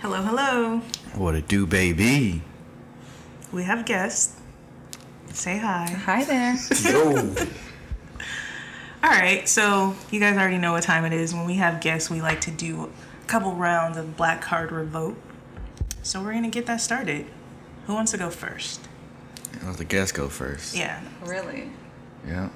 Hello, 0.00 0.22
hello. 0.22 0.78
What 1.14 1.34
a 1.34 1.40
do, 1.42 1.66
baby? 1.66 2.42
We 3.52 3.64
have 3.64 3.84
guests. 3.84 4.36
Say 5.32 5.58
hi. 5.58 5.86
Hi 6.04 6.24
there. 6.24 6.56
Yo, 6.84 7.34
All 9.02 9.10
right, 9.10 9.48
so 9.48 9.94
you 10.10 10.20
guys 10.20 10.36
already 10.36 10.58
know 10.58 10.72
what 10.72 10.82
time 10.82 11.04
it 11.04 11.12
is. 11.12 11.34
When 11.34 11.46
we 11.46 11.54
have 11.54 11.80
guests, 11.80 12.10
we 12.10 12.20
like 12.20 12.40
to 12.42 12.50
do 12.50 12.84
a 12.84 13.26
couple 13.26 13.52
rounds 13.52 13.96
of 13.96 14.16
black 14.16 14.40
card 14.42 14.72
revoke. 14.72 15.16
So 16.02 16.22
we're 16.22 16.32
gonna 16.34 16.50
get 16.50 16.66
that 16.66 16.80
started. 16.80 17.26
Who 17.86 17.94
wants 17.94 18.12
to 18.12 18.18
go 18.18 18.30
first? 18.30 18.80
Let 19.64 19.76
the 19.78 19.84
guests 19.84 20.12
go 20.12 20.28
first. 20.28 20.76
Yeah, 20.76 21.00
Really? 21.24 21.70
Yeah. 22.26 22.50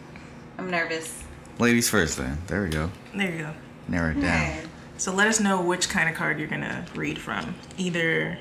I'm 0.59 0.71
nervous. 0.71 1.23
Ladies 1.59 1.89
first, 1.89 2.17
then. 2.19 2.39
There 2.47 2.63
we 2.63 2.69
go. 2.71 2.91
there 3.15 3.33
you 3.33 3.39
go. 3.39 3.53
Narrow 3.89 4.11
it 4.11 4.15
down. 4.15 4.23
Man. 4.23 4.69
So 4.97 5.13
let 5.13 5.27
us 5.27 5.41
know 5.41 5.61
which 5.61 5.89
kind 5.89 6.09
of 6.09 6.15
card 6.15 6.39
you're 6.39 6.49
gonna 6.49 6.87
read 6.95 7.19
from. 7.19 7.57
Either 7.77 8.39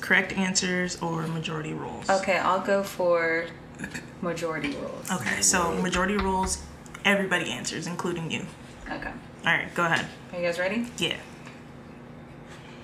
correct 0.00 0.32
answers 0.32 1.00
or 1.00 1.26
majority 1.26 1.72
rules. 1.72 2.08
Okay, 2.10 2.38
I'll 2.38 2.60
go 2.60 2.82
for 2.82 3.46
majority 4.20 4.76
rules. 4.76 5.10
Okay, 5.10 5.40
so 5.42 5.72
majority 5.74 6.16
rules, 6.16 6.62
everybody 7.04 7.50
answers, 7.50 7.86
including 7.86 8.30
you. 8.30 8.46
Okay. 8.90 9.10
All 9.44 9.52
right, 9.52 9.72
go 9.74 9.84
ahead. 9.84 10.06
Are 10.32 10.38
you 10.38 10.44
guys 10.44 10.58
ready? 10.58 10.86
Yeah. 10.98 11.16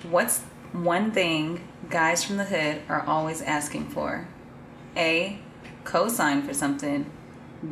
What's 0.09 0.41
one 0.71 1.11
thing 1.11 1.67
guys 1.89 2.23
from 2.23 2.37
the 2.37 2.45
hood 2.45 2.81
are 2.89 3.01
always 3.05 3.41
asking 3.41 3.89
for? 3.89 4.27
A. 4.95 5.39
Co-sign 5.83 6.41
for 6.43 6.53
something. 6.53 7.09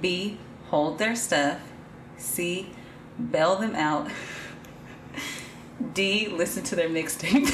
B. 0.02 0.38
Hold 0.70 0.98
their 0.98 1.16
stuff. 1.16 1.60
C. 2.18 2.70
Bail 3.32 3.56
them 3.58 3.76
out. 3.76 4.10
D. 5.94 6.28
Listen 6.28 6.64
to 6.64 6.76
their 6.76 6.90
mixtape. 6.90 7.48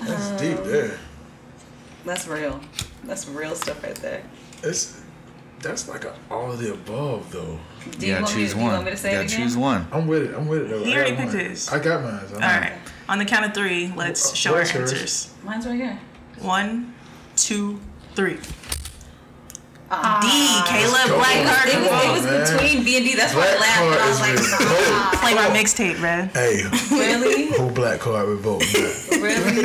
that's 0.00 0.40
deep 0.42 0.58
um, 0.58 0.68
there. 0.68 0.98
That's 2.04 2.26
real. 2.26 2.60
That's 3.04 3.28
real 3.28 3.54
stuff 3.54 3.82
right 3.82 3.94
there. 3.96 4.22
It's 4.62 5.00
that's 5.60 5.88
like 5.88 6.04
a, 6.04 6.14
all 6.30 6.52
of 6.52 6.58
the 6.58 6.74
above 6.74 7.30
though. 7.32 7.58
Do 7.98 8.06
You 8.06 8.12
you, 8.12 8.12
gotta 8.20 8.24
want 8.24 8.36
me, 8.36 8.42
choose 8.42 8.54
you 8.54 8.60
one. 8.60 8.72
want 8.72 8.84
me 8.84 8.90
to 8.90 8.96
say 8.96 9.12
you 9.12 9.22
gotta 9.22 9.36
choose 9.36 9.56
one. 9.56 9.86
I'm 9.92 10.06
with 10.06 10.22
it. 10.30 10.34
I'm 10.34 10.46
with 10.46 10.62
it 10.62 10.68
though. 10.68 10.84
He 10.84 10.92
I 10.94 10.96
already 10.98 11.16
picked 11.16 11.32
mine. 11.34 11.44
his. 11.50 11.68
I 11.68 11.78
got 11.78 12.02
mine. 12.02 12.20
All 12.34 12.40
right. 12.40 12.72
On 13.08 13.18
the 13.18 13.24
count 13.24 13.46
of 13.46 13.54
three, 13.54 13.92
let's 13.96 14.32
Wh- 14.32 14.36
show 14.36 14.52
our 14.52 14.58
what's 14.60 14.74
answers. 14.74 15.34
Mine's 15.44 15.66
right 15.66 15.74
here. 15.76 15.98
One, 16.40 16.94
two, 17.36 17.80
three. 18.14 18.38
Ah. 20.02 20.18
D. 20.22 20.28
Caleb 20.70 21.08
go. 21.08 21.18
Black 21.18 21.46
Card 21.46 21.68
It 21.68 21.78
was, 21.90 22.04
it 22.04 22.12
was 22.12 22.24
man. 22.24 22.40
between 22.58 22.84
B 22.84 22.96
and 22.96 23.04
D. 23.06 23.14
That's 23.14 23.34
why 23.34 23.46
I 23.46 23.56
laughed. 23.58 23.82
And 23.82 24.02
I 24.02 24.08
was 24.08 24.20
like, 24.20 24.34
is 24.34 24.52
revoked. 24.58 25.20
Play 25.20 25.34
my 25.34 25.48
mixtape, 25.56 26.00
Red. 26.02 26.30
Hey, 26.32 26.64
really? 26.90 27.52
who 27.56 27.70
black 27.70 28.00
card 28.00 28.28
revoked? 28.28 28.66
man? 28.74 28.90
Really? 29.24 29.64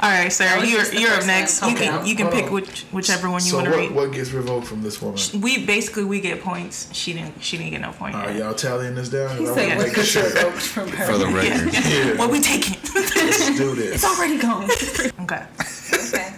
All 0.00 0.10
right, 0.10 0.30
sir, 0.30 0.60
was 0.60 0.70
you're 0.70 0.92
you're 0.92 1.12
up 1.14 1.24
next. 1.24 1.62
You 1.62 1.68
Okay, 1.72 1.86
can 1.86 2.04
you 2.06 2.14
can 2.14 2.26
hold 2.26 2.34
pick 2.36 2.44
on. 2.48 2.52
which 2.52 2.82
whichever 2.92 3.30
one 3.30 3.42
you 3.42 3.50
so 3.52 3.56
want 3.56 3.66
to 3.68 3.70
what, 3.70 3.78
read. 3.80 3.90
what 3.94 4.12
gets 4.12 4.32
revoked 4.32 4.66
from 4.66 4.82
this 4.82 5.00
woman? 5.00 5.18
We 5.40 5.64
basically 5.64 6.04
we 6.04 6.20
get 6.20 6.42
points. 6.42 6.92
She 6.94 7.14
didn't 7.14 7.42
she 7.42 7.56
didn't 7.56 7.70
get 7.70 7.80
no 7.80 7.92
point. 7.92 8.14
Are 8.14 8.26
yet. 8.30 8.36
y'all 8.36 8.54
tallying 8.54 8.94
this 8.96 9.08
down? 9.08 9.38
He 9.38 9.46
said 9.46 9.76
what 9.78 9.86
make 9.86 9.94
gets 9.94 10.08
sure. 10.08 10.24
revoked 10.24 10.60
from 10.60 10.88
her. 10.88 11.06
For 11.06 11.16
the 11.16 11.26
record. 11.28 11.72
Yeah. 11.72 12.18
What 12.18 12.30
we 12.30 12.40
taking? 12.40 12.76
Let's 12.94 13.56
do 13.56 13.74
this. 13.74 13.94
It's 13.94 14.04
already 14.04 14.36
gone. 14.36 14.64
okay. 15.22 15.46
okay. 15.94 16.34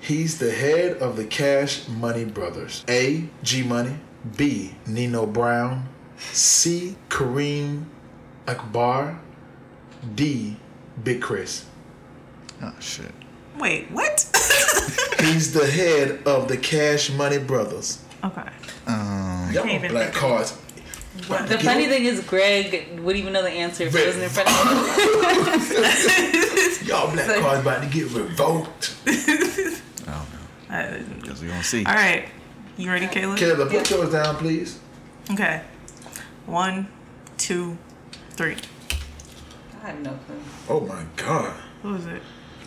He's 0.00 0.38
the 0.38 0.50
head 0.50 0.96
of 0.98 1.16
the 1.16 1.24
Cash 1.24 1.86
Money 1.88 2.24
Brothers. 2.24 2.84
A. 2.88 3.28
G 3.42 3.62
Money. 3.62 3.96
B. 4.36 4.74
Nino 4.86 5.26
Brown. 5.26 5.88
C. 6.18 6.96
Kareem 7.08 7.84
Akbar. 8.48 9.20
D. 10.14 10.56
Big 11.04 11.20
Chris. 11.20 11.66
Oh, 12.62 12.74
shit. 12.80 13.12
Wait, 13.58 13.90
what? 13.90 14.26
He's 15.20 15.52
the 15.52 15.66
head 15.66 16.20
of 16.26 16.48
the 16.48 16.56
Cash 16.56 17.10
Money 17.10 17.38
Brothers. 17.38 18.02
okay. 18.24 18.48
Um, 18.86 19.50
Y'all 19.52 19.64
Can't 19.64 19.82
black 19.90 20.12
think 20.12 20.14
of- 20.14 20.14
cards. 20.14 20.56
The 21.28 21.58
funny 21.58 21.86
thing 21.86 22.04
is, 22.06 22.20
Greg 22.24 22.98
would 23.00 23.16
even 23.16 23.32
know 23.32 23.42
the 23.42 23.50
answer 23.50 23.84
if 23.84 23.94
it 23.94 24.06
wasn't 24.06 24.24
in 24.24 24.30
front 24.30 24.48
of 24.48 24.54
him. 24.54 24.64
Y'all 26.88 27.12
black 27.12 27.26
So- 27.26 27.40
cards 27.40 27.60
about 27.60 27.82
to 27.82 27.88
get 27.88 28.10
revoked. 28.12 28.94
I 30.70 30.82
don't 30.82 30.90
know. 30.92 30.96
Uh, 31.16 31.20
Because 31.20 31.42
we 31.42 31.48
gonna 31.48 31.62
see. 31.62 31.84
all 31.84 31.94
right. 31.94 32.28
You 32.76 32.90
ready, 32.90 33.06
Caleb? 33.08 33.36
Caleb, 33.38 33.70
put 33.70 33.90
yours 33.90 34.10
down, 34.12 34.36
please. 34.36 34.78
Okay. 35.30 35.62
One, 36.46 36.88
two, 37.36 37.76
three. 38.30 38.56
I 39.82 39.88
have 39.88 40.00
no 40.00 40.10
clue. 40.26 40.36
Oh 40.68 40.80
my 40.80 41.04
God. 41.16 41.52
What 41.82 41.94
was 41.94 42.06
it? 42.06 42.22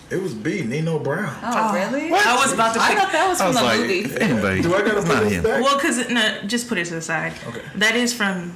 It 0.09 0.21
was 0.21 0.33
B. 0.35 0.61
Nino 0.63 0.99
Brown. 0.99 1.35
Oh, 1.41 1.73
really? 1.73 2.11
I 2.11 2.35
was 2.35 2.53
about 2.53 2.73
to 2.75 2.81
I 2.81 2.89
pick. 2.89 2.97
thought 2.99 3.11
that 3.13 3.27
was 3.27 3.41
I 3.41 3.45
from 3.45 3.53
was 3.53 3.57
the 3.57 3.63
like, 3.63 3.79
movie. 3.79 4.21
anybody. 4.21 4.61
Do 4.61 4.75
I 4.75 4.79
gotta 4.81 4.97
It's 4.97 5.05
put 5.07 5.13
not 5.15 5.23
this 5.23 5.33
him. 5.33 5.43
back? 5.43 5.63
Well, 5.63 5.79
cause 5.79 6.09
no, 6.09 6.41
just 6.45 6.67
put 6.69 6.77
it 6.77 6.85
to 6.85 6.95
the 6.95 7.01
side. 7.01 7.33
Okay. 7.47 7.61
That 7.75 7.95
is 7.95 8.13
from 8.13 8.55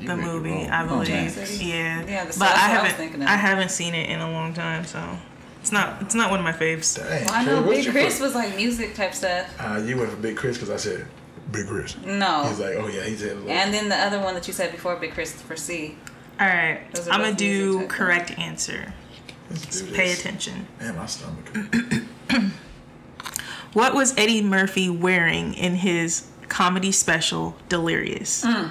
You 0.00 0.08
the 0.08 0.16
make 0.16 0.24
it 0.26 0.28
movie, 0.28 0.50
wrong. 0.50 0.70
I 0.70 0.84
Oh, 0.84 0.88
believe. 0.88 1.08
Kansas 1.08 1.50
City? 1.50 1.64
yeah. 1.66 1.74
Yeah, 1.76 2.00
but 2.00 2.06
that's- 2.06 2.36
that's 2.38 2.40
I 2.40 2.46
I 2.46 2.54
was 2.54 2.72
haven't. 2.92 2.96
thinking 2.96 3.22
of. 3.22 3.28
I 3.28 3.36
haven't 3.36 3.70
seen 3.70 3.94
it 3.94 4.08
in 4.08 4.20
a 4.20 4.30
long 4.30 4.54
time, 4.54 4.84
so 4.86 5.18
it's 5.66 5.72
not. 5.72 6.00
It's 6.00 6.14
not 6.14 6.30
one 6.30 6.38
of 6.38 6.44
my 6.44 6.52
faves. 6.52 6.94
Dang. 6.96 7.24
Well, 7.26 7.34
I 7.34 7.40
know 7.44 7.50
Caleb, 7.50 7.66
what'd 7.66 7.78
Big 7.78 7.86
you 7.86 7.90
Chris 7.90 8.18
put? 8.20 8.24
was 8.26 8.34
like 8.36 8.54
music 8.54 8.94
type 8.94 9.12
stuff. 9.12 9.52
Ah, 9.58 9.78
you 9.78 9.96
went 9.96 10.10
for 10.10 10.16
Big 10.16 10.36
Chris 10.36 10.56
because 10.56 10.70
I 10.70 10.76
said 10.76 11.08
Big 11.50 11.66
Chris. 11.66 11.96
No. 12.04 12.44
He's 12.44 12.60
like, 12.60 12.76
oh 12.76 12.86
yeah, 12.86 13.02
he's 13.02 13.20
had 13.20 13.32
a 13.32 13.34
little. 13.34 13.50
And 13.50 13.74
then 13.74 13.88
the 13.88 13.96
other 13.96 14.20
one 14.20 14.34
that 14.34 14.46
you 14.46 14.52
said 14.52 14.70
before, 14.70 14.94
Big 14.94 15.10
Chris 15.12 15.32
for 15.42 15.56
C. 15.56 15.96
All 16.38 16.46
right. 16.46 16.82
I'm 17.10 17.20
gonna 17.20 17.34
do 17.34 17.72
music 17.72 17.88
type 17.88 17.98
correct 17.98 18.38
answer. 18.38 18.94
Let's 19.50 19.82
do 19.82 19.92
Pay 19.92 20.10
this. 20.10 20.20
attention. 20.20 20.68
Man, 20.78 20.94
my 20.94 21.06
stomach. 21.06 21.50
What 23.72 23.92
was 23.94 24.16
Eddie 24.16 24.40
Murphy 24.40 24.88
wearing 24.88 25.52
in 25.52 25.74
his 25.74 26.28
comedy 26.48 26.92
special 26.92 27.56
Delirious? 27.68 28.42
Mm. 28.44 28.70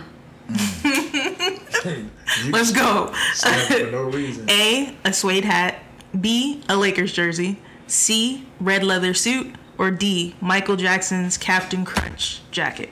You 2.43 2.51
Let's 2.51 2.71
go. 2.71 3.13
for 3.35 3.91
no 3.91 4.03
reason. 4.05 4.49
A. 4.49 4.95
A 5.05 5.13
suede 5.13 5.45
hat. 5.45 5.75
B. 6.19 6.61
A 6.69 6.75
Lakers 6.77 7.13
jersey. 7.13 7.59
C. 7.87 8.47
Red 8.59 8.83
leather 8.83 9.13
suit. 9.13 9.55
Or 9.77 9.91
D. 9.91 10.35
Michael 10.39 10.75
Jackson's 10.77 11.37
Captain 11.37 11.83
Crunch 11.85 12.41
jacket. 12.51 12.89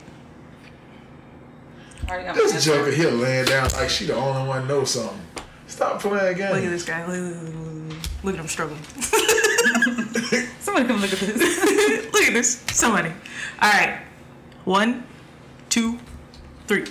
Already 2.09 2.25
got 2.25 2.35
my 2.35 2.41
This 2.41 2.53
answer. 2.53 2.75
joker 2.75 2.91
here 2.91 3.09
laying 3.09 3.45
down 3.45 3.69
like 3.72 3.89
she 3.89 4.06
the 4.06 4.16
only 4.16 4.47
one 4.47 4.67
know 4.67 4.84
something. 4.84 5.22
Stop 5.67 6.01
playing 6.01 6.38
games. 6.38 6.53
Look 6.53 6.63
at 6.66 6.69
this 6.69 6.84
guy. 6.85 7.06
Look, 7.07 7.16
look, 7.17 7.44
look, 7.44 7.95
look, 7.95 8.23
look 8.23 8.34
at 8.35 8.39
him 8.41 8.47
struggling. 8.47 8.84
Somebody 10.59 10.88
come 10.88 11.00
look 11.01 11.13
at 11.13 11.19
this. 11.19 12.07
look 12.13 12.23
at 12.23 12.34
this. 12.34 12.61
Somebody. 12.67 13.09
All 13.61 13.72
right. 13.72 14.01
One, 14.66 15.05
two, 15.69 15.97
three. 16.67 16.85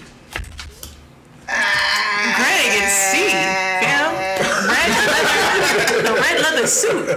Greg, 2.36 2.82
it's 2.82 2.92
C. 2.92 3.28
Fam. 3.30 4.14
Red 4.68 4.90
leather, 5.08 6.02
the 6.02 6.14
red 6.20 6.40
leather 6.40 6.66
suit. 6.66 7.08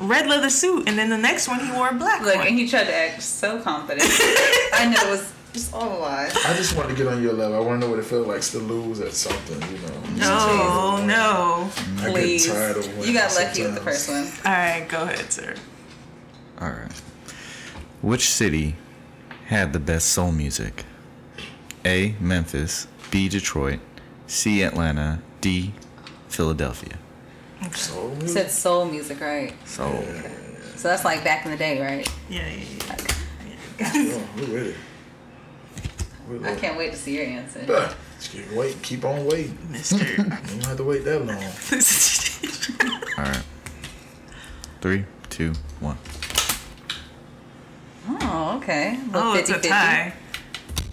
Red 0.00 0.26
leather 0.28 0.50
suit, 0.50 0.88
and 0.88 0.98
then 0.98 1.08
the 1.08 1.16
next 1.18 1.48
one 1.48 1.60
he 1.60 1.70
wore 1.72 1.88
a 1.88 1.94
black 1.94 2.22
Look, 2.22 2.36
one. 2.36 2.46
and 2.46 2.58
he 2.58 2.68
tried 2.68 2.84
to 2.84 2.94
act 2.94 3.22
so 3.22 3.60
confident. 3.60 4.06
I 4.74 4.84
know 4.86 5.08
it 5.08 5.10
was 5.10 5.32
just 5.54 5.72
all 5.72 5.96
a 5.96 5.98
lie. 5.98 6.30
I 6.46 6.54
just 6.54 6.76
wanted 6.76 6.90
to 6.90 6.94
get 6.96 7.06
on 7.06 7.22
your 7.22 7.32
level. 7.32 7.56
I 7.56 7.60
want 7.60 7.80
to 7.80 7.86
know 7.86 7.90
what 7.90 8.00
it 8.00 8.04
felt 8.04 8.26
like 8.26 8.42
to 8.42 8.58
lose 8.58 9.00
at 9.00 9.12
something, 9.14 9.60
you 9.72 9.78
know. 9.78 10.00
No, 10.16 11.06
no. 11.06 11.70
I 12.02 12.10
Please. 12.10 12.46
get 12.46 12.54
tired 12.54 12.76
of 12.76 12.86
winning 12.98 13.04
You 13.14 13.18
got 13.18 13.34
lucky 13.34 13.62
with 13.62 13.74
the 13.74 13.80
first 13.80 14.08
one. 14.10 14.24
All 14.44 14.52
right, 14.52 14.86
go 14.88 15.02
ahead, 15.04 15.32
sir. 15.32 15.54
All 16.60 16.68
right. 16.70 16.92
Which 18.02 18.28
city 18.28 18.76
had 19.46 19.72
the 19.72 19.80
best 19.80 20.08
soul 20.10 20.32
music? 20.32 20.84
A. 21.86 22.14
Memphis. 22.20 22.86
B. 23.14 23.28
Detroit. 23.28 23.78
C. 24.26 24.64
Atlanta. 24.64 25.20
D. 25.40 25.72
Philadelphia. 26.26 26.98
Soul 27.70 28.10
You 28.10 28.16
music? 28.16 28.28
said 28.30 28.50
soul 28.50 28.86
music, 28.86 29.20
right? 29.20 29.54
Soul. 29.68 30.02
So 30.74 30.88
that's 30.88 31.04
like 31.04 31.22
back 31.22 31.44
in 31.44 31.52
the 31.52 31.56
day, 31.56 31.80
right? 31.80 32.12
Yeah, 32.28 32.44
yeah, 32.48 32.64
yeah. 33.78 33.92
Oh, 33.94 34.28
we're 34.34 34.52
with 34.52 34.66
it. 34.66 34.76
We're 36.28 36.44
I 36.44 36.56
can't 36.56 36.76
wait 36.76 36.90
to 36.90 36.98
see 36.98 37.14
your 37.16 37.26
answer. 37.26 37.62
But, 37.64 37.94
just 38.18 38.32
keep 38.32 38.50
wait, 38.50 38.82
keep 38.82 39.04
on 39.04 39.24
waiting. 39.26 39.58
Mister. 39.70 40.04
You 40.04 40.16
don't 40.16 40.64
have 40.64 40.76
to 40.78 40.82
wait 40.82 41.04
that 41.04 41.24
long. 41.24 41.36
All 43.26 43.32
right. 43.32 43.44
Three, 44.80 45.04
two, 45.30 45.52
one. 45.78 45.98
Oh, 48.08 48.58
okay. 48.60 48.98
Little 49.06 49.22
oh, 49.22 49.34
it's 49.34 49.50
a 49.50 49.60
50-50. 49.60 49.68
tie. 49.68 50.14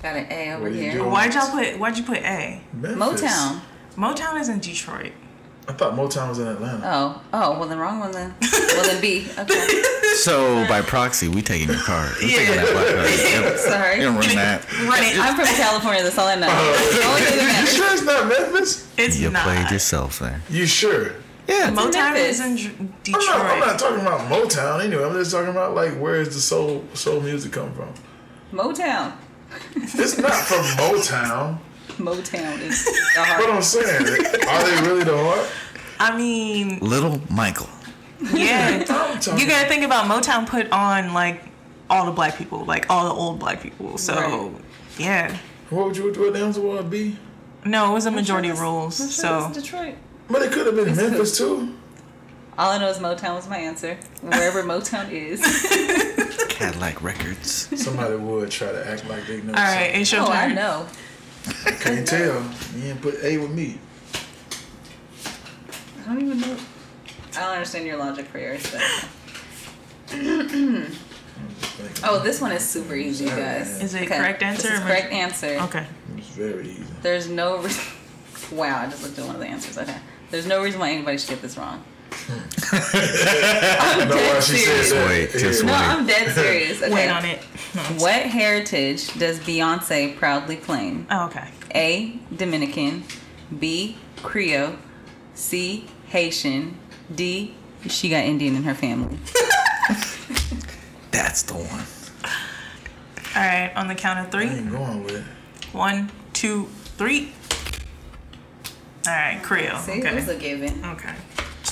Got 0.02 0.16
an 0.16 0.28
A 0.32 0.54
over 0.54 0.64
What 0.64 0.72
are 0.72 0.76
you 0.76 0.82
here. 0.82 0.94
doing? 0.94 1.12
Why'd 1.12 1.34
y'all 1.34 1.52
put? 1.52 1.78
Why'd 1.80 1.98
you 1.98 2.04
put 2.04 2.18
A? 2.20 2.62
Memphis. 2.74 3.22
Motown. 3.22 3.62
Motown 3.96 4.40
is 4.40 4.50
in 4.50 4.60
Detroit. 4.60 5.12
I 5.68 5.74
thought 5.74 5.94
Motown 5.94 6.30
was 6.30 6.40
in 6.40 6.48
Atlanta. 6.48 6.82
Oh, 6.84 7.22
oh, 7.34 7.60
well 7.60 7.68
then 7.70 7.78
wrong 7.78 8.00
one 8.00 8.12
then. 8.12 8.34
Well 8.42 8.84
then 8.84 9.00
B. 9.00 9.28
Okay, 9.38 9.84
So 10.16 10.66
by 10.68 10.82
proxy, 10.82 11.28
we 11.28 11.42
taking 11.44 11.68
your 11.70 11.78
card. 11.78 12.16
We 12.20 12.30
taking 12.32 12.56
that 12.56 12.72
black 12.74 12.88
card. 12.88 13.10
Yep. 13.46 13.58
sorry. 13.58 13.96
You 13.98 14.02
don't 14.04 14.16
run 14.16 14.36
that. 14.36 14.72
Run 14.82 15.04
it. 15.04 15.18
I'm 15.20 15.36
from 15.36 15.46
California. 15.46 16.02
That's 16.04 16.18
all 16.18 16.28
uh, 16.28 16.32
I 16.32 16.36
know. 16.36 16.48
The 16.48 17.06
only 17.06 17.22
thing 17.22 17.38
that 17.38 17.42
You 17.42 17.48
matters. 17.48 17.74
sure 17.76 17.94
it's 17.94 18.04
not 18.04 18.28
Memphis? 18.28 18.88
It's 18.98 19.20
You 19.20 19.30
not. 19.30 19.44
played 19.44 19.70
yourself 19.72 20.18
there. 20.20 20.42
You 20.50 20.66
sure? 20.66 21.14
Yeah. 21.48 21.70
Motown 21.72 22.14
Memphis. 22.14 22.40
is 22.40 22.42
in 22.42 22.56
Dr- 22.56 22.80
I'm 22.80 22.94
Detroit. 23.04 23.26
not, 23.28 23.46
I'm 23.52 23.60
not 23.60 23.80
talking 23.80 24.02
about 24.02 24.20
Motown 24.32 24.84
anyway. 24.84 25.04
I'm 25.06 25.14
just 25.14 25.32
talking 25.32 25.52
about 25.52 25.76
like 25.76 25.94
where 25.94 26.16
is 26.16 26.34
the 26.34 26.42
soul 26.42 26.84
soul 26.96 27.22
music 27.22 27.52
come 27.52 27.72
from? 27.74 27.94
Motown. 28.52 29.14
It's 29.76 30.18
not 30.18 30.32
from 30.34 30.64
Motown. 30.78 31.58
Motown 31.98 32.60
is 32.62 32.84
the 32.86 32.92
What. 33.22 33.50
I'm 33.50 33.62
saying, 33.62 34.06
are 34.48 34.64
they 34.64 34.88
really 34.88 35.04
the 35.04 35.18
heart? 35.18 35.50
I 36.00 36.18
mean, 36.18 36.80
Little 36.80 37.22
Michael. 37.30 37.70
yeah. 38.34 38.80
You 39.38 39.48
gotta 39.48 39.68
think 39.70 39.84
about 39.84 40.06
Motown 40.06 40.48
put 40.48 40.72
on 40.72 41.14
like 41.14 41.44
all 41.90 42.06
the 42.06 42.12
black 42.12 42.38
people, 42.38 42.66
like 42.66 42.90
all 42.90 43.06
the 43.06 43.14
old 43.14 43.40
black 43.40 43.62
people. 43.62 43.98
So 43.98 44.14
Right. 44.16 44.52
yeah. 44.98 45.38
what 45.70 45.88
would 45.88 45.98
you 45.98 46.06
what 46.12 46.34
the 46.34 46.40
answer 46.40 46.62
would 46.62 46.90
be? 46.90 47.18
No, 47.66 47.92
it 47.92 47.94
was 47.94 48.06
a 48.08 48.12
majority 48.12 48.50
I'm 48.50 48.56
sure 48.56 48.64
rules. 48.66 49.00
it's- 49.00 49.16
So 49.16 49.28
I'm 49.28 49.42
sure 49.42 49.50
it's 49.52 49.62
Detroit. 49.70 49.96
But 50.30 50.42
it 50.44 50.52
could 50.52 50.66
have 50.66 50.76
been 50.76 50.88
It's 50.90 50.98
Memphis 50.98 51.38
too. 51.38 51.76
All 52.62 52.70
I 52.70 52.78
know 52.78 52.90
is 52.90 53.00
Motown 53.00 53.34
was 53.34 53.50
my 53.50 53.58
answer. 53.58 53.98
Wherever 54.22 54.62
Motown 54.62 55.12
is. 55.12 55.42
Cadillac 56.50 57.02
Records. 57.02 57.68
Somebody 57.82 58.16
would 58.18 58.52
try 58.52 58.72
to 58.72 58.88
act 58.88 59.10
like 59.10 59.26
they 59.26 59.42
know. 59.42 59.54
all 59.54 59.64
right, 59.64 59.96
it's 59.96 60.12
your 60.12 60.22
Oh, 60.22 60.28
I 60.28 60.54
know. 60.54 60.86
something. 61.42 61.78
Can't 61.80 62.08
tell. 62.08 62.40
You 62.76 62.82
didn't 62.82 63.02
put 63.02 63.16
A 63.24 63.40
with 63.40 63.50
me. 63.50 63.80
I 66.02 66.14
don't 66.14 66.22
even 66.22 66.40
know. 66.40 66.56
I 67.36 67.40
don't 67.40 67.54
understand 67.54 67.88
your 67.88 67.98
logic 67.98 68.28
for 68.28 68.38
yours. 68.38 68.62
But... 68.72 68.84
oh, 72.04 72.20
this 72.24 72.42
one 72.42 72.52
is 72.52 72.64
super 72.64 72.94
easy, 72.94 73.26
you 73.26 73.32
guys. 73.32 73.82
Is 73.82 73.96
it 73.96 74.04
Okay, 74.04 74.18
correct 74.20 74.44
answer 74.44 74.68
This 74.68 74.78
is 74.78 74.86
correct 74.86 75.12
answer. 75.12 75.58
Okay. 75.62 75.88
It's 76.16 76.28
very 76.28 76.70
easy. 76.70 76.84
There's 77.02 77.28
no 77.28 77.58
reason. 77.58 77.84
Wow, 78.52 78.82
I 78.82 78.88
just 78.88 79.02
looked 79.02 79.18
at 79.18 79.26
one 79.26 79.36
of 79.36 79.42
the 79.42 79.48
answers. 79.48 79.78
Okay. 79.78 79.98
There's 80.30 80.46
no 80.46 80.62
reason 80.62 80.80
why 80.80 80.92
anybody 80.92 81.18
should 81.18 81.30
get 81.30 81.42
this 81.42 81.58
wrong. 81.58 81.84
I'm 82.74 84.08
know 84.10 84.16
why 84.16 84.34
dead 84.34 84.44
serious. 84.44 84.92
Wait, 84.94 85.32
just 85.32 85.64
No, 85.64 85.72
wait. 85.72 85.80
I'm 85.80 86.06
dead 86.08 86.32
serious. 86.36 86.82
Okay. 86.82 86.94
Wait 86.94 87.10
on 87.10 87.26
it. 87.26 87.40
No. 87.76 87.82
What 88.04 88.22
heritage 88.24 89.14
does 89.18 89.40
Beyonce 89.40 90.16
proudly 90.18 90.56
claim? 90.58 91.08
Oh, 91.12 91.26
okay. 91.28 91.50
A. 91.76 92.20
Dominican. 92.36 93.04
B. 93.60 93.98
Creole. 94.24 94.76
C. 95.34 95.86
Haitian. 96.08 96.78
D. 97.14 97.54
She 97.90 98.10
got 98.10 98.24
Indian 98.26 98.56
in 98.56 98.64
her 98.64 98.76
family. 98.76 99.18
That's 101.12 101.44
the 101.44 101.54
one. 101.56 101.84
All 103.36 103.42
right, 103.42 103.72
on 103.76 103.88
the 103.88 103.96
count 103.96 104.20
of 104.20 104.28
I 104.28 104.30
three. 104.30 104.48
ain't 104.48 104.72
going 104.72 105.04
with 105.04 105.16
it. 105.16 105.24
One, 105.74 106.12
two, 106.34 106.68
three. 106.98 107.32
All 109.08 109.14
right, 109.14 109.40
Creole. 109.42 109.78
See, 109.80 109.94
it 109.94 110.14
was 110.14 110.28
Okay. 110.30 110.38
a 110.38 110.40
given. 110.40 110.84
Okay. 110.86 111.14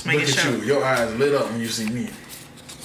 Just 0.02 0.06
Look 0.06 0.22
it 0.22 0.28
at 0.28 0.34
show. 0.44 0.50
you. 0.50 0.62
Your 0.62 0.84
eyes 0.84 1.14
lit 1.16 1.34
up 1.34 1.50
when 1.50 1.60
you 1.60 1.68
see 1.68 1.88
me. 1.90 2.08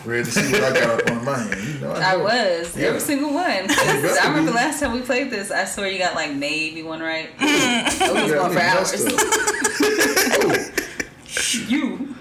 Ready 0.04 0.24
to 0.26 0.32
see 0.32 0.52
what 0.52 0.64
I 0.64 0.74
got 0.80 1.02
up 1.02 1.10
on 1.12 1.26
my 1.26 1.38
hand. 1.40 1.68
You 1.68 1.80
know, 1.80 1.92
I, 1.94 2.14
I 2.14 2.16
was 2.18 2.78
Yeah. 2.78 2.88
every 2.88 3.00
single 3.00 3.34
one. 3.34 3.68
'Cause 3.68 3.76
better 3.86 4.20
I 4.22 4.28
remember 4.28 4.52
be. 4.52 4.56
last 4.58 4.80
time 4.80 4.92
we 4.94 5.02
played 5.02 5.32
this. 5.32 5.50
I 5.50 5.66
swear 5.66 5.90
you 5.90 5.98
got 5.98 6.14
like 6.14 6.32
maybe 6.34 6.84
one 6.84 7.00
right. 7.02 7.30
it 7.40 8.14
was 8.14 8.32
going 8.32 8.54
for 8.54 8.60
hours. 8.60 9.06
Oh, 10.38 10.70
You. 11.68 12.16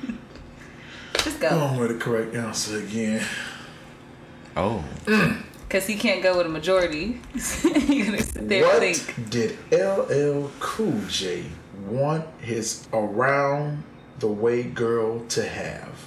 Just 1.19 1.41
go. 1.41 1.49
Oh, 1.51 1.59
going 1.69 1.79
with 1.81 1.89
the 1.91 1.99
correct 1.99 2.35
answer 2.35 2.79
again. 2.79 3.25
Oh. 4.57 4.85
Mm. 5.07 5.43
Because 5.69 5.87
he 5.87 5.97
can't 5.97 6.23
go 6.23 6.37
with 6.39 6.47
a 6.47 6.51
majority. 6.51 7.21
you 7.35 8.05
gotta 8.05 8.23
sit 8.23 8.49
there 8.49 8.65
what 8.65 8.83
and 8.83 8.97
think. 8.97 9.31
did 9.31 9.59
LL 9.73 10.51
Cool 10.61 11.01
J 11.09 11.45
want 11.89 12.25
his 12.41 12.87
around 12.93 13.83
the 14.19 14.29
way 14.29 14.63
girl 14.63 15.21
to 15.27 15.47
have? 15.49 16.07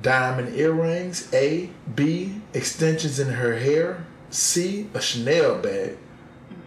Diamond 0.00 0.56
earrings, 0.56 1.32
A, 1.34 1.68
B, 1.94 2.40
extensions 2.54 3.18
in 3.18 3.28
her 3.28 3.56
hair, 3.58 4.06
C, 4.30 4.88
a 4.94 5.00
Chanel 5.00 5.58
bag, 5.58 5.98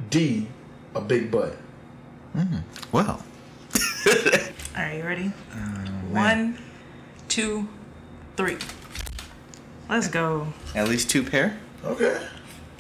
D, 0.09 0.47
a 0.94 1.01
big 1.01 1.31
butt. 1.31 1.56
Mm, 2.36 2.62
well. 2.92 3.24
All 4.07 4.83
right, 4.83 4.97
you 4.97 5.03
ready? 5.03 5.31
Uh, 5.51 5.88
One, 6.12 6.57
two, 7.27 7.68
three. 8.38 8.57
Let's 9.89 10.07
go. 10.07 10.48
At 10.75 10.88
least 10.88 11.09
two 11.09 11.24
pair? 11.24 11.57
Okay, 11.83 12.19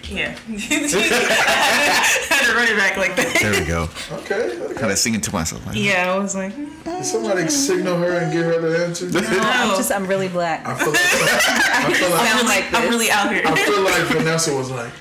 Yeah. 0.09 0.31
had 0.47 2.45
to 2.45 2.55
run 2.55 2.67
it 2.67 2.77
back 2.77 2.97
like 2.97 3.15
that. 3.15 3.37
There 3.41 3.59
we 3.59 3.65
go. 3.65 3.89
okay. 4.19 4.59
okay. 4.61 4.73
Kind 4.75 4.91
of 4.91 4.97
singing 4.97 5.21
to 5.21 5.31
myself. 5.33 5.65
Like, 5.65 5.75
Yeah, 5.77 6.13
I 6.13 6.17
was 6.19 6.35
like, 6.35 6.53
mm, 6.53 6.83
Did 6.83 7.05
somebody 7.05 7.47
signal 7.49 7.97
her 7.97 8.17
and 8.19 8.31
give 8.31 8.45
her 8.45 8.59
the 8.59 8.85
answer? 8.85 9.09
No, 9.09 9.19
I'm 9.21 9.75
just, 9.75 9.91
I'm 9.91 10.05
really 10.07 10.27
black. 10.27 10.65
I 10.65 10.75
feel 10.75 10.91
like, 10.91 11.01
I 11.01 11.93
feel 11.93 12.09
like, 12.11 12.35
I'm, 12.35 12.45
like 12.45 12.73
I'm 12.73 12.89
really 12.89 13.09
out 13.09 13.31
here. 13.33 13.41
I 13.45 13.55
feel 13.55 13.81
like 13.81 14.03
Vanessa 14.03 14.55
was 14.55 14.69
like, 14.71 14.91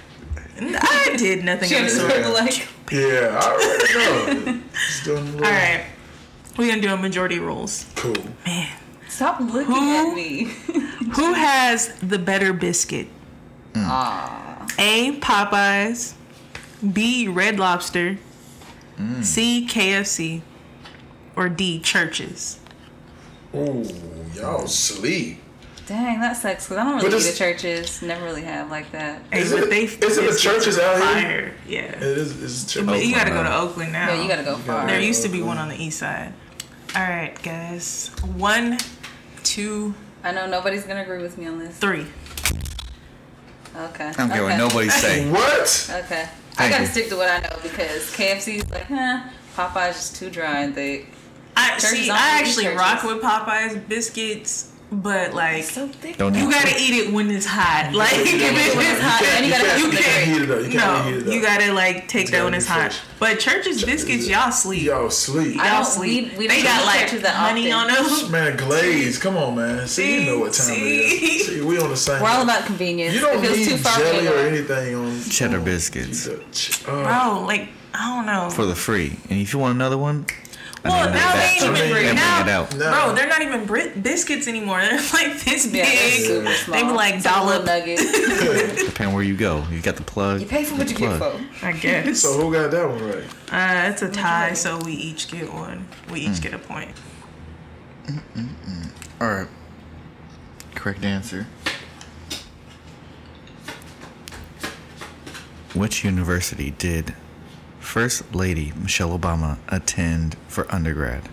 I 0.61 1.15
did 1.19 1.45
nothing 1.45 1.69
She 1.69 1.77
of 1.77 1.81
the 1.83 1.85
was 1.85 1.97
sort. 1.97 2.35
like, 2.35 2.69
yeah, 2.93 3.41
I 3.41 3.51
already 3.53 4.45
know. 4.55 4.61
Just 4.73 5.05
doing 5.05 5.29
a 5.29 5.37
All 5.37 5.43
right, 5.43 5.85
we're 6.57 6.69
gonna 6.69 6.81
do 6.81 6.93
a 6.93 6.97
majority 6.97 7.39
rules. 7.41 7.87
Cool. 7.97 8.15
Man, 8.47 8.71
stop 9.09 9.41
looking 9.41 9.75
Who? 9.75 10.11
at 10.11 10.15
me. 10.15 10.45
who 11.15 11.33
has 11.35 11.95
the 12.01 12.19
better 12.19 12.53
biscuit? 12.53 13.09
Aw. 13.77 14.44
A. 14.79 15.13
Popeyes. 15.21 16.15
B. 16.93 17.29
Red 17.29 17.59
Lobster. 17.59 18.19
Mm. 18.99 19.25
C. 19.25 19.67
KFC. 19.69 20.43
Or 21.37 21.49
D. 21.49 21.81
Church's. 21.81 22.59
Ooh, 23.55 23.85
y'all 24.35 24.67
sleep. 24.67 25.41
Dang, 25.87 26.19
that 26.21 26.37
sucks 26.37 26.65
because 26.65 26.79
I 26.79 26.85
don't 26.85 26.95
really 26.97 27.09
eat 27.09 27.15
it's- 27.15 27.33
at 27.33 27.37
churches. 27.37 28.03
Never 28.03 28.25
really 28.25 28.43
have 28.43 28.71
like 28.71 28.91
that. 28.93 29.21
Hey, 29.31 29.43
it- 29.43 29.71
they 29.71 29.85
is 29.85 30.17
it 30.19 30.31
the 30.33 30.39
churches 30.39 30.79
are 30.79 30.83
out 30.95 30.97
here? 30.97 31.05
fire. 31.05 31.55
Yeah. 31.69 31.81
It 31.83 32.03
is. 32.03 32.43
It's 32.43 32.75
But 32.81 33.05
you 33.05 33.15
gotta 33.15 33.31
go 33.31 33.43
to. 33.43 33.55
Oakland 33.55 33.93
now. 33.93 34.09
Yeah, 34.15 34.23
you 34.23 34.29
gotta 34.29 34.45
go 34.45 34.57
far. 34.57 34.87
There 34.87 35.01
used 35.01 35.23
to 35.25 35.29
be 35.29 35.43
one 35.43 35.59
on 35.59 35.69
the 35.69 35.77
east 35.77 35.99
side. 35.99 36.33
All 36.97 37.03
right, 37.03 37.41
guys. 37.43 38.11
One, 38.37 38.79
two, 39.43 39.95
I 40.23 40.33
know 40.33 40.47
nobody's 40.49 40.85
gonna 40.85 41.03
agree 41.03 41.21
with 41.23 41.37
me 41.37 41.47
on 41.47 41.59
this. 41.59 41.77
three. 41.77 42.07
Okay. 43.77 44.07
I 44.07 44.13
don't 44.13 44.31
care 44.31 44.43
what 44.43 44.53
okay. 44.53 44.59
nobody 44.59 44.89
say. 44.89 45.31
What? 45.33 45.91
Okay. 46.05 46.29
I 46.57 46.69
gotta 46.69 46.85
you. 46.85 46.89
stick 46.89 47.09
to 47.09 47.17
what 47.17 47.29
I 47.29 47.39
know 47.41 47.57
because 47.63 48.15
KFC's 48.15 48.71
like, 48.71 48.85
huh? 48.85 49.25
Popeye's 49.57 49.95
just 49.97 50.17
too 50.17 50.31
dry 50.31 50.61
and 50.61 50.75
thick. 50.75 51.09
I 51.57 51.71
Churches 51.79 51.89
see. 51.91 52.11
I 52.11 52.39
actually 52.39 52.65
churches. 52.65 52.79
rock 52.79 53.03
with 53.03 53.23
Popeyes 53.23 53.89
biscuits, 53.89 54.73
but 55.03 55.35
like 55.35 55.65
So. 55.65 55.89
Don't 56.17 56.35
you 56.35 56.51
gotta 56.51 56.75
eat 56.79 56.95
it 56.95 57.13
when 57.13 57.31
it's 57.31 57.47
hot. 57.47 57.93
Like 57.95 58.13
if 58.13 58.27
eat 58.35 58.41
it 58.41 58.77
when 58.77 58.87
it's 58.87 59.01
hot, 59.01 59.21
you 59.21 59.27
and 59.29 59.47
you 59.47 59.53
gotta 59.53 59.65
can't- 59.65 59.79
you 59.81 59.87
it 59.87 59.91
in 59.91 59.95
the 59.97 60.03
can't- 60.03 60.27
heat 60.27 60.43
it 60.43 60.51
up. 60.51 60.63
You 60.63 60.71
can't 60.71 60.75
no, 60.75 61.03
heat 61.11 61.17
it 61.23 61.27
up. 61.29 61.35
you 61.35 61.43
gotta 61.43 61.73
like 61.73 62.09
take 62.09 62.23
It's 62.23 62.31
that 62.33 62.45
when 62.45 62.55
it's 62.55 62.67
hot. 62.67 62.93
fresh. 62.93 63.01
But 63.19 63.41
churches 63.41 63.85
biscuits, 63.85 64.29
y'all 64.29 64.51
sleep. 64.53 64.83
Y'all 64.83 65.11
sleep. 65.11 65.59
I 65.61 65.75
Y'all 65.77 65.85
sleep. 65.85 66.33
we- 66.33 66.39
we 66.39 66.47
they 66.49 66.63
got 66.63 66.85
like 66.87 67.01
churches 67.07 67.23
that 67.23 67.35
honey 67.35 67.73
often. 67.73 67.97
on 67.97 68.23
them. 68.23 68.31
Man, 68.33 68.57
glaze. 68.57 69.19
Come 69.19 69.37
on, 69.37 69.55
man. 69.57 69.87
See, 69.89 70.21
you 70.25 70.31
know 70.31 70.39
what 70.41 70.53
time 70.53 70.67
See? 70.67 70.99
it 70.99 71.23
is. 71.23 71.47
See, 71.47 71.61
we 71.63 71.79
on 71.79 71.91
the 71.91 71.97
same. 71.97 72.23
We're 72.23 72.29
all 72.29 72.43
about 72.43 72.67
convenience. 72.67 73.15
You 73.15 73.21
don't 73.21 73.43
if 73.45 73.57
need 73.57 73.65
too 73.69 73.77
far 73.79 73.99
jelly 73.99 74.27
or 74.29 74.37
anything 74.39 74.95
on 74.95 75.23
Cheddar 75.25 75.61
biscuits. 75.61 76.29
Uh, 76.29 77.03
Bro, 77.03 77.45
like 77.47 77.69
I 77.95 78.17
don't 78.17 78.27
know. 78.27 78.51
For 78.51 78.67
the 78.67 78.75
free. 78.75 79.17
And 79.31 79.41
if 79.41 79.53
you 79.53 79.59
want 79.61 79.75
another 79.77 79.97
one, 79.97 80.27
I 80.29 80.35
Well, 80.85 81.11
now 81.11 81.33
they 81.35 81.43
ain't 81.45 81.63
even 81.63 81.75
I 81.75 81.81
mean, 81.81 81.91
bring 81.93 82.05
They 82.05 82.11
it 82.11 82.15
bring 82.15 82.19
out. 82.19 82.47
it 82.47 82.51
out. 82.51 82.77
No. 82.77 82.91
Bro, 82.93 83.15
they're 83.15 83.27
not 83.29 83.41
even 83.41 83.65
bri- 83.65 83.89
biscuits 83.91 84.47
anymore. 84.47 84.81
They're 84.83 84.93
like 85.15 85.41
this 85.43 85.67
Yeah, 85.67 85.85
they're 85.85 86.11
big. 86.11 86.27
super 86.27 86.53
small. 86.53 86.79
They 86.79 86.87
be 86.87 86.93
like 86.93 87.15
It's 87.15 87.25
a 87.27 87.43
little 87.43 87.65
dollop. 87.65 87.87
nugget. 87.87 87.99
Depending 88.87 89.15
where 89.15 89.25
you 89.25 89.35
go. 89.37 89.65
You 89.71 89.81
got 89.81 89.97
the 89.97 90.03
plug. 90.03 90.43
You 90.43 90.47
pay 90.47 90.65
for 90.65 90.75
what 90.77 90.91
you 90.91 90.97
get 90.97 91.17
plug. 91.19 91.41
for. 91.55 91.67
I 91.67 91.73
guess. 91.73 92.21
so 92.21 92.35
who 92.39 92.53
got 92.53 92.71
that 92.71 92.87
one 92.89 93.03
right? 93.03 93.25
Uh, 93.51 93.91
it's 93.91 94.03
a 94.03 94.11
tie, 94.11 94.53
so 94.53 94.79
we 94.85 94.93
each 94.93 95.29
get 95.31 95.51
one. 95.53 95.89
We 96.13 96.21
each 96.21 96.43
get 96.43 96.53
a 96.53 96.59
point. 96.59 96.91
Alright. 99.21 99.49
Correct 100.75 101.03
answer. 101.03 101.47
Which 105.75 106.05
university 106.05 106.71
did 106.73 107.15
First 107.95 108.35
Lady 108.35 108.73
Michelle 108.77 109.17
Obama 109.17 109.59
attend 109.69 110.37
for 110.49 110.67
undergrad? 110.75 111.29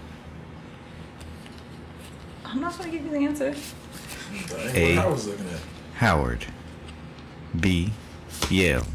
I'm 2.46 2.62
not 2.62 2.78
gonna 2.78 2.92
give 2.92 3.04
you 3.04 3.10
the 3.10 3.18
answer. 3.18 3.56
A. 4.76 4.96
what 4.96 5.06
I 5.06 5.08
was 5.08 5.26
looking 5.26 5.48
at. 5.48 5.60
Howard. 5.96 6.46
B. 7.60 7.94
Yale. 8.52 8.86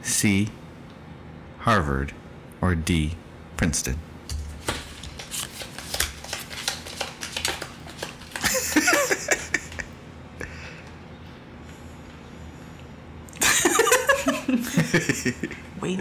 C. 0.00 0.48
Harvard. 1.58 2.14
Or 2.62 2.74
D. 2.74 3.16
Princeton. 3.58 3.98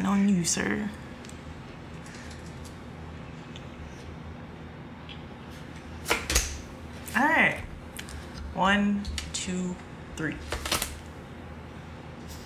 On 0.06 0.30
you, 0.30 0.44
sir. 0.44 0.90
All 7.16 7.24
right. 7.24 7.60
One, 8.54 9.04
two, 9.34 9.76
three. 10.16 10.36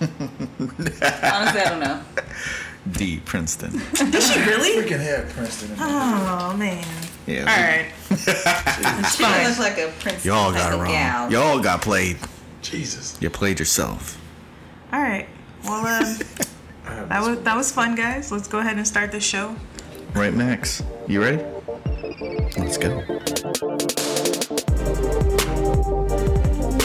Honestly, 0.00 1.00
I 1.60 1.64
don't 1.68 1.80
know. 1.80 2.02
D. 2.92 3.20
Princeton. 3.24 3.72
Did 4.10 4.22
she 4.22 4.40
really? 4.40 4.82
Freaking 4.82 5.00
had 5.00 5.28
Princeton. 5.30 5.72
In. 5.72 5.76
Oh 5.80 6.54
man. 6.56 6.84
Yeah. 7.26 7.40
All 7.40 7.46
right. 7.46 7.86
It's 9.00 9.16
She 9.16 9.22
fine. 9.22 9.44
looks 9.44 9.58
like 9.58 9.78
a 9.78 9.92
princess. 10.00 10.24
Y'all 10.24 10.52
got 10.52 10.72
it 10.72 10.76
wrong. 10.76 10.90
gal. 10.90 11.30
Y'all 11.32 11.58
got 11.60 11.82
played. 11.82 12.16
Jesus. 12.62 13.18
You 13.20 13.28
played 13.30 13.58
yourself. 13.58 14.20
All 14.92 15.00
right. 15.00 15.28
Well, 15.64 15.74
um, 15.80 15.84
I 15.86 15.90
have 16.04 16.57
that 17.08 17.20
was 17.26 17.40
that 17.42 17.56
was 17.56 17.70
fun, 17.72 17.94
guys. 17.94 18.30
Let's 18.32 18.48
go 18.48 18.58
ahead 18.58 18.76
and 18.76 18.86
start 18.86 19.12
the 19.12 19.20
show. 19.20 19.54
Right, 20.14 20.32
Max? 20.34 20.82
You 21.06 21.20
ready? 21.20 21.42
Let's 22.56 22.78
go. 22.78 23.02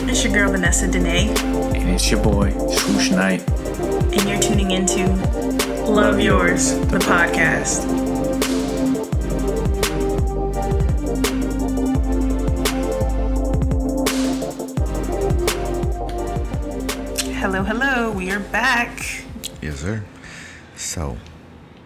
It's 0.10 0.24
your 0.24 0.33
girl 0.33 0.51
Vanessa 0.51 0.88
Dene, 0.91 1.36
And 1.75 1.89
it's 1.89 2.12
your 2.12 2.22
boy, 2.22 2.51
Swoosh 2.69 3.10
Knight. 3.12 3.48
and 3.50 4.29
you're 4.29 4.39
tuning 4.39 4.72
into 4.72 5.07
Love 5.89 6.19
Yours, 6.19 6.74
the 6.89 7.00
podcast. 7.00 7.89
Hello, 17.39 17.63
hello. 17.63 18.12
We 18.12 18.31
are 18.31 18.39
back. 18.39 19.22
Yes, 19.63 19.79
sir. 19.79 20.03
So, 20.75 21.15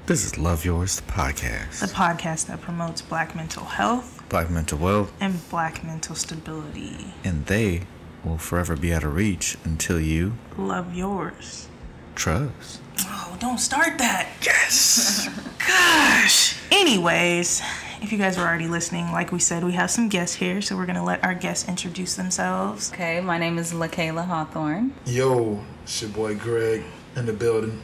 this 0.08 0.26
is 0.26 0.38
Love 0.40 0.66
Yours, 0.66 0.96
the 0.96 1.04
podcast. 1.12 1.80
The 1.80 1.86
podcast 1.94 2.48
that 2.48 2.60
promotes 2.60 3.04
black 3.04 3.36
mental 3.36 3.66
health 3.66 4.16
Black 4.30 4.50
mental 4.50 4.80
wealth, 4.80 5.14
and 5.22 5.48
black 5.50 5.84
mental 5.84 6.16
stability. 6.16 7.14
and 7.24 7.46
they 7.46 7.84
will 8.26 8.40
forever 8.40 8.76
be 8.76 8.92
out 8.92 9.04
of 9.04 9.14
reach 9.16 9.58
until 9.64 10.00
you 10.00 10.34
Love 10.58 10.96
yours. 10.96 11.68
trust. 12.16 12.82
Oh, 13.02 13.38
don't 13.40 13.60
start 13.60 14.00
that. 14.00 14.28
Yes. 14.42 15.30
Gosh. 15.68 16.58
Anyways, 16.72 17.62
if 18.02 18.12
you 18.12 18.18
guys 18.18 18.38
were 18.38 18.44
already 18.44 18.68
listening, 18.68 19.12
like 19.12 19.32
we 19.32 19.38
said, 19.40 19.64
we 19.64 19.74
have 19.74 19.92
some 19.92 20.10
guests 20.10 20.36
here, 20.38 20.62
so 20.64 20.76
we're 20.76 20.88
gonna 20.88 21.06
let 21.06 21.24
our 21.24 21.36
guests 21.36 21.70
introduce 21.70 22.16
themselves. 22.16 22.92
Okay, 22.92 23.22
my 23.22 23.38
name 23.38 23.60
is 23.60 23.72
LaKayla 23.72 24.26
Hawthorne. 24.26 24.94
Yo, 25.06 25.64
it's 25.84 26.02
your 26.02 26.10
boy 26.10 26.34
Greg 26.36 26.84
in 27.18 27.26
the 27.26 27.34
building. 27.34 27.82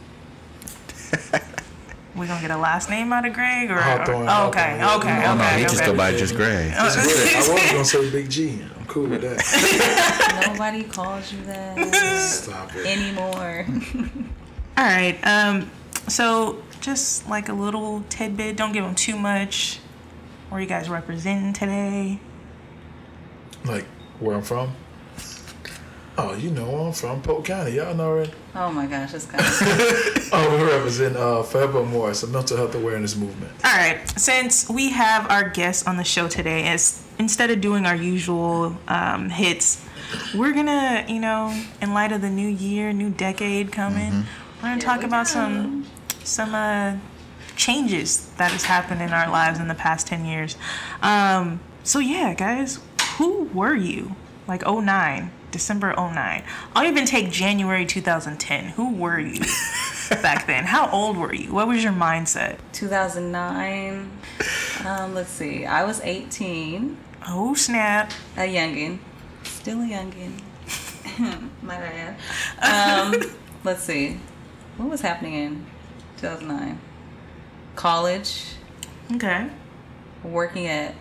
We're 2.15 2.27
gonna 2.27 2.41
get 2.41 2.51
a 2.51 2.57
last 2.57 2.89
name 2.89 3.11
out 3.11 3.25
of 3.25 3.33
Greg, 3.33 3.71
or, 3.71 3.81
Hawthorne, 3.81 4.27
oh, 4.29 4.47
okay, 4.49 4.77
Hawthorne, 4.79 4.99
okay, 4.99 5.07
yeah. 5.09 5.31
oh, 5.31 5.35
no, 5.35 5.43
okay, 5.43 5.57
he 5.57 5.63
just 5.63 5.77
okay. 5.77 5.91
go 5.91 5.97
by 5.97 6.11
just 6.15 6.35
Greg. 6.35 6.71
I 6.77 6.85
was 6.85 6.95
gonna 6.95 7.83
say 7.83 8.09
Big 8.11 8.29
G. 8.29 8.61
I'm 8.77 8.85
cool 8.85 9.07
with 9.07 9.21
that. 9.21 10.45
Nobody 10.47 10.83
calls 10.83 11.33
you 11.33 11.43
that 11.45 12.19
Stop 12.19 12.75
it. 12.75 12.85
anymore. 12.85 13.65
All 14.77 14.85
right. 14.85 15.17
Um. 15.23 15.71
So 16.07 16.61
just 16.81 17.27
like 17.27 17.49
a 17.49 17.53
little 17.53 18.03
tidbit. 18.09 18.57
Don't 18.57 18.73
give 18.73 18.83
them 18.83 18.93
too 18.93 19.17
much. 19.17 19.79
Where 20.49 20.61
you 20.61 20.67
guys 20.67 20.89
representing 20.89 21.53
today? 21.53 22.19
Like 23.65 23.85
where 24.19 24.35
I'm 24.35 24.43
from. 24.43 24.75
Oh, 26.15 26.35
you 26.35 26.51
know 26.51 26.69
where 26.69 26.81
I'm 26.81 26.93
from, 26.93 27.21
Polk 27.23 27.45
County. 27.45 27.71
Y'all 27.71 27.95
know 27.95 28.05
already. 28.09 28.31
Oh 28.53 28.71
my 28.71 28.85
gosh, 28.85 29.11
this 29.13 29.25
guy. 29.25 29.39
is- 29.39 30.29
Oh, 30.35 30.57
we 30.57 30.63
represent 30.63 31.15
uh, 31.15 31.41
Forever 31.43 31.83
More. 31.83 32.11
It's 32.11 32.21
a 32.23 32.27
mental 32.27 32.55
health 32.57 32.75
awareness 32.75 33.15
movement. 33.15 33.51
All 33.63 33.75
right. 33.75 33.99
Since 34.19 34.69
we 34.69 34.91
have 34.91 35.29
our 35.31 35.49
guests 35.49 35.87
on 35.87 35.97
the 35.97 36.03
show 36.03 36.27
today, 36.27 36.67
as 36.67 37.03
instead 37.17 37.49
of 37.49 37.61
doing 37.61 37.85
our 37.87 37.95
usual 37.95 38.77
um, 38.87 39.29
hits, 39.29 39.83
we're 40.35 40.53
gonna, 40.53 41.05
you 41.07 41.19
know, 41.19 41.59
in 41.81 41.93
light 41.95 42.11
of 42.11 42.21
the 42.21 42.29
new 42.29 42.47
year, 42.47 42.93
new 42.93 43.09
decade 43.09 43.71
coming, 43.71 44.25
we're 44.61 44.69
gonna 44.69 44.81
talk 44.81 44.99
we 44.99 45.05
about 45.05 45.25
go. 45.25 45.31
some 45.33 45.87
some 46.23 46.53
uh, 46.53 46.95
changes 47.55 48.27
that 48.37 48.51
has 48.51 48.63
happened 48.65 49.01
in 49.01 49.11
our 49.13 49.29
lives 49.29 49.59
in 49.59 49.67
the 49.67 49.75
past 49.75 50.05
ten 50.07 50.25
years. 50.25 50.57
Um, 51.01 51.59
so 51.83 51.97
yeah, 51.99 52.33
guys, 52.35 52.79
who 53.17 53.45
were 53.45 53.75
you? 53.75 54.15
Like 54.47 54.63
09, 54.67 55.31
December 55.53 55.93
09. 55.95 56.43
I'll 56.75 56.85
even 56.85 57.05
take 57.05 57.31
January 57.31 57.85
2010. 57.85 58.65
Who 58.71 58.93
were 58.95 59.19
you 59.19 59.39
back 60.09 60.45
then? 60.47 60.65
How 60.65 60.89
old 60.89 61.15
were 61.15 61.33
you? 61.33 61.53
What 61.53 61.67
was 61.69 61.81
your 61.83 61.93
mindset? 61.93 62.57
2009. 62.73 64.11
Um, 64.85 65.13
let's 65.13 65.29
see. 65.29 65.65
I 65.65 65.85
was 65.85 66.01
18, 66.01 66.97
Oh 67.29 67.53
snap! 67.53 68.11
a 68.35 68.41
youngin, 68.41 68.97
still 69.43 69.79
a 69.81 69.85
youngin. 69.85 70.33
My 71.61 71.77
bad. 71.77 72.17
Um, 72.61 73.21
let's 73.63 73.83
see. 73.83 74.19
What 74.75 74.89
was 74.89 74.99
happening 75.01 75.35
in 75.35 75.65
2009? 76.17 76.79
College, 77.75 78.45
Okay, 79.13 79.49
working 80.23 80.65
at 80.67 80.95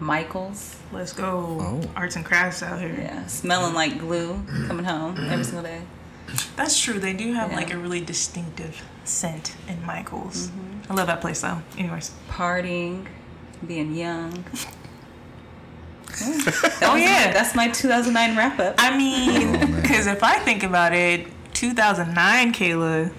Michael's. 0.00 0.76
let's 0.92 1.12
go. 1.12 1.58
Oh. 1.60 1.80
Arts 1.94 2.16
and 2.16 2.24
crafts 2.24 2.62
out 2.62 2.80
here. 2.80 2.94
Yeah, 2.98 3.26
smelling 3.26 3.74
like 3.74 3.98
glue. 3.98 4.42
Coming 4.66 4.84
home 4.84 5.16
every 5.28 5.44
single 5.44 5.62
day. 5.62 5.82
That's 6.56 6.78
true. 6.80 6.98
They 6.98 7.12
do 7.12 7.32
have 7.34 7.50
Yeah. 7.50 7.56
like 7.56 7.72
a 7.72 7.78
really 7.78 8.00
distinctive 8.00 8.82
scent 9.04 9.54
in 9.68 9.84
Michaels. 9.84 10.48
Mm-hmm. 10.48 10.92
I 10.92 10.94
love 10.94 11.06
that 11.08 11.20
place 11.20 11.40
though. 11.40 11.60
Anyways. 11.76 12.12
Partying, 12.28 13.06
being 13.66 13.94
young. 13.94 14.44
Oh 16.82 16.96
yeah. 16.96 17.32
That's 17.32 17.54
my 17.54 17.68
2009 17.68 18.36
wrap 18.36 18.58
up. 18.58 18.74
I 18.78 18.96
mean, 18.96 19.52
man. 19.52 19.80
because 19.80 20.06
if 20.06 20.22
I 20.22 20.38
think 20.40 20.62
about 20.64 20.92
it, 20.92 21.26
2009, 21.54 22.52
Kayla. 22.52 23.12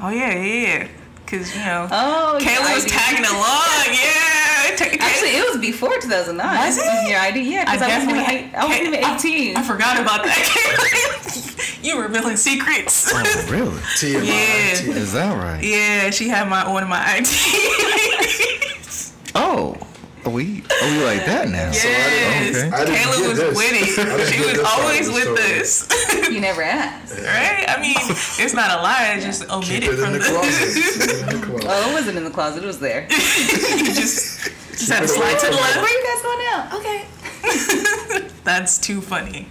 Oh 0.00 0.10
yeah, 0.10 0.34
yeah, 0.34 0.42
yeah. 0.82 0.88
Because 1.24 1.54
you 1.56 1.62
know, 1.64 1.88
Oh, 1.90 2.38
Kayla 2.40 2.74
was 2.74 2.84
tagging 2.84 3.24
along. 3.24 3.96
Yeah. 4.04 4.39
Ta- 4.76 4.84
Kay- 4.86 4.98
Actually, 5.00 5.30
it 5.36 5.48
was 5.50 5.60
before 5.60 5.98
2009. 6.00 6.66
Was 6.66 6.78
it? 6.78 6.84
Your 7.08 7.18
ID, 7.20 7.40
yeah, 7.52 7.64
I 7.66 7.72
because 7.76 7.82
I, 7.82 7.98
wasn't 7.98 8.16
even, 8.16 8.54
I 8.54 8.66
wasn't 8.66 8.86
even 8.86 9.04
18. 9.04 9.56
I, 9.56 9.60
I 9.60 9.62
forgot 9.64 10.00
about 10.00 10.24
that. 10.24 10.36
Kayla. 11.80 11.84
you 11.84 11.96
were 11.96 12.04
revealing 12.04 12.36
secrets. 12.36 13.10
Oh, 13.12 13.46
really? 13.50 13.70
TMI. 13.98 14.26
Yeah. 14.26 14.74
TMI. 14.74 14.96
Is 14.96 15.12
that 15.12 15.34
right? 15.36 15.62
Yeah, 15.64 16.10
she 16.10 16.28
had 16.28 16.48
my 16.48 16.70
one 16.70 16.82
of 16.82 16.88
my 16.88 17.16
IDs. 17.18 19.12
Oh, 19.34 19.76
are 20.24 20.30
we 20.30 20.62
are 20.82 20.90
we 20.90 21.04
like 21.04 21.24
that 21.24 21.48
now? 21.48 21.70
yes, 21.72 22.56
Okay. 22.56 22.68
I 22.70 22.84
didn't 22.84 22.96
Kayla 22.96 23.28
was 23.28 23.38
this. 23.38 23.56
with 23.56 23.72
it. 23.72 23.86
She 24.32 24.38
was 24.40 24.52
this 24.52 24.62
part 24.62 24.78
of 24.78 24.84
always 24.84 25.08
with 25.08 25.22
story. 25.22 25.36
this, 25.36 26.28
you 26.30 26.40
never 26.40 26.62
asked. 26.62 27.16
right? 27.16 27.64
I 27.68 27.80
mean, 27.80 27.94
it's 27.96 28.52
not 28.52 28.70
a 28.78 28.82
lie. 28.82 29.14
I 29.16 29.20
just 29.20 29.48
omit 29.50 29.66
Keep 29.68 29.82
it 29.84 29.88
it 29.90 29.96
from 29.96 30.04
in 30.06 30.12
the 30.14 30.18
the. 30.18 30.24
closet. 30.24 31.30
It 31.30 31.40
the 31.40 31.46
closet. 31.46 31.68
Oh, 31.70 31.90
it 31.90 31.94
wasn't 31.94 32.18
in 32.18 32.24
the 32.24 32.30
closet. 32.30 32.64
It 32.64 32.66
was 32.66 32.80
there. 32.80 33.02
you 33.04 33.08
just 33.94 34.49
just 34.80 34.92
had 34.92 34.98
to 34.98 35.04
it 35.04 35.08
slide 35.08 35.38
to 35.38 35.46
the 35.46 35.52
left. 35.52 35.76
Where 35.76 35.88
you 35.88 36.04
guys 36.04 36.22
going 36.22 36.38
now? 36.38 36.78
Okay. 36.78 38.30
That's 38.44 38.78
too 38.78 39.00
funny. 39.00 39.48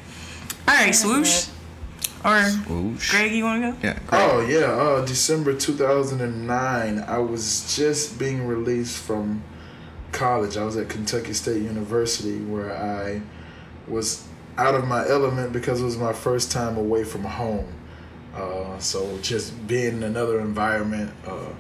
All 0.67 0.75
right, 0.75 0.91
swoosh. 0.91 1.48
Or 2.25 2.41
Whoosh. 2.67 3.12
Greg, 3.12 3.31
you 3.31 3.45
want 3.45 3.63
to 3.63 3.71
go? 3.71 3.77
Yeah. 3.81 4.00
Great. 4.07 4.21
Oh 4.21 4.41
yeah, 4.41 4.71
uh, 4.71 5.05
December 5.05 5.53
2009. 5.55 7.00
I 7.00 7.17
was 7.19 7.75
just 7.75 8.19
being 8.19 8.45
released 8.45 9.01
from 9.01 9.41
college. 10.12 10.57
I 10.57 10.65
was 10.65 10.75
at 10.75 10.89
Kentucky 10.89 11.33
State 11.33 11.62
University 11.62 12.39
where 12.41 12.75
I 12.75 13.21
was 13.88 14.27
out 14.57 14.75
of 14.75 14.86
my 14.86 15.07
element 15.07 15.53
because 15.53 15.81
it 15.81 15.86
was 15.86 15.98
my 15.98 16.12
first 16.12 16.51
time 16.51 16.77
away 16.77 17.05
from 17.05 17.24
home. 17.24 17.74
Uh, 18.36 18.77
so 18.79 19.17
just 19.21 19.67
being 19.67 19.98
in 19.98 20.03
another 20.03 20.41
environment, 20.41 21.12
uh, 21.25 21.53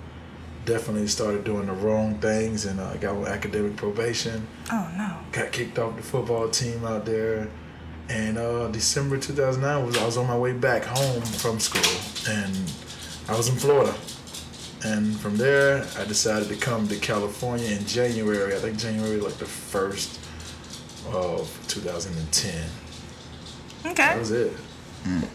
definitely 0.69 1.07
started 1.07 1.43
doing 1.43 1.65
the 1.65 1.73
wrong 1.73 2.13
things 2.19 2.65
and 2.65 2.79
uh, 2.79 2.95
got 2.97 3.15
on 3.15 3.25
academic 3.25 3.75
probation. 3.75 4.47
Oh 4.71 4.87
no. 4.95 5.17
got 5.31 5.51
kicked 5.51 5.79
off 5.79 5.95
the 5.95 6.03
football 6.03 6.47
team 6.49 6.85
out 6.85 7.05
there. 7.05 7.49
And 8.07 8.37
uh, 8.37 8.67
December 8.69 9.17
2009 9.17 9.85
was 9.85 9.97
I 9.97 10.05
was 10.05 10.17
on 10.17 10.27
my 10.27 10.37
way 10.37 10.53
back 10.53 10.83
home 10.83 11.21
from 11.21 11.59
school, 11.59 11.81
and 12.33 12.55
I 13.27 13.35
was 13.37 13.49
in 13.49 13.55
Florida. 13.55 13.93
And 14.83 15.15
from 15.19 15.37
there, 15.37 15.85
I 15.97 16.05
decided 16.05 16.47
to 16.49 16.55
come 16.55 16.87
to 16.87 16.95
California 16.97 17.69
in 17.69 17.85
January. 17.85 18.55
I 18.55 18.59
think 18.59 18.77
January 18.79 19.19
like 19.19 19.37
the 19.37 19.45
first 19.45 20.19
of 21.11 21.49
2010. 21.67 22.69
Okay. 23.85 23.93
That 23.93 24.09
Okay. 24.11 24.19
was 24.19 24.31
it. 24.31 24.53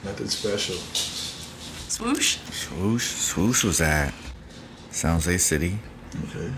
Nothing 0.04 0.28
special. 0.28 0.76
Swoosh. 0.76 2.38
Swoosh. 2.50 3.04
Swoosh 3.06 3.64
was 3.64 3.80
at 3.80 4.12
San 4.94 5.14
Jose 5.14 5.38
City, 5.38 5.78
Okay. 6.28 6.52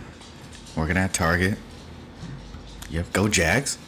working 0.76 0.99
at 0.99 1.14
Target. 1.14 1.57
Yep. 2.90 3.12
Go 3.14 3.28
Jags. 3.28 3.78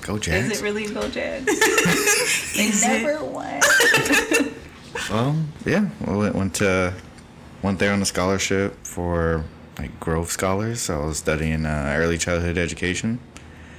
Go 0.00 0.18
Jags. 0.18 0.50
Is 0.50 0.60
it 0.60 0.64
really 0.64 0.86
Go 0.92 1.08
Jags? 1.08 1.46
they 2.56 2.70
never 2.88 3.24
won. 3.24 3.60
Um. 5.10 5.52
Yeah. 5.64 5.88
Well, 6.04 6.22
it 6.24 6.34
went 6.34 6.54
to 6.56 6.92
went 7.62 7.78
there 7.78 7.92
on 7.92 8.02
a 8.02 8.04
scholarship 8.04 8.74
for 8.84 9.44
like 9.78 9.98
Grove 10.00 10.30
Scholars. 10.30 10.82
So 10.82 11.00
I 11.00 11.06
was 11.06 11.18
studying 11.18 11.64
uh, 11.64 11.94
early 11.96 12.18
childhood 12.18 12.58
education. 12.58 13.20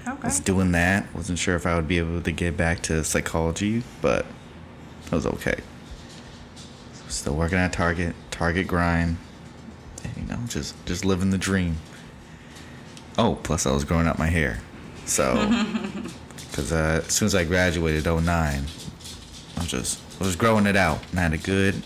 Okay. 0.07 0.17
I 0.23 0.25
was 0.25 0.39
doing 0.39 0.71
that. 0.71 1.13
Wasn't 1.13 1.37
sure 1.37 1.55
if 1.55 1.67
I 1.67 1.75
would 1.75 1.87
be 1.87 1.99
able 1.99 2.21
to 2.21 2.31
get 2.31 2.55
back 2.57 2.81
to 2.83 3.03
psychology, 3.03 3.83
but 4.01 4.25
it 5.05 5.11
was 5.11 5.27
okay. 5.27 5.59
Still 7.09 7.35
working 7.35 7.59
at 7.59 7.73
Target, 7.73 8.15
Target 8.31 8.65
grind. 8.65 9.17
You 10.17 10.25
know, 10.27 10.39
just 10.47 10.75
just 10.85 11.05
living 11.05 11.29
the 11.31 11.37
dream. 11.37 11.77
Oh, 13.17 13.37
plus 13.43 13.65
I 13.65 13.71
was 13.71 13.83
growing 13.83 14.07
out 14.07 14.17
my 14.17 14.27
hair, 14.27 14.59
so 15.05 15.33
because 16.49 16.71
uh, 16.71 17.01
as 17.05 17.13
soon 17.13 17.25
as 17.25 17.35
I 17.35 17.43
graduated 17.43 18.05
09, 18.05 18.25
I 18.27 18.63
was 19.57 19.67
just 19.67 19.99
I 20.21 20.23
was 20.25 20.35
growing 20.35 20.65
it 20.67 20.75
out 20.75 20.99
and 21.11 21.19
I 21.19 21.23
had 21.23 21.33
a 21.33 21.37
good 21.37 21.83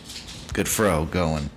good 0.54 0.68
fro 0.68 1.06
going. 1.06 1.50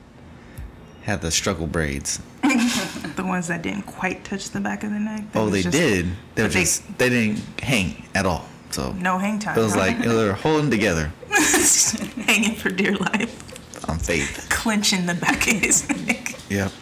Had 1.03 1.21
the 1.21 1.31
struggle 1.31 1.67
braids. 1.69 2.21
the 2.43 3.23
ones 3.25 3.47
that 3.49 3.63
didn't 3.63 3.83
quite 3.83 4.25
touch 4.25 4.51
the 4.51 4.61
back 4.61 4.83
of 4.83 4.91
the 4.91 4.99
neck. 4.99 5.23
Oh, 5.37 5.49
they 5.51 5.63
just 5.63 5.77
did. 5.77 6.07
They 6.35 6.43
were 6.43 6.49
but 6.49 6.55
they- 6.55 6.65
they 6.99 7.09
didn't 7.09 7.61
hang 7.61 8.07
at 8.15 8.27
all. 8.27 8.45
So 8.71 8.93
No 8.93 9.19
hang 9.19 9.39
time. 9.39 9.57
It 9.57 9.63
was 9.63 9.77
like 9.77 10.01
they 10.03 10.09
were 10.09 10.33
holding 10.33 10.71
together 10.71 11.13
hanging 12.27 12.57
for 12.57 12.71
dear 12.71 12.97
life, 12.97 13.46
on 13.89 13.99
faith. 13.99 14.47
clenching 14.51 15.07
the 15.07 15.15
back 15.15 15.47
of 15.47 15.55
his 15.55 15.89
neck. 16.07 16.35
Yep. 16.49 16.73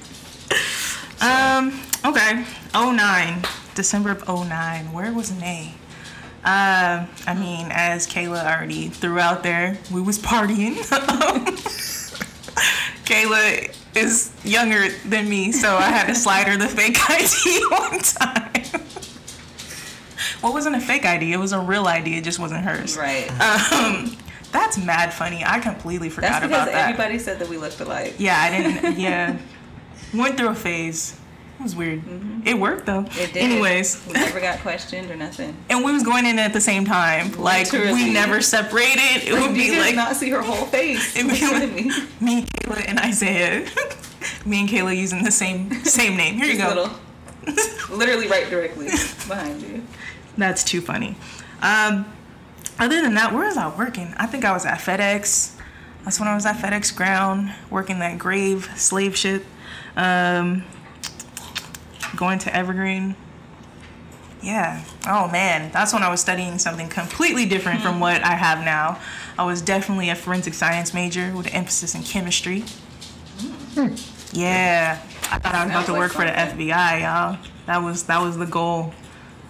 Um. 1.20 1.80
Okay. 2.04 2.44
09. 2.75 3.44
December 3.75 4.11
of 4.11 4.28
09. 4.28 4.92
Where 4.92 5.12
was 5.12 5.30
Nay? 5.38 5.75
Um. 6.44 7.08
I 7.26 7.34
mean, 7.38 7.68
as 7.70 8.06
Kayla 8.06 8.44
already 8.44 8.88
threw 8.88 9.18
out 9.18 9.42
there, 9.42 9.78
we 9.92 10.00
was 10.00 10.18
partying. 10.18 10.75
Kayla 13.04 13.75
is 13.96 14.32
younger 14.44 14.88
than 15.06 15.28
me, 15.28 15.52
so 15.52 15.76
I 15.76 15.90
had 15.90 16.06
to 16.06 16.14
slide 16.14 16.49
her 16.49 16.56
the 16.56 16.68
fake 16.68 16.99
ID 17.11 17.64
one 17.70 18.00
time. 18.00 18.50
Well, 20.42 20.52
it 20.52 20.54
wasn't 20.54 20.76
a 20.76 20.80
fake 20.80 21.04
ID. 21.06 21.32
It 21.32 21.38
was 21.38 21.52
a 21.52 21.61
real 21.61 21.87
ID. 21.87 22.18
It 22.18 22.25
just 22.25 22.38
wasn't 22.38 22.64
hers. 22.64 22.96
Right. 22.99 23.30
Um, 23.40 24.16
that's 24.54 24.78
mad 24.78 25.12
funny. 25.12 25.42
I 25.44 25.58
completely 25.58 26.08
forgot 26.08 26.40
because 26.40 26.46
about 26.62 26.73
that. 26.73 26.88
everybody 26.88 27.18
said 27.18 27.40
that 27.40 27.49
we 27.49 27.58
looked 27.58 27.80
alike. 27.80 28.14
Yeah, 28.18 28.38
I 28.40 28.50
didn't. 28.50 28.99
Yeah, 29.04 29.37
went 30.14 30.38
through 30.38 30.49
a 30.50 30.54
phase. 30.54 31.18
It 31.58 31.62
was 31.62 31.76
weird. 31.76 32.02
It 32.46 32.58
worked 32.58 32.87
though. 32.87 33.02
Mm-hmm. 33.02 33.20
It 33.20 33.32
did. 33.32 33.42
Anyways, 33.42 34.04
we 34.06 34.12
never 34.14 34.40
got 34.40 34.61
questioned 34.61 35.11
or 35.11 35.16
nothing. 35.16 35.56
and 35.70 35.84
we 35.84 35.92
was 35.92 36.02
going 36.04 36.25
in 36.25 36.38
at 36.38 36.52
the 36.52 36.61
same 36.61 36.84
time. 36.84 37.32
Like 37.32 37.73
we 37.73 38.12
never 38.12 38.40
separated. 38.40 39.26
It 39.28 39.32
would 39.32 39.54
be 39.54 39.76
like 39.78 39.96
not 39.96 40.14
see 40.16 40.30
her 40.30 40.40
whole 40.40 40.66
face. 40.66 41.16
It'd 41.16 41.30
be 41.30 41.40
like- 41.46 41.73
me. 41.73 41.90
me, 42.20 42.42
Kayla, 42.46 42.84
and 42.88 42.99
Isaiah. 43.00 43.68
me 44.46 44.61
and 44.61 44.68
Kayla 44.68 44.96
using 44.96 45.25
the 45.25 45.30
same 45.32 45.73
same 45.84 46.16
name. 46.16 46.37
Here 46.37 46.46
you 46.46 46.58
go. 46.58 46.68
little, 46.68 46.90
literally 47.96 48.28
right 48.28 48.49
directly 48.49 48.87
behind 48.87 49.62
you. 49.62 49.82
That's 50.37 50.62
too 50.64 50.80
funny. 50.80 51.16
Um, 51.61 52.06
other 52.78 53.00
than 53.00 53.14
that, 53.14 53.33
where 53.33 53.47
was 53.47 53.57
I 53.57 53.75
working? 53.76 54.14
I 54.16 54.26
think 54.26 54.45
I 54.45 54.52
was 54.52 54.66
at 54.66 54.78
FedEx. 54.78 55.57
That's 56.04 56.19
when 56.19 56.28
I 56.28 56.35
was 56.35 56.45
at 56.45 56.57
FedEx 56.57 56.95
Ground 56.95 57.52
working 57.71 57.99
that 58.00 58.19
grave 58.19 58.71
slave 58.76 59.16
ship. 59.16 59.45
Um, 59.97 60.64
going 62.16 62.38
to 62.40 62.54
Evergreen. 62.54 63.16
Yeah. 64.43 64.85
Oh 65.07 65.28
man, 65.28 65.73
that's 65.73 65.95
when 65.95 66.02
I 66.02 66.11
was 66.11 66.21
studying 66.21 66.59
something 66.59 66.88
completely 66.88 67.47
different 67.47 67.81
from 67.81 67.99
what 67.99 68.23
I 68.23 68.35
have 68.35 68.62
now. 68.64 69.00
I 69.38 69.45
was 69.45 69.62
definitely 69.62 70.11
a 70.11 70.14
forensic 70.14 70.52
science 70.54 70.93
major 70.93 71.33
with 71.35 71.47
an 71.47 71.52
emphasis 71.52 71.95
in 71.95 72.02
chemistry. 72.02 72.64
Yeah, 74.33 75.00
I 75.31 75.38
thought 75.38 75.54
I 75.54 75.64
was 75.64 75.71
about 75.71 75.87
to 75.87 75.93
work 75.95 76.12
for 76.12 76.25
the. 76.25 76.31
FBI, 76.31 77.00
y'all. 77.00 77.38
That 77.66 77.78
was 77.78 78.04
that 78.04 78.21
was 78.21 78.37
the 78.37 78.47
goal. 78.47 78.93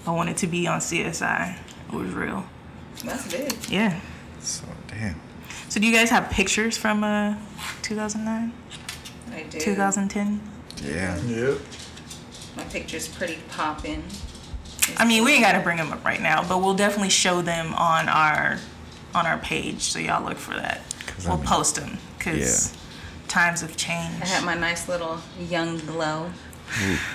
I 0.06 0.12
wanted 0.12 0.36
to 0.38 0.46
be 0.46 0.66
on 0.66 0.78
CSI. 0.80 1.58
It 1.88 1.94
was 1.94 2.12
real. 2.12 2.44
That's 3.04 3.30
big. 3.30 3.52
Yeah. 3.68 4.00
So 4.40 4.64
damn. 4.88 5.20
So 5.68 5.80
do 5.80 5.86
you 5.86 5.92
guys 5.94 6.10
have 6.10 6.30
pictures 6.30 6.76
from 6.76 7.02
uh 7.04 7.34
2009, 7.82 8.52
I 9.32 9.42
do. 9.44 9.58
2010? 9.60 10.40
Yeah. 10.82 11.18
Yep. 11.22 11.58
My 12.56 12.64
picture's 12.64 13.08
pretty 13.08 13.38
popping. 13.50 14.04
I 14.98 15.04
mean, 15.06 15.24
we 15.24 15.32
ain't 15.32 15.42
got 15.42 15.52
to 15.52 15.60
bring 15.60 15.78
them 15.78 15.90
up 15.92 16.04
right 16.04 16.20
now, 16.20 16.46
but 16.46 16.58
we'll 16.58 16.74
definitely 16.74 17.08
show 17.10 17.40
them 17.42 17.72
on 17.74 18.08
our 18.08 18.58
on 19.14 19.26
our 19.26 19.38
page, 19.38 19.80
so 19.82 19.98
y'all 19.98 20.24
look 20.24 20.36
for 20.38 20.54
that. 20.54 20.80
'Cause 21.06 21.26
I 21.26 21.30
We'll 21.30 21.38
mean- 21.38 21.46
post 21.46 21.76
them 21.76 21.98
because 22.18 22.72
times 23.28 23.60
have 23.62 23.76
changed. 23.76 24.22
I 24.22 24.26
had 24.26 24.44
my 24.44 24.54
nice 24.54 24.88
little 24.88 25.20
young 25.38 25.78
glow. 25.78 26.30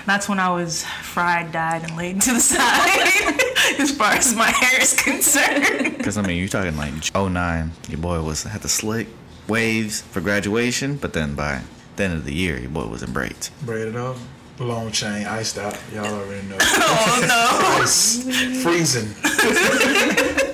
That's 0.06 0.28
when 0.28 0.38
I 0.38 0.50
was 0.50 0.84
fried, 1.02 1.52
dyed, 1.52 1.82
and 1.84 1.96
laid 1.96 2.20
to 2.22 2.34
the 2.34 2.40
side, 2.54 3.78
as 3.80 3.90
far 3.92 4.12
as 4.12 4.34
my 4.34 4.50
hair 4.50 4.80
is 4.80 4.94
concerned. 5.00 5.86
Because 6.00 6.16
I 6.16 6.22
mean, 6.22 6.38
you're 6.38 6.48
talking 6.48 6.76
like 6.78 6.94
09. 7.14 7.72
Your 7.90 7.98
boy 8.00 8.22
was 8.22 8.42
had 8.44 8.62
the 8.62 8.68
slick 8.70 9.06
waves 9.48 10.00
for 10.00 10.20
graduation, 10.22 10.96
but 10.96 11.12
then 11.12 11.34
by 11.34 11.60
the 11.96 12.04
end 12.04 12.14
of 12.14 12.24
the 12.24 12.32
year, 12.34 12.58
your 12.58 12.70
boy 12.70 12.86
was 12.86 13.02
in 13.02 13.12
braids. 13.12 13.50
Braided 13.62 13.96
up. 13.96 14.16
Long 14.58 14.90
chain, 14.92 15.26
iced 15.26 15.58
out. 15.58 15.78
Y'all 15.92 16.06
already 16.06 16.46
know. 16.48 16.56
oh 16.60 17.24
no! 17.26 17.82
Ice. 17.82 18.22
Freezing. 18.62 19.08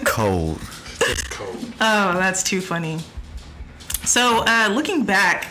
Cold. 0.04 0.60
It's 1.00 1.22
cold. 1.28 1.56
Oh, 1.80 2.14
that's 2.14 2.42
too 2.42 2.60
funny. 2.60 2.98
So, 4.04 4.44
uh, 4.46 4.68
looking 4.72 5.04
back, 5.04 5.48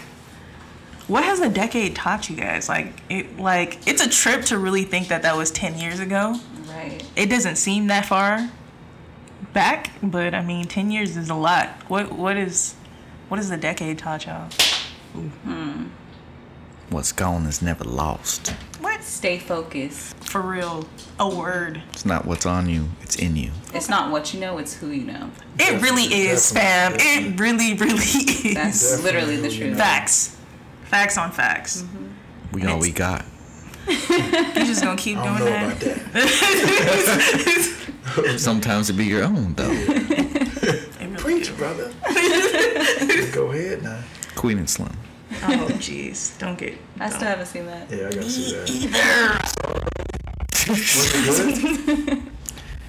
what 1.08 1.24
has 1.24 1.40
the 1.40 1.50
decade 1.50 1.96
taught 1.96 2.30
you 2.30 2.36
guys? 2.36 2.68
Like, 2.70 2.94
it, 3.10 3.38
like 3.40 3.88
it's 3.88 4.06
a 4.06 4.10
trip 4.10 4.44
to 4.46 4.58
really 4.58 4.84
think 4.84 5.08
that 5.10 5.22
that 5.24 5.36
was 5.38 5.52
ten 5.52 5.78
years 5.78 6.00
ago. 6.00 6.40
Right. 6.68 7.04
It 7.16 7.28
doesn't 7.30 7.56
seem 7.58 7.88
that 7.88 8.06
far 8.06 8.50
back, 9.54 9.92
but 10.02 10.34
I 10.34 10.42
mean, 10.44 10.66
ten 10.68 10.92
years 10.92 11.16
is 11.18 11.30
a 11.30 11.36
lot. 11.36 11.70
What 11.88 12.12
what 12.12 12.38
is 12.38 12.76
what 13.30 13.38
has 13.38 13.50
the 13.50 13.58
decade 13.58 13.98
taught 14.00 14.26
y'all? 14.26 14.50
Hmm. 15.14 15.86
What's 16.90 17.12
gone 17.12 17.46
is 17.48 17.62
never 17.62 17.84
lost. 17.84 18.50
What 18.80 19.02
Stay 19.04 19.40
focused. 19.40 20.16
for 20.24 20.42
real? 20.42 20.88
A 21.20 21.28
word. 21.34 21.82
It's 21.94 22.06
not 22.06 22.26
what's 22.26 22.46
on 22.46 22.68
you, 22.70 22.90
it's 23.02 23.16
in 23.16 23.36
you. 23.36 23.52
It's 23.74 23.90
not 23.90 24.12
what 24.12 24.34
you 24.34 24.40
know, 24.40 24.58
it's 24.60 24.74
who 24.76 24.90
you 24.90 25.04
know. 25.06 25.32
It 25.60 25.82
really 25.82 26.04
is, 26.04 26.52
fam. 26.52 26.94
Definitely, 26.94 27.32
It 27.32 27.40
really, 27.40 27.74
really 27.74 27.96
is. 27.96 28.54
That's 28.54 28.98
Definitely 28.98 29.04
literally 29.04 29.36
the 29.38 29.50
truth. 29.56 29.72
know. 29.72 29.78
facts. 29.78 30.35
Facts 30.86 31.18
on 31.18 31.32
facts. 31.32 31.84
We 32.52 32.62
And 32.62 32.70
all 32.72 32.80
we 32.80 32.92
got. 32.92 33.26
You 33.88 34.66
just 34.66 34.82
gonna 34.84 34.98
keep 34.98 35.18
I 35.18 35.26
don't 35.26 35.38
doing 35.38 35.52
know 35.52 35.58
that? 35.76 35.78
about 35.78 36.16
that. 38.26 38.40
Sometimes 38.40 38.90
it 38.90 38.94
be 38.94 39.06
your 39.06 39.24
own 39.24 39.54
though. 39.56 39.70
It 40.66 40.88
really 41.00 41.16
Preach, 41.18 41.56
brother. 41.58 41.92
Go 43.32 43.52
ahead 43.52 43.84
now. 43.84 44.00
Queen 44.36 44.58
and 44.58 44.68
Slim. 44.70 44.90
Oh, 45.44 45.68
jeez. 45.80 46.36
Don't 46.40 46.58
get. 46.58 46.76
I 47.00 47.10
still 47.10 47.28
haven't 47.28 47.46
seen 47.48 47.66
that. 47.68 47.90
Yeah, 47.92 48.08
I 48.08 48.10
gotta 48.12 48.30
see 48.30 48.52
that. 48.54 48.70
Either. 50.68 50.70
Was 50.72 51.40
it 51.40 51.96
good? 52.08 52.22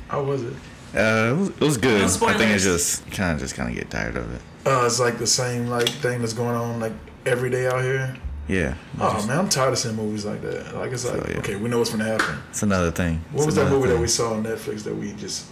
How 0.08 0.22
was 0.22 0.42
it? 0.42 0.54
Uh, 0.94 1.32
it 1.32 1.36
was, 1.36 1.48
it 1.50 1.60
was 1.60 1.76
good. 1.76 1.98
No 2.00 2.04
I 2.04 2.08
think 2.08 2.14
spoilers. 2.14 2.40
it's 2.54 2.64
just 2.64 3.10
kind 3.10 3.32
of 3.34 3.38
just 3.40 3.54
kind 3.54 3.68
of 3.68 3.74
get 3.74 3.90
tired 3.90 4.16
of 4.16 4.32
it. 4.34 4.40
Uh, 4.64 4.84
it's 4.86 4.98
like 5.00 5.18
the 5.18 5.26
same 5.26 5.66
like 5.66 5.88
thing 5.88 6.20
that's 6.20 6.32
going 6.32 6.54
on 6.56 6.80
like 6.80 6.92
every 7.26 7.50
day 7.50 7.66
out 7.66 7.82
here. 7.82 8.16
Yeah. 8.48 8.74
Oh 9.00 9.26
man, 9.26 9.38
I'm 9.40 9.48
tired 9.48 9.72
of 9.72 9.78
seeing 9.78 9.96
movies 9.96 10.24
like 10.24 10.40
that. 10.42 10.74
Like 10.74 10.92
it's 10.92 11.04
like 11.04 11.22
So, 11.24 11.28
yeah. 11.30 11.38
okay, 11.38 11.56
we 11.56 11.68
know 11.68 11.78
what's 11.78 11.90
gonna 11.90 12.04
happen. 12.04 12.38
It's 12.50 12.62
another 12.62 12.90
thing. 12.92 13.20
What 13.32 13.38
It's 13.40 13.46
was 13.46 13.54
that 13.56 13.62
another 13.62 13.76
movie 13.78 13.88
that 13.92 14.00
we 14.00 14.06
saw 14.06 14.34
on 14.34 14.44
Netflix 14.44 14.84
that 14.84 14.94
we 14.94 15.12
just 15.14 15.46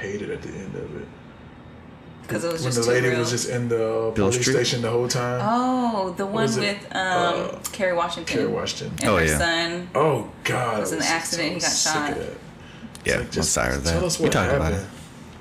hated 0.00 0.30
at 0.30 0.40
the 0.42 0.48
end 0.50 0.74
of 0.76 0.96
it? 0.96 1.08
Because 2.22 2.44
it 2.44 2.52
was 2.52 2.62
when 2.62 2.72
just 2.72 2.78
the 2.78 2.84
too 2.84 2.90
lady 3.00 3.08
real. 3.08 3.18
was 3.18 3.30
just 3.30 3.48
in 3.50 3.68
the 3.68 3.76
uh, 3.84 4.10
Bill 4.12 4.28
police 4.28 4.40
Street? 4.42 4.52
station 4.54 4.82
the 4.82 4.90
whole 4.90 5.08
time. 5.08 5.40
Oh, 5.42 6.10
the 6.16 6.24
one 6.24 6.44
with 6.44 6.84
um, 6.94 6.96
Uh, 6.96 7.58
Kerry 7.72 7.92
Washington. 7.96 8.32
Kerry 8.36 8.46
Washington. 8.46 8.96
And 9.00 9.08
Oh, 9.10 9.16
her 9.16 9.24
yeah. 9.24 9.38
son. 9.38 9.90
Oh 9.96 10.30
God! 10.44 10.76
It 10.76 10.80
was 10.82 10.92
I 10.92 10.96
in 10.96 11.02
an 11.02 11.08
accident, 11.08 11.48
he 11.54 11.54
got 11.60 11.62
sick 11.62 11.92
shot. 11.92 12.10
of 12.12 12.18
that. 12.18 12.36
Yeah, 13.04 13.16
Like, 13.16 13.36
I'm 13.36 13.42
tired 13.42 13.74
of 13.78 13.84
that. 13.84 13.90
Tell 13.92 14.04
us 14.04 14.20
we 14.20 14.28
talked 14.28 14.52
happened. 14.52 14.74
about 14.74 14.80
it. 14.80 14.86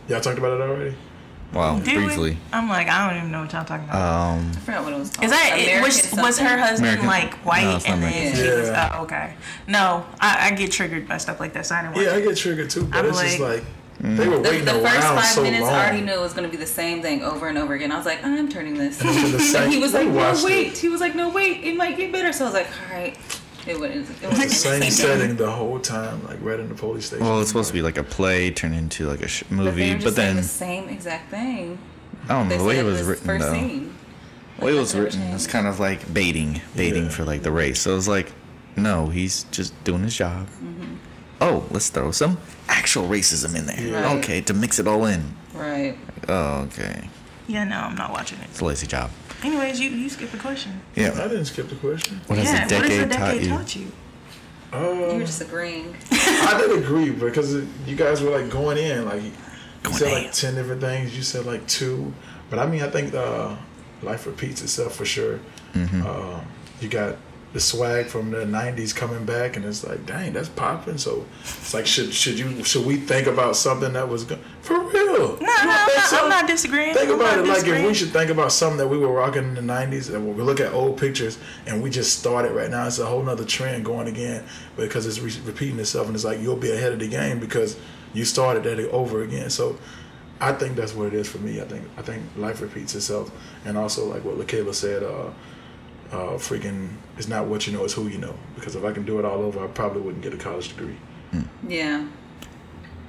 Y'all 0.07 0.21
talked 0.21 0.39
about 0.39 0.53
it 0.59 0.61
already. 0.61 0.95
Wow, 1.53 1.79
Did 1.79 1.95
briefly. 1.95 2.31
we? 2.31 2.37
I'm 2.53 2.69
like, 2.69 2.87
I 2.87 3.07
don't 3.09 3.17
even 3.17 3.31
know 3.31 3.41
what 3.41 3.51
y'all 3.53 3.65
talking 3.65 3.85
about. 3.89 4.37
Um, 4.37 4.51
I 4.51 4.59
forgot 4.59 4.83
what 4.83 4.93
it 4.93 4.99
was 4.99 5.09
called. 5.09 5.25
Is 5.25 5.31
that 5.31 5.55
it, 5.57 5.63
American 5.79 5.83
was, 5.83 6.11
was 6.23 6.39
her 6.39 6.57
husband 6.57 6.99
American- 7.01 7.07
like 7.07 7.33
white 7.45 7.63
No, 7.63 7.75
it's 7.77 7.85
not 7.87 7.93
and 7.95 8.03
then 8.03 8.11
American. 8.13 8.43
she 8.43 8.49
was 8.59 8.67
Yeah. 8.69 8.95
oh, 8.99 9.03
okay. 9.03 9.33
No, 9.67 10.05
I, 10.19 10.47
I 10.47 10.51
get 10.55 10.71
triggered 10.71 11.07
by 11.07 11.17
stuff 11.17 11.39
like 11.39 11.53
that. 11.53 11.65
So 11.65 11.73
I 11.75 11.81
didn't 11.81 11.95
watch 11.95 12.05
Yeah, 12.05 12.13
I 12.13 12.21
get 12.21 12.37
triggered 12.37 12.69
too, 12.69 12.83
but 12.85 12.99
I'm 12.99 13.05
it's 13.07 13.19
just 13.21 13.39
like- 13.39 13.59
like 13.59 13.63
they 14.01 14.29
were 14.29 14.37
The, 14.37 14.41
waiting 14.43 14.63
the 14.65 14.71
first 14.73 14.85
around 14.85 15.15
five 15.17 15.25
so 15.25 15.41
minutes, 15.43 15.63
long. 15.63 15.73
I 15.73 15.83
already 15.89 16.01
knew 16.05 16.13
it 16.13 16.21
was 16.21 16.31
going 16.31 16.45
to 16.49 16.49
be 16.49 16.55
the 16.55 16.65
same 16.65 17.01
thing 17.01 17.21
over 17.21 17.49
and 17.49 17.57
over 17.57 17.73
again. 17.73 17.91
I 17.91 17.97
was 17.97 18.05
like, 18.05 18.23
I'm 18.23 18.47
turning 18.47 18.75
this. 18.77 19.01
And 19.01 19.09
it's 19.09 19.21
been 19.21 19.31
the 19.33 19.37
But 19.39 19.43
same- 19.43 19.71
he 19.71 19.79
was 19.79 19.93
like, 19.93 20.07
no, 20.07 20.41
wait. 20.45 20.67
it. 20.67 20.77
He 20.77 20.87
was 20.87 21.01
like, 21.01 21.15
no, 21.15 21.27
wait. 21.29 21.65
It 21.65 21.75
might 21.75 21.97
get 21.97 22.09
better. 22.13 22.31
So 22.31 22.45
I 22.45 22.47
was 22.47 22.53
like, 22.53 22.67
all 22.89 22.95
right. 22.95 23.17
It 23.67 23.79
wouldn't. 23.79 24.09
It 24.09 24.11
It's 24.11 24.19
the 24.21 24.27
was 24.29 24.57
same 24.61 24.81
Same 24.81 24.91
setting 24.91 25.35
the 25.35 25.51
whole 25.51 25.79
time, 25.79 26.25
like 26.25 26.37
right 26.41 26.59
in 26.59 26.69
the 26.69 26.75
police 26.75 27.05
station. 27.07 27.25
well, 27.25 27.39
it's 27.39 27.49
supposed 27.49 27.67
to 27.69 27.73
be 27.73 27.81
like 27.81 27.97
a 27.97 28.03
play 28.03 28.51
turned 28.51 28.75
into 28.75 29.07
like 29.07 29.21
a 29.21 29.27
sh- 29.27 29.43
movie, 29.49 29.89
were 29.91 29.95
but, 29.97 30.01
just 30.03 30.15
saying 30.15 30.27
then 30.27 30.35
the 30.37 30.43
same 30.43 30.89
exact 30.89 31.29
thing. 31.29 31.77
I 32.25 32.33
don't 32.33 32.47
know 32.49 32.57
the 32.57 32.63
way 32.63 32.79
it 32.79 32.83
was 32.83 33.01
written 33.03 33.25
first 33.25 33.45
though. 33.45 33.53
scene. 33.53 33.95
Well, 34.59 34.75
it 34.75 34.79
was 34.79 34.95
written. 34.95 35.21
It's 35.33 35.47
kind 35.47 35.67
of 35.67 35.79
like 35.79 36.13
baiting, 36.13 36.61
baiting 36.75 37.05
Yeah. 37.05 37.09
for 37.09 37.23
like 37.25 37.43
the 37.43 37.51
race. 37.51 37.81
So 37.81 37.91
it 37.91 37.95
was 37.95 38.07
like, 38.07 38.31
no, 38.75 39.07
he's 39.09 39.43
just 39.45 39.73
doing 39.83 40.03
his 40.03 40.15
job. 40.15 40.47
Mm-hmm. 40.47 40.95
Oh, 41.41 41.65
let's 41.71 41.89
throw 41.89 42.11
some 42.11 42.37
actual 42.67 43.07
racism 43.07 43.55
in 43.57 43.65
there. 43.65 43.79
Yeah. 43.79 44.01
Right. 44.05 44.17
Okay, 44.17 44.41
to 44.41 44.53
mix 44.53 44.79
it 44.79 44.87
all 44.87 45.05
in. 45.05 45.33
Right. 45.53 45.97
Oh, 46.27 46.61
okay. 46.67 47.09
Yeah, 47.47 47.63
no, 47.63 47.77
I'm 47.77 47.95
not 47.95 48.11
watching 48.11 48.39
it. 48.39 48.45
It's 48.49 48.59
a 48.59 48.65
lazy 48.65 48.85
job. 48.87 49.09
Anyways, 49.43 49.79
you 49.79 49.89
you 49.89 50.09
skipped 50.09 50.31
the 50.31 50.37
question. 50.37 50.81
Yeah. 50.95 51.03
I 51.03 51.17
Yeah. 51.17 51.27
didn't 51.29 51.45
skip 51.45 51.69
the 51.69 51.75
question. 51.75 52.19
What 52.27 52.39
has 52.39 52.47
yeah, 52.47 52.67
the 52.67 52.75
what 52.75 52.83
has 52.85 52.89
decade, 52.91 53.09
the 53.09 53.13
decade 53.15 53.49
taught 53.49 53.57
taught 53.59 53.75
you? 53.75 53.81
you? 53.81 53.91
Uh, 54.71 55.11
You 55.13 55.17
were 55.19 55.25
just 55.25 55.41
agreeing. 55.41 55.95
I 56.11 56.57
did 56.61 56.77
agree 56.83 57.09
because 57.11 57.53
it- 57.55 57.67
you 57.87 57.95
guys 57.95 58.21
were 58.21 58.31
like 58.37 58.49
going 58.51 58.77
in, 58.77 59.05
like 59.05 59.23
you 59.23 59.31
said 59.93 60.07
in. 60.09 60.23
like 60.23 60.31
ten 60.33 60.55
different 60.55 60.81
things. 60.81 61.15
You 61.15 61.23
said 61.23 61.45
like 61.45 61.65
two, 61.67 62.13
but 62.49 62.59
I 62.59 62.67
mean 62.67 62.81
I 62.83 62.89
think 62.89 63.13
uh, 63.13 63.55
life 64.03 64.25
repeats 64.27 64.61
itself 64.61 64.95
for 64.95 65.05
sure. 65.05 65.39
Mm-hmm. 65.73 66.05
Uh, 66.05 66.41
you 66.81 66.89
got 66.89 67.15
the 67.53 67.59
swag 67.59 68.05
from 68.07 68.29
the 68.31 68.45
'90s 68.45 68.93
coming 68.95 69.25
back, 69.25 69.55
and 69.55 69.65
it's 69.65 69.83
like, 69.83 70.05
dang, 70.05 70.33
that's 70.33 70.49
popping. 70.49 70.97
So 70.99 71.25
it's 71.41 71.73
like, 71.73 71.87
should 71.87 72.13
should 72.13 72.37
you 72.37 72.63
should 72.63 72.85
we 72.85 72.97
think 72.97 73.25
about 73.27 73.55
something 73.55 73.93
that 73.93 74.07
was 74.09 74.23
go- 74.25 74.37
for 74.61 74.79
real? 74.81 74.98
No, 75.19 75.35
no, 75.35 75.53
I'm 75.57 75.87
not, 75.87 76.13
I'm 76.13 76.29
not 76.29 76.47
disagreeing. 76.47 76.93
Think 76.93 77.09
I'm 77.09 77.15
about 77.19 77.39
it 77.39 77.47
like 77.47 77.65
if 77.65 77.85
we 77.85 77.93
should 77.93 78.09
think 78.09 78.29
about 78.29 78.51
something 78.51 78.77
that 78.77 78.87
we 78.87 78.97
were 78.97 79.11
rocking 79.11 79.43
in 79.43 79.55
the 79.55 79.61
'90s, 79.61 80.13
and 80.13 80.25
when 80.25 80.35
we 80.35 80.43
look 80.43 80.59
at 80.59 80.73
old 80.73 80.97
pictures, 80.97 81.37
and 81.67 81.83
we 81.83 81.89
just 81.89 82.17
started 82.19 82.51
right 82.51 82.69
now, 82.69 82.87
it's 82.87 82.99
a 82.99 83.05
whole 83.05 83.23
nother 83.23 83.45
trend 83.45 83.85
going 83.85 84.07
again 84.07 84.43
because 84.75 85.05
it's 85.05 85.19
re- 85.19 85.45
repeating 85.45 85.79
itself, 85.79 86.07
and 86.07 86.15
it's 86.15 86.25
like 86.25 86.39
you'll 86.39 86.55
be 86.55 86.71
ahead 86.71 86.93
of 86.93 86.99
the 86.99 87.07
game 87.07 87.39
because 87.39 87.77
you 88.13 88.25
started 88.25 88.63
that 88.63 88.79
over 88.89 89.21
again. 89.23 89.49
So, 89.49 89.77
I 90.41 90.53
think 90.53 90.75
that's 90.75 90.95
what 90.95 91.07
it 91.07 91.13
is 91.13 91.29
for 91.29 91.39
me. 91.39 91.61
I 91.61 91.65
think 91.65 91.85
I 91.97 92.01
think 92.01 92.23
life 92.37 92.61
repeats 92.61 92.95
itself, 92.95 93.31
and 93.65 93.77
also 93.77 94.05
like 94.05 94.23
what 94.23 94.37
LaKayla 94.37 94.73
said, 94.73 95.03
uh, 95.03 95.31
uh, 96.11 96.37
freaking, 96.37 96.89
it's 97.17 97.27
not 97.27 97.45
what 97.45 97.67
you 97.67 97.73
know, 97.73 97.83
it's 97.83 97.93
who 97.93 98.07
you 98.07 98.17
know. 98.17 98.35
Because 98.55 98.75
if 98.75 98.83
I 98.83 98.91
can 98.91 99.05
do 99.05 99.19
it 99.19 99.25
all 99.25 99.41
over, 99.41 99.63
I 99.63 99.67
probably 99.67 100.01
wouldn't 100.01 100.23
get 100.23 100.33
a 100.33 100.37
college 100.37 100.69
degree. 100.69 100.97
Yeah. 101.67 102.07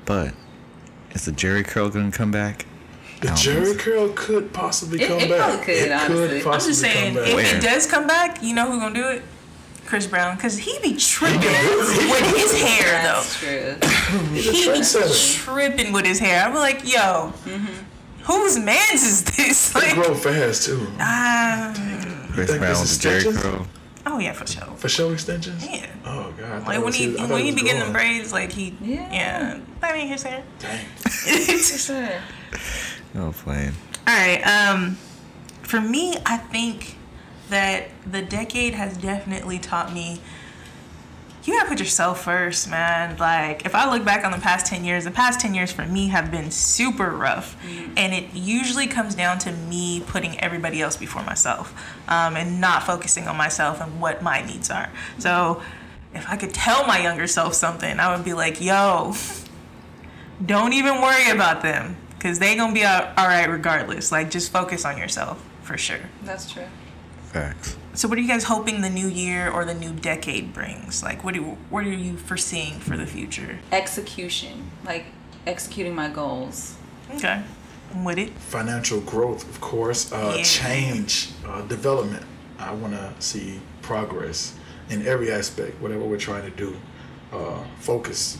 But 0.05 0.35
is 1.15 1.25
the 1.25 1.33
Jheri 1.33 1.65
curl 1.67 1.89
gonna 1.91 2.11
come 2.11 2.31
back? 2.31 2.67
The 3.21 3.29
Jerry 3.35 3.67
think 3.67 3.79
curl 3.81 4.09
could 4.15 4.53
possibly 4.55 5.03
It- 5.03 5.09
come 5.09 5.19
it 5.19 5.29
back. 5.29 5.39
probably 5.39 5.65
could, 5.67 5.93
honestly. 5.93 6.41
I'm 6.43 6.49
I'm 6.55 6.61
just 6.61 6.81
saying, 6.81 7.15
if 7.17 7.25
back. 7.25 7.35
Where? 7.35 7.57
it 7.57 7.63
does 7.63 7.87
come 7.87 8.07
back, 8.07 8.43
you 8.43 8.55
know 8.55 8.71
who's 8.71 8.81
gonna 8.81 8.95
do 8.95 9.09
it? 9.09 9.23
Chris 9.87 10.07
Brown, 10.07 10.37
because 10.37 10.57
he 10.57 10.79
be 10.83 10.97
tripping 10.97 11.41
with 11.41 12.35
his 12.37 12.63
hair 12.63 13.03
though. 13.03 13.23
That's 13.23 13.37
true. 13.37 13.77
He 14.33 14.73
be 14.73 14.83
tripping 15.35 15.93
with 15.93 16.07
his 16.07 16.19
hair. 16.21 16.45
I'm 16.47 16.55
like, 16.55 16.91
yo, 16.91 17.33
whose 18.23 18.59
man's 18.59 19.03
is 19.03 19.25
this? 19.25 19.71
They 19.73 19.81
Like, 19.81 19.95
grow 19.95 20.15
fast 20.15 20.65
too. 20.65 20.87
ah, 21.01 21.73
Chris 22.33 22.49
think 22.51 22.61
Brown 22.61 22.71
with 22.73 22.83
is 22.85 22.99
the 22.99 23.09
Jheri 23.09 23.37
curl. 23.37 23.67
Oh 24.07 24.19
yeah, 24.19 24.33
for 24.33 24.47
sure. 24.47 24.65
For 24.77 24.89
show 24.89 25.13
extensions? 25.13 25.67
Yeah. 25.67 25.87
Oh 26.05 26.33
god. 26.39 26.67
Like 26.67 26.83
when 26.83 26.93
he 26.93 27.11
his- 27.17 27.29
when 27.31 27.43
he 27.45 27.53
was 27.53 27.55
be 27.61 27.67
getting 27.67 27.81
them 27.81 27.93
braids, 27.93 28.33
like 28.33 28.53
he 28.53 28.77
Yeah. 28.81 29.13
yeah, 29.13 29.61
that 29.81 29.95
ain't 29.95 30.09
his 30.11 30.23
hair. 30.23 30.43
Dang. 30.59 30.85
For 30.87 31.79
sure. 31.79 32.09
Oh, 33.17 33.33
playing. 33.33 33.73
All 34.07 34.15
right. 34.17 34.41
Um, 34.47 34.97
for 35.63 35.81
me, 35.81 36.17
I 36.27 36.37
think 36.39 36.97
that 37.51 37.89
the 38.11 38.23
decade 38.23 38.75
has 38.75 38.97
definitely 38.97 39.59
taught 39.59 39.93
me 39.93 40.21
you 41.45 41.55
gotta 41.55 41.69
put 41.69 41.79
yourself 41.79 42.25
first, 42.25 42.69
man. 42.69 43.17
Like, 43.17 43.65
if 43.65 43.75
I 43.75 43.91
look 43.91 44.05
back 44.05 44.25
on 44.25 44.33
the 44.33 44.39
past 44.39 44.67
10 44.67 44.85
years, 44.85 45.05
the 45.05 45.11
past 45.11 45.41
10 45.41 45.55
years 45.55 45.73
for 45.73 45.87
me 45.87 46.09
have 46.09 46.31
been 46.31 46.51
super 46.51 47.11
rough. 47.11 47.57
And 47.97 48.13
it 48.13 48.35
usually 48.35 48.87
comes 48.87 49.15
down 49.15 49.39
to 49.41 49.53
me 49.53 50.03
putting 50.07 50.39
everybody 50.41 50.83
else 50.83 50.97
before 50.97 51.23
myself 51.23 51.73
um, 52.09 52.37
and 52.37 52.61
not 52.61 52.83
focusing 52.83 53.27
on 53.27 53.37
myself 53.37 53.81
and 53.81 54.01
what 54.01 54.23
my 54.23 54.43
needs 54.43 54.71
are. 54.71 54.91
So, 55.19 55.63
if 56.13 56.29
I 56.29 56.37
could 56.37 56.53
tell 56.53 56.87
my 56.87 57.01
younger 57.01 57.27
self 57.27 57.55
something, 57.55 57.99
I 57.99 58.15
would 58.15 58.25
be 58.25 58.35
like, 58.35 58.61
yo, 58.61 59.15
don't 60.45 60.73
even 60.73 61.01
worry 61.01 61.31
about 61.31 61.63
them 61.63 61.97
because 62.21 62.39
they 62.39 62.55
gonna 62.55 62.75
be 62.75 62.85
all, 62.85 63.03
all 63.17 63.27
right 63.27 63.49
regardless 63.49 64.13
like 64.13 64.31
just 64.31 64.53
focus 64.53 64.85
on 64.85 64.99
yourself 64.99 65.43
for 65.63 65.79
sure 65.79 66.01
That's 66.23 66.51
true. 66.51 66.65
Facts. 67.33 67.77
So 67.95 68.09
what 68.09 68.17
are 68.19 68.21
you 68.21 68.29
guys 68.29 68.45
hoping 68.45 68.81
the 68.81 68.91
new 68.91 69.09
year 69.09 69.51
or 69.51 69.65
the 69.65 69.75
new 69.75 69.93
decade 69.93 70.53
brings 70.55 71.03
like 71.03 71.25
what 71.25 71.35
do 71.35 71.43
what 71.71 71.85
are 71.85 71.93
you 71.93 72.17
foreseeing 72.17 72.79
for 72.81 72.97
the 72.97 73.07
future 73.07 73.59
Execution. 73.73 74.71
Like 74.85 75.07
executing 75.47 75.95
my 75.95 76.09
goals. 76.09 76.77
okay 77.15 77.43
I'm 77.93 78.05
with 78.05 78.19
it 78.19 78.31
Financial 78.31 79.01
growth, 79.01 79.49
of 79.49 79.61
course. 79.61 80.13
Uh, 80.13 80.35
Yeah. 80.37 80.43
Change, 80.45 81.31
uh, 81.45 81.63
development. 81.63 82.25
I 82.59 82.73
want 82.73 82.93
to 82.95 83.13
see 83.19 83.61
progress 83.83 84.55
in 84.91 85.05
every 85.09 85.33
aspect, 85.33 85.81
whatever 85.83 86.05
we're 86.05 86.17
trying 86.19 86.45
to 86.45 86.57
do. 86.57 86.77
Uh, 87.33 87.59
focus. 87.81 88.39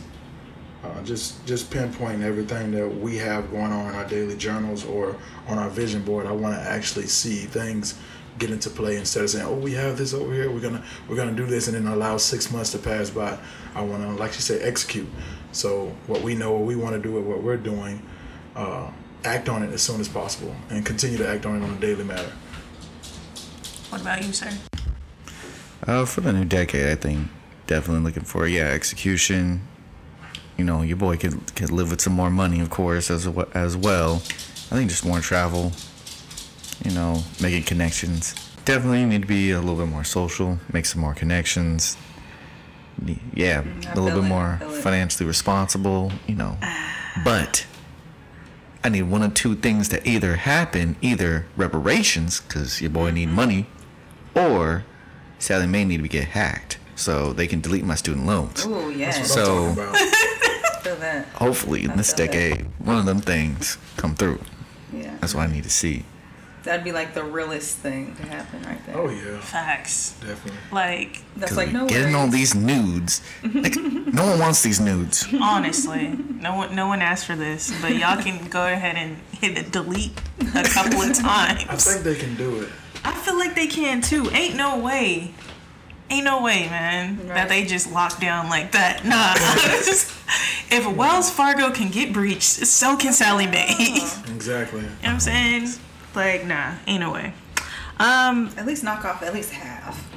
Uh, 0.83 1.01
just 1.03 1.45
just 1.45 1.69
pinpointing 1.69 2.23
everything 2.23 2.71
that 2.71 2.87
we 2.87 3.17
have 3.17 3.51
going 3.51 3.71
on 3.73 3.89
in 3.89 3.95
our 3.95 4.07
daily 4.07 4.37
journals 4.37 4.85
or 4.85 5.17
on 5.47 5.57
our 5.57 5.69
vision 5.69 6.01
board. 6.03 6.25
I 6.25 6.31
want 6.31 6.55
to 6.55 6.61
actually 6.61 7.07
see 7.07 7.39
things 7.45 7.95
get 8.39 8.49
into 8.49 8.69
play 8.69 8.97
instead 8.97 9.23
of 9.23 9.29
saying, 9.29 9.45
"Oh, 9.45 9.53
we 9.55 9.73
have 9.73 9.97
this 9.97 10.13
over 10.13 10.33
here. 10.33 10.49
We're 10.51 10.59
gonna 10.61 10.83
we're 11.07 11.15
gonna 11.15 11.33
do 11.35 11.45
this," 11.45 11.67
and 11.67 11.75
then 11.75 11.87
allow 11.87 12.17
six 12.17 12.51
months 12.51 12.71
to 12.71 12.77
pass 12.79 13.09
by. 13.09 13.37
I 13.75 13.81
want 13.81 14.03
to, 14.03 14.09
like 14.11 14.33
you 14.35 14.41
say, 14.41 14.59
execute. 14.61 15.07
So 15.51 15.95
what 16.07 16.21
we 16.21 16.35
know, 16.35 16.51
what 16.53 16.65
we 16.65 16.75
want 16.75 16.95
to 16.95 17.01
do, 17.01 17.17
and 17.17 17.27
what 17.27 17.43
we're 17.43 17.57
doing, 17.57 18.01
uh, 18.55 18.89
act 19.23 19.49
on 19.49 19.63
it 19.63 19.71
as 19.73 19.81
soon 19.81 19.99
as 20.01 20.07
possible, 20.07 20.55
and 20.69 20.85
continue 20.85 21.17
to 21.17 21.27
act 21.27 21.45
on 21.45 21.61
it 21.61 21.63
on 21.63 21.71
a 21.71 21.79
daily 21.79 22.03
matter. 22.03 22.31
what 23.89 24.01
about 24.01 24.23
you 24.25 24.31
sir 24.31 24.49
Uh, 25.85 26.05
for 26.05 26.21
the 26.21 26.31
new 26.31 26.45
decade, 26.45 26.87
I 26.89 26.95
think 26.95 27.27
definitely 27.67 28.03
looking 28.03 28.23
for 28.23 28.47
yeah 28.47 28.67
execution. 28.67 29.61
You 30.57 30.63
know, 30.65 30.81
your 30.81 30.97
boy 30.97 31.17
could 31.17 31.53
could 31.55 31.71
live 31.71 31.89
with 31.91 32.01
some 32.01 32.13
more 32.13 32.29
money, 32.29 32.59
of 32.61 32.69
course, 32.69 33.09
as 33.11 33.27
we- 33.27 33.43
as 33.53 33.75
well. 33.75 34.21
I 34.71 34.75
think 34.75 34.89
just 34.89 35.03
more 35.05 35.19
travel. 35.19 35.73
You 36.83 36.91
know, 36.91 37.23
making 37.41 37.63
connections. 37.63 38.33
Definitely 38.65 39.05
need 39.05 39.21
to 39.23 39.27
be 39.27 39.51
a 39.51 39.59
little 39.59 39.75
bit 39.75 39.87
more 39.91 40.03
social, 40.03 40.59
make 40.71 40.85
some 40.85 41.01
more 41.01 41.13
connections. 41.13 41.97
Yeah, 43.33 43.63
I 43.87 43.91
a 43.91 43.95
little 43.99 44.19
bit 44.21 44.25
it, 44.25 44.29
more 44.29 44.55
I 44.55 44.59
feel 44.59 44.71
it. 44.75 44.81
financially 44.83 45.27
responsible. 45.27 46.11
You 46.27 46.35
know, 46.35 46.57
but 47.23 47.65
I 48.83 48.89
need 48.89 49.03
one 49.03 49.23
of 49.23 49.33
two 49.33 49.55
things 49.55 49.89
to 49.89 50.07
either 50.07 50.35
happen: 50.37 50.95
either 51.01 51.45
reparations, 51.55 52.41
because 52.41 52.81
your 52.81 52.89
boy 52.91 53.11
need 53.11 53.27
Mm-hmm. 53.27 53.35
money, 53.35 53.65
or 54.35 54.83
Sallie 55.39 55.67
Mae 55.67 55.85
need 55.85 56.01
to 56.03 56.07
get 56.07 56.29
hacked 56.29 56.77
so 56.95 57.33
they 57.33 57.47
can 57.47 57.61
delete 57.61 57.83
my 57.83 57.95
student 57.95 58.25
loans. 58.27 58.65
Ooh, 58.65 58.91
yeah. 58.91 59.11
So- 59.11 59.69
what 59.69 59.69
I'm 59.69 59.75
talking 59.75 59.83
about. 59.83 59.97
feel 60.83 60.95
that. 60.97 61.27
Hopefully, 61.35 61.83
in 61.85 61.95
this 61.97 62.13
feel 62.13 62.25
that. 62.27 62.31
decade, 62.33 62.65
one 62.79 62.97
of 62.97 63.05
them 63.05 63.21
things 63.21 63.77
come 63.97 64.13
through. 64.15 64.39
Yeah. 64.93 65.15
That's 65.21 65.33
what 65.35 65.47
I 65.47 65.51
need 65.51 65.63
to 65.63 65.69
see. 65.69 66.05
That'd 66.63 66.83
be 66.83 66.91
like 66.91 67.15
the 67.15 67.23
realest 67.23 67.77
thing 67.77 68.15
to 68.17 68.23
happen 68.23 68.61
right 68.63 68.85
there. 68.85 68.95
Oh 68.97 69.09
yeah, 69.09 69.39
facts 69.39 70.11
definitely. 70.19 70.51
like 70.71 71.21
That's 71.35 71.51
'Cause 71.53 71.57
like 71.57 71.71
no 71.71 71.87
getting 71.87 72.13
all 72.13 72.27
worries. 72.27 72.53
these 72.53 72.55
nudes, 72.55 73.21
like, 73.43 73.75
no 73.81 74.27
one 74.27 74.39
wants 74.39 74.61
these 74.61 74.79
nudes. 74.79 75.25
honestly 75.41 76.09
no 76.39 76.55
one 76.55 76.75
no 76.75 76.87
one 76.87 77.01
asked 77.01 77.25
for 77.25 77.35
this 77.35 77.73
but 77.81 77.95
y'all 77.95 78.21
can 78.21 78.47
go 78.49 78.67
ahead 78.67 78.95
and 78.95 79.17
hit 79.39 79.55
the 79.55 79.63
delete 79.71 80.11
a 80.55 80.63
couple 80.63 81.01
of 81.01 81.13
times 81.17 81.65
I 81.67 81.75
think 81.77 82.03
they 82.03 82.15
can 82.15 82.35
do 82.35 82.61
it. 82.61 82.69
I 83.03 83.11
feel 83.13 83.37
like 83.39 83.55
they 83.55 83.65
can 83.67 84.01
too. 84.01 84.29
Ain't 84.31 84.55
no 84.55 84.77
way. 84.77 85.33
Ain't 86.11 86.25
no 86.25 86.43
way, 86.43 86.67
man, 86.69 87.17
Right. 87.19 87.27
that 87.29 87.49
they 87.49 87.65
just 87.65 87.91
lock 87.91 88.19
down 88.19 88.49
like 88.49 88.73
that. 88.73 89.03
Nah. 89.05 89.33
if 90.69 90.85
Wells 90.95 91.31
Fargo 91.31 91.71
can 91.71 91.89
get 91.89 92.13
breached, 92.13 92.43
so 92.43 92.95
can 92.97 93.13
Sallie 93.13 93.47
Mae. 93.47 93.97
Exactly. 94.27 94.81
You 94.81 94.85
know 94.87 94.91
what 95.01 95.09
I'm 95.09 95.19
saying? 95.19 95.69
Like, 96.15 96.45
nah, 96.45 96.73
ain't 96.87 96.99
no 97.01 97.11
way. 97.13 97.33
Um, 97.99 98.49
At 98.57 98.65
least 98.65 98.83
knock 98.83 99.05
off 99.05 99.21
at 99.23 99.33
least 99.33 99.51
half. 99.51 100.07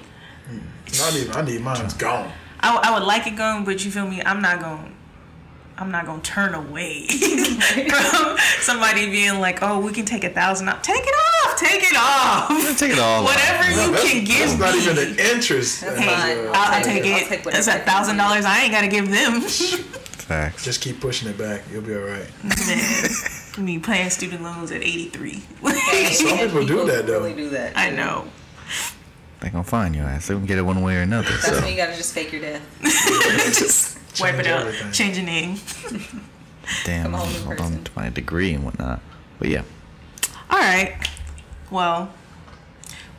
I 1.03 1.11
need 1.13 1.31
I 1.31 1.43
need 1.43 1.61
mine's 1.61 1.95
gone. 1.95 2.31
I, 2.61 2.77
I 2.77 2.99
would 2.99 3.07
like 3.07 3.27
it 3.27 3.37
gone, 3.37 3.65
but 3.65 3.85
you 3.85 3.91
feel 3.91 4.07
me? 4.07 4.23
I'm 4.23 4.41
not 4.41 4.61
going. 4.61 4.95
I'm 5.77 5.91
not 5.91 6.07
gonna 6.07 6.23
turn 6.23 6.55
away 6.55 7.07
from 7.09 8.37
somebody 8.61 9.11
being 9.11 9.41
like, 9.41 9.59
"Oh, 9.61 9.81
we 9.81 9.93
can 9.93 10.05
take 10.05 10.23
a 10.25 10.31
thousand 10.31 10.69
off." 10.69 10.83
Take 10.83 11.03
it 11.05 11.15
off. 11.15 11.59
Take 11.59 11.83
it 11.83 11.97
off. 11.97 12.79
Take 12.79 12.93
it 12.93 12.99
off. 13.01 13.25
Whatever 13.25 13.71
you 13.71 13.91
That's, 13.93 14.11
can 14.11 14.25
give 14.25 14.59
that's 14.59 14.59
not 14.59 14.75
even 14.77 14.99
an 14.99 15.19
interest. 15.19 15.81
That's 15.81 15.97
And, 15.97 16.05
fine. 16.05 16.39
I'll, 16.55 16.55
I'll 16.75 16.83
take 16.85 17.03
take 17.03 17.07
it. 17.07 17.13
I'll 17.15 17.23
it. 17.23 17.29
take 17.29 17.45
whatever 17.45 17.59
It's 17.59 17.69
I 17.69 17.75
a 17.75 17.77
can 17.79 17.87
thousand 17.87 18.17
dollars. 18.19 18.45
I 18.45 18.61
ain't 18.63 18.73
gotta 18.73 18.89
give 18.89 19.11
them. 19.11 19.41
Facts. 20.25 20.65
just 20.65 20.81
keep 20.81 21.01
pushing 21.01 21.29
it 21.29 21.37
back. 21.37 21.63
You'll 21.73 21.83
be 21.83 21.95
all 21.95 22.01
right. 22.03 22.27
Man, 22.45 23.05
me 23.59 23.79
paying 23.79 24.11
student 24.11 24.43
loans 24.43 24.71
at 24.73 24.83
83. 24.83 25.43
Some 26.13 26.39
people 26.39 26.67
do 26.67 26.85
that, 26.87 27.07
though. 27.07 27.21
Really 27.21 27.35
do 27.35 27.51
that. 27.51 27.77
I 27.77 27.91
know. 27.91 28.29
They 29.41 29.51
gonna 29.51 29.63
find 29.63 29.95
your 29.95 30.07
ass. 30.07 30.27
They 30.29 30.35
gonna 30.35 30.47
get 30.47 30.59
it 30.59 30.63
one 30.63 30.81
way 30.81 30.97
or 30.97 31.03
another. 31.03 31.29
That's 31.29 31.47
So 31.47 31.61
when 31.61 31.71
you 31.71 31.77
gotta 31.77 31.95
just 31.95 32.15
fake 32.15 32.33
your 32.33 32.41
death. 32.41 32.63
Just 32.83 34.21
wipe 34.21 34.37
it 34.37 34.47
out. 34.47 34.61
everything. 34.67 34.93
Change 34.93 35.17
your 35.19 35.27
name. 35.27 35.57
damn, 36.85 37.05
Come 37.05 37.15
on, 37.15 37.31
new 37.31 37.39
hold 37.41 37.61
on 37.61 37.85
to 37.85 37.93
my 37.95 38.09
degree 38.09 38.55
and 38.55 38.65
whatnot. 38.65 39.01
But 39.39 39.49
yeah, 39.49 39.63
All 40.49 40.59
right. 40.59 40.97
Well, 41.71 42.11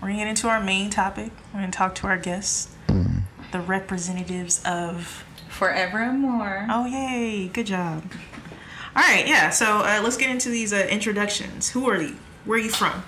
we're 0.01 0.07
gonna 0.07 0.17
get 0.17 0.27
into 0.27 0.47
our 0.47 0.59
main 0.63 0.89
topic. 0.89 1.31
We're 1.53 1.59
gonna 1.59 1.71
talk 1.71 1.93
to 1.95 2.07
our 2.07 2.17
guests, 2.17 2.73
mm. 2.87 3.21
the 3.51 3.59
representatives 3.59 4.63
of. 4.65 5.23
Forevermore. 5.49 6.65
Oh 6.69 6.85
yay! 6.85 7.47
Good 7.53 7.67
job. 7.67 8.03
All 8.95 9.01
right, 9.03 9.27
yeah. 9.27 9.49
So 9.49 9.79
uh, 9.79 9.99
let's 10.03 10.17
get 10.17 10.29
into 10.29 10.49
these 10.49 10.71
uh, 10.71 10.88
introductions. 10.89 11.69
Who 11.71 11.89
are 11.89 12.01
you? 12.01 12.15
Where 12.45 12.58
are 12.58 12.62
you 12.62 12.69
from? 12.69 13.03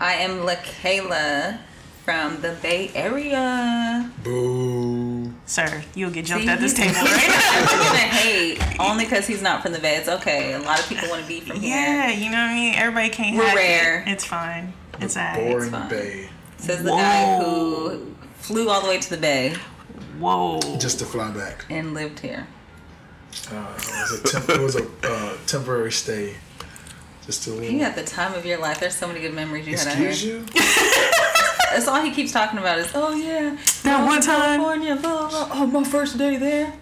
I 0.00 0.14
am 0.14 0.40
LaKayla 0.40 1.58
from 2.04 2.40
the 2.40 2.56
Bay 2.62 2.90
Area. 2.94 4.10
Boo. 4.24 5.34
Sir, 5.46 5.82
you'll 5.94 6.10
get 6.10 6.24
jumped 6.24 6.44
See, 6.44 6.50
at 6.50 6.60
this 6.60 6.76
he's- 6.76 6.94
table, 6.94 7.06
right? 7.08 7.28
I'm 7.70 7.86
gonna 7.86 7.98
hate 7.98 8.80
only 8.80 9.04
because 9.04 9.26
he's 9.26 9.42
not 9.42 9.62
from 9.62 9.72
the 9.72 9.78
Bay. 9.78 9.96
It's 9.96 10.08
okay. 10.08 10.52
A 10.54 10.58
lot 10.60 10.80
of 10.80 10.88
people 10.88 11.08
want 11.08 11.22
to 11.22 11.28
be 11.28 11.40
from 11.40 11.56
yeah, 11.62 11.62
here. 11.62 12.18
Yeah, 12.18 12.24
you 12.24 12.30
know 12.30 12.38
what 12.38 12.50
I 12.50 12.54
mean. 12.54 12.74
Everybody 12.74 13.08
can't. 13.10 13.36
We're 13.36 13.44
hack 13.44 13.54
it. 13.54 13.58
rare. 13.58 14.04
It's 14.06 14.24
fine. 14.24 14.72
It's 15.00 15.16
alright. 15.16 15.50
Boring 15.50 15.70
fine. 15.70 15.88
bay. 15.88 16.28
Says 16.58 16.82
the 16.82 16.90
guy 16.90 17.38
who 17.38 18.14
flew 18.38 18.68
all 18.68 18.80
the 18.82 18.88
way 18.88 18.98
to 18.98 19.10
the 19.10 19.16
Bay 19.16 19.54
Whoa. 20.18 20.58
Just 20.78 20.98
to 20.98 21.04
fly 21.04 21.30
back. 21.30 21.64
and 21.70 21.94
lived 21.94 22.18
here. 22.20 22.46
Uh, 23.50 23.74
it 23.76 24.10
was 24.10 24.20
a, 24.20 24.22
temp- 24.24 24.48
it 24.50 24.60
was 24.60 24.76
a 24.76 24.86
uh, 25.04 25.36
temporary 25.46 25.92
stay. 25.92 26.34
Just 27.24 27.44
to 27.44 27.50
You 27.62 27.80
had 27.80 27.94
the 27.94 28.04
time 28.04 28.34
of 28.34 28.46
your 28.46 28.58
life. 28.58 28.80
There's 28.80 28.94
so 28.96 29.06
many 29.06 29.20
good 29.20 29.34
memories 29.34 29.66
you 29.66 29.76
had 29.76 29.86
out 29.88 30.00
excuse 30.00 30.24
you. 30.24 30.44
That's 31.70 31.86
all 31.86 32.00
he 32.02 32.10
keeps 32.10 32.32
talking 32.32 32.58
about 32.58 32.78
is, 32.78 32.90
oh 32.94 33.14
yeah, 33.14 33.56
That 33.82 34.06
one 34.06 34.22
time. 34.22 34.60
California, 34.60 34.96
blah, 34.96 35.28
blah, 35.28 35.46
blah. 35.46 35.48
Oh, 35.52 35.66
my 35.66 35.84
first 35.84 36.16
day 36.16 36.36
there. 36.38 36.72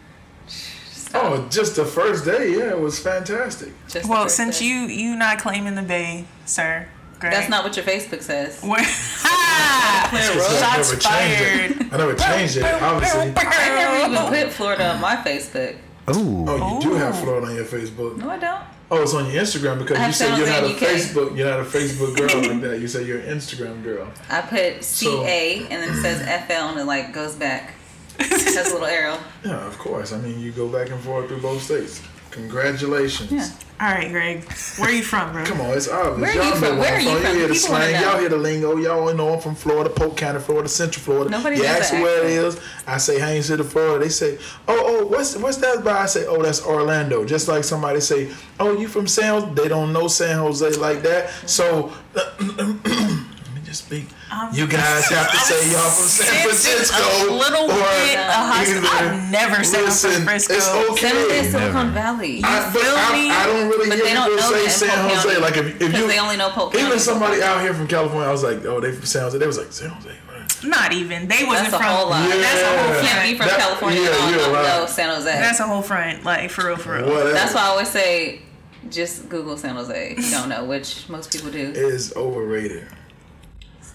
Oh, 1.15 1.49
just 1.51 1.77
the 1.77 1.85
first 1.85 2.25
day. 2.25 2.53
Yeah, 2.53 2.71
it 2.71 2.81
was 2.81 2.99
fantastic. 2.99 3.73
Just 3.89 4.09
Well, 4.09 4.29
since 4.29 4.61
day. 4.61 4.67
you 4.67 4.75
you 4.87 5.17
not 5.17 5.39
claiming 5.41 5.75
the 5.75 5.83
bay, 5.83 6.27
sir. 6.45 6.87
Greg. 7.19 7.33
That's 7.33 7.49
not 7.49 7.65
what 7.65 7.75
your 7.77 7.85
Facebook 7.85 8.23
says. 8.23 8.61
Where, 8.63 8.79
ha! 8.83 10.09
Because 10.11 10.31
I 10.63 10.77
Shots 10.77 10.91
never 10.91 11.01
changed 11.01 11.43
fired. 11.43 11.71
it. 11.87 11.93
I 11.93 11.97
never 11.97 12.15
changed 12.15 12.57
it. 12.59 12.83
Obviously. 12.83 13.33
I 13.37 13.69
never 13.75 14.15
even 14.15 14.45
put 14.45 14.53
Florida 14.53 14.91
on 14.95 15.01
my 15.01 15.17
Facebook. 15.17 15.77
Oh, 16.09 16.45
Oh, 16.49 16.75
you 16.77 16.81
do 16.83 16.95
have. 16.95 17.19
Florida 17.19 17.47
on 17.49 17.55
your 17.57 17.65
Facebook. 17.65 18.17
No, 18.17 18.31
I 18.31 18.39
don't. 18.39 18.63
Oh, 18.91 19.03
it's 19.03 19.15
on 19.15 19.31
your 19.31 19.43
Instagram 19.43 19.79
because 19.79 19.99
I 19.99 20.07
you 20.07 20.13
said 20.13 20.39
you're 20.39 20.47
not 20.47 20.63
a 20.63 20.67
UK. 20.69 20.79
Facebook. 20.79 21.37
You're 21.37 21.49
not 21.51 21.61
a 21.61 21.65
Facebook 21.65 22.17
girl 22.17 22.49
like 22.49 22.61
that. 22.63 22.79
You 22.81 22.87
said 22.87 23.07
you're 23.07 23.19
an 23.19 23.37
Instagram 23.37 23.83
girl. 23.83 24.09
I 24.31 24.43
put 24.43 24.85
So- 24.85 25.25
CA 25.25 25.59
and 25.59 25.83
then 25.83 25.91
it 25.91 26.01
says 26.03 26.21
FL 26.47 26.71
and 26.71 26.79
it 26.81 26.85
like 26.85 27.13
goes 27.13 27.35
back. 27.35 27.73
It 28.21 28.29
has 28.31 28.71
a 28.71 28.73
little 28.75 28.87
arrow. 28.87 29.19
Yeah, 29.45 29.67
of 29.67 29.77
course. 29.79 30.13
I 30.13 30.19
mean, 30.19 30.39
you 30.41 30.53
go 30.53 30.69
back 30.69 30.91
and 30.91 31.01
forth 31.01 31.29
through 31.29 31.41
both 31.43 31.63
states. 31.63 32.01
Congratulations. 32.37 33.33
Yeah. 33.33 33.49
All 33.81 33.89
right, 33.89 34.11
Greg. 34.11 34.45
Where 34.79 34.91
are 34.91 34.93
you 34.93 35.03
from, 35.03 35.33
bro? 35.33 35.45
Come 35.45 35.61
on, 35.63 35.77
it's 35.77 35.89
obvious. 35.89 36.21
Where 36.21 36.31
are 36.31 36.35
y'all 36.35 36.55
you 36.55 36.67
from? 36.67 36.79
where 36.79 36.95
are 36.95 37.01
you 37.01 37.19
from. 37.19 37.33
You 37.33 37.39
hear 37.39 37.49
the 37.49 37.55
slang. 37.55 38.03
Y'all 38.03 38.19
hear 38.19 38.29
the 38.29 38.37
lingo. 38.37 38.77
Y'all 38.77 39.15
know 39.15 39.33
I'm 39.35 39.41
from 39.41 39.55
Florida, 39.55 39.89
Polk 39.89 40.19
County, 40.19 40.39
Florida, 40.39 40.69
Central 40.69 41.03
Florida. 41.03 41.31
Nobody 41.31 41.57
you 41.57 41.65
ask 41.65 41.95
me 41.95 42.03
where 42.03 42.25
it 42.25 42.31
is. 42.31 42.61
I 42.87 42.99
say 42.99 43.19
Haines 43.19 43.47
City, 43.47 43.63
Florida. 43.63 44.05
They 44.05 44.11
say, 44.11 44.39
oh, 44.69 44.83
oh, 44.87 45.07
what's 45.07 45.37
what's 45.37 45.57
that 45.59 45.83
by? 45.83 46.03
I 46.03 46.07
say, 46.07 46.27
oh, 46.27 46.43
that's 46.43 46.65
Orlando. 46.65 47.25
Just 47.25 47.49
like 47.49 47.65
somebody 47.65 48.01
say, 48.01 48.31
oh, 48.61 48.79
you 48.79 48.87
from 48.87 49.07
San 49.07 49.41
Jose? 49.41 49.55
They 49.55 49.69
don't 49.69 49.95
know 49.95 50.09
San 50.09 50.39
Jose 50.39 50.71
like 50.77 51.03
that. 51.03 51.31
So 51.49 51.93
just 53.67 53.85
speak. 53.85 54.07
Um, 54.31 54.49
you 54.53 54.67
guys 54.67 55.05
have 55.11 55.31
to 55.31 55.37
say 55.37 55.59
y'all 55.71 55.91
from 55.91 56.07
San 56.09 56.47
It's 56.49 56.63
just 56.65 56.93
Francisco 56.95 57.03
a 57.03 57.35
little 57.35 57.67
or 57.67 57.83
bit 58.07 58.17
of 58.17 58.47
hostility. 58.47 58.87
I've 58.89 59.31
never 59.31 59.65
said 59.65 59.85
I'm 59.85 59.91
from 59.91 60.25
Frisco. 60.25 60.55
It's 60.55 60.69
okay. 60.71 61.01
San 61.03 61.15
Jose, 61.15 61.51
Silicon 61.51 61.73
Never. 61.75 61.91
Valley. 61.93 62.41
I, 62.45 62.71
but 62.73 62.81
feel 62.81 62.97
me? 63.13 63.31
I, 63.31 63.43
I 63.43 63.47
don't 63.47 63.69
really 63.69 63.89
But 63.91 63.97
hear 63.99 64.07
they 64.07 64.15
don't 64.15 64.31
people 64.31 64.41
know 64.47 64.57
say 64.57 64.65
that 64.65 64.71
San 64.73 64.89
Polk 64.89 65.13
Jose. 65.13 65.29
County. 65.29 65.41
Like 65.43 65.57
if, 65.59 65.67
if 65.83 65.91
you 65.99 66.07
they 66.09 66.19
only 66.19 66.37
know 66.37 66.51
Polk 66.51 66.73
County. 66.73 66.87
even 66.87 66.99
somebody 66.99 67.43
out 67.43 67.61
here 67.61 67.75
from 67.75 67.89
California, 67.89 68.29
I 68.29 68.33
was 68.33 68.43
like, 68.43 68.65
oh, 68.65 68.81
they 68.81 68.93
from 68.93 69.05
San 69.07 69.23
Jose. 69.23 69.37
They 69.39 69.47
was 69.47 69.59
like 69.59 69.73
San 69.73 69.91
Jose. 69.91 70.09
right? 70.09 70.65
Not 70.65 70.93
even. 70.93 71.27
They 71.29 71.45
wasn't 71.45 71.71
That's 71.71 71.75
a 71.75 71.79
from. 71.83 71.91
whole 71.91 72.09
lot. 72.11 72.23
Yeah. 72.29 72.37
That's 72.39 72.63
a 72.63 72.67
whole 72.67 72.87
You 72.87 72.95
front. 72.95 73.07
can't 73.09 73.23
be 73.29 73.37
from 73.37 73.47
That- 73.49 73.59
California 73.61 74.01
yeah, 74.01 74.09
and 74.09 74.41
all 74.41 74.49
know, 74.49 74.53
right. 74.55 74.81
know 74.81 74.87
San 74.87 75.09
Jose. 75.15 75.25
That's 75.33 75.61
a 75.61 75.67
whole 75.67 75.83
front. 75.83 76.25
Like 76.25 76.51
for 76.51 76.67
real, 76.69 76.77
for 76.77 76.97
real. 76.97 77.09
Whatever. 77.11 77.33
That's 77.33 77.53
why 77.55 77.63
I 77.63 77.67
always 77.67 77.89
say, 77.91 78.43
just 78.89 79.29
Google 79.29 79.57
San 79.57 79.75
Jose 79.75 80.15
you 80.17 80.31
don't 80.31 80.49
know, 80.49 80.65
which 80.65 81.09
most 81.09 81.33
people 81.33 81.51
do. 81.51 81.59
It 81.71 81.77
is 81.77 82.15
overrated. 82.17 82.87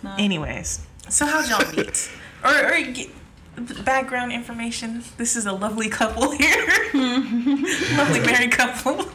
It's 0.02 0.04
not. 0.04 0.20
Anyways, 0.20 0.84
so 1.10 1.28
how'd 1.28 1.48
y'all 1.48 1.72
meet? 1.76 2.10
or, 2.44 2.74
or 2.74 2.82
get 2.82 3.12
background 3.86 4.32
information. 4.32 5.04
This 5.18 5.36
is 5.36 5.46
a 5.46 5.54
lovely 5.54 5.90
couple 5.90 6.32
here. 6.32 6.68
lovely 6.96 8.22
married 8.22 8.52
couple. 8.52 8.96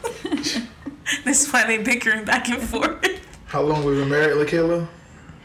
this 1.25 1.45
is 1.45 1.51
why 1.51 1.67
they 1.67 1.79
bickering 1.79 2.23
back 2.23 2.47
and 2.47 2.61
forth. 2.61 3.05
How 3.47 3.63
long 3.63 3.83
we 3.83 3.95
been 3.95 4.09
married, 4.09 4.37
Lakayla? 4.37 4.87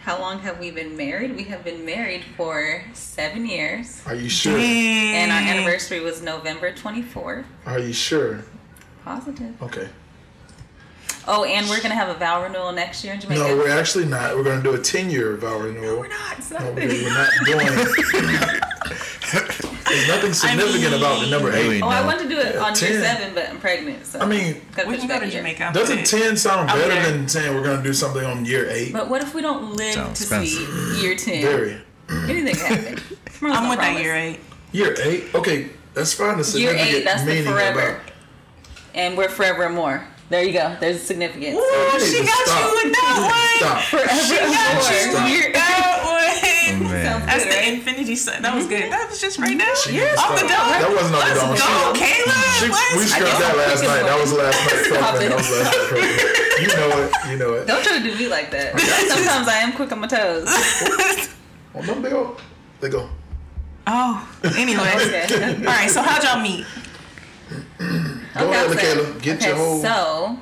How 0.04 0.20
long 0.20 0.38
have 0.40 0.60
we 0.60 0.70
been 0.70 0.96
married? 0.96 1.34
We 1.34 1.42
have 1.44 1.64
been 1.64 1.84
married 1.84 2.22
for 2.36 2.84
seven 2.92 3.44
years. 3.44 4.00
Are 4.06 4.14
you 4.14 4.28
sure? 4.28 4.56
And 4.56 5.32
our 5.32 5.40
anniversary 5.40 5.98
was 5.98 6.22
November 6.22 6.72
24th. 6.72 7.44
Are 7.66 7.80
you 7.80 7.92
sure? 7.92 8.44
Positive. 9.04 9.60
Okay. 9.60 9.88
Oh, 11.28 11.44
and 11.44 11.68
we're 11.68 11.78
going 11.78 11.90
to 11.90 11.94
have 11.96 12.08
a 12.08 12.14
vow 12.18 12.42
renewal 12.42 12.72
next 12.72 13.04
year 13.04 13.14
in 13.14 13.20
Jamaica. 13.20 13.40
No, 13.42 13.56
we're 13.56 13.70
actually 13.78 14.06
not. 14.06 14.34
We're 14.34 14.42
gonna 14.42 14.62
do 14.62 14.74
a 14.74 14.78
ten 14.78 15.08
year 15.08 15.36
vow 15.36 15.56
renewal. 15.58 16.00
We're 16.00 16.08
not. 16.08 16.38
It's 16.38 16.50
not 16.50 16.62
No, 16.62 16.70
a 16.70 16.74
we're, 16.74 16.88
we're 16.88 17.08
not 17.10 17.30
doing. 17.44 17.66
There's 19.32 20.08
nothing 20.08 20.32
significant 20.32 20.94
about 20.94 21.20
the 21.20 21.26
number 21.30 21.52
eight. 21.52 21.62
Really? 21.62 21.82
Oh, 21.82 21.88
I 21.88 22.00
No. 22.00 22.06
wanted 22.06 22.22
to 22.24 22.28
do 22.28 22.38
it 22.38 22.54
Yeah, 22.54 22.62
on 22.62 22.74
year 22.74 23.02
seven, 23.02 23.34
but 23.34 23.48
I'm 23.48 23.58
pregnant. 23.60 24.06
So 24.06 24.18
I 24.20 24.26
mean, 24.26 24.60
Gotta 24.74 24.88
We 24.88 24.96
can 24.96 25.06
go 25.06 25.18
to 25.18 25.24
a 25.24 25.28
year. 25.28 25.38
Jamaica. 25.40 25.70
Doesn't 25.74 26.06
ten 26.06 26.36
sound 26.36 26.70
I'm 26.70 26.78
better 26.78 26.92
there. 26.94 27.10
than 27.12 27.28
saying 27.28 27.54
we're 27.54 27.62
gonna 27.64 27.82
do 27.82 27.92
something 27.92 28.24
on 28.24 28.44
year 28.44 28.68
eight? 28.70 28.92
But 28.92 29.08
what 29.08 29.22
if 29.22 29.34
we 29.34 29.42
don't 29.42 29.74
live 29.76 29.94
Sounds 29.94 30.18
to 30.28 30.46
see 30.46 31.02
year 31.02 31.14
10? 31.14 31.42
Very. 31.42 31.80
Anything 32.10 32.54
can 32.56 32.76
happen. 32.76 33.02
Tomorrow's 33.34 33.56
I'm 33.58 33.64
no 33.64 33.70
with 33.70 33.78
that 33.78 33.84
promise. 33.84 34.02
year 34.02 34.14
eight. 34.16 34.40
Year 34.72 34.96
eight? 35.02 35.34
Okay, 35.34 35.68
that's 35.94 36.12
fine. 36.14 36.30
The 36.38 36.58
Year 36.58 36.70
significant 36.70 36.88
eight, 36.88 37.04
that's 37.04 37.22
the 37.22 37.28
meaning 37.28 37.44
forever. 37.44 37.80
about. 37.80 38.00
And 38.94 39.16
we're 39.16 39.28
forever 39.28 39.68
more. 39.68 40.06
There 40.32 40.42
you 40.48 40.52
go. 40.56 40.76
There's 40.80 40.96
significance. 41.02 41.52
Ooh, 41.60 42.00
she 42.00 42.24
got 42.24 42.32
stop. 42.48 42.56
you 42.64 42.72
with 42.80 42.92
that 42.96 43.16
one. 43.20 43.52
Stop. 43.60 43.78
Forever 43.92 44.24
She 44.24 44.36
got 44.40 44.72
more. 44.72 44.82
Stop. 44.82 45.28
you 45.28 45.38
with 45.44 45.52
that 45.52 46.00
one. 46.08 46.88
man. 46.88 47.20
That's 47.28 47.44
the 47.44 47.58
infinity 47.68 48.16
sign. 48.16 48.40
That 48.40 48.54
was 48.56 48.64
good. 48.66 48.88
That 48.90 49.10
was 49.12 49.20
just 49.20 49.36
right 49.38 49.52
now. 49.56 49.68
She 49.84 49.92
needs 49.92 50.08
to 50.08 50.20
Off 50.24 50.32
the 50.40 50.48
stop. 50.48 50.72
dome. 50.72 50.80
That 50.80 50.88
wasn't 50.88 51.20
off 51.20 51.28
the 51.28 51.36
dome. 51.36 51.52
Let's 51.52 51.60
She- 51.60 51.68
go, 51.68 51.92
Kayla. 52.00 52.40
She, 52.56 52.66
Let's 52.72 52.96
we 52.96 53.02
I 53.04 53.06
scrubbed 53.12 53.40
that 53.44 53.54
last 53.60 53.82
night. 53.84 54.00
as 54.00 54.06
That 54.08 54.18
was 54.24 54.32
last 54.32 54.56
night's 54.56 54.86
Stop 54.88 55.04
program. 55.04 55.20
it. 55.20 55.28
That 55.28 55.36
was 55.36 55.50
last 55.52 55.92
night's. 55.92 56.40
You 56.62 56.68
know 56.68 56.88
it. 56.96 57.10
You 57.30 57.36
know 57.36 57.52
it. 57.54 57.66
Don't 57.66 57.82
try 57.84 57.98
to 57.98 58.04
do 58.04 58.16
me 58.16 58.28
like 58.28 58.50
that. 58.52 58.78
Sometimes 58.80 59.48
I 59.48 59.54
am 59.60 59.72
quick 59.72 59.90
on 59.92 60.00
my 60.00 60.06
toes. 60.06 60.46
Oh, 60.48 61.80
no, 61.84 62.00
they 62.00 62.08
go. 62.10 62.36
They 62.80 62.88
go. 62.88 63.08
Oh, 63.86 64.28
anyway. 64.56 64.92
Okay. 64.96 65.56
All 65.60 65.64
right, 65.64 65.90
so 65.90 66.00
how'd 66.02 66.22
y'all 66.24 66.40
meet? 66.40 66.64
Go 68.34 68.48
Okay, 68.48 68.50
ahead, 68.54 68.66
I'll 68.70 68.76
say- 68.76 68.94
Lakayla. 68.96 69.22
Get 69.22 69.36
okay, 69.38 69.48
your 69.48 69.56
whole. 69.56 69.82
So 69.82 70.38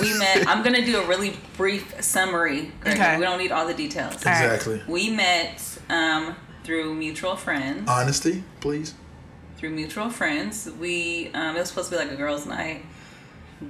we 0.00 0.18
met. 0.18 0.46
I'm 0.48 0.62
gonna 0.62 0.84
do 0.84 0.98
a 1.00 1.06
really 1.06 1.36
brief 1.56 1.94
summary. 2.02 2.72
Greg. 2.80 2.96
Okay. 2.96 3.16
We 3.18 3.24
don't 3.24 3.38
need 3.38 3.52
all 3.52 3.66
the 3.66 3.74
details. 3.74 4.14
All 4.26 4.32
right. 4.32 4.44
exactly. 4.44 4.82
We 4.88 5.10
met 5.10 5.60
um, 5.88 6.34
through 6.64 6.94
mutual 6.94 7.36
friends. 7.36 7.88
Honesty, 7.88 8.42
please. 8.60 8.94
through 9.56 9.70
mutual 9.70 10.10
friends. 10.10 10.68
We 10.78 11.30
um, 11.34 11.56
it 11.56 11.60
was 11.60 11.68
supposed 11.68 11.90
to 11.90 11.96
be 11.96 12.02
like 12.02 12.12
a 12.12 12.16
girls' 12.16 12.46
night, 12.46 12.84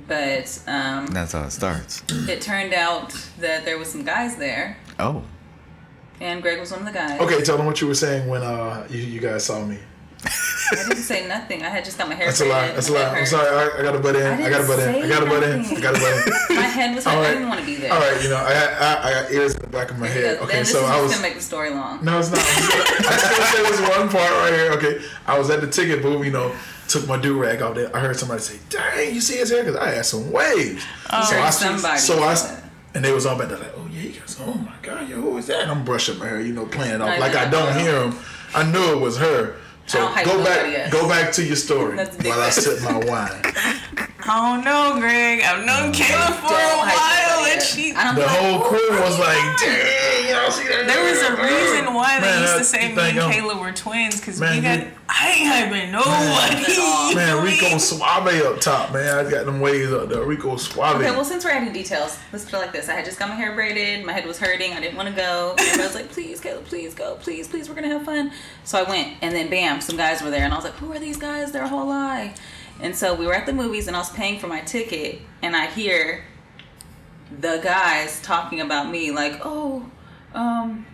but 0.06 0.60
um, 0.66 1.06
That's 1.06 1.32
how 1.32 1.44
it 1.44 1.50
starts. 1.50 2.02
it 2.28 2.40
turned 2.40 2.74
out 2.74 3.12
that 3.40 3.64
there 3.64 3.78
was 3.78 3.88
some 3.88 4.04
guys 4.04 4.36
there, 4.36 4.76
Oh. 4.98 5.22
and 6.20 6.42
Greg 6.42 6.58
was 6.60 6.70
one 6.72 6.80
of 6.80 6.86
the 6.86 6.92
guys. 6.92 7.20
Okay, 7.20 7.42
tell 7.42 7.56
them 7.56 7.66
what 7.66 7.80
you 7.80 7.86
were 7.86 7.94
saying 7.94 8.28
when 8.28 8.42
uh 8.42 8.86
you, 8.90 8.98
you 9.00 9.20
guys 9.20 9.44
saw 9.44 9.64
me. 9.64 9.78
I 10.24 10.74
didn't 10.88 10.96
say 10.96 11.26
nothing. 11.26 11.62
I 11.62 11.68
had 11.68 11.84
just 11.84 11.96
got 11.96 12.08
my 12.08 12.14
hair. 12.14 12.26
That's 12.26 12.40
a 12.40 12.44
lie. 12.44 12.72
That's 12.72 12.88
a 12.88 12.92
lie. 12.92 13.18
I'm 13.18 13.26
sorry. 13.26 13.48
I, 13.48 13.78
I 13.78 13.82
got 13.82 13.92
to 13.92 14.00
butt 14.00 14.16
in. 14.16 14.26
I 14.26 14.44
I, 14.44 14.50
got 14.50 14.60
to 14.60 14.66
butt 14.66 14.80
in. 14.80 15.02
I 15.02 15.08
got 15.08 15.20
to 15.20 15.26
butt 15.26 15.42
in. 15.42 15.60
I 15.60 15.80
got 15.80 15.94
to 15.94 16.00
butt 16.00 16.50
in. 16.50 16.56
My 16.56 16.62
head 16.62 16.94
was 16.94 17.04
hurt. 17.04 17.14
All 17.14 17.22
I 17.22 17.32
didn't 17.32 17.48
want 17.48 17.60
to 17.60 17.66
be 17.66 17.76
there. 17.76 17.92
All 17.92 18.00
right, 18.00 18.22
you 18.22 18.28
know, 18.28 18.36
I, 18.36 18.52
I 18.52 19.08
I 19.08 19.22
got 19.22 19.32
ears 19.32 19.54
in 19.54 19.62
the 19.62 19.68
back 19.68 19.90
of 19.90 19.98
my 19.98 20.08
head. 20.08 20.38
Okay, 20.38 20.64
so 20.64 20.84
I 20.84 21.00
was. 21.00 21.12
gonna 21.12 21.22
make 21.22 21.34
the 21.34 21.40
story 21.40 21.70
long. 21.70 22.04
No, 22.04 22.18
it's 22.18 22.30
not. 22.30 22.40
I'm 22.40 22.44
just 22.44 22.70
gonna, 22.70 23.08
I'm 23.08 23.18
just 23.18 23.30
gonna 23.30 23.46
say 23.46 23.62
this 23.62 23.80
one 23.96 24.08
part 24.08 24.30
right 24.30 24.52
here. 24.52 24.72
Okay, 24.72 25.04
I 25.26 25.38
was 25.38 25.50
at 25.50 25.60
the 25.60 25.68
ticket 25.68 26.02
booth. 26.02 26.24
You 26.24 26.32
know, 26.32 26.54
took 26.88 27.06
my 27.06 27.16
do 27.16 27.40
rag 27.40 27.62
off 27.62 27.74
there. 27.74 27.94
I 27.96 28.00
heard 28.00 28.16
somebody 28.16 28.42
say, 28.42 28.58
"Dang, 28.68 29.14
you 29.14 29.20
see 29.20 29.36
his 29.36 29.50
hair?" 29.50 29.64
Because 29.64 29.76
I 29.76 29.90
had 29.90 30.06
some 30.06 30.30
waves. 30.32 30.84
Oh. 31.10 31.24
so 31.24 31.38
I 31.38 31.50
somebody 31.50 31.98
So 31.98 32.22
I. 32.22 32.62
And 32.94 33.04
they 33.04 33.12
was 33.12 33.26
all 33.26 33.36
about 33.36 33.50
there 33.50 33.58
like, 33.58 33.72
"Oh 33.76 33.86
yeah, 33.92 34.00
he 34.00 34.18
goes, 34.18 34.40
oh 34.40 34.54
my 34.54 34.72
god, 34.82 35.08
yo, 35.08 35.20
who 35.20 35.36
is 35.36 35.46
that?" 35.46 35.62
And 35.62 35.70
I'm 35.70 35.84
brushing 35.84 36.18
my 36.18 36.26
hair, 36.26 36.40
you 36.40 36.54
know, 36.54 36.64
playing 36.66 36.94
it 36.94 37.00
off 37.02 37.10
I 37.10 37.18
like 37.18 37.36
I 37.36 37.48
don't 37.48 37.78
hear 37.78 38.02
him. 38.02 38.14
I 38.54 38.64
knew 38.64 38.92
it 38.92 39.00
was 39.00 39.18
her. 39.18 39.56
So 39.88 39.98
I 39.98 40.02
don't 40.02 40.12
hype 40.12 40.24
go 40.26 40.44
back, 40.44 40.86
up. 40.86 40.92
go 40.92 41.08
back 41.08 41.32
to 41.32 41.44
your 41.44 41.56
story 41.56 41.96
while 41.96 42.40
I 42.40 42.50
sip 42.50 42.82
my 42.82 42.98
wine. 42.98 43.40
I 44.30 44.54
don't 44.56 44.62
know, 44.64 45.00
Greg. 45.00 45.40
I've 45.40 45.64
known 45.64 45.88
uh, 45.88 45.92
Kayla 45.94 46.36
for 46.44 46.52
a 46.52 46.76
while, 46.84 47.46
and 47.46 47.62
she. 47.62 47.92
The 47.92 47.96
feel 47.98 48.14
like- 48.14 48.26
whole 48.28 48.60
crew 48.60 48.78
oh 48.82 49.00
was 49.02 49.18
like, 49.18 49.40
"Dang, 49.58 50.28
y'all 50.28 50.50
see 50.50 50.68
that?" 50.68 50.84
There 50.86 51.02
was 51.02 51.22
a 51.22 51.42
reason 51.42 51.94
why 51.94 52.20
they 52.20 52.40
used 52.42 52.58
to 52.58 52.64
say 52.64 52.92
me 52.94 53.00
and 53.18 53.18
Kayla 53.32 53.58
were 53.58 53.72
twins 53.72 54.20
because 54.20 54.38
we 54.38 54.46
had 54.60 54.80
you- 54.80 54.90
I 55.20 55.30
ain't 55.30 55.72
hyping 55.72 55.90
nobody. 55.90 57.14
Man, 57.16 57.44
Rico 57.44 57.76
Suave 57.78 58.28
up 58.44 58.60
top, 58.60 58.92
man. 58.92 59.26
I 59.26 59.28
got 59.28 59.46
them 59.46 59.60
waves 59.60 59.92
up 59.92 60.08
there. 60.08 60.22
Rico 60.22 60.56
Suave. 60.56 60.96
Okay, 60.96 61.10
well, 61.10 61.24
since 61.24 61.44
we're 61.44 61.50
adding 61.50 61.72
details, 61.72 62.16
let's 62.32 62.44
put 62.44 62.54
it 62.54 62.58
like 62.58 62.72
this. 62.72 62.88
I 62.88 62.94
had 62.94 63.04
just 63.04 63.18
got 63.18 63.28
my 63.28 63.34
hair 63.34 63.52
braided. 63.52 64.06
My 64.06 64.12
head 64.12 64.26
was 64.26 64.38
hurting. 64.38 64.74
I 64.74 64.80
didn't 64.80 64.96
want 64.96 65.08
to 65.08 65.14
go. 65.14 65.56
And 65.58 65.80
I 65.80 65.84
was 65.84 65.96
like, 65.96 66.08
please, 66.10 66.40
Caleb, 66.40 66.66
please 66.66 66.94
go. 66.94 67.16
Please, 67.16 67.48
please, 67.48 67.68
we're 67.68 67.74
going 67.74 67.88
to 67.88 67.96
have 67.96 68.04
fun. 68.04 68.30
So 68.62 68.78
I 68.78 68.88
went. 68.88 69.16
And 69.20 69.34
then, 69.34 69.50
bam, 69.50 69.80
some 69.80 69.96
guys 69.96 70.22
were 70.22 70.30
there. 70.30 70.44
And 70.44 70.52
I 70.52 70.56
was 70.56 70.64
like, 70.64 70.74
who 70.74 70.92
are 70.92 71.00
these 71.00 71.16
guys? 71.16 71.50
They're 71.50 71.64
a 71.64 71.68
whole 71.68 71.86
lie. 71.86 72.34
And 72.80 72.94
so 72.94 73.12
we 73.12 73.26
were 73.26 73.34
at 73.34 73.46
the 73.46 73.52
movies, 73.52 73.88
and 73.88 73.96
I 73.96 73.98
was 73.98 74.10
paying 74.10 74.38
for 74.38 74.46
my 74.46 74.60
ticket. 74.60 75.20
And 75.42 75.56
I 75.56 75.66
hear 75.66 76.24
the 77.40 77.60
guys 77.62 78.22
talking 78.22 78.60
about 78.60 78.88
me, 78.88 79.10
like, 79.10 79.40
oh, 79.44 79.90
um, 80.32 80.86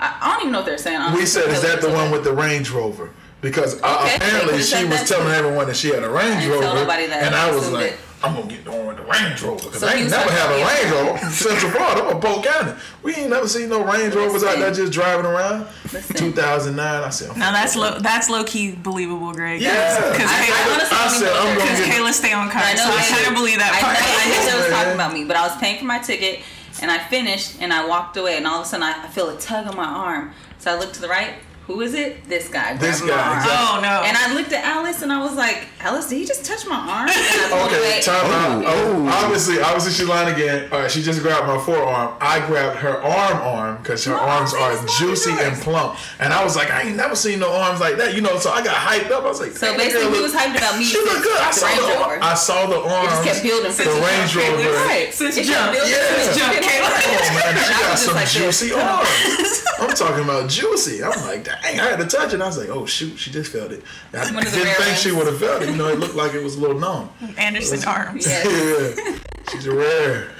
I, 0.00 0.18
I 0.20 0.32
don't 0.32 0.40
even 0.40 0.52
know 0.52 0.58
what 0.58 0.66
they're 0.66 0.76
saying. 0.78 1.12
we 1.14 1.24
said, 1.24 1.48
is 1.50 1.62
that 1.62 1.80
the 1.80 1.90
one 1.90 2.10
with 2.10 2.24
the 2.24 2.32
Range 2.32 2.68
Rover? 2.70 3.10
Because 3.40 3.80
uh, 3.82 4.02
Okay, 4.04 4.16
apparently 4.16 4.58
she 4.58 4.64
said 4.64 4.88
was 4.90 4.98
that 5.00 5.06
telling 5.06 5.28
too. 5.28 5.32
everyone 5.34 5.66
that 5.68 5.76
she 5.76 5.88
had 5.88 6.02
a 6.02 6.10
Range 6.10 6.44
Rover, 6.46 6.66
and 6.66 7.34
I 7.34 7.50
was 7.54 7.70
like, 7.70 7.90
that- 7.90 7.98
I'm 8.20 8.34
gonna 8.34 8.48
get 8.50 8.64
the 8.64 8.72
one 8.72 8.88
with 8.88 8.96
the 8.96 9.04
Range 9.04 9.40
Rover 9.42 9.62
because 9.62 9.78
So 9.78 9.86
I 9.86 9.92
ain't 9.92 10.10
never 10.10 10.28
talking 10.28 10.36
had 10.36 10.50
a 10.50 10.66
Range. 10.66 10.90
Rover. 10.90 11.10
I'm 11.12 11.18
from 11.18 11.30
Central 11.30 11.70
Florida, 11.70 12.02
I'm 12.02 12.16
a 12.16 12.20
Polk 12.20 12.44
County. 12.44 12.72
We 13.04 13.14
ain't 13.14 13.30
never 13.30 13.46
seen 13.46 13.68
no 13.68 13.84
Range 13.84 14.12
Rovers 14.12 14.42
out 14.42 14.58
there 14.58 14.72
just 14.74 14.92
driving 14.92 15.24
around. 15.24 15.68
Listen. 15.92 16.16
2009, 16.16 16.82
I 17.04 17.08
said, 17.10 17.36
Now 17.36 17.52
that's 17.52 17.76
low. 17.76 17.96
That's 18.00 18.28
low 18.28 18.42
key 18.42 18.72
believable, 18.74 19.32
Greg. 19.32 19.60
Yeah. 19.60 20.10
Because 20.10 20.26
I- 20.28 20.34
I 20.34 20.46
Kayla, 20.46 20.74
honestly 20.74 20.96
I 20.98 21.04
don't 21.06 21.14
said, 21.20 21.30
I'm 21.32 21.46
gonna 21.46 21.60
because 21.70 21.78
get 21.86 21.94
Kayla 21.94 22.12
stay 22.12 22.32
on 22.32 22.48
I 22.48 22.50
card, 22.50 22.76
know 22.76 22.82
so 22.82 22.90
I 22.90 23.02
they- 23.02 23.08
kind 23.14 23.26
of 23.28 23.34
believe 23.34 23.58
that 23.58 23.70
I 23.72 23.80
part. 23.86 23.94
know, 23.94 24.18
I 24.18 24.24
knew 24.26 24.50
they 24.50 24.58
was 24.66 24.72
talking 24.74 24.94
about 24.94 25.12
me, 25.14 25.24
but 25.24 25.36
I 25.36 25.46
was 25.46 25.56
paying 25.58 25.78
for 25.78 25.84
my 25.84 26.00
ticket, 26.00 26.40
and 26.82 26.90
I 26.90 26.98
finished, 26.98 27.58
and 27.62 27.72
I 27.72 27.86
walked 27.86 28.16
away, 28.16 28.36
and 28.36 28.48
all 28.48 28.58
of 28.62 28.66
a 28.66 28.68
sudden 28.68 28.82
I, 28.82 29.04
I 29.04 29.06
feel 29.06 29.28
a 29.30 29.38
tug 29.38 29.68
on 29.68 29.76
my 29.76 29.84
arm. 29.86 30.32
So 30.58 30.74
I 30.74 30.78
look 30.80 30.92
to 30.94 31.00
the 31.00 31.06
right. 31.08 31.34
Who 31.68 31.82
is 31.82 31.92
it? 31.92 32.24
This 32.24 32.48
guy. 32.48 32.76
This 32.78 33.00
guy, 33.02 33.12
exactly. 33.36 33.52
Oh 33.52 33.78
no. 33.82 34.02
And 34.08 34.16
I 34.16 34.32
looked 34.34 34.52
at 34.52 34.64
Alice, 34.64 35.02
and 35.02 35.12
I 35.12 35.20
was 35.22 35.36
like, 35.36 35.68
Alice, 35.80 36.08
did 36.08 36.16
he 36.16 36.24
just 36.24 36.42
touch 36.44 36.66
my 36.66 36.74
arm? 36.76 37.08
And 37.08 37.12
I 37.12 37.48
pulled 37.52 37.72
Okay, 37.72 38.00
time 38.00 38.24
out. 38.32 38.64
Oh, 38.64 38.68
Oh, 38.72 39.04
oh. 39.06 39.22
obviously, 39.24 39.60
obviously 39.60 39.92
she's 39.92 40.08
lying 40.08 40.32
again. 40.34 40.72
All 40.72 40.80
right, 40.80 40.90
she 40.90 41.02
just 41.02 41.20
grabbed 41.20 41.46
my 41.46 41.58
forearm. 41.60 42.16
I 42.20 42.40
grabbed 42.46 42.78
her 42.80 42.96
arm 43.04 43.36
arm 43.44 43.76
because 43.82 44.02
her 44.06 44.14
My 44.14 44.18
arms 44.20 44.54
arms 44.54 44.54
are 44.54 44.72
ain't 44.72 44.72
as 44.72 44.78
long 44.80 44.88
as 44.88 44.98
juicy 44.98 45.32
and 45.44 45.54
plump. 45.60 45.98
And 46.18 46.32
I 46.32 46.42
was 46.42 46.56
like, 46.56 46.70
I 46.70 46.88
ain't 46.88 46.96
never 46.96 47.14
seen 47.14 47.38
no 47.38 47.52
arms 47.52 47.80
like 47.80 47.96
that, 47.98 48.14
you 48.16 48.22
know. 48.22 48.38
So 48.38 48.48
I 48.50 48.64
got 48.64 48.74
hyped 48.74 49.10
up. 49.12 49.24
I 49.24 49.28
was 49.28 49.40
like, 49.40 49.52
So 49.52 49.76
basically, 49.76 50.08
girl 50.08 50.14
he 50.16 50.22
was 50.22 50.32
hyped 50.32 50.56
about 50.56 50.78
me 50.78 50.84
She 50.88 50.96
looked 51.04 51.22
good. 51.22 51.36
I 51.38 51.50
saw 51.52 51.68
the 51.68 51.84
Rover. 52.00 52.18
I 52.22 52.34
saw 52.34 52.64
the 52.66 52.80
It 52.80 52.90
arms. 52.90 53.08
just 53.12 53.24
kept 53.28 53.42
building 53.44 53.68
the 53.68 53.76
since 53.76 53.92
Range 53.92 54.30
jump. 54.32 54.56
Rover. 54.56 54.72
Right. 54.88 55.12
Since 55.12 55.36
It 55.36 55.44
kept 55.44 55.76
jump. 55.76 55.76
Yeah. 55.84 56.16
since 56.16 56.38
Jump, 56.40 56.52
jump. 56.56 56.64
Kayla. 56.64 56.88
Oh 56.88 57.28
man, 57.36 57.52
she 57.68 57.72
got 57.76 57.98
some 58.00 58.14
like 58.16 58.24
this. 58.24 58.40
juicy 58.40 58.72
arms. 58.72 59.64
I'm 59.84 59.94
talking 59.94 60.24
about 60.24 60.48
juicy. 60.48 61.04
I'm 61.04 61.12
like, 61.28 61.46
dang, 61.62 61.80
I 61.80 61.84
had 61.84 61.98
to 61.98 62.06
touch 62.06 62.28
it. 62.28 62.34
And 62.34 62.42
I 62.42 62.46
was 62.46 62.58
like, 62.58 62.68
oh 62.68 62.86
shoot, 62.86 63.16
she 63.18 63.30
just 63.30 63.52
felt 63.52 63.72
it. 63.72 63.82
I 64.12 64.30
One 64.32 64.44
didn't 64.44 64.52
think 64.52 64.96
she 64.96 65.12
would 65.12 65.26
have 65.26 65.38
felt 65.38 65.62
it. 65.62 65.70
You 65.70 65.76
know, 65.76 65.88
it 65.88 65.98
looked 65.98 66.14
like 66.14 66.34
it 66.34 66.42
was 66.42 66.56
a 66.56 66.60
little 66.60 66.78
numb. 66.78 67.10
Anderson 67.36 67.86
arms. 67.86 68.26
Yes. 68.26 68.98
Yeah, 69.48 69.52
she's 69.52 69.66
a 69.66 69.74
rare. 69.74 70.30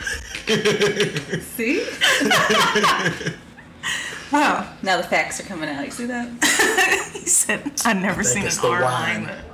See? 1.40 1.86
Well, 4.30 4.70
Now 4.82 4.98
the 4.98 5.04
facts 5.04 5.40
are 5.40 5.44
coming 5.44 5.70
out. 5.70 5.86
You 5.86 5.90
see 5.90 6.04
that? 6.06 6.28
he 7.14 7.20
said 7.26 7.72
I 7.84 7.94
never 7.94 8.22
seen 8.22 8.44
an 8.44 8.52
arm 8.62 8.82
like 8.82 9.26
that. 9.26 9.44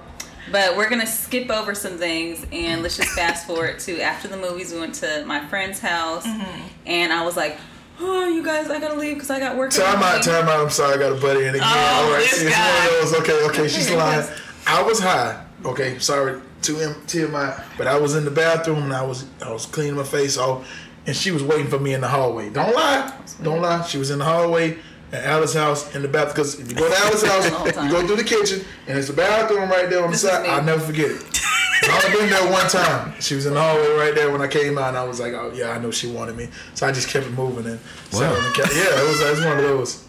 But 0.50 0.76
we're 0.76 0.90
gonna 0.90 1.06
skip 1.06 1.50
over 1.50 1.74
some 1.74 1.96
things 1.96 2.44
and 2.52 2.82
let's 2.82 2.96
just 2.96 3.10
fast 3.10 3.46
forward 3.46 3.78
to 3.80 4.00
after 4.00 4.28
the 4.28 4.36
movies. 4.36 4.72
We 4.72 4.80
went 4.80 4.94
to 4.96 5.24
my 5.26 5.46
friend's 5.46 5.78
house, 5.78 6.26
mm-hmm. 6.26 6.66
and 6.86 7.12
I 7.12 7.24
was 7.24 7.36
like, 7.36 7.56
"Oh, 8.00 8.26
you 8.28 8.44
guys, 8.44 8.70
I 8.70 8.80
gotta 8.80 8.94
leave 8.98 9.14
because 9.16 9.30
I 9.30 9.38
got 9.38 9.56
work." 9.56 9.72
in 9.72 9.78
the 9.78 9.84
Time 9.84 9.96
out, 9.96 10.00
morning." 10.02 10.22
time 10.22 10.48
out. 10.48 10.60
I'm 10.60 10.70
sorry, 10.70 10.94
I 10.94 10.98
got 10.98 11.12
a 11.16 11.20
buddy 11.20 11.40
in 11.46 11.54
again. 11.54 11.60
Oh, 11.62 12.02
All 12.06 12.10
right, 12.12 12.20
this 12.20 12.40
see, 12.40 12.46
it's 12.46 12.56
guy. 12.56 12.86
one 12.88 13.04
of 13.04 13.10
those. 13.10 13.20
Okay, 13.20 13.44
okay, 13.48 13.68
she's 13.68 13.86
Okay, 13.90 13.96
lying. 13.96 14.18
yes. 14.20 14.40
I 14.66 14.82
was 14.82 15.00
high. 15.00 15.44
Okay, 15.64 15.98
sorry 15.98 16.40
to 16.62 16.76
him, 16.76 16.94
TMI, 17.06 17.62
but 17.78 17.86
I 17.86 17.98
was 17.98 18.14
in 18.16 18.24
the 18.24 18.30
bathroom 18.30 18.82
and 18.84 18.92
I 18.94 19.02
was 19.02 19.24
I 19.44 19.50
was 19.52 19.66
cleaning 19.66 19.96
my 19.96 20.02
face 20.04 20.36
off, 20.38 20.68
and 21.06 21.14
she 21.16 21.30
was 21.30 21.42
waiting 21.42 21.68
for 21.68 21.78
me 21.78 21.94
in 21.94 22.00
the 22.00 22.08
hallway. 22.08 22.50
Don't 22.50 22.74
lie, 22.74 23.12
don't 23.42 23.60
lie. 23.62 23.82
She 23.82 23.98
was 23.98 24.10
in 24.10 24.18
the 24.18 24.24
hallway 24.24 24.78
at 25.12 25.24
Alice's 25.24 25.54
house 25.56 25.94
in 25.94 26.02
the 26.02 26.08
bathroom. 26.08 26.32
Because 26.34 26.58
if 26.60 26.68
you 26.70 26.76
go 26.76 26.88
to 26.88 26.96
Alice's 26.98 27.28
house, 27.28 27.48
whole 27.76 27.84
you 27.84 27.90
go 27.90 28.06
through 28.06 28.16
the 28.16 28.24
kitchen, 28.24 28.64
and 28.88 28.98
it's 28.98 29.06
the 29.08 29.12
bathroom 29.14 29.68
right 29.70 29.88
there 29.88 30.04
on 30.04 30.10
This 30.10 30.22
the 30.22 30.28
is 30.28 30.34
side. 30.34 30.48
I'll 30.48 30.62
never 30.64 30.80
forget 30.80 31.10
it. 31.10 31.40
I've 31.90 32.12
been 32.12 32.30
there 32.30 32.50
one 32.50 32.68
time. 32.68 33.14
She 33.20 33.34
was 33.34 33.46
in 33.46 33.54
the 33.54 33.60
hallway 33.60 33.88
right 33.96 34.14
there 34.14 34.30
when 34.30 34.40
I 34.42 34.48
came 34.48 34.78
out, 34.78 34.88
and 34.88 34.96
I 34.96 35.04
was 35.04 35.20
like, 35.20 35.32
"Oh 35.34 35.52
yeah, 35.54 35.70
I 35.70 35.78
know 35.78 35.90
she 35.90 36.10
wanted 36.10 36.36
me." 36.36 36.48
So 36.74 36.86
I 36.86 36.92
just 36.92 37.08
kept 37.08 37.28
moving 37.30 37.66
and 37.66 37.80
Wow. 38.12 38.34
on 38.34 38.42
the 38.44 38.50
couch. 38.50 38.70
Yeah, 38.74 39.02
it 39.02 39.08
was, 39.08 39.20
it 39.20 39.30
was 39.30 39.40
one 39.44 39.56
of 39.58 39.62
those. 39.64 40.04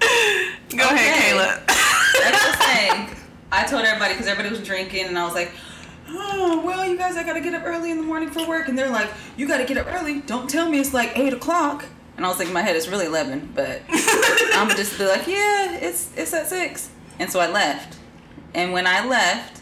Go 0.00 0.06
ahead, 0.84 1.34
Okay. 1.34 1.36
Kayla. 1.36 1.66
That's 1.66 2.46
the 2.46 2.56
thing. 2.64 3.16
I 3.50 3.64
told 3.66 3.84
everybody 3.84 4.14
because 4.14 4.26
everybody 4.26 4.54
was 4.56 4.66
drinking, 4.66 5.06
and 5.06 5.18
I 5.18 5.24
was 5.24 5.34
like, 5.34 5.52
"Oh, 6.08 6.62
well, 6.64 6.86
you 6.86 6.96
guys, 6.98 7.16
I 7.16 7.22
gotta 7.22 7.40
get 7.40 7.54
up 7.54 7.62
early 7.64 7.90
in 7.90 7.96
the 7.96 8.02
morning 8.02 8.30
for 8.30 8.46
work." 8.46 8.68
And 8.68 8.78
they're 8.78 8.90
like, 8.90 9.08
"You 9.36 9.46
gotta 9.48 9.64
get 9.64 9.78
up 9.78 9.86
early. 9.92 10.20
Don't 10.20 10.48
tell 10.48 10.68
me 10.68 10.78
it's 10.80 10.92
like 10.94 11.18
eight 11.18 11.32
o'clock." 11.32 11.84
And 12.16 12.26
I 12.26 12.28
was 12.28 12.38
like, 12.38 12.48
in 12.48 12.54
my 12.54 12.62
head, 12.62 12.74
it's 12.76 12.88
really 12.88 13.06
eleven, 13.06 13.50
but 13.54 13.80
I'm 13.90 14.66
gonna 14.68 14.74
just 14.76 14.98
be 14.98 15.06
like, 15.06 15.26
"Yeah, 15.26 15.76
it's 15.76 16.10
it's 16.16 16.32
at 16.34 16.48
6. 16.48 16.90
And 17.20 17.30
so 17.30 17.40
I 17.40 17.48
left. 17.50 17.96
And 18.54 18.72
when 18.72 18.86
I 18.86 19.06
left, 19.06 19.57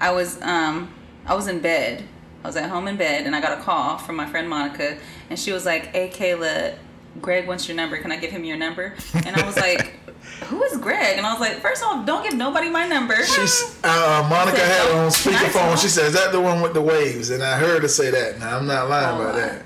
I 0.00 0.10
was 0.12 0.40
um 0.42 0.92
I 1.26 1.34
was 1.34 1.46
in 1.48 1.60
bed. 1.60 2.04
I 2.42 2.46
was 2.46 2.56
at 2.56 2.68
home 2.68 2.88
in 2.88 2.96
bed, 2.96 3.24
and 3.26 3.34
I 3.34 3.40
got 3.40 3.58
a 3.58 3.62
call 3.62 3.96
from 3.96 4.16
my 4.16 4.26
friend 4.26 4.48
Monica, 4.50 4.98
and 5.30 5.38
she 5.38 5.52
was 5.52 5.64
like, 5.64 5.86
"Hey, 5.86 6.08
Kayla." 6.10 6.76
Greg 7.22 7.46
wants 7.46 7.68
your 7.68 7.76
number. 7.76 7.96
Can 7.98 8.10
I 8.10 8.16
give 8.16 8.32
him 8.32 8.42
your 8.42 8.56
number? 8.56 8.92
And 9.14 9.36
I 9.36 9.46
was 9.46 9.56
like, 9.56 9.92
who 10.46 10.60
is 10.64 10.76
Greg? 10.78 11.16
And 11.16 11.24
I 11.24 11.30
was 11.32 11.40
like, 11.40 11.60
first 11.60 11.80
off, 11.84 12.04
don't 12.04 12.24
give 12.24 12.34
nobody 12.34 12.68
my 12.68 12.88
number. 12.88 13.14
She's 13.24 13.78
uh, 13.84 14.26
Monica 14.28 14.56
Said, 14.56 14.66
had 14.68 14.88
it 14.88 14.94
on 14.96 15.10
speakerphone. 15.10 15.80
She 15.80 15.86
said, 15.88 16.06
"Is 16.06 16.14
that 16.14 16.32
the 16.32 16.40
one 16.40 16.60
with 16.60 16.74
the 16.74 16.82
waves?" 16.82 17.30
And 17.30 17.40
I 17.40 17.56
heard 17.56 17.82
her 17.82 17.88
say 17.88 18.10
that. 18.10 18.40
Now 18.40 18.58
I'm 18.58 18.66
not 18.66 18.88
lying 18.88 19.16
Oh, 19.16 19.22
about 19.22 19.34
I- 19.36 19.40
that. 19.40 19.62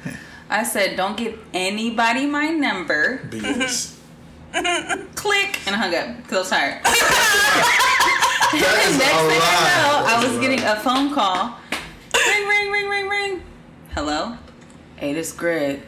I 0.50 0.62
said, 0.62 0.96
don't 0.96 1.16
give 1.16 1.38
anybody 1.54 2.26
my 2.26 2.48
number. 2.50 3.18
BS. 3.30 3.96
Click. 5.14 5.58
And 5.66 5.74
I 5.74 5.78
hung 5.78 5.94
up 5.94 6.16
because 6.18 6.52
I 6.52 6.80
was 6.82 6.82
tired. 6.82 6.82
That 8.52 8.86
is 8.88 8.96
Next 8.98 9.12
a 9.12 9.18
thing 9.28 9.40
lie. 9.40 9.72
I 9.74 9.82
know, 9.82 10.06
I 10.06 10.28
was 10.28 10.38
getting 10.40 10.60
a 10.64 10.76
phone 10.76 11.12
call. 11.14 11.54
Ring, 12.26 12.48
ring, 12.48 12.70
ring, 12.70 12.88
ring, 12.88 13.08
ring. 13.08 13.42
Hello? 13.94 14.36
Hey, 14.96 15.12
this 15.12 15.32
Greg. 15.32 15.82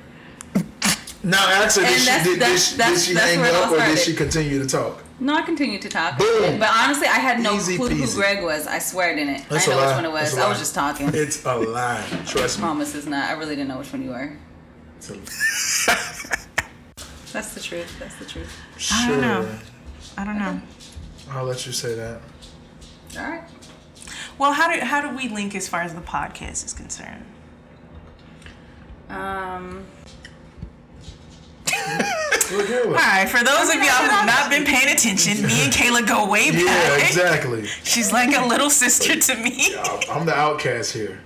Now, 1.23 1.47
actually, 1.63 1.85
did 1.87 1.99
she, 2.01 2.07
that's- 2.07 2.25
did, 2.25 2.39
did 2.39 2.59
she, 2.59 2.77
did 2.77 2.99
she 2.99 3.15
hang 3.15 3.41
where 3.41 3.51
it 3.51 3.55
all 3.55 3.65
up 3.65 3.73
or 3.73 3.87
did 3.87 3.99
she 3.99 4.15
continue 4.15 4.59
to 4.59 4.67
talk? 4.67 5.03
No, 5.21 5.35
I 5.35 5.43
continued 5.43 5.83
to 5.83 5.89
talk. 5.91 6.19
Boom. 6.19 6.59
But 6.59 6.71
honestly, 6.73 7.07
I 7.07 7.19
had 7.19 7.41
no 7.41 7.55
Easy 7.57 7.77
clue 7.77 7.91
who. 7.91 8.15
Greg 8.15 8.43
was. 8.43 8.67
I 8.67 8.79
swear 8.79 9.11
I 9.13 9.15
didn't. 9.15 9.47
That's 9.51 9.69
I 9.69 9.73
a 9.73 9.75
didn't 9.75 9.77
know 9.77 9.77
lie. 9.77 9.87
which 9.89 9.97
one 9.97 10.05
it 10.07 10.13
was. 10.13 10.39
I 10.39 10.49
was 10.49 10.59
just 10.59 10.75
talking. 10.75 11.11
It's 11.13 11.45
a 11.45 11.57
lie. 11.57 12.07
Trust 12.27 12.59
me. 12.59 12.63
Promise 12.63 12.95
is 12.95 13.07
not. 13.07 13.29
I 13.29 13.33
really 13.35 13.55
didn't 13.55 13.69
know 13.69 13.79
which 13.79 13.93
one 13.93 14.03
you 14.03 14.11
were. 14.11 14.33
It's 14.97 15.11
a, 15.11 15.15
That's 17.33 17.55
the 17.55 17.61
truth. 17.61 17.99
That's 17.99 18.17
the 18.17 18.25
truth. 18.25 18.51
I 18.93 19.09
don't 19.11 19.21
know. 19.21 19.49
I 20.17 20.25
don't 20.25 20.39
know. 20.39 20.61
I'll 21.31 21.45
let 21.45 21.67
you 21.67 21.73
say 21.73 21.95
that. 21.97 22.21
All 23.19 23.23
right. 23.31 23.43
Well, 24.39 24.53
how 24.53 24.73
do 24.73 24.81
how 24.81 25.01
do 25.01 25.15
we 25.17 25.29
link 25.29 25.55
as 25.55 25.69
far 25.69 25.83
as 25.83 25.95
the 25.95 26.01
podcast 26.01 26.65
is 26.65 26.73
concerned? 26.73 27.25
Um. 29.09 29.85
Look. 32.53 32.69
All 32.69 32.93
right, 32.95 33.29
for 33.29 33.45
those 33.45 33.69
of 33.69 33.77
y'all 33.77 33.85
who 34.03 34.09
have 34.11 34.27
not 34.27 34.51
been 34.51 34.65
paying 34.65 34.93
attention, 34.93 35.47
me 35.47 35.65
and 35.65 35.73
Kayla 35.73 36.07
go 36.07 36.29
way 36.29 36.51
back. 36.53 36.61
Yeah, 36.61 36.97
exactly. 37.07 37.65
She's 37.85 38.13
like 38.13 38.37
a 38.37 38.45
little 38.47 38.71
sister 38.71 39.15
to 39.19 39.37
me. 39.37 39.77
I'm 40.11 40.27
the 40.27 40.35
outcast 40.35 40.93
here. 40.93 41.21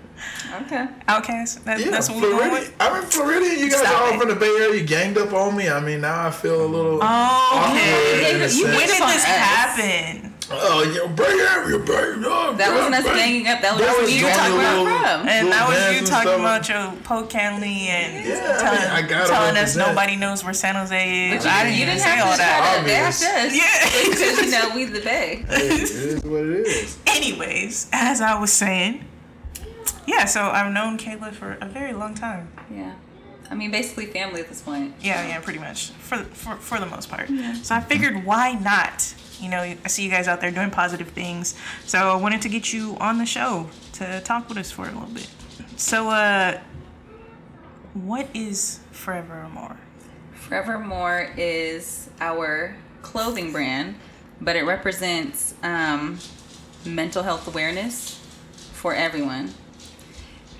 Okay. 0.62 0.87
Outcast. 1.09 1.64
That, 1.64 1.81
Yeah, 1.81 1.90
that's 1.90 2.09
what 2.11 2.20
we're 2.20 2.31
going 2.31 2.49
Floridian. 2.51 2.73
with. 2.73 2.77
I'm 2.79 3.03
in 3.03 3.09
Floridian. 3.11 3.59
You 3.59 3.70
guys 3.70 3.81
Stop 3.81 3.94
are 4.01 4.07
all 4.09 4.14
it. 4.14 4.20
from 4.20 4.29
the 4.29 4.37
Bay 4.37 4.47
Area. 4.61 4.81
You 4.81 4.87
ganged 4.87 5.16
up 5.18 5.33
on 5.33 5.57
me. 5.57 5.68
I 5.68 5.81
mean, 5.81 6.03
now 6.03 6.27
I 6.27 6.31
feel 6.31 6.62
a 6.64 6.66
little. 6.68 6.99
Oh, 7.03 7.70
okay. 7.70 8.35
in 8.35 8.40
You 8.42 8.49
sense. 8.49 8.62
When 8.62 8.79
did 8.81 8.88
this 8.90 9.01
us. 9.01 9.25
happen? 9.25 10.34
Oh, 10.51 10.83
you 10.83 11.09
Bay 11.15 11.25
Area, 11.25 11.79
Bay 11.79 12.23
oh, 12.27 12.55
That 12.57 12.73
wasn't 12.75 12.95
us 12.97 13.05
Bay- 13.05 13.17
ganging 13.17 13.47
up. 13.49 13.61
That 13.63 13.73
was 13.75 13.81
That 13.87 13.99
was 14.03 14.15
you 14.15 14.21
talking 14.29 14.53
a 14.53 14.59
about 14.59 14.85
from. 15.21 15.29
And 15.29 15.49
that 15.53 15.69
was 15.69 16.01
you 16.01 16.07
talking 16.07 16.35
about 16.40 16.69
your 16.69 16.92
Polk 17.05 17.31
County 17.31 17.88
and 17.88 18.27
Yeah, 18.27 18.35
I 18.35 18.61
telling, 18.63 18.81
mean, 18.81 18.90
I 18.90 19.03
gotta 19.03 19.29
telling 19.31 19.51
us 19.57 19.77
represent. 19.77 19.88
nobody 19.88 20.17
knows 20.17 20.45
where 20.45 20.53
San 20.55 20.75
Jose 20.75 21.29
is. 21.31 21.37
But 21.37 21.45
you, 21.45 21.51
I 21.51 21.65
didn't- 21.65 21.71
didn't 21.71 21.79
you 21.81 21.87
didn't 21.87 22.01
say 22.01 22.11
all 22.21 22.27
have 22.27 22.33
to 22.35 22.38
that. 22.38 22.59
try 22.59 22.73
to 22.75 22.81
Obvious. 22.81 23.21
dash 23.21 23.47
us. 23.47 23.55
Yeah. 23.57 24.11
Because 24.11 24.42
you 24.45 24.51
know 24.51 24.75
we 24.77 24.85
the 24.85 25.01
Bay. 25.11 25.45
Hey, 25.49 25.67
it 25.67 25.83
is 25.83 26.25
what 26.25 26.42
it 26.45 26.67
is. 26.67 26.99
Anyways, 27.07 27.88
as 27.92 28.21
I 28.21 28.38
was 28.38 28.53
saying, 28.53 29.05
yeah, 30.07 30.27
so 30.27 30.42
I've 30.42 30.73
known 30.73 30.99
Kayla 30.99 31.33
for 31.33 31.57
a 31.61 31.67
very 31.67 31.92
long 31.95 32.15
time. 32.15 32.49
Yeah. 32.71 32.92
I 33.51 33.55
mean, 33.55 33.71
basically 33.71 34.07
family 34.07 34.40
at 34.40 34.49
this 34.49 34.61
point. 34.63 34.95
Yeah, 35.01 35.27
yeah, 35.27 35.38
pretty 35.40 35.59
much 35.59 35.90
for 35.90 36.19
for 36.19 36.57
for 36.57 36.79
the 36.81 36.87
most 36.87 37.09
part. 37.11 37.29
So 37.63 37.75
I 37.75 37.81
figured, 37.81 38.25
why 38.25 38.53
not? 38.55 39.15
You 39.45 39.51
know, 39.51 39.61
I 39.61 39.88
see 39.88 40.05
you 40.05 40.11
guys 40.11 40.27
out 40.27 40.40
there 40.40 40.51
doing 40.51 40.71
positive 40.71 41.09
things, 41.09 41.55
so 41.85 41.99
I 41.99 42.17
wanted 42.17 42.42
to 42.42 42.49
get 42.49 42.73
you 42.73 42.97
on 42.99 43.19
the 43.19 43.27
show 43.27 43.69
to 43.92 44.21
talk 44.23 44.49
with 44.49 44.59
us 44.59 44.71
for 44.71 44.83
a 44.83 44.92
little 44.92 45.09
bit. 45.09 45.29
So, 45.77 46.09
uh, 46.09 46.61
what 47.95 48.29
is 48.35 48.81
Forevermore? 48.90 49.77
Forevermore 50.33 51.33
is 51.37 52.11
our 52.21 52.77
clothing 53.03 53.53
brand 53.53 53.97
but 54.40 54.57
it 54.57 54.63
represents 54.63 55.55
um, 55.63 56.19
mental 56.85 57.23
health 57.23 57.49
awareness 57.49 58.21
for 58.73 58.95
everyone. 58.95 59.53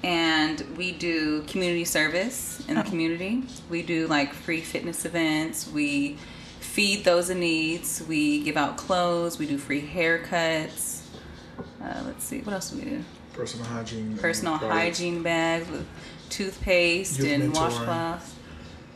And 0.03 0.61
we 0.77 0.93
do 0.93 1.43
community 1.43 1.85
service 1.85 2.63
in 2.69 2.75
the 2.75 2.83
community. 2.83 3.45
We 3.71 3.83
do 3.83 4.07
like 4.07 4.35
free 4.35 4.61
fitness 4.61 5.07
events. 5.07 5.71
We 5.71 6.19
feed 6.75 7.05
those 7.05 7.31
in 7.31 7.39
needs. 7.39 8.03
We 8.09 8.43
give 8.43 8.57
out 8.57 8.77
clothes. 8.77 9.39
We 9.39 9.47
do 9.47 9.59
free 9.59 9.81
haircuts. 9.81 11.03
Uh, 11.81 12.03
let's 12.05 12.25
see, 12.25 12.41
what 12.41 12.53
else 12.53 12.71
do 12.71 12.79
we 12.79 12.85
do? 12.85 13.05
Personal 13.33 13.67
hygiene. 13.67 14.19
Personal 14.19 14.57
hygiene 14.57 15.23
bags 15.23 15.71
with 15.71 15.87
toothpaste 16.31 17.21
Youth 17.21 17.29
and 17.29 17.53
washcloths. 17.55 18.33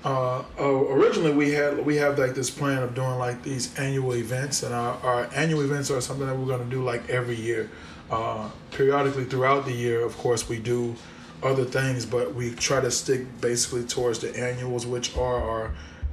Uh, 0.03 0.43
oh, 0.59 0.93
originally 0.93 1.33
we 1.33 1.53
had 1.53 1.85
we 1.85 1.97
have 1.97 2.19
like 2.19 2.35
this 2.35 2.51
plan 2.51 2.83
of 2.83 2.95
doing 2.95 3.19
like 3.19 3.43
these 3.45 3.77
annual 3.79 4.15
events, 4.15 4.63
and 4.65 4.75
our, 4.75 4.95
our 5.05 5.29
annual 5.35 5.61
events 5.63 5.91
are 5.91 6.01
something 6.01 6.27
that 6.27 6.37
we're 6.37 6.47
going 6.47 6.63
to 6.63 6.71
do 6.71 6.83
like 6.83 7.09
every 7.09 7.37
year. 7.37 7.71
Uh, 8.11 8.49
periodically 8.73 9.25
throughout 9.25 9.65
the 9.67 9.73
year, 9.73 10.05
of 10.05 10.17
course, 10.19 10.49
we 10.49 10.59
do 10.59 10.97
other 11.43 11.65
things, 11.65 12.07
but 12.07 12.35
we 12.35 12.55
try 12.55 12.81
to 12.81 12.91
stick 12.91 13.41
basically 13.41 13.85
towards 13.85 14.19
the 14.19 14.37
annuals, 14.37 14.87
which 14.87 15.17
are 15.17 15.37
our 15.37 15.71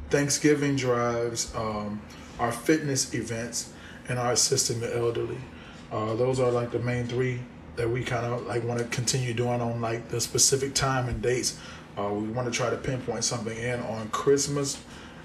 Thanksgiving 0.09 0.75
drives, 0.75 1.53
um, 1.55 2.01
our 2.39 2.51
fitness 2.51 3.13
events, 3.13 3.71
and 4.07 4.19
our 4.19 4.33
assisting 4.33 4.79
the 4.79 4.95
elderly. 4.95 5.37
Uh, 5.91 6.15
those 6.15 6.39
are 6.39 6.51
like 6.51 6.71
the 6.71 6.79
main 6.79 7.07
three 7.07 7.39
that 7.75 7.89
we 7.89 8.03
kind 8.03 8.25
of 8.25 8.45
like 8.47 8.63
want 8.63 8.79
to 8.79 8.85
continue 8.85 9.33
doing 9.33 9.61
on 9.61 9.81
like 9.81 10.07
the 10.09 10.21
specific 10.21 10.73
time 10.73 11.09
and 11.09 11.21
dates. 11.21 11.59
Uh, 11.97 12.09
we 12.09 12.27
want 12.29 12.51
to 12.51 12.55
try 12.55 12.69
to 12.69 12.77
pinpoint 12.77 13.23
something 13.23 13.57
in 13.57 13.79
on 13.81 14.09
Christmas. 14.09 14.81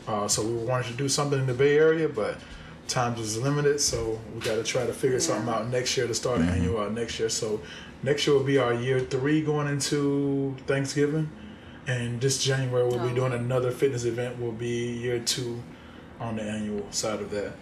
Uh, 0.06 0.26
so 0.26 0.42
we 0.42 0.54
wanted 0.54 0.86
to 0.86 0.94
do 0.94 1.08
something 1.08 1.38
in 1.38 1.46
the 1.46 1.54
Bay 1.54 1.76
Area, 1.76 2.08
but 2.08 2.38
times 2.88 3.20
is 3.20 3.38
limited. 3.38 3.80
So 3.80 4.20
we 4.34 4.40
got 4.40 4.56
to 4.56 4.64
try 4.64 4.86
to 4.86 4.92
figure 4.92 5.20
something 5.20 5.52
out 5.52 5.68
next 5.68 5.96
year 5.96 6.06
to 6.06 6.14
start 6.14 6.40
an 6.40 6.48
annual 6.48 6.80
out 6.80 6.92
next 6.92 7.18
year. 7.18 7.28
So 7.28 7.60
next 8.02 8.26
year 8.26 8.36
will 8.36 8.44
be 8.44 8.58
our 8.58 8.74
year 8.74 9.00
three 9.00 9.42
going 9.42 9.68
into 9.68 10.56
Thanksgiving. 10.66 11.30
And 11.86 12.20
this 12.20 12.42
January 12.42 12.86
we'll 12.86 13.00
Oh. 13.00 13.08
be 13.08 13.14
doing 13.14 13.32
another 13.32 13.70
fitness 13.70 14.04
event. 14.04 14.40
Will 14.40 14.52
be 14.52 14.92
year 14.98 15.18
two 15.18 15.62
on 16.20 16.36
the 16.36 16.42
annual 16.42 16.86
side 16.90 17.20
of 17.20 17.30
that. 17.30 17.52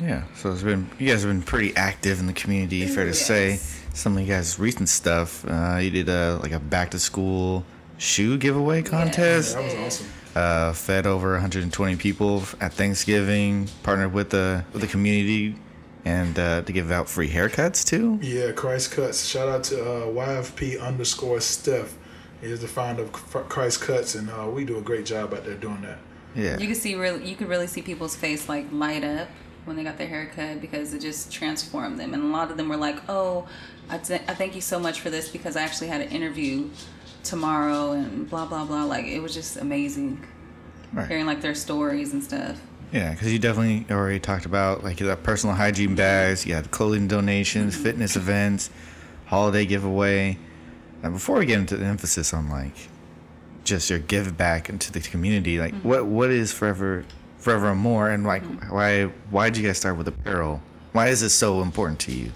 Yeah, 0.00 0.22
so 0.36 0.52
it's 0.52 0.62
been 0.62 0.88
you 0.98 1.08
guys 1.08 1.22
have 1.22 1.30
been 1.32 1.42
pretty 1.42 1.74
active 1.76 2.20
in 2.20 2.26
the 2.26 2.32
community. 2.32 2.86
Fair 2.86 3.04
to 3.06 3.14
say, 3.14 3.58
some 3.94 4.16
of 4.16 4.22
you 4.22 4.32
guys' 4.32 4.58
recent 4.58 4.88
stuff. 4.88 5.44
Uh, 5.46 5.78
you 5.82 5.90
did 5.90 6.08
a 6.08 6.38
like 6.42 6.52
a 6.52 6.60
back 6.60 6.90
to 6.92 6.98
school 7.00 7.64
shoe 7.98 8.38
giveaway 8.38 8.82
contest. 8.82 9.54
That 9.56 9.64
was 9.64 9.74
awesome. 9.74 10.06
Uh, 10.36 10.72
fed 10.72 11.04
over 11.04 11.32
120 11.32 11.96
people 11.96 12.44
at 12.60 12.72
Thanksgiving. 12.74 13.68
Partnered 13.82 14.12
with 14.12 14.30
the 14.30 14.64
with 14.72 14.82
the 14.82 14.86
community, 14.88 15.56
and 16.04 16.38
uh, 16.38 16.62
to 16.62 16.72
give 16.72 16.92
out 16.92 17.08
free 17.08 17.28
haircuts 17.28 17.84
too. 17.84 18.20
Yeah, 18.22 18.52
Christ 18.52 18.92
Cuts. 18.92 19.26
Shout 19.26 19.48
out 19.48 19.64
to 19.64 19.82
uh, 19.82 20.06
YFP 20.06 20.80
underscore 20.80 21.40
Steph. 21.40 21.96
He 22.40 22.46
is 22.48 22.60
the 22.60 22.68
founder 22.68 23.02
of 23.02 23.12
Christ 23.12 23.80
Cuts, 23.80 24.14
and 24.14 24.30
uh, 24.30 24.48
we 24.48 24.64
do 24.64 24.78
a 24.78 24.82
great 24.82 25.04
job 25.06 25.34
out 25.34 25.44
there 25.44 25.54
doing 25.54 25.82
that. 25.82 25.98
Yeah, 26.34 26.58
You 26.58 26.68
could 26.68 26.76
see 26.76 26.94
really, 26.94 27.28
you 27.28 27.34
could 27.34 27.48
really 27.48 27.66
see 27.66 27.82
people's 27.82 28.14
face 28.14 28.48
like 28.48 28.66
light 28.70 29.02
up 29.02 29.28
when 29.64 29.76
they 29.76 29.82
got 29.82 29.98
their 29.98 30.06
haircut 30.06 30.60
because 30.60 30.94
it 30.94 31.00
just 31.00 31.32
transformed 31.32 31.98
them. 31.98 32.14
And 32.14 32.22
a 32.22 32.26
lot 32.26 32.50
of 32.50 32.56
them 32.56 32.68
were 32.68 32.76
like, 32.76 33.00
"Oh, 33.08 33.48
I, 33.88 33.98
th- 33.98 34.22
I 34.28 34.34
thank 34.34 34.54
you 34.54 34.60
so 34.60 34.78
much 34.78 35.00
for 35.00 35.10
this 35.10 35.28
because 35.28 35.56
I 35.56 35.62
actually 35.62 35.88
had 35.88 36.00
an 36.00 36.10
interview 36.10 36.68
tomorrow 37.24 37.92
and 37.92 38.28
blah 38.28 38.46
blah 38.46 38.64
blah." 38.64 38.84
Like 38.84 39.06
it 39.06 39.20
was 39.20 39.34
just 39.34 39.56
amazing 39.56 40.24
right. 40.92 41.08
hearing 41.08 41.26
like 41.26 41.40
their 41.40 41.54
stories 41.54 42.12
and 42.12 42.22
stuff. 42.22 42.60
Yeah, 42.92 43.12
because 43.12 43.32
you 43.32 43.38
definitely 43.38 43.86
already 43.90 44.20
talked 44.20 44.46
about 44.46 44.82
like 44.82 44.98
the 44.98 45.16
personal 45.16 45.54
hygiene 45.56 45.94
bags. 45.94 46.46
You 46.46 46.54
had 46.54 46.70
clothing 46.70 47.08
donations, 47.08 47.76
fitness 47.76 48.16
events, 48.16 48.70
holiday 49.26 49.66
giveaway. 49.66 50.38
Now, 51.02 51.10
before 51.10 51.38
we 51.38 51.46
get 51.46 51.58
into 51.58 51.76
the 51.76 51.86
emphasis 51.86 52.34
on 52.34 52.48
like 52.48 52.74
just 53.64 53.90
your 53.90 53.98
give 53.98 54.36
back 54.36 54.68
into 54.68 54.90
the 54.92 55.00
community, 55.00 55.58
like 55.58 55.74
what 55.82 56.06
what 56.06 56.30
is 56.30 56.52
forever 56.52 57.04
forever 57.38 57.74
more, 57.74 58.10
and 58.10 58.24
like 58.24 58.42
why 58.70 59.04
why 59.30 59.50
did 59.50 59.60
you 59.60 59.66
guys 59.66 59.78
start 59.78 59.96
with 59.96 60.08
apparel? 60.08 60.60
Why 60.92 61.08
is 61.08 61.20
this 61.20 61.34
so 61.34 61.62
important 61.62 62.00
to 62.00 62.12
you? 62.12 62.32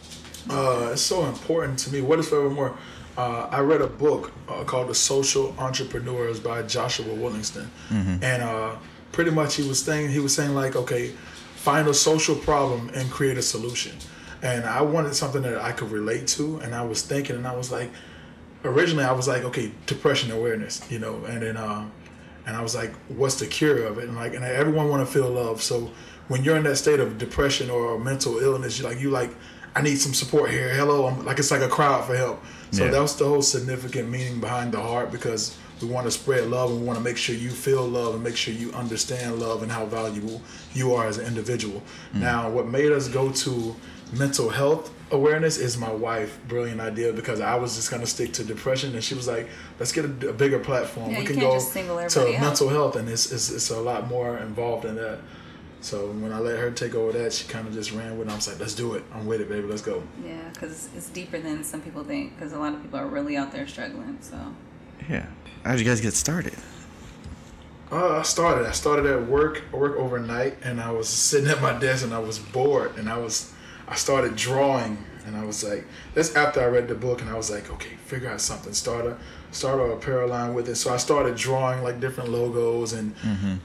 Uh, 0.51 0.91
it's 0.93 1.03
so 1.03 1.25
important 1.27 1.79
to 1.81 1.93
me. 1.93 2.01
What 2.01 2.19
is 2.19 2.29
forevermore? 2.29 2.77
Uh, 3.17 3.47
I 3.51 3.61
read 3.61 3.81
a 3.83 3.87
book 3.87 4.33
uh, 4.49 4.65
called 4.65 4.89
The 4.89 4.95
Social 4.95 5.55
Entrepreneurs 5.59 6.41
by 6.41 6.63
Joshua 6.63 7.07
Willingston, 7.07 7.69
and 8.23 8.43
uh, 8.43 8.77
pretty 9.13 9.31
much 9.31 9.57
he 9.57 9.69
was 9.69 9.83
saying 9.83 10.11
he 10.11 10.19
was 10.19 10.35
saying 10.35 10.55
like, 10.55 10.77
okay, 10.77 11.13
find 11.57 11.89
a 11.89 11.95
social 11.95 12.35
problem 12.35 12.91
and 12.95 13.11
create 13.11 13.39
a 13.39 13.43
solution. 13.43 13.93
And 14.43 14.65
I 14.65 14.83
wanted 14.83 15.15
something 15.15 15.43
that 15.43 15.59
I 15.59 15.73
could 15.73 15.91
relate 15.93 16.27
to, 16.29 16.59
and 16.59 16.75
I 16.75 16.83
was 16.85 17.03
thinking, 17.03 17.37
and 17.37 17.47
I 17.47 17.55
was 17.55 17.71
like, 17.71 17.91
originally 18.65 19.05
I 19.05 19.13
was 19.13 19.29
like, 19.29 19.45
okay, 19.45 19.73
depression 19.87 20.31
awareness, 20.31 20.81
you 20.91 20.99
know, 20.99 21.25
and 21.25 21.43
then 21.43 21.57
um, 21.57 21.93
and 22.47 22.57
I 22.57 22.63
was 22.63 22.75
like, 22.75 22.93
what's 23.09 23.37
the 23.37 23.47
cure 23.47 23.85
of 23.85 23.99
it? 23.99 24.05
And 24.09 24.17
like, 24.17 24.35
and 24.35 24.45
everyone 24.45 24.89
want 24.89 25.07
to 25.07 25.13
feel 25.13 25.29
love. 25.29 25.63
So 25.63 25.91
when 26.29 26.43
you're 26.45 26.57
in 26.57 26.65
that 26.65 26.77
state 26.77 27.01
of 27.01 27.19
depression 27.19 27.71
or 27.71 27.99
mental 27.99 28.39
illness, 28.39 28.79
you 28.79 28.85
like 28.85 29.01
you 29.01 29.11
like, 29.11 29.31
I 29.75 29.83
need 29.83 29.97
some 29.97 30.13
support 30.15 30.51
here. 30.51 30.69
Hello, 30.75 31.07
I'm 31.07 31.25
like 31.25 31.39
it's 31.39 31.51
like 31.51 31.63
a 31.63 31.69
crowd 31.69 32.05
for 32.05 32.17
help. 32.17 32.43
So 32.73 32.85
Yeah. 32.85 32.91
that 32.93 33.01
was 33.03 33.17
the 33.17 33.27
whole 33.27 33.43
significant 33.43 34.09
meaning 34.09 34.41
behind 34.41 34.73
the 34.73 34.81
heart 34.81 35.11
because 35.13 35.57
we 35.81 35.89
want 35.89 36.07
to 36.07 36.11
spread 36.13 36.49
love 36.49 36.71
and 36.71 36.81
we 36.81 36.87
want 36.87 36.99
to 36.99 37.05
make 37.05 37.17
sure 37.17 37.35
you 37.35 37.51
feel 37.51 37.85
love 37.87 38.15
and 38.15 38.23
make 38.23 38.37
sure 38.37 38.55
you 38.55 38.73
understand 38.73 39.41
love 39.41 39.63
and 39.63 39.71
how 39.73 39.85
valuable 39.85 40.41
you 40.75 40.95
are 40.95 41.07
as 41.07 41.19
an 41.19 41.27
individual. 41.27 41.83
Now, 42.15 42.49
what 42.49 42.69
made 42.69 42.93
us 42.93 43.09
go 43.09 43.33
to 43.33 43.75
mental 44.13 44.49
health 44.51 44.91
awareness 45.13 45.59
is 45.59 45.77
my 45.77 45.93
wife 45.93 46.39
brilliant 46.49 46.81
idea 46.81 47.13
because 47.13 47.41
I 47.41 47.55
was 47.57 47.77
just 47.77 47.91
gonna 47.91 48.07
stick 48.07 48.33
to 48.35 48.45
depression 48.45 48.95
and 48.95 49.05
she 49.05 49.15
was 49.15 49.29
like 49.29 49.49
let's 49.79 49.93
get 49.93 50.05
a, 50.05 50.29
a 50.31 50.33
bigger 50.33 50.59
platform 50.59 51.11
Yeah, 51.13 51.19
we 51.21 51.25
can 51.27 51.39
go 51.39 51.59
to 51.61 51.65
out. 52.35 52.41
mental 52.41 52.69
health 52.69 52.97
and 52.97 53.09
it's, 53.09 53.31
it's 53.31 53.51
it's 53.51 53.71
a 53.71 53.81
lot 53.81 54.09
more 54.09 54.39
involved 54.39 54.85
in 54.87 54.95
that 54.97 55.19
so 55.81 56.07
when 56.13 56.33
I 56.33 56.39
let 56.39 56.59
her 56.59 56.71
take 56.71 56.95
over 56.95 57.13
that 57.19 57.33
she 57.33 57.47
kind 57.49 57.67
of 57.69 57.75
just 57.75 57.93
ran 57.93 58.17
with 58.19 58.29
it 58.29 58.33
I 58.33 58.35
was 58.37 58.49
like 58.49 58.59
let's 58.59 58.75
do 58.75 58.95
it 58.95 59.05
I'm 59.13 59.27
with 59.27 59.41
it 59.41 59.49
baby 59.49 59.67
let's 59.67 59.83
go 59.83 60.03
Yeah, 60.25 60.49
because 60.53 60.89
it's 60.97 61.09
deeper 61.11 61.39
than 61.41 61.63
some 61.65 61.81
people 61.83 62.05
think. 62.05 62.35
Because 62.37 62.53
a 62.53 62.59
lot 62.59 62.73
of 62.75 62.81
people 62.83 62.99
are 62.99 63.07
really 63.09 63.37
out 63.37 63.53
there 63.53 63.67
struggling. 63.67 64.17
So 64.21 64.37
Yeah, 65.11 65.27
how 65.65 65.73
did 65.73 65.81
you 65.81 65.87
guys 65.87 66.01
get 66.01 66.15
started? 66.15 66.55
Uh, 67.91 68.19
I 68.21 68.23
started. 68.23 68.67
I 68.67 68.73
started 68.73 69.05
at 69.05 69.27
work. 69.29 69.65
I 69.71 69.77
work 69.77 69.97
overnight, 69.99 70.57
and 70.63 70.81
I 70.81 70.91
was 70.93 71.09
sitting 71.11 71.51
at 71.51 71.61
my 71.61 71.79
desk, 71.79 72.03
and 72.05 72.15
I 72.15 72.21
was 72.21 72.39
bored, 72.39 72.97
and 72.97 73.07
I 73.07 73.19
was, 73.19 73.52
I 73.93 73.95
started 73.95 74.37
drawing, 74.37 74.97
and 75.27 75.37
I 75.37 75.45
was 75.45 75.63
like, 75.63 75.85
that's 76.15 76.35
after 76.35 76.61
I 76.61 76.67
read 76.67 76.89
the 76.89 76.95
book, 76.95 77.21
and 77.21 77.29
I 77.29 77.35
was 77.35 77.51
like, 77.51 77.71
okay, 77.71 77.95
figure 78.07 78.31
out 78.31 78.41
something. 78.41 78.73
Start 78.73 79.05
a, 79.05 79.19
start 79.51 79.81
a 79.81 79.93
apparel 79.93 80.31
line 80.31 80.55
with 80.55 80.67
it. 80.71 80.77
So 80.77 80.95
I 80.95 80.97
started 80.97 81.37
drawing 81.37 81.83
like 81.83 82.01
different 82.01 82.31
logos 82.31 82.95
and 82.95 83.15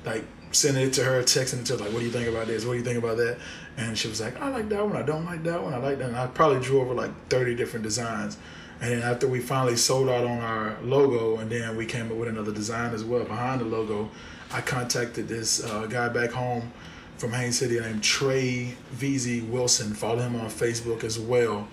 like 0.06 0.26
sending 0.52 0.88
it 0.88 0.94
to 0.94 1.04
her, 1.06 1.22
texting 1.24 1.62
it 1.62 1.66
to 1.68 1.78
her, 1.78 1.86
like, 1.86 1.94
what 1.94 2.00
do 2.00 2.06
you 2.06 2.12
think 2.12 2.28
about 2.28 2.48
this? 2.48 2.66
What 2.66 2.74
do 2.74 2.80
you 2.80 2.84
think 2.84 2.98
about 2.98 3.16
that? 3.18 3.38
And 3.78 3.98
she 3.98 4.10
was 4.10 4.20
like, 4.20 4.36
I 4.42 4.50
like 4.50 4.68
that 4.68 4.86
one. 4.86 4.98
I 4.98 5.02
don't 5.04 5.24
like 5.24 5.44
that 5.44 5.64
one. 5.64 5.74
I 5.74 5.78
like 5.78 5.98
that. 6.00 6.10
And 6.10 6.18
I 6.18 6.28
probably 6.28 6.60
drew 6.60 6.82
over 6.82 6.94
like 6.94 7.12
thirty 7.30 7.56
different 7.56 7.84
designs. 7.84 8.38
And 8.82 8.92
then 8.92 9.02
after 9.04 9.30
we 9.30 9.40
finally 9.40 9.78
sold 9.78 10.10
out 10.10 10.26
on 10.26 10.40
our 10.40 10.76
logo, 10.84 11.38
and 11.38 11.50
then 11.50 11.78
we 11.78 11.86
came 11.86 12.12
up 12.12 12.18
with 12.18 12.28
another 12.28 12.52
design 12.52 12.94
as 12.94 13.04
well 13.06 13.24
behind 13.24 13.62
the 13.62 13.66
logo, 13.66 14.10
I 14.52 14.60
contacted 14.60 15.30
this 15.30 15.64
uh, 15.64 15.86
guy 15.86 16.10
back 16.10 16.32
home 16.32 16.74
from 17.18 17.32
Haines 17.32 17.58
City 17.58 17.80
named 17.80 18.04
Trey 18.04 18.76
VZ 18.96 19.50
Wilson. 19.50 19.94
Follow 19.94 20.20
him 20.20 20.36
on 20.36 20.48
Facebook 20.48 21.04
as 21.04 21.20
well. 21.20 21.68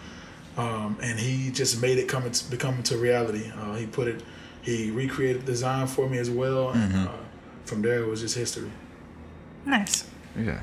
Um, 0.56 0.96
and 1.02 1.18
he 1.18 1.50
just 1.50 1.82
made 1.82 1.98
it 1.98 2.08
come 2.08 2.24
into, 2.24 2.48
become 2.50 2.76
into 2.76 2.96
reality. 2.96 3.50
Uh, 3.56 3.74
he 3.74 3.86
put 3.86 4.08
it, 4.08 4.22
he 4.62 4.90
recreated 4.90 5.42
the 5.42 5.46
design 5.46 5.86
for 5.86 6.08
me 6.08 6.18
as 6.18 6.30
well. 6.30 6.70
And 6.70 7.08
uh, 7.08 7.12
from 7.64 7.82
there, 7.82 8.02
it 8.02 8.06
was 8.06 8.20
just 8.20 8.36
history. 8.36 8.70
Nice. 9.66 10.08
Yeah. 10.38 10.60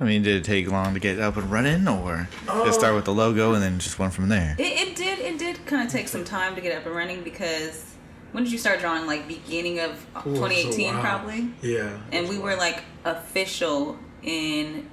I 0.00 0.04
mean, 0.04 0.22
did 0.22 0.36
it 0.36 0.44
take 0.44 0.70
long 0.70 0.94
to 0.94 1.00
get 1.00 1.18
up 1.18 1.36
and 1.36 1.50
running, 1.50 1.88
or 1.88 2.28
just 2.46 2.78
start 2.78 2.94
with 2.94 3.04
the 3.04 3.12
logo 3.12 3.54
and 3.54 3.62
then 3.62 3.80
just 3.80 3.98
went 3.98 4.12
from 4.12 4.28
there? 4.28 4.54
it, 4.56 4.62
it 4.62 4.96
did 4.96 5.18
it 5.18 5.38
did 5.38 5.66
kind 5.66 5.84
of 5.84 5.92
take 5.92 6.06
some 6.06 6.24
time 6.24 6.54
to 6.54 6.60
get 6.60 6.76
up 6.76 6.86
and 6.86 6.94
running 6.94 7.24
because 7.24 7.96
when 8.30 8.44
did 8.44 8.52
you 8.52 8.58
start 8.58 8.78
drawing? 8.78 9.06
Like 9.06 9.26
beginning 9.26 9.80
of 9.80 9.90
Ooh, 10.18 10.36
so 10.36 10.48
2018, 10.48 10.94
probably. 11.00 11.48
Yeah. 11.62 11.98
And 12.12 12.28
we 12.28 12.38
were 12.38 12.54
like 12.54 12.84
official 13.04 13.96
in 14.22 14.88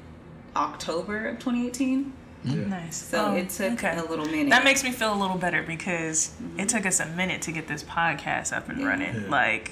October 0.56 1.28
of 1.30 1.40
2018. 1.40 2.14
Yeah. 2.44 2.54
Nice. 2.68 2.98
So 2.98 3.26
Oh, 3.26 3.36
it 3.36 3.50
took 3.50 3.74
okay. 3.84 3.98
a 3.98 4.04
little 4.04 4.26
minute. 4.26 4.52
That 4.52 4.64
makes 4.64 4.84
me 4.84 4.92
feel 4.92 5.14
a 5.14 5.20
little 5.20 5.38
better 5.38 5.64
because 5.64 6.30
mm-hmm. 6.42 6.60
it 6.60 6.70
took 6.70 6.86
us 6.86 7.00
a 7.00 7.08
minute 7.08 7.42
to 7.44 7.52
get 7.52 7.68
this 7.68 7.84
podcast 7.84 8.56
up 8.56 8.70
and 8.70 8.80
Yeah. 8.80 8.86
running. 8.88 9.16
Yeah. 9.24 9.30
Like, 9.30 9.72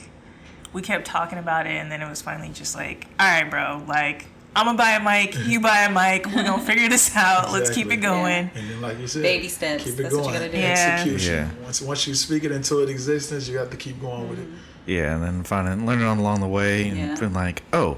we 0.74 0.82
kept 0.82 1.06
talking 1.06 1.38
about 1.38 1.68
it, 1.68 1.74
and 1.74 1.92
then 1.92 2.02
it 2.02 2.10
was 2.10 2.24
finally 2.24 2.50
just 2.50 2.76
like, 2.76 3.06
all 3.20 3.28
right, 3.28 3.48
bro, 3.50 3.84
like, 3.88 4.26
I'm 4.56 4.66
gonna 4.66 4.78
buy 4.78 4.92
a 4.92 5.00
mic, 5.04 5.36
you 5.48 5.60
buy 5.60 5.82
a 5.84 5.90
mic, 5.92 6.26
we're 6.28 6.44
gonna 6.44 6.64
figure 6.66 6.90
this 6.90 7.16
out, 7.16 7.52
let's 7.52 7.70
keep 7.70 7.88
it 7.88 7.94
Exactly. 7.94 8.08
going. 8.22 8.52
And 8.56 8.70
then, 8.70 8.82
like 8.82 9.00
you 9.00 9.08
said, 9.08 9.22
Baby 9.22 9.48
steps. 9.50 9.84
Keep 9.84 9.94
it 9.94 10.04
That's 10.04 10.16
what 10.16 10.22
going. 10.24 10.34
you 10.34 10.40
gotta 10.40 10.52
do. 10.52 10.58
Yeah. 10.58 10.94
Execution. 11.00 11.34
Yeah. 11.34 11.64
Once 11.64 11.82
once 11.82 12.08
you 12.08 12.16
speak 12.16 12.44
it 12.44 12.52
into 12.52 12.80
its 12.80 12.92
existence, 12.92 13.48
you 13.48 13.58
have 13.60 13.70
to 13.72 13.78
keep 13.78 14.00
going 14.02 14.30
with 14.30 14.40
it. 14.40 14.48
Mm-hmm. 14.48 14.58
Yeah, 14.88 15.14
and 15.16 15.24
then 15.24 15.44
finding 15.44 15.86
learning 15.86 16.06
on 16.06 16.18
along 16.18 16.42
the 16.42 16.48
way 16.48 16.88
and 16.90 16.98
Yeah. 16.98 17.16
been 17.20 17.34
like, 17.34 17.62
oh, 17.72 17.98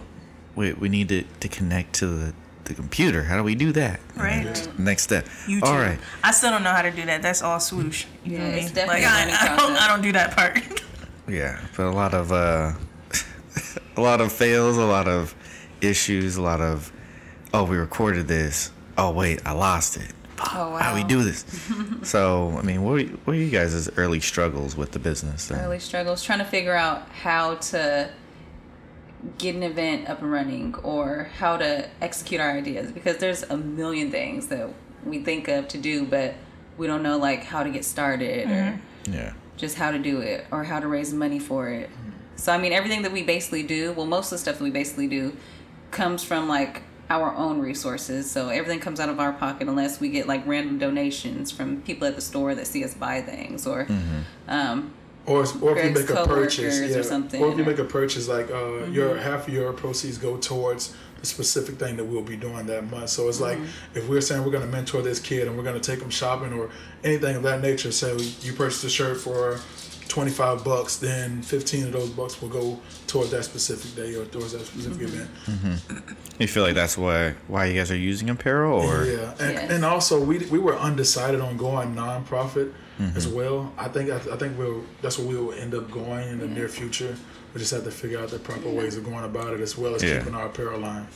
wait, 0.56 0.80
we 0.80 0.90
need 0.90 1.10
to, 1.10 1.24
to 1.42 1.48
connect 1.48 1.94
to 1.96 2.08
the 2.08 2.34
the 2.66 2.74
computer. 2.74 3.22
How 3.24 3.38
do 3.38 3.44
we 3.44 3.54
do 3.54 3.72
that? 3.74 4.00
Right. 4.16 4.44
Right. 4.44 4.80
Next 4.80 5.04
step. 5.04 5.26
YouTube. 5.46 5.62
All 5.64 5.76
right. 5.78 6.00
I 6.24 6.32
still 6.32 6.50
don't 6.50 6.64
know 6.64 6.72
how 6.72 6.82
to 6.82 6.90
do 6.90 7.06
that. 7.06 7.22
That's 7.22 7.44
all 7.44 7.60
swoosh. 7.60 8.06
You 8.24 8.34
Yeah, 8.34 8.40
know 8.40 8.46
I 8.46 8.50
it's 8.58 8.66
mean? 8.66 8.74
definitely 8.74 9.02
like 9.04 9.04
a 9.04 9.08
I, 9.14 9.20
learning 9.20 9.36
I 9.36 9.56
don't. 9.56 9.76
I 9.84 9.88
don't 9.88 10.02
do 10.02 10.12
that 10.14 10.36
part. 10.36 10.60
Yeah, 11.28 11.60
but 11.76 11.88
a 11.88 11.92
lot 11.92 12.14
of 12.14 12.32
uh, 12.32 12.74
a 13.98 14.02
lot 14.02 14.22
of 14.22 14.32
fails, 14.32 14.78
a 14.78 14.84
lot 14.86 15.08
of 15.08 15.34
issues, 15.82 16.38
a 16.38 16.42
lot 16.42 16.62
of 16.62 16.92
oh, 17.54 17.64
we 17.64 17.78
recorded 17.78 18.28
this. 18.28 18.72
Oh 18.98 19.12
wait, 19.12 19.42
I 19.46 19.54
lost 19.54 19.98
it. 19.98 20.12
Oh, 20.40 20.76
How 20.76 20.92
do 20.94 21.02
we 21.02 21.04
do 21.08 21.24
this? 21.24 21.44
so 22.04 22.56
I 22.60 22.62
mean, 22.62 22.84
what 22.84 22.92
were, 22.94 23.02
what 23.24 23.36
are 23.36 23.40
you 23.40 23.50
guys' 23.50 23.90
early 23.98 24.20
struggles 24.20 24.76
with 24.78 24.92
the 24.92 25.00
business? 25.00 25.48
Then? 25.48 25.60
early 25.62 25.80
struggles 25.80 26.22
trying 26.24 26.40
to 26.40 26.46
figure 26.46 26.76
out 26.76 27.08
how 27.10 27.56
to 27.56 28.12
get 29.38 29.56
an 29.56 29.64
event 29.64 30.10
up 30.10 30.22
and 30.22 30.32
running 30.32 30.76
or 30.76 31.30
how 31.38 31.58
to 31.58 31.90
execute 32.02 32.40
our 32.42 32.52
ideas 32.52 32.92
because 32.92 33.18
there's 33.18 33.44
a 33.44 33.58
million 33.58 34.12
things 34.12 34.48
that 34.48 34.70
we 35.06 35.20
think 35.20 35.48
of 35.48 35.68
to 35.68 35.78
do 35.78 36.06
but 36.06 36.36
we 36.78 36.88
don't 36.88 37.04
know 37.04 37.18
like 37.18 37.44
how 37.44 37.64
to 37.64 37.70
get 37.70 37.86
started 37.86 38.48
or 38.48 38.54
mm-hmm. 38.54 39.14
Yeah. 39.14 39.34
just 39.56 39.78
how 39.78 39.92
to 39.92 40.00
do 40.00 40.20
it 40.20 40.46
or 40.52 40.64
how 40.64 40.80
to 40.80 40.88
raise 40.88 41.14
money 41.14 41.40
for 41.40 41.70
it. 41.70 41.90
Mm-hmm. 41.90 42.10
So 42.38 42.52
i 42.52 42.58
mean 42.58 42.74
everything 42.74 43.04
that 43.04 43.12
we 43.12 43.24
basically 43.24 43.64
do 43.64 43.94
well 43.94 44.06
most 44.06 44.28
of 44.28 44.32
the 44.32 44.38
stuff 44.40 44.58
that 44.58 44.64
we 44.64 44.72
basically 44.72 45.08
do 45.08 45.36
comes 45.92 46.24
from 46.24 46.48
like 46.48 46.84
our 47.10 47.36
own 47.36 47.60
resources. 47.60 48.30
So 48.30 48.50
everything 48.50 48.80
comes 48.80 49.00
out 49.00 49.10
of 49.10 49.20
our 49.20 49.34
pocket 49.34 49.68
unless 49.68 50.00
we 50.00 50.10
get 50.10 50.28
like 50.28 50.46
random 50.46 50.80
donations 50.80 51.52
from 51.52 51.82
people 51.82 52.08
at 52.08 52.16
the 52.16 52.22
store 52.22 52.56
that 52.56 52.68
see 52.68 52.84
us 52.84 52.94
buy 52.94 53.22
things 53.22 53.68
or 53.68 53.86
mm-hmm. 53.86 54.22
um, 54.48 54.94
Or, 55.28 55.40
or 55.62 55.76
if 55.78 55.84
you 55.86 55.92
make 55.92 56.10
a 56.10 56.14
coworkers 56.14 56.56
purchase, 56.58 56.80
or 56.80 56.86
yeah, 56.86 57.02
something, 57.02 57.42
or 57.42 57.48
if 57.50 57.58
you 57.58 57.64
or- 57.64 57.66
Mm-hmm. 57.66 57.70
make 57.72 57.80
a 57.80 57.84
purchase, 57.92 58.28
like 58.28 58.52
uh, 58.52 58.86
your 58.86 59.18
half 59.18 59.48
of 59.48 59.54
your 59.54 59.74
proceeds 59.74 60.18
go 60.20 60.38
towards 60.38 60.96
the 61.20 61.26
specific 61.26 61.76
thing 61.80 61.98
that 61.98 62.04
we'll 62.06 62.22
be 62.22 62.38
doing 62.38 62.68
that 62.68 62.90
month. 62.92 63.10
So 63.10 63.28
it's 63.28 63.40
like 63.42 63.58
Mm-hmm. 63.58 63.98
if 63.98 64.08
we're 64.08 64.22
saying 64.22 64.44
we're 64.44 64.52
going 64.52 64.66
to 64.66 64.72
mentor 64.72 65.02
this 65.02 65.20
kid 65.20 65.48
and 65.48 65.58
we're 65.58 65.64
going 65.64 65.80
to 65.82 65.92
take 65.92 66.00
them 66.00 66.12
shopping 66.12 66.54
or 66.54 66.70
anything 67.04 67.36
of 67.36 67.44
that 67.44 67.62
nature. 67.62 67.92
So 67.92 68.18
you 68.42 68.54
purchase 68.54 68.84
a 68.84 68.90
shirt 68.90 69.18
for 69.18 69.60
twenty 70.08 70.30
five 70.30 70.64
bucks, 70.64 70.98
then 70.98 71.42
fifteen 71.42 71.86
of 71.86 71.92
those 71.94 72.10
bucks 72.12 72.40
will 72.40 72.50
go 72.50 72.80
towards 73.08 73.32
that 73.32 73.44
specific 73.46 73.96
day 73.96 74.14
or 74.16 74.26
towards 74.26 74.52
that 74.52 74.62
specific 74.66 75.08
Mm-hmm. 75.08 75.66
event. 75.66 76.18
You 76.40 76.48
feel 76.48 76.62
like 76.64 76.76
that's 76.76 76.98
why 77.00 77.34
why 77.48 77.66
you 77.66 77.74
guys 77.80 77.90
are 77.92 77.98
using 77.98 78.30
apparel, 78.30 78.80
or 78.80 79.06
Yeah, 79.06 79.32
and, 79.40 79.54
Yes. 79.54 79.72
and 79.72 79.84
also 79.86 80.24
we 80.24 80.38
we 80.52 80.60
were 80.60 80.78
undecided 80.78 81.42
on 81.42 81.58
going 81.58 81.96
nonprofit 81.96 82.74
Mm-hmm. 83.00 83.18
as 83.18 83.28
well. 83.28 83.74
I 83.78 83.90
think 83.90 84.10
I, 84.10 84.16
I 84.16 84.38
think 84.38 84.58
we'll 84.58 84.84
that's 85.02 85.18
where 85.20 85.28
we 85.28 85.36
will 85.38 85.52
end 85.54 85.76
up 85.76 85.92
going 85.92 86.30
in 86.30 86.40
the 86.40 86.48
near 86.48 86.70
future. 86.70 87.16
We 87.54 87.60
just 87.60 87.72
have 87.74 87.84
to 87.84 87.92
figure 87.92 88.20
out 88.20 88.30
the 88.30 88.40
proper 88.40 88.70
ways 88.70 88.96
of 88.98 89.04
going 89.04 89.26
about 89.26 89.54
it 89.54 89.60
as 89.60 89.78
well 89.78 89.96
as 89.96 90.04
Yeah. 90.04 90.20
keeping 90.20 90.34
our 90.36 90.46
apparel 90.48 90.80
line. 90.80 91.08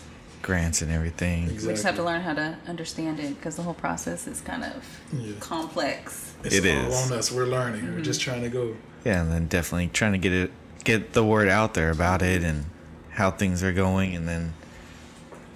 grants 0.41 0.81
and 0.81 0.89
everything. 0.91 1.43
Exactly. 1.43 1.67
We 1.67 1.73
just 1.73 1.83
have 1.83 1.95
to 1.97 2.03
learn 2.03 2.21
how 2.21 2.33
to 2.33 2.57
understand 2.67 3.19
it 3.19 3.35
because 3.35 3.57
the 3.57 3.61
whole 3.61 3.73
process 3.73 4.25
is 4.27 4.39
kind 4.41 4.63
of 4.63 4.85
Yeah. 5.11 5.33
complex. 5.41 6.31
It's 6.45 6.55
It 6.55 6.65
all 6.77 6.91
is. 6.91 7.11
on 7.11 7.17
us. 7.17 7.29
We're 7.31 7.45
learning. 7.45 7.81
Mm-hmm. 7.81 7.95
We're 7.95 8.01
just 8.03 8.21
trying 8.21 8.41
to 8.43 8.49
go. 8.49 8.75
Yeah, 9.05 9.21
and 9.21 9.31
then 9.31 9.47
definitely 9.47 9.89
trying 9.91 10.13
to 10.13 10.17
get 10.17 10.31
it, 10.33 10.51
get 10.85 11.11
the 11.13 11.25
word 11.25 11.49
out 11.49 11.73
there 11.73 11.91
about 11.91 12.21
it 12.21 12.41
and 12.43 12.65
how 13.11 13.31
things 13.31 13.61
are 13.63 13.73
going, 13.73 14.15
and 14.15 14.27
then 14.29 14.53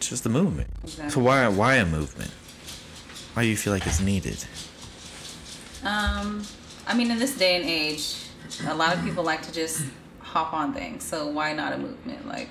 just 0.02 0.24
the 0.24 0.30
movement. 0.30 0.70
So 1.10 1.20
why 1.22 1.48
why 1.48 1.76
a 1.76 1.86
movement? 1.86 2.32
Why 3.34 3.44
do 3.44 3.48
you 3.50 3.58
feel 3.58 3.72
like 3.74 3.88
it's 3.88 4.02
needed? 4.02 4.46
Um, 5.84 6.44
I 6.88 6.94
mean, 6.96 7.12
in 7.12 7.20
this 7.20 7.38
day 7.38 7.56
and 7.56 7.66
age, 7.66 8.16
a 8.68 8.74
lot 8.76 8.96
of 8.96 9.04
people 9.04 9.24
like 9.24 9.42
to 9.44 9.52
just 9.52 9.84
hop 10.20 10.54
on 10.54 10.74
things. 10.74 11.04
So 11.04 11.28
why 11.28 11.54
not 11.54 11.74
a 11.74 11.78
movement? 11.78 12.28
Like, 12.28 12.50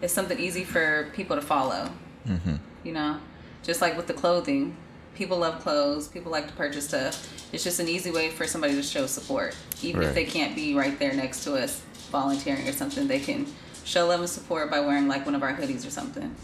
it's 0.00 0.12
something 0.12 0.38
easy 0.38 0.64
for 0.64 1.10
people 1.14 1.36
to 1.36 1.42
follow. 1.42 1.90
Mm-hmm. 2.26 2.56
You 2.84 2.92
know, 2.92 3.18
just 3.62 3.80
like 3.80 3.96
with 3.96 4.06
the 4.06 4.14
clothing, 4.14 4.76
people 5.14 5.38
love 5.38 5.60
clothes. 5.62 6.08
People 6.08 6.32
like 6.32 6.46
to 6.48 6.52
purchase 6.54 6.88
stuff. 6.88 7.28
It's 7.52 7.62
just 7.64 7.78
an 7.80 7.88
easy 7.88 8.10
way 8.10 8.30
for 8.30 8.46
somebody 8.46 8.74
to 8.74 8.82
show 8.82 9.06
support, 9.06 9.54
even 9.82 10.00
Right. 10.00 10.08
if 10.08 10.14
they 10.14 10.24
can't 10.24 10.54
be 10.56 10.74
right 10.74 10.98
there 10.98 11.12
next 11.12 11.44
to 11.44 11.54
us 11.54 11.82
volunteering 12.10 12.66
or 12.68 12.72
something. 12.72 13.06
They 13.06 13.20
can 13.20 13.46
show 13.84 14.06
love 14.06 14.20
and 14.20 14.28
support 14.28 14.70
by 14.70 14.80
wearing 14.80 15.08
like 15.08 15.26
one 15.26 15.34
of 15.34 15.42
our 15.42 15.54
hoodies 15.54 15.86
or 15.86 15.90
something. 15.90 16.34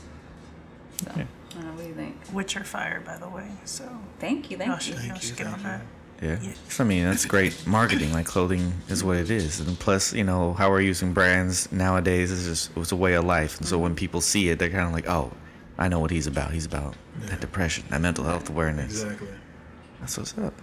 So, 1.03 1.13
Yeah. 1.17 1.25
I 1.51 1.55
don't 1.55 1.65
know, 1.65 1.73
what 1.73 1.83
do 1.83 1.89
you 1.89 1.95
think? 1.95 2.27
Which 2.27 2.57
are 2.57 2.65
fire, 2.65 3.01
by 3.01 3.17
the 3.17 3.29
way. 3.29 3.49
So 3.65 3.85
Thank 4.21 4.51
you, 4.51 4.59
y'all 4.59 4.67
thank 4.67 4.81
should, 4.83 4.95
you. 4.97 5.01
y'all 5.01 5.09
Thank 5.11 5.23
should 5.23 5.31
you, 5.31 5.37
get 5.37 5.47
on 5.47 5.53
thank 5.55 5.65
that. 5.65 5.81
Yeah. 6.23 6.39
Yeah. 6.43 6.53
So, 6.69 6.85
I 6.85 6.87
mean, 6.87 7.05
that's 7.05 7.25
great 7.25 7.67
marketing. 7.79 8.13
Like 8.13 8.27
clothing 8.27 8.73
is 8.89 9.03
what 9.05 9.17
it 9.19 9.31
is, 9.31 9.61
and 9.61 9.79
plus, 9.79 10.13
you 10.13 10.25
know, 10.25 10.53
how 10.55 10.71
we're 10.71 10.81
using 10.81 11.13
brands 11.13 11.71
nowadays 11.71 12.31
is 12.31 12.47
just 12.47 12.71
it's 12.77 12.93
a 12.93 12.97
way 12.97 13.15
of 13.15 13.25
life. 13.25 13.59
And 13.59 13.67
so 13.67 13.79
when 13.79 13.93
mm-hmm. 13.93 13.99
people 13.99 14.21
see 14.21 14.49
it, 14.49 14.59
they're 14.59 14.71
kind 14.71 14.87
of 14.87 14.93
like, 14.93 15.09
oh, 15.09 15.31
I 15.79 15.89
know 15.89 16.01
what 16.01 16.11
he's 16.11 16.27
about. 16.27 16.51
He's 16.53 16.67
about 16.67 16.95
that 17.27 17.41
depression, 17.41 17.85
that 17.91 18.01
mental 18.01 18.25
health 18.25 18.49
awareness. 18.51 19.03
Exactly. 19.03 19.29
That's 20.01 20.17
what's 20.19 20.37
up. 20.39 20.55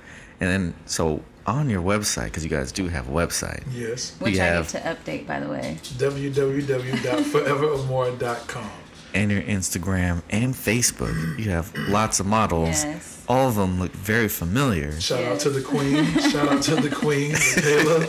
And 0.41 0.49
then, 0.49 0.73
so 0.85 1.21
on 1.45 1.69
your 1.69 1.81
website, 1.81 2.25
because 2.25 2.43
you 2.43 2.49
guys 2.49 2.71
do 2.73 2.87
have 2.89 3.07
a 3.07 3.11
website, 3.11 3.63
Yes. 3.71 4.13
Which 4.19 4.33
We 4.33 4.41
I 4.41 4.45
have- 4.45 4.73
need 4.73 4.81
to 4.81 4.87
update, 4.95 5.25
by 5.27 5.39
the 5.39 5.47
way. 5.47 5.77
www.forevermore.com. 5.83 8.69
and 9.13 9.31
your 9.31 9.41
Instagram 9.43 10.21
and 10.29 10.53
Facebook, 10.53 11.39
you 11.39 11.51
have 11.51 11.73
lots 11.87 12.19
of 12.19 12.25
models. 12.25 12.83
Yes. 12.83 13.14
All 13.27 13.47
of 13.49 13.55
them 13.55 13.79
look 13.79 13.91
very 13.91 14.27
familiar. 14.27 14.99
Shout 14.99 15.23
out 15.23 15.39
to 15.41 15.49
the 15.49 15.61
queen. 15.61 16.05
Shout 16.19 16.47
out 16.49 16.61
to 16.63 16.75
the 16.75 16.89
queen, 16.95 17.31
Michaela. 17.55 18.07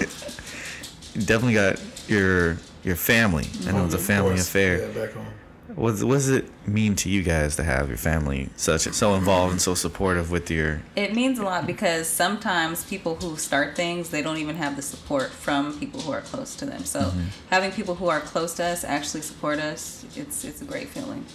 You 1.15 1.23
definitely 1.23 1.55
got 1.55 1.81
your 2.09 2.59
your 2.85 2.97
family. 2.97 3.47
I 3.67 3.73
know 3.73 3.85
it's 3.85 3.95
a 3.95 3.99
family 3.99 4.31
course. 4.33 4.43
affair. 4.49 4.79
Yeah, 4.89 4.89
back 5.07 5.13
home. 5.15 5.27
What, 5.75 6.03
what 6.05 6.15
does 6.15 6.31
it 6.31 6.47
mean 6.67 6.95
to 6.97 7.11
you 7.11 7.23
guys 7.23 7.57
to 7.57 7.63
have 7.65 7.89
your 7.89 7.99
family 7.99 8.49
such 8.57 8.83
so 8.95 9.15
involved 9.15 9.53
and 9.53 9.61
so 9.61 9.75
supportive 9.75 10.31
with 10.31 10.51
your? 10.51 10.81
It 10.95 11.15
means 11.15 11.39
a 11.39 11.43
lot 11.43 11.67
because 11.67 12.07
sometimes 12.09 12.85
people 12.85 13.17
who 13.17 13.37
start 13.37 13.77
things, 13.77 14.09
they 14.09 14.23
don't 14.23 14.39
even 14.39 14.57
have 14.57 14.77
the 14.77 14.83
support 14.83 15.31
from 15.33 15.79
people 15.79 16.01
who 16.01 16.13
are 16.13 16.23
close 16.23 16.55
to 16.57 16.65
them. 16.67 16.85
So 16.85 17.01
Mm-hmm. 17.01 17.25
having 17.51 17.73
people 17.73 17.95
who 17.97 18.09
are 18.09 18.21
close 18.21 18.55
to 18.55 18.65
us 18.65 18.85
actually 18.85 19.21
support 19.23 19.59
us, 19.59 20.05
it's 20.17 20.45
it's 20.45 20.63
a 20.63 20.65
great 20.65 20.89
feeling. 20.89 21.27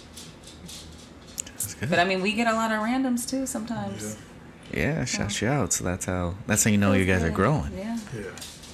That's 1.62 1.74
good. 1.74 1.90
But 1.90 1.98
I 1.98 2.04
mean, 2.04 2.20
we 2.22 2.32
get 2.32 2.46
a 2.46 2.52
lot 2.54 2.70
of 2.72 2.78
randoms 2.80 3.28
too 3.28 3.46
sometimes. 3.46 4.16
yeah, 4.72 5.04
shout 5.04 5.40
you 5.40 5.48
out. 5.48 5.72
So 5.72 5.84
that's 5.84 6.04
how 6.06 6.34
that's 6.46 6.64
how 6.64 6.70
you 6.70 6.78
know 6.78 6.92
you 6.92 7.04
Feels 7.04 7.20
guys 7.20 7.28
are 7.28 7.34
growing. 7.34 7.72
Yeah. 7.76 7.98
Yeah. 8.16 8.22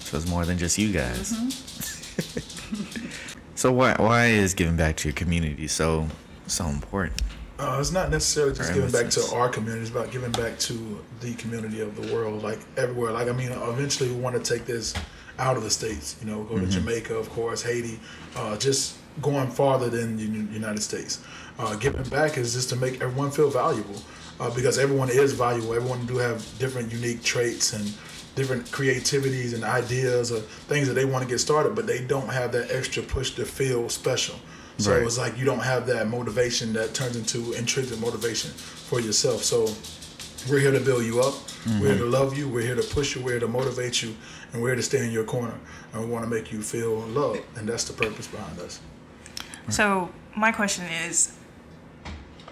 So 0.01 0.16
it's 0.16 0.28
more 0.28 0.45
than 0.45 0.59
just 0.59 0.78
you 0.78 0.93
guys. 0.93 1.32
Mm-hmm. 1.32 3.09
so 3.55 3.72
why 3.72 3.95
why 3.99 4.26
is 4.26 4.55
giving 4.55 4.76
back 4.76 4.97
to 4.99 5.09
your 5.09 5.14
community 5.14 5.66
so 5.68 6.07
so 6.47 6.66
important? 6.66 7.20
Uh, 7.59 7.76
it's 7.80 7.91
not 7.91 8.09
necessarily 8.11 8.55
just 8.55 8.72
giving 8.72 8.91
back 8.93 9.11
to 9.11 9.20
our 9.34 9.49
community. 9.49 9.82
It's 9.82 9.91
about 9.91 10.12
giving 10.12 10.30
back 10.30 10.59
to 10.61 11.05
the 11.20 11.34
community 11.34 11.80
of 11.80 12.01
the 12.01 12.14
world, 12.14 12.43
like 12.45 12.61
everywhere. 12.76 13.11
Like 13.11 13.28
I 13.28 13.32
mean, 13.32 13.51
eventually 13.51 14.11
we 14.11 14.16
want 14.20 14.36
to 14.43 14.55
take 14.55 14.64
this 14.64 14.95
out 15.41 15.57
of 15.57 15.64
the 15.64 15.70
states. 15.70 16.16
You 16.20 16.28
know, 16.30 16.45
go 16.45 16.55
Mm-hmm. 16.55 16.66
to 16.66 16.70
Jamaica, 16.70 17.14
of 17.16 17.28
course, 17.30 17.62
Haiti, 17.62 17.99
uh, 18.36 18.57
just 18.57 18.97
going 19.21 19.51
farther 19.51 19.89
than 19.89 20.16
the 20.16 20.25
United 20.55 20.83
States. 20.83 21.21
Uh, 21.59 21.75
giving 21.77 22.03
back 22.05 22.39
is 22.39 22.55
just 22.55 22.69
to 22.71 22.77
make 22.77 23.01
everyone 23.01 23.31
feel 23.31 23.51
valuable, 23.51 24.01
uh, 24.41 24.51
because 24.55 24.79
everyone 24.79 25.09
is 25.11 25.33
valuable. 25.33 25.75
Everyone 25.75 26.05
do 26.07 26.16
have 26.19 26.45
different 26.59 26.93
unique 26.93 27.23
traits 27.23 27.73
and 27.73 27.93
different 28.37 28.71
creativities 28.71 29.53
and 29.53 29.64
ideas 29.64 30.31
or 30.31 30.39
things 30.71 30.87
that 30.87 30.95
they 30.95 31.05
want 31.05 31.25
to 31.25 31.29
get 31.29 31.39
started, 31.39 31.75
but 31.75 31.87
they 31.87 32.01
don't 32.05 32.29
have 32.29 32.53
that 32.53 32.71
extra 32.71 33.03
push 33.03 33.33
to 33.33 33.45
feel 33.45 33.89
special. 33.89 34.37
So 34.79 34.93
Right. 34.93 35.03
it's 35.03 35.19
like 35.19 35.37
you 35.37 35.45
don't 35.45 35.59
have 35.59 35.89
that 35.89 36.07
motivation 36.09 36.73
that 36.75 36.95
turns 36.95 37.16
into 37.16 37.53
intrinsic 37.55 37.99
motivation 37.99 38.53
for 38.53 39.01
yourself. 39.01 39.43
So 39.43 39.75
we're 40.49 40.61
here 40.61 40.71
to 40.71 40.79
build 40.79 41.05
you 41.05 41.21
up. 41.21 41.35
We're 41.81 41.89
here 41.89 41.99
to 41.99 42.05
love 42.07 42.39
you. 42.39 42.49
We're 42.49 42.62
here 42.62 42.77
to 42.77 42.83
push 42.95 43.16
you. 43.16 43.23
We're 43.23 43.33
here 43.33 43.41
to 43.41 43.49
motivate 43.49 44.01
you, 44.03 44.14
and 44.53 44.62
we're 44.62 44.69
here 44.69 44.77
to 44.77 44.83
stay 44.83 45.05
in 45.05 45.11
your 45.11 45.25
corner. 45.25 45.59
And 45.93 46.05
we 46.05 46.09
want 46.09 46.25
to 46.25 46.31
make 46.31 46.53
you 46.53 46.62
feel 46.62 46.95
loved, 47.01 47.41
and 47.57 47.69
that's 47.69 47.85
the 47.85 47.93
purpose 47.93 48.29
behind 48.29 48.61
us. 48.61 48.79
So 49.71 50.11
my 50.37 50.53
question 50.53 50.85
is, 50.85 51.35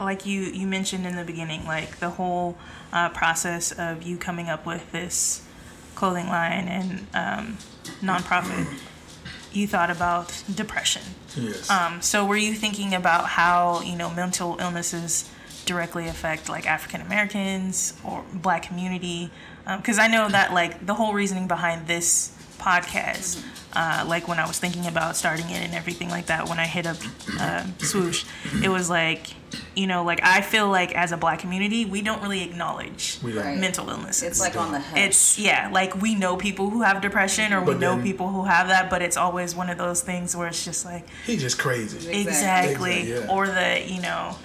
like 0.01 0.27
you 0.27 0.43
you 0.43 0.67
mentioned 0.67 1.07
in 1.07 1.17
the 1.17 1.25
beginning, 1.25 1.64
like 1.64 1.99
the 1.99 2.11
whole 2.11 2.57
uh, 2.93 3.09
process 3.11 3.73
of 3.73 4.03
you 4.03 4.17
coming 4.19 4.49
up 4.49 4.67
with 4.67 4.93
this 4.93 5.43
clothing 5.95 6.29
line 6.29 6.69
and 6.69 7.07
um, 7.14 7.59
nonprofit. 8.03 8.67
You 9.53 9.67
thought 9.67 9.91
about 9.91 10.43
depression. 10.55 11.03
Yes. 11.35 11.71
Um, 11.71 12.03
so 12.03 12.27
were 12.27 12.37
you 12.37 12.53
thinking 12.53 12.95
about 12.95 13.25
how 13.25 13.81
you 13.81 13.97
know 13.97 14.11
mental 14.11 14.57
illnesses 14.61 15.31
directly 15.64 16.07
affect 16.09 16.49
like 16.49 16.67
African 16.67 17.01
Americans 17.01 17.95
or 18.05 18.25
Black 18.35 18.62
community? 18.62 19.31
Because 19.64 19.99
I 19.99 20.09
know 20.09 20.29
that 20.29 20.53
like 20.53 20.85
the 20.85 20.95
whole 20.95 21.14
reasoning 21.14 21.49
behind 21.49 21.87
this 21.87 22.36
podcast, 22.59 23.42
uh, 23.74 24.04
like 24.09 24.26
when 24.28 24.38
I 24.38 24.46
was 24.46 24.59
thinking 24.59 24.86
about 24.86 25.16
starting 25.16 25.48
it 25.50 25.62
and 25.64 25.74
everything 25.74 26.09
like 26.09 26.26
that, 26.26 26.48
when 26.48 26.59
I 26.59 26.66
hit 26.66 26.86
up 26.86 26.96
uh, 27.38 27.64
Swoosh, 27.78 28.24
it 28.62 28.68
was 28.68 28.88
like 28.90 29.28
you 29.74 29.86
know 29.86 30.02
like 30.04 30.20
I 30.22 30.40
feel 30.40 30.68
like 30.68 30.94
as 30.94 31.12
a 31.12 31.16
Black 31.16 31.38
community 31.38 31.84
we 31.84 32.02
don't 32.02 32.20
really 32.20 32.42
acknowledge 32.42 33.18
We 33.22 33.32
don't. 33.32 33.44
Right. 33.44 33.59
mental 33.59 33.88
illnesses. 33.88 34.22
It's 34.24 34.40
like 34.40 34.57
on 34.57 34.72
the 34.72 34.80
hush. 34.80 34.98
It's 34.98 35.38
yeah, 35.38 35.70
like 35.72 36.00
we 36.00 36.14
know 36.14 36.36
people 36.36 36.70
who 36.70 36.82
have 36.82 37.00
depression 37.00 37.52
or 37.52 37.61
we 37.61 37.66
But 37.74 37.80
know 37.80 38.00
people 38.02 38.28
who 38.28 38.44
have 38.44 38.68
that, 38.68 38.90
but 38.90 39.02
it's 39.02 39.16
always 39.16 39.54
one 39.54 39.70
of 39.70 39.78
those 39.78 40.02
things 40.02 40.34
where 40.36 40.48
it's 40.48 40.64
just 40.64 40.84
like 40.84 41.07
He's 41.24 41.40
just 41.42 41.59
crazy. 41.59 41.96
Exactly. 41.96 42.20
exactly, 42.22 42.98
Exactly, 43.00 43.26
yeah. 43.26 43.32
or 43.32 43.46
the 43.46 43.84
you 43.86 44.00
know 44.02 44.36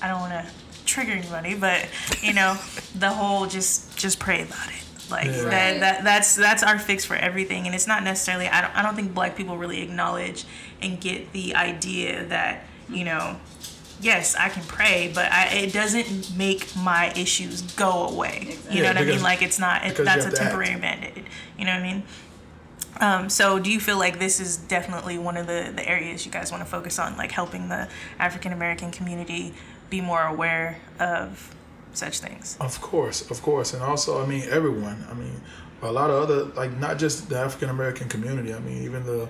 I 0.00 0.08
don't 0.08 0.20
want 0.20 0.32
to 0.32 0.46
trigger 0.84 1.12
anybody, 1.12 1.54
but 1.54 1.86
you 2.22 2.32
know, 2.32 2.56
the 2.94 3.10
whole 3.10 3.46
just 3.46 3.98
just 3.98 4.18
pray 4.20 4.42
about 4.42 4.68
it. 4.68 4.84
Like 5.10 5.26
Yeah. 5.26 5.42
that, 5.44 5.80
that 5.80 6.04
that's 6.04 6.34
that's 6.34 6.62
our 6.62 6.78
fix 6.78 7.04
for 7.04 7.16
everything, 7.16 7.66
and 7.66 7.74
it's 7.74 7.86
not 7.86 8.02
necessarily. 8.02 8.46
I 8.48 8.60
don't 8.62 8.76
I 8.76 8.82
don't 8.82 8.94
think 8.94 9.14
Black 9.14 9.36
people 9.36 9.56
really 9.56 9.82
acknowledge 9.82 10.44
and 10.82 11.00
get 11.00 11.32
the 11.32 11.54
idea 11.54 12.24
that 12.26 12.64
you 12.88 13.04
know. 13.04 13.36
Yes, 14.00 14.36
I 14.36 14.48
can 14.48 14.62
pray, 14.62 15.10
but 15.12 15.32
I, 15.32 15.46
it 15.48 15.72
doesn't 15.72 16.36
make 16.36 16.68
my 16.76 17.12
issues 17.16 17.62
go 17.62 18.06
away. 18.06 18.42
Exactly. 18.42 18.76
You 18.76 18.82
know 18.84 18.90
Yeah, 18.90 18.94
what 18.94 19.02
I 19.02 19.04
mean? 19.06 19.22
Like 19.24 19.42
it's 19.42 19.58
not. 19.58 19.84
It, 19.84 19.96
that's 19.96 20.22
a 20.22 20.26
have 20.26 20.26
act. 20.26 20.36
temporary 20.36 20.76
band-aid. 20.78 21.24
You 21.58 21.64
know 21.64 21.72
what 21.72 21.80
I 21.80 21.82
mean? 21.82 22.02
Um, 23.00 23.28
so 23.28 23.58
do 23.58 23.70
you 23.72 23.80
feel 23.80 23.98
like 23.98 24.20
this 24.20 24.38
is 24.38 24.56
definitely 24.56 25.18
one 25.18 25.36
of 25.36 25.48
the, 25.48 25.72
the 25.74 25.88
areas 25.88 26.24
you 26.24 26.30
guys 26.30 26.52
want 26.52 26.62
to 26.62 26.68
focus 26.70 26.98
on, 27.00 27.16
like 27.16 27.32
helping 27.32 27.68
the 27.70 27.88
African 28.20 28.52
American 28.52 28.92
community 28.92 29.52
be 29.90 30.00
more 30.00 30.22
aware 30.22 30.78
of 31.00 31.54
such 31.98 32.20
things? 32.20 32.56
Of 32.60 32.80
course, 32.80 33.30
of 33.30 33.42
course, 33.42 33.74
and 33.74 33.82
also, 33.82 34.22
I 34.22 34.26
mean, 34.26 34.44
everyone. 34.50 35.04
I 35.10 35.14
mean, 35.14 35.40
a 35.82 35.92
lot 35.92 36.10
of 36.10 36.16
other, 36.22 36.44
like, 36.60 36.76
not 36.78 36.98
just 36.98 37.28
the 37.28 37.38
African 37.38 37.68
American 37.70 38.08
community. 38.08 38.54
I 38.54 38.60
mean, 38.60 38.82
even 38.84 39.04
the 39.04 39.28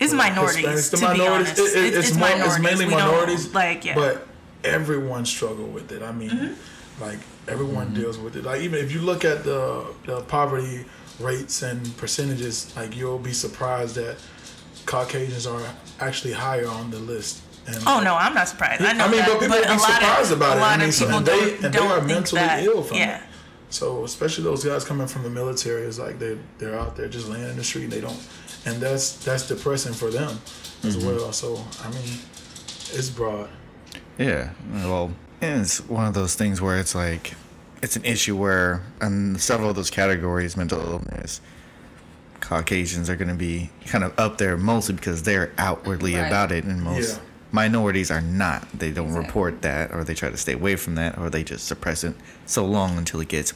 It's 0.00 0.10
the 0.12 0.16
minorities, 0.16 0.64
Hispanics, 0.64 0.90
the 0.90 0.96
to 1.08 1.14
be 1.14 1.26
honest. 1.26 1.58
It- 1.58 1.62
it- 1.62 1.64
it's, 1.66 1.96
it's, 1.98 2.08
it's 2.10 2.16
more, 2.18 2.28
minorities. 2.28 2.54
it's 2.54 2.62
mainly 2.64 2.86
We 2.86 2.94
minorities. 2.94 3.54
Like, 3.54 3.84
yeah. 3.84 3.94
But 3.94 4.26
everyone 4.64 5.24
struggle 5.26 5.66
with 5.66 5.90
it. 5.92 6.02
I 6.02 6.12
mean, 6.12 6.30
Mm-hmm. 6.30 7.02
like 7.02 7.18
everyone 7.48 7.92
deals 7.94 8.18
with 8.18 8.36
it. 8.36 8.44
Like 8.44 8.60
even 8.62 8.78
if 8.84 8.92
you 8.94 9.00
look 9.00 9.24
at 9.24 9.42
the 9.44 9.84
the 10.06 10.20
poverty 10.22 10.84
rates 11.20 11.62
and 11.62 11.78
percentages, 11.96 12.54
like 12.76 12.96
you'll 12.96 13.18
be 13.18 13.32
surprised 13.32 13.94
that 13.96 14.16
Caucasians 14.86 15.46
are 15.46 15.62
actually 16.00 16.32
higher 16.34 16.68
on 16.68 16.90
the 16.90 16.98
list. 16.98 17.42
And 17.66 17.76
oh, 17.86 17.98
uh, 17.98 18.02
no, 18.02 18.14
I'm 18.16 18.34
not 18.34 18.48
surprised. 18.48 18.82
I 18.82 18.92
know 18.92 19.06
I 19.06 19.08
mean, 19.08 19.20
that, 19.20 19.28
but 19.28 19.40
people 19.40 19.56
a 19.56 19.60
be 19.60 19.78
surprised 19.78 20.32
of, 20.32 20.38
about 20.38 20.54
a 20.54 20.58
it. 20.58 20.60
lot 20.60 20.72
I 20.72 20.76
mean, 20.78 20.88
of 20.88 20.94
so- 20.94 21.04
people 21.04 21.18
and 21.18 21.26
they- 21.26 21.32
don't, 21.40 21.64
and 21.64 21.74
they 21.74 21.78
don't 21.78 21.90
are 21.90 22.00
mentally 22.02 22.40
that. 22.40 22.64
ill 22.64 22.82
from 22.82 22.96
yeah. 22.96 23.18
it. 23.18 23.22
So 23.70 24.04
especially 24.04 24.44
those 24.44 24.64
guys 24.64 24.84
coming 24.84 25.06
from 25.06 25.22
the 25.22 25.30
military, 25.30 25.82
it's 25.82 25.98
like 25.98 26.18
they 26.18 26.36
they're 26.58 26.78
out 26.78 26.94
there 26.96 27.08
just 27.08 27.28
laying 27.28 27.48
in 27.48 27.56
the 27.56 27.64
street. 27.64 27.84
And 27.84 27.92
they 27.92 28.00
don't, 28.02 28.20
and 28.66 28.80
that's 28.82 29.24
that's 29.24 29.48
depressing 29.48 29.94
for 29.94 30.10
them 30.10 30.38
as 30.84 30.96
mm-hmm. 30.96 31.06
well. 31.06 31.32
So 31.32 31.64
I 31.82 31.88
mean, 31.90 32.18
it's 32.92 33.08
broad. 33.08 33.48
Yeah, 34.18 34.50
well, 34.84 35.12
and 35.40 35.62
it's 35.62 35.80
one 35.88 36.06
of 36.06 36.12
those 36.12 36.34
things 36.34 36.60
where 36.60 36.78
it's 36.78 36.94
like, 36.94 37.32
it's 37.82 37.96
an 37.96 38.04
issue 38.04 38.36
where, 38.36 38.82
in 39.00 39.38
several 39.38 39.70
of 39.70 39.76
those 39.76 39.90
categories, 39.90 40.54
mental 40.54 40.78
illness, 40.80 41.40
Caucasians 42.40 43.08
are 43.08 43.16
going 43.16 43.28
to 43.28 43.34
be 43.34 43.70
kind 43.86 44.04
of 44.04 44.12
up 44.18 44.36
there 44.36 44.58
mostly 44.58 44.94
because 44.94 45.22
they're 45.22 45.50
outwardly 45.56 46.14
Right. 46.14 46.26
about 46.26 46.52
it, 46.52 46.64
and 46.64 46.82
most 46.82 47.14
Yeah. 47.14 47.22
Minorities 47.52 48.10
are 48.10 48.20
not. 48.20 48.66
They 48.76 48.90
don't 48.90 49.08
Exactly. 49.08 49.26
report 49.26 49.62
that, 49.62 49.92
or 49.94 50.02
they 50.04 50.14
try 50.14 50.30
to 50.30 50.36
stay 50.36 50.54
away 50.54 50.76
from 50.76 50.94
that, 50.96 51.18
or 51.18 51.30
they 51.30 51.44
just 51.44 51.66
suppress 51.66 52.02
it 52.02 52.14
so 52.46 52.64
long 52.64 52.98
until 52.98 53.20
it 53.20 53.28
gets. 53.28 53.52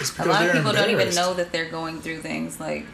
It's 0.00 0.18
A 0.18 0.24
lot 0.24 0.46
of 0.46 0.52
people 0.52 0.72
don't 0.72 0.90
even 0.90 1.14
know 1.14 1.34
that 1.34 1.52
they're 1.52 1.70
going 1.70 2.00
through 2.00 2.18
things 2.18 2.60
like 2.60 2.86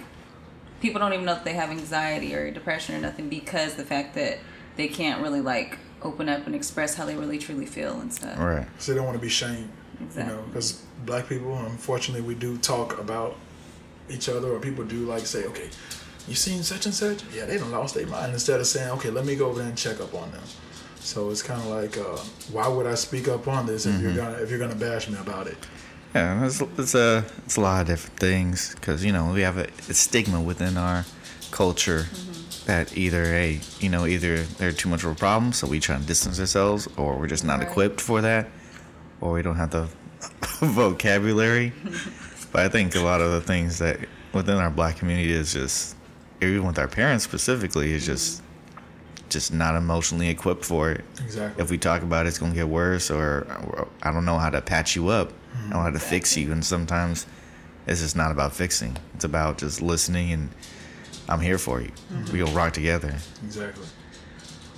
people 0.80 1.00
don't 1.00 1.12
even 1.12 1.24
know 1.24 1.34
that 1.34 1.44
they 1.44 1.54
have 1.54 1.70
anxiety 1.70 2.34
or 2.34 2.50
depression 2.50 2.94
or 2.94 3.00
nothing 3.00 3.28
because 3.28 3.74
the 3.74 3.84
fact 3.84 4.14
that 4.14 4.38
they 4.76 4.88
can't 4.88 5.20
really 5.22 5.40
like 5.40 5.78
open 6.02 6.28
up 6.28 6.46
and 6.46 6.54
express 6.54 6.94
how 6.94 7.04
they 7.04 7.16
really 7.16 7.38
truly 7.38 7.66
feel 7.66 8.00
and 8.00 8.12
stuff. 8.12 8.38
Right. 8.38 8.66
So 8.78 8.92
they 8.92 8.96
don't 8.96 9.06
want 9.06 9.16
to 9.16 9.22
be 9.22 9.28
shamed. 9.28 9.68
Exactly. 10.00 10.32
You 10.32 10.40
know, 10.40 10.46
because 10.46 10.84
black 11.04 11.28
people, 11.28 11.56
unfortunately, 11.58 12.26
we 12.26 12.34
do 12.36 12.56
talk 12.58 12.98
about 13.00 13.36
each 14.08 14.28
other, 14.28 14.52
or 14.52 14.60
people 14.60 14.84
do 14.84 14.98
like 15.06 15.26
say, 15.26 15.44
okay, 15.46 15.68
you 16.28 16.34
seen 16.34 16.62
such 16.62 16.86
and 16.86 16.94
such? 16.94 17.22
Yeah, 17.34 17.46
they 17.46 17.58
done 17.58 17.70
lost 17.70 17.94
their 17.94 18.06
mind. 18.06 18.32
Instead 18.32 18.60
of 18.60 18.66
saying, 18.66 18.90
okay, 18.92 19.10
let 19.10 19.24
me 19.24 19.34
go 19.36 19.46
over 19.48 19.58
there 19.60 19.68
and 19.68 19.76
check 19.78 20.00
up 20.00 20.14
on 20.14 20.30
them. 20.30 20.42
So 21.00 21.30
it's 21.30 21.42
kind 21.42 21.60
of 21.60 21.68
like, 21.68 21.96
uh, 21.96 22.18
why 22.52 22.68
would 22.68 22.86
I 22.86 22.94
speak 22.94 23.28
up 23.28 23.48
on 23.48 23.66
this 23.66 23.86
if 23.86 24.00
you're 24.02 24.14
gonna 24.14 24.36
if 24.38 24.50
you're 24.50 24.58
gonna 24.58 24.74
bash 24.74 25.08
me 25.08 25.16
about 25.18 25.46
it? 25.46 25.56
Yeah, 26.14 26.44
it's, 26.44 26.60
it's 26.60 26.94
a 26.94 27.24
it's 27.44 27.56
a 27.56 27.60
lot 27.60 27.80
of 27.82 27.86
different 27.86 28.18
things 28.18 28.74
because 28.74 29.04
you 29.04 29.12
know 29.12 29.32
we 29.32 29.40
have 29.42 29.58
a, 29.58 29.68
a 29.88 29.94
stigma 29.94 30.40
within 30.40 30.76
our 30.76 31.04
culture 31.50 32.06
that 32.66 32.96
either 32.98 33.24
a 33.24 33.60
you 33.80 33.88
know 33.88 34.06
either 34.06 34.42
they're 34.42 34.72
too 34.72 34.88
much 34.88 35.04
of 35.04 35.12
a 35.12 35.14
problem, 35.14 35.52
so 35.52 35.66
we 35.66 35.80
try 35.80 35.96
to 35.96 36.04
distance 36.04 36.38
ourselves, 36.40 36.88
or 36.96 37.16
we're 37.16 37.26
just 37.28 37.44
not 37.44 37.60
Right. 37.60 37.68
equipped 37.68 38.00
for 38.00 38.20
that, 38.20 38.48
or 39.20 39.32
we 39.32 39.42
don't 39.42 39.56
have 39.56 39.70
the 39.70 39.88
vocabulary. 40.66 41.72
but 42.52 42.62
I 42.62 42.68
think 42.68 42.94
a 42.96 43.00
lot 43.00 43.20
of 43.20 43.30
the 43.32 43.40
things 43.40 43.78
that 43.78 44.00
within 44.32 44.56
our 44.56 44.70
black 44.70 44.96
community 44.98 45.32
is 45.32 45.52
just 45.52 45.96
even 46.40 46.66
with 46.66 46.78
our 46.78 46.88
parents 46.88 47.24
specifically 47.24 47.92
is 47.92 48.04
just 48.06 48.42
just 49.28 49.52
not 49.52 49.74
emotionally 49.74 50.28
equipped 50.28 50.64
for 50.64 50.90
it 50.90 51.04
Exactly. 51.22 51.62
if 51.62 51.70
we 51.70 51.76
talk 51.76 52.02
about 52.02 52.24
it, 52.24 52.30
it's 52.30 52.38
gonna 52.38 52.54
get 52.54 52.68
worse, 52.68 53.10
or, 53.10 53.46
or 53.66 53.88
I 54.02 54.10
don't 54.10 54.24
know 54.24 54.38
how 54.38 54.48
to 54.50 54.60
patch 54.62 54.96
you 54.96 55.08
up, 55.08 55.32
I 55.54 55.60
don't 55.60 55.70
know 55.70 55.80
how 55.80 55.90
to 55.90 55.98
fix 55.98 56.34
you, 56.36 56.50
and 56.50 56.64
sometimes 56.64 57.26
it's 57.86 58.00
just 58.00 58.16
not 58.16 58.30
about 58.30 58.54
fixing. 58.54 58.96
It's 59.14 59.24
about 59.24 59.58
just 59.58 59.82
listening, 59.82 60.32
and 60.32 60.48
I'm 61.28 61.40
here 61.40 61.58
for 61.58 61.80
you. 61.82 61.90
Mm-hmm. 62.12 62.32
We'll 62.32 62.46
rock 62.52 62.72
together. 62.72 63.16
exactly. 63.44 63.86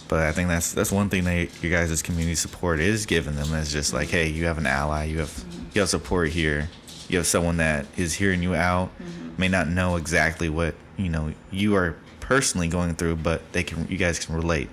But 0.09 0.21
I 0.27 0.33
think 0.33 0.49
that's 0.49 0.73
that's 0.73 0.91
one 0.91 1.09
thing 1.09 1.23
that 1.25 1.63
you 1.63 1.71
guys' 1.71 2.03
community 2.03 2.35
support 2.35 2.81
is 2.81 3.07
giving 3.07 3.37
them. 3.37 3.55
Is 3.55 3.71
just 3.73 3.93
like, 3.95 4.09
hey, 4.09 4.27
you 4.29 4.47
have 4.47 4.59
an 4.59 4.67
ally, 4.67 5.05
you 5.05 5.19
have 5.19 5.45
you 5.73 5.81
have 5.83 5.89
support 5.89 6.31
here, 6.31 6.69
you 7.11 7.19
have 7.19 7.27
someone 7.27 7.57
that 7.59 7.87
is 7.97 8.15
hearing 8.15 8.43
you 8.43 8.55
out, 8.55 8.91
may 9.37 9.49
not 9.49 9.69
know 9.69 9.97
exactly 9.97 10.49
what 10.49 10.75
you 10.97 11.09
know 11.09 11.33
you 11.51 11.75
are 11.75 11.97
personally 12.21 12.69
going 12.69 12.95
through, 12.95 13.17
but 13.17 13.53
they 13.53 13.63
can 13.63 13.87
you 13.89 13.97
guys 13.97 14.25
can 14.25 14.35
relate 14.35 14.69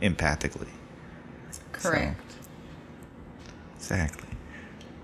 empathically. 0.00 0.68
Correct. 1.72 2.20
Exactly. 3.76 4.28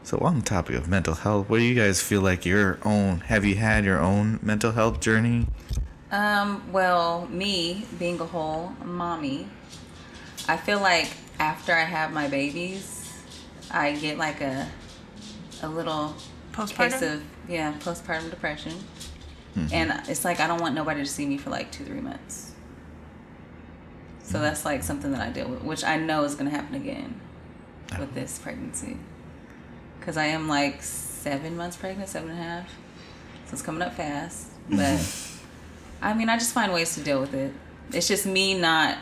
So 0.03 0.19
on 0.19 0.39
the 0.39 0.45
topic 0.45 0.77
of 0.77 0.89
mental 0.89 1.15
health, 1.15 1.51
what 1.51 1.59
do 1.59 1.65
you 1.65 1.75
guys 1.75 2.01
feel 2.01 2.23
like 2.23 2.47
your 2.47 2.79
own? 2.85 3.21
Have 3.21 3.45
you 3.45 3.57
had 3.57 3.85
your 3.85 3.99
own 3.99 4.39
mental 4.43 4.73
health 4.73 5.01
journey? 5.01 5.49
Um, 6.11 6.73
well, 6.73 7.27
me 7.27 7.85
being 7.99 8.19
a 8.19 8.25
whole 8.25 8.73
mommy, 8.85 9.49
I 10.49 10.57
feel 10.57 10.81
like 10.81 11.11
after 11.39 11.75
I 11.75 11.85
have 11.85 12.13
my 12.13 12.29
babies, 12.29 13.13
I 13.71 13.93
get 13.97 14.17
like 14.17 14.41
a 14.41 14.69
a 15.63 15.69
little 15.69 16.15
case 16.67 16.95
Postpartum? 16.95 17.15
of 17.15 17.23
yeah 17.49 17.75
postpartum 17.81 18.31
depression, 18.31 18.73
mm-hmm. 19.55 19.73
and 19.73 20.09
it's 20.09 20.25
like 20.25 20.41
I 20.41 20.47
don't 20.47 20.61
want 20.61 20.75
nobody 20.75 21.01
to 21.01 21.07
see 21.07 21.27
me 21.27 21.39
for 21.39 21.51
like 21.51 21.71
two 21.71 21.85
three 21.85 22.01
months. 22.01 22.53
So 24.23 24.35
mm-hmm. 24.35 24.43
that's 24.43 24.65
like 24.65 24.83
something 24.83 25.13
that 25.13 25.21
I 25.21 25.31
deal 25.31 25.49
with, 25.49 25.63
which 25.63 25.85
I 25.85 25.97
know 25.97 26.25
is 26.25 26.35
going 26.35 26.51
to 26.51 26.57
happen 26.57 26.75
again 26.75 27.21
oh. 27.95 28.01
with 28.01 28.15
this 28.15 28.39
pregnancy, 28.39 28.97
because 29.99 30.17
I 30.17 30.27
am 30.27 30.49
like 30.49 30.83
seven 30.83 31.57
months 31.57 31.77
pregnant, 31.77 32.09
seven 32.09 32.31
and 32.31 32.39
a 32.39 32.43
half, 32.43 32.69
so 33.47 33.53
it's 33.53 33.63
coming 33.63 33.83
up 33.83 33.95
fast, 33.95 34.49
but. 34.69 35.35
I 36.01 36.15
mean, 36.15 36.29
I 36.29 36.39
just 36.39 36.55
find 36.55 36.73
ways 36.73 36.95
to 36.95 37.01
deal 37.01 37.21
with 37.21 37.35
it. 37.35 37.53
It's 37.93 38.07
just 38.07 38.25
me 38.25 38.55
not 38.57 38.99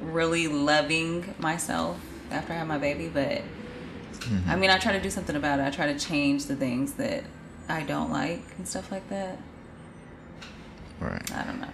really 0.00 0.48
loving 0.48 1.34
myself 1.38 2.00
after 2.30 2.52
I 2.52 2.56
have 2.56 2.66
my 2.66 2.78
baby, 2.78 3.08
but 3.08 3.42
I 4.48 4.56
mean, 4.56 4.70
I 4.70 4.78
try 4.78 4.92
to 4.92 5.00
do 5.00 5.10
something 5.10 5.36
about 5.36 5.58
it. 5.60 5.62
I 5.62 5.70
try 5.70 5.92
to 5.92 5.98
change 5.98 6.46
the 6.46 6.56
things 6.56 6.94
that 6.94 7.24
I 7.68 7.82
don't 7.82 8.10
like 8.12 8.42
and 8.58 8.66
stuff 8.68 8.90
like 8.92 9.08
that. 9.10 9.38
Right. 11.00 11.32
I 11.34 11.44
don't 11.44 11.60
know. 11.60 11.68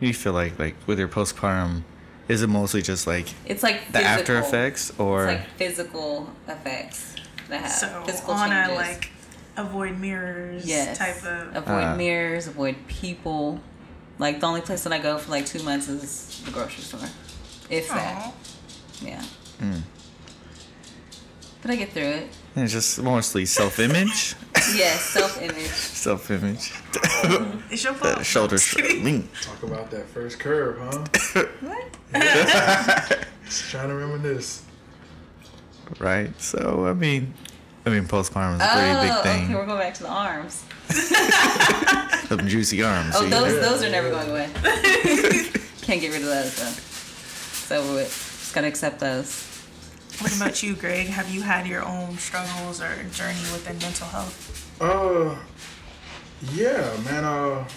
You 0.00 0.12
feel 0.14 0.32
like 0.32 0.58
like 0.58 0.74
with 0.86 0.98
your 0.98 1.08
postpartum, 1.08 1.82
is 2.28 2.42
it 2.42 2.48
mostly 2.48 2.82
just 2.82 3.06
like 3.06 3.26
It's 3.46 3.62
like 3.62 3.86
the 3.92 3.98
physical. 4.00 4.06
after 4.08 4.38
effects, 4.38 4.92
or 4.98 5.28
It's 5.28 5.40
like 5.40 5.48
physical 5.56 6.30
effects 6.48 7.14
that 7.48 7.60
have 7.62 7.70
So 7.70 8.02
physical 8.06 8.34
on 8.34 8.48
changes. 8.50 8.72
a 8.72 8.80
like 8.80 9.10
avoid 9.56 9.98
mirrors 9.98 10.64
yes, 10.66 10.96
type 10.98 11.22
of. 11.24 11.54
avoid 11.56 11.84
Uh. 11.84 11.96
mirrors, 11.96 12.46
avoid 12.46 12.76
people. 12.88 13.60
Like 14.18 14.40
the 14.40 14.46
only 14.46 14.60
place 14.62 14.84
that 14.84 14.92
I 14.92 14.98
go 14.98 15.16
for 15.18 15.30
like 15.30 15.46
two 15.46 15.62
months 15.62 15.88
is 15.88 16.42
the 16.44 16.50
grocery 16.50 16.82
store, 16.82 17.00
if 17.70 17.88
that. 17.88 18.32
Yeah. 19.02 19.22
Mm. 19.60 19.80
But 21.62 21.70
I 21.72 21.76
get 21.76 21.90
through 21.92 22.02
it. 22.04 22.28
it's 22.56 22.72
just 22.72 23.02
mostly 23.02 23.44
self-image, 23.44 24.34
Yes, 24.74 25.02
self 25.02 25.40
image. 25.42 25.66
self-image, 25.66 26.72
It's 27.70 27.84
your 27.84 27.92
the 27.92 27.98
fault. 27.98 28.24
shoulder 28.24 28.56
Just 28.56 28.76
lean. 28.76 29.28
Talk 29.42 29.62
about 29.62 29.90
that 29.90 30.06
first 30.08 30.38
curve, 30.38 30.78
huh? 30.80 31.44
What? 31.60 31.86
Just 33.44 33.70
trying 33.70 33.88
to 33.88 33.94
reminisce. 33.94 34.62
right? 35.98 36.30
So 36.40 36.86
I 36.86 36.94
mean, 36.94 37.34
I 37.84 37.90
mean, 37.90 38.04
postpartum 38.04 38.54
is 38.56 38.60
a 38.62 38.68
pretty 38.72 38.90
oh, 38.90 39.02
big 39.02 39.22
thing. 39.22 39.44
okay, 39.46 39.54
we're 39.54 39.66
going 39.66 39.78
back 39.78 39.94
to 39.94 40.02
the 40.04 40.08
arms. 40.08 40.64
Them 42.28 42.46
juicy 42.48 42.82
arms. 42.82 43.14
Oh, 43.16 43.26
those 43.28 43.54
Yeah, 43.54 43.60
those 43.60 43.82
are 43.82 43.90
never 43.90 44.08
going 44.10 44.30
away. 44.30 44.48
Can't 45.82 46.00
get 46.00 46.12
rid 46.12 46.22
of 46.22 46.28
those 46.28 46.56
though. 46.56 46.68
It's 46.68 47.72
over 47.72 47.94
with. 47.94 48.08
Just 48.08 48.54
gotta 48.54 48.66
accept 48.68 49.00
those. 49.00 49.46
What 50.18 50.36
about 50.36 50.62
you, 50.62 50.74
Greg? 50.74 51.06
Have 51.06 51.30
you 51.30 51.42
had 51.42 51.66
your 51.66 51.84
own 51.84 52.16
struggles 52.18 52.80
or 52.80 52.94
journey 53.12 53.40
within 53.52 53.78
mental 53.78 54.06
health? 54.06 54.80
Uh, 54.80 55.36
yeah, 56.52 56.96
man. 57.04 57.24
Uh, 57.24 57.68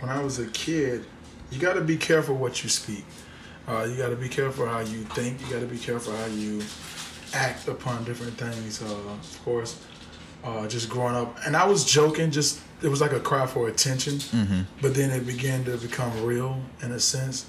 when 0.00 0.10
I 0.10 0.22
was 0.22 0.38
a 0.38 0.46
kid, 0.46 1.04
you 1.50 1.58
got 1.58 1.74
to 1.74 1.80
be 1.80 1.96
careful 1.96 2.36
what 2.36 2.62
you 2.62 2.68
speak. 2.68 3.04
Uh, 3.68 3.86
you 3.90 3.96
got 3.96 4.10
to 4.10 4.16
be 4.16 4.28
careful 4.28 4.66
how 4.66 4.80
you 4.80 5.04
think. 5.14 5.40
You 5.40 5.52
got 5.52 5.60
to 5.60 5.66
be 5.66 5.78
careful 5.78 6.14
how 6.14 6.26
you 6.26 6.62
act 7.34 7.68
upon 7.68 8.04
different 8.04 8.36
things. 8.38 8.82
Uh, 8.82 8.86
of 8.86 9.40
course, 9.44 9.82
uh, 10.44 10.66
just 10.68 10.88
growing 10.88 11.16
up, 11.16 11.36
and 11.46 11.56
I 11.56 11.66
was 11.66 11.84
joking. 11.84 12.30
Just 12.30 12.60
it 12.82 12.88
was 12.88 13.00
like 13.00 13.12
a 13.12 13.20
cry 13.20 13.46
for 13.46 13.68
attention, 13.68 14.14
mm-hmm. 14.14 14.62
but 14.80 14.94
then 14.94 15.10
it 15.10 15.26
began 15.26 15.64
to 15.64 15.76
become 15.76 16.24
real 16.24 16.60
in 16.82 16.92
a 16.92 17.00
sense. 17.00 17.46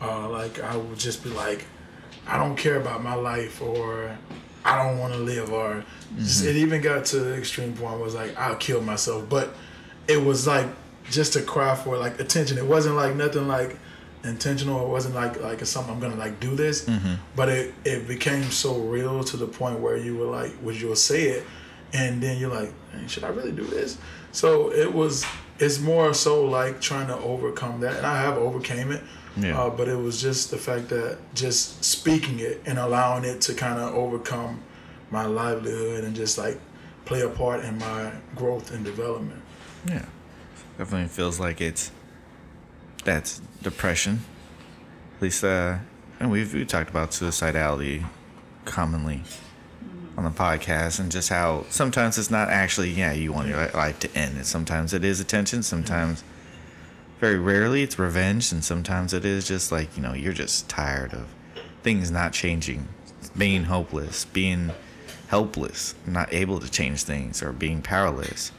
Uh, 0.00 0.28
like 0.28 0.60
I 0.62 0.76
would 0.76 0.98
just 0.98 1.24
be 1.24 1.30
like, 1.30 1.66
I 2.28 2.36
don't 2.36 2.56
care 2.56 2.76
about 2.76 3.02
my 3.02 3.14
life, 3.14 3.62
or 3.62 4.16
I 4.64 4.82
don't 4.82 4.98
want 4.98 5.14
to 5.14 5.18
live, 5.18 5.50
or 5.50 5.84
just, 6.16 6.44
it 6.44 6.48
mm-hmm. 6.48 6.58
even 6.58 6.82
got 6.82 7.06
to 7.06 7.20
the 7.20 7.36
extreme 7.36 7.72
point 7.72 7.94
where 7.94 8.00
it 8.00 8.04
was 8.04 8.14
like 8.14 8.36
I'll 8.36 8.56
kill 8.56 8.82
myself. 8.82 9.28
But 9.28 9.54
it 10.06 10.22
was 10.22 10.46
like 10.46 10.66
just 11.10 11.36
a 11.36 11.42
cry 11.42 11.74
for 11.74 11.96
like 11.96 12.20
attention. 12.20 12.58
It 12.58 12.66
wasn't 12.66 12.96
like 12.96 13.14
nothing 13.16 13.48
like 13.48 13.78
intentional. 14.24 14.84
It 14.84 14.88
wasn't 14.88 15.14
like 15.14 15.40
like 15.40 15.62
it's 15.62 15.70
something 15.70 15.92
I'm 15.92 16.00
gonna 16.00 16.16
like 16.16 16.38
do 16.38 16.54
this. 16.54 16.84
Mm-hmm. 16.84 17.14
But 17.34 17.48
it 17.48 17.74
it 17.84 18.06
became 18.06 18.44
so 18.44 18.76
real 18.78 19.24
to 19.24 19.36
the 19.36 19.46
point 19.46 19.80
where 19.80 19.96
you 19.96 20.16
were 20.16 20.26
like, 20.26 20.52
would 20.62 20.80
you'll 20.80 20.96
say 20.96 21.28
it, 21.28 21.44
and 21.92 22.22
then 22.22 22.38
you're 22.38 22.52
like, 22.52 22.72
"Man, 22.92 23.08
should 23.08 23.24
I 23.24 23.28
really 23.28 23.52
do 23.52 23.64
this? 23.64 23.98
So 24.32 24.72
it 24.72 24.92
was. 24.92 25.24
It's 25.60 25.80
more 25.80 26.14
so 26.14 26.44
like 26.44 26.80
trying 26.80 27.08
to 27.08 27.16
overcome 27.16 27.80
that, 27.80 27.96
and 27.96 28.06
I 28.06 28.20
have 28.20 28.36
overcame 28.36 28.92
it. 28.92 29.02
Yeah. 29.40 29.60
Uh, 29.60 29.70
but 29.70 29.88
it 29.88 29.96
was 29.96 30.20
just 30.20 30.50
the 30.50 30.58
fact 30.58 30.88
that 30.88 31.18
just 31.34 31.84
speaking 31.84 32.40
it 32.40 32.62
and 32.66 32.78
allowing 32.78 33.24
it 33.24 33.40
to 33.42 33.54
kind 33.54 33.78
of 33.78 33.94
overcome 33.94 34.62
my 35.10 35.26
livelihood 35.26 36.04
and 36.04 36.14
just 36.14 36.38
like 36.38 36.58
play 37.04 37.22
a 37.22 37.28
part 37.28 37.64
in 37.64 37.78
my 37.78 38.12
growth 38.36 38.70
and 38.72 38.84
development. 38.84 39.42
Yeah. 39.86 40.04
Definitely 40.76 41.08
feels 41.08 41.40
like 41.40 41.60
it's 41.60 41.90
that's 43.04 43.40
depression. 43.62 44.20
At 45.16 45.22
least 45.22 45.44
uh 45.44 45.78
and 46.20 46.30
we've 46.30 46.52
we 46.52 46.64
talked 46.64 46.90
about 46.90 47.10
suicidality 47.10 48.04
commonly 48.64 49.22
on 50.16 50.24
the 50.24 50.30
podcast 50.30 50.98
and 50.98 51.10
just 51.12 51.28
how 51.28 51.64
sometimes 51.70 52.18
it's 52.18 52.30
not 52.30 52.48
actually 52.48 52.90
yeah, 52.90 53.12
you 53.12 53.32
want 53.32 53.48
your 53.48 53.68
life 53.68 53.98
to 54.00 54.14
end. 54.16 54.36
And 54.36 54.46
sometimes 54.46 54.92
it 54.92 55.04
is 55.04 55.20
attention, 55.20 55.62
sometimes 55.62 56.22
very 57.20 57.38
rarely 57.38 57.82
it's 57.82 57.98
revenge 57.98 58.52
and 58.52 58.64
sometimes 58.64 59.12
it 59.12 59.24
is 59.24 59.46
just 59.48 59.72
like, 59.72 59.96
you 59.96 60.02
know, 60.02 60.12
you're 60.14 60.32
just 60.32 60.68
tired 60.68 61.12
of 61.12 61.26
things 61.82 62.10
not 62.10 62.32
changing, 62.32 62.88
being 63.36 63.64
hopeless, 63.64 64.24
being 64.26 64.70
helpless, 65.28 65.94
not 66.06 66.32
able 66.32 66.58
to 66.60 66.70
change 66.70 67.02
things 67.02 67.42
or 67.42 67.52
being 67.52 67.82
powerless 67.82 68.52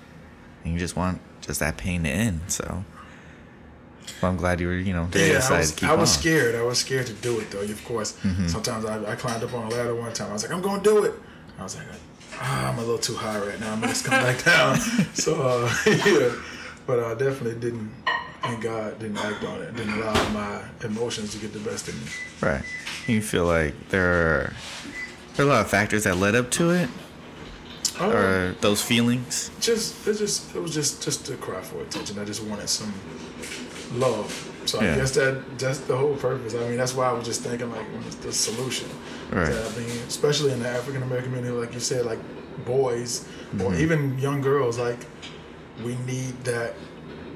and 0.64 0.74
you 0.74 0.80
just 0.80 0.95
want 0.95 1.22
just 1.41 1.60
that 1.62 1.78
pain 1.78 2.03
to 2.03 2.10
end. 2.10 2.41
So, 2.47 2.84
well, 4.22 4.32
I'm 4.32 4.38
glad 4.38 4.60
you 4.60 4.68
were, 4.68 4.74
you 4.76 4.93
know, 4.93 5.07
Yeah, 5.14 5.39
I 5.49 5.57
was, 5.60 5.72
to 5.72 5.80
keep 5.80 5.89
I 5.89 5.95
was 5.95 6.12
scared. 6.14 6.55
I 6.55 6.62
was 6.62 6.80
scared 6.80 7.07
to 7.07 7.14
do 7.14 7.39
it 7.39 7.49
though. 7.51 7.62
Of 7.62 7.86
course, 7.86 8.18
sometimes 8.47 8.86
I, 8.86 9.12
I 9.12 9.16
climbed 9.16 9.43
up 9.43 9.53
on 9.53 9.66
a 9.68 9.70
ladder 9.70 9.95
one 9.95 10.12
time. 10.14 10.30
I 10.30 10.34
was 10.34 10.43
like, 10.43 10.51
I'm 10.51 10.62
gonna 10.62 10.84
do 10.84 11.05
it. 11.05 11.14
I 11.57 11.64
was 11.64 11.76
like, 11.78 11.86
ah, 12.34 12.70
I'm 12.72 12.78
a 12.78 12.82
little 12.82 12.97
too 12.97 13.16
high 13.16 13.39
right 13.39 13.60
now. 13.60 13.72
I'm 13.74 13.80
gonna 13.80 13.93
just 13.93 14.05
come 14.05 14.22
back 14.22 14.43
down. 14.45 14.78
So 15.14 15.41
uh, 15.41 15.74
yeah, 16.05 16.36
but 16.86 16.99
I 16.99 17.14
definitely 17.14 17.60
didn't. 17.60 17.91
And 18.44 18.62
God 18.62 19.00
didn't 19.00 19.18
act 19.18 19.44
on 19.44 19.62
it. 19.62 19.76
Didn't 19.76 19.94
allow 20.02 20.30
my 20.30 20.62
emotions 20.84 21.34
to 21.34 21.40
get 21.40 21.52
the 21.54 21.60
best 21.60 21.88
of 21.90 21.96
me. 21.96 22.10
Right. 22.48 22.64
You 23.08 23.22
feel 23.22 23.46
like 23.46 23.74
there 23.90 24.12
are 24.14 24.54
there 25.36 25.46
are 25.46 25.50
a 25.50 25.52
lot 25.52 25.62
of 25.62 25.70
factors 25.70 26.04
that 26.06 26.18
led 26.18 26.36
up 26.36 26.50
to 26.52 26.72
it, 26.72 26.90
Oh, 28.00 28.10
or 28.12 28.56
those 28.62 28.82
feelings. 28.82 29.52
just 29.60 30.08
it 30.08 30.18
just 30.18 30.56
it 30.56 30.62
was 30.62 30.74
just 30.74 31.04
just 31.04 31.30
a 31.30 31.36
cry 31.36 31.62
for 31.62 31.82
attention. 31.82 32.18
I 32.18 32.24
just 32.26 32.44
wanted 32.44 32.70
some 32.70 32.94
love. 33.96 34.32
So 34.66 34.82
Yeah. 34.82 34.94
I 34.94 34.96
guess 34.98 35.12
that 35.16 35.44
that's 35.60 35.80
the 35.80 35.98
whole 35.98 36.16
purpose. 36.16 36.54
I 36.56 36.60
mean, 36.68 36.78
that's 36.78 36.94
why 36.96 37.10
I 37.10 37.14
was 37.14 37.26
just 37.26 37.42
thinking 37.42 37.70
like 37.72 37.86
what's 37.96 38.16
the 38.16 38.32
solution. 38.32 38.88
Right. 39.32 39.50
I 39.52 39.78
mean, 39.80 39.90
especially 40.08 40.52
in 40.54 40.60
the 40.62 40.70
African 40.70 41.04
American 41.04 41.32
community, 41.34 41.54
like 41.60 41.74
you 41.74 41.80
said, 41.82 42.06
like 42.06 42.20
boys 42.66 43.26
or 43.60 43.72
Mm-hmm. 43.72 43.82
even 43.82 44.20
young 44.20 44.42
girls, 44.42 44.78
like 44.78 45.00
we 45.84 45.96
need 46.06 46.34
that 46.44 46.74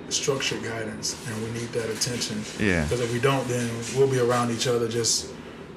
structured 0.10 0.64
guidance 0.64 1.16
and 1.28 1.44
we 1.44 1.52
need 1.52 1.70
that 1.74 1.90
attention. 1.90 2.42
Yeah. 2.60 2.84
Because 2.84 3.02
if 3.02 3.12
we 3.14 3.20
don't, 3.20 3.48
then 3.48 3.70
we'll 3.96 4.10
be 4.10 4.20
around 4.20 4.52
each 4.52 4.68
other 4.68 4.88
just 4.88 5.32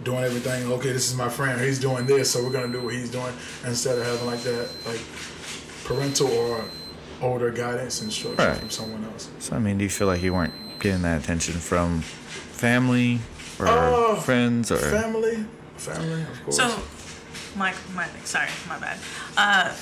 doing 0.05 0.25
everything. 0.25 0.71
Okay, 0.73 0.93
this 0.93 1.09
is 1.11 1.17
my 1.17 1.29
friend. 1.29 1.61
He's 1.61 1.79
doing 1.81 2.07
this, 2.07 2.31
so 2.31 2.43
we're 2.45 2.51
gonna 2.53 2.73
do 2.73 2.83
what 2.83 2.95
he's 2.95 3.11
doing 3.11 3.33
instead 3.65 3.99
of 3.99 4.05
having 4.05 4.27
like 4.27 4.41
that, 4.43 4.69
like 4.87 5.01
parental 5.85 6.31
or 6.33 6.65
older 7.23 7.51
guidance 7.51 8.03
and 8.03 8.13
structure 8.13 8.47
Right. 8.49 8.59
from 8.59 8.71
someone 8.71 9.05
else. 9.05 9.29
So, 9.39 9.57
I 9.57 9.59
mean, 9.59 9.79
do 9.79 9.85
you 9.85 9.91
feel 9.91 10.07
like 10.07 10.23
you 10.23 10.35
weren't 10.35 10.53
getting 10.81 11.03
that 11.03 11.23
attention 11.23 11.55
from 11.55 12.03
family 12.03 13.21
or 13.59 13.67
Oh, 13.69 14.17
friends 14.17 14.71
or 14.71 14.77
Family, 14.77 15.45
family, 15.79 16.23
of 16.23 16.45
course. 16.45 16.57
So, 16.57 16.79
my 17.57 17.73
my 17.95 18.07
sorry, 18.25 18.49
my 18.69 18.79
bad. 18.79 18.99
Uh, 19.37 19.73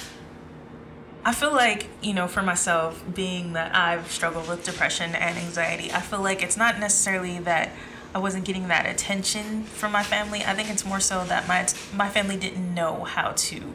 I 1.25 1.33
feel 1.33 1.53
like 1.53 1.89
you 2.03 2.13
know, 2.13 2.29
for 2.29 2.43
myself, 2.43 3.03
being 3.15 3.55
that 3.55 3.75
I've 3.75 4.11
struggled 4.11 4.49
with 4.49 4.65
depression 4.65 5.15
and 5.15 5.39
anxiety, 5.39 5.91
I 5.91 6.01
feel 6.01 6.21
like 6.21 6.43
it's 6.43 6.57
not 6.57 6.79
necessarily 6.79 7.39
that 7.41 7.71
I 8.15 8.19
wasn't 8.19 8.45
getting 8.45 8.69
that 8.69 8.87
attention 8.87 9.65
from 9.65 9.93
my 9.93 10.03
family. 10.03 10.45
I 10.45 10.55
think 10.55 10.71
it's 10.71 10.85
more 10.85 11.01
so 11.01 11.25
that 11.25 11.49
my 11.49 11.67
my 11.95 12.09
family 12.09 12.37
didn't 12.37 12.75
know 12.75 13.05
how 13.05 13.33
to 13.33 13.75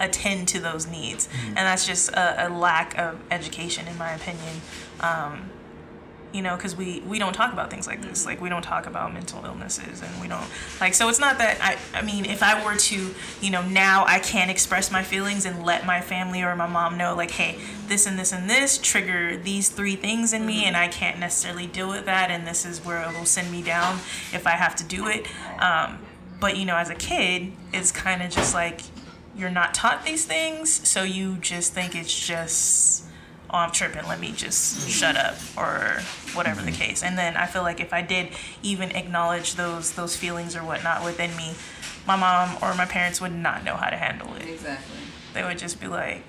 attend 0.00 0.48
to 0.48 0.60
those 0.60 0.86
needs, 0.86 1.28
and 1.46 1.56
that's 1.56 1.86
just 1.86 2.10
a, 2.10 2.46
a 2.46 2.48
lack 2.48 2.96
of 2.98 3.20
education, 3.30 3.86
in 3.86 3.98
my 3.98 4.12
opinion. 4.12 4.60
Um, 5.00 5.50
you 6.32 6.42
know 6.42 6.56
because 6.56 6.76
we 6.76 7.00
we 7.00 7.18
don't 7.18 7.32
talk 7.32 7.52
about 7.52 7.70
things 7.70 7.86
like 7.86 8.02
this. 8.02 8.26
Like 8.26 8.40
we 8.40 8.48
don't 8.48 8.62
talk 8.62 8.86
about 8.86 9.12
mental 9.12 9.44
illnesses 9.44 10.02
and 10.02 10.20
we 10.20 10.28
don't 10.28 10.46
like 10.80 10.94
so 10.94 11.08
it's 11.08 11.18
not 11.18 11.38
that 11.38 11.58
i 11.60 11.98
i 11.98 12.02
mean 12.02 12.24
if 12.24 12.42
i 12.42 12.64
were 12.64 12.76
to 12.76 13.14
you 13.40 13.50
know 13.50 13.62
now 13.62 14.04
i 14.06 14.18
can't 14.18 14.50
express 14.50 14.90
my 14.90 15.02
feelings 15.02 15.44
and 15.44 15.64
let 15.64 15.86
my 15.86 16.00
family 16.00 16.42
or 16.42 16.54
my 16.56 16.66
mom 16.66 16.96
know 16.96 17.14
like 17.14 17.30
hey 17.30 17.58
this 17.88 18.06
and 18.06 18.18
this 18.18 18.32
and 18.32 18.48
this 18.48 18.78
trigger 18.78 19.36
these 19.36 19.68
three 19.68 19.96
things 19.96 20.32
in 20.32 20.44
me 20.44 20.64
and 20.64 20.76
i 20.76 20.88
can't 20.88 21.18
necessarily 21.18 21.66
deal 21.66 21.88
with 21.88 22.04
that 22.04 22.30
and 22.30 22.46
this 22.46 22.64
is 22.64 22.84
where 22.84 23.02
it'll 23.08 23.24
send 23.24 23.50
me 23.50 23.62
down 23.62 23.96
if 24.32 24.46
i 24.46 24.50
have 24.50 24.74
to 24.76 24.84
do 24.84 25.06
it. 25.06 25.26
Um, 25.60 25.98
but 26.40 26.56
you 26.56 26.64
know 26.64 26.76
as 26.76 26.90
a 26.90 26.94
kid 26.94 27.52
it's 27.72 27.90
kind 27.90 28.22
of 28.22 28.30
just 28.30 28.54
like 28.54 28.82
you're 29.36 29.50
not 29.50 29.74
taught 29.74 30.04
these 30.04 30.24
things 30.24 30.88
so 30.88 31.02
you 31.02 31.36
just 31.36 31.72
think 31.72 31.94
it's 31.94 32.26
just 32.26 33.04
oh, 33.50 33.58
I'm 33.58 33.70
tripping, 33.70 34.06
let 34.06 34.20
me 34.20 34.32
just 34.32 34.88
shut 34.88 35.16
up 35.16 35.36
or 35.56 36.00
whatever 36.34 36.62
the 36.62 36.72
case. 36.72 37.02
And 37.02 37.16
then 37.16 37.36
I 37.36 37.46
feel 37.46 37.62
like 37.62 37.80
if 37.80 37.92
I 37.92 38.02
did 38.02 38.28
even 38.62 38.90
acknowledge 38.92 39.54
those 39.54 39.92
those 39.92 40.16
feelings 40.16 40.54
or 40.56 40.60
whatnot 40.60 41.04
within 41.04 41.36
me, 41.36 41.54
my 42.06 42.16
mom 42.16 42.58
or 42.62 42.74
my 42.74 42.84
parents 42.86 43.20
would 43.20 43.32
not 43.32 43.64
know 43.64 43.76
how 43.76 43.90
to 43.90 43.96
handle 43.96 44.34
it. 44.36 44.48
Exactly. 44.48 44.96
They 45.34 45.44
would 45.44 45.58
just 45.58 45.80
be 45.80 45.86
like, 45.86 46.24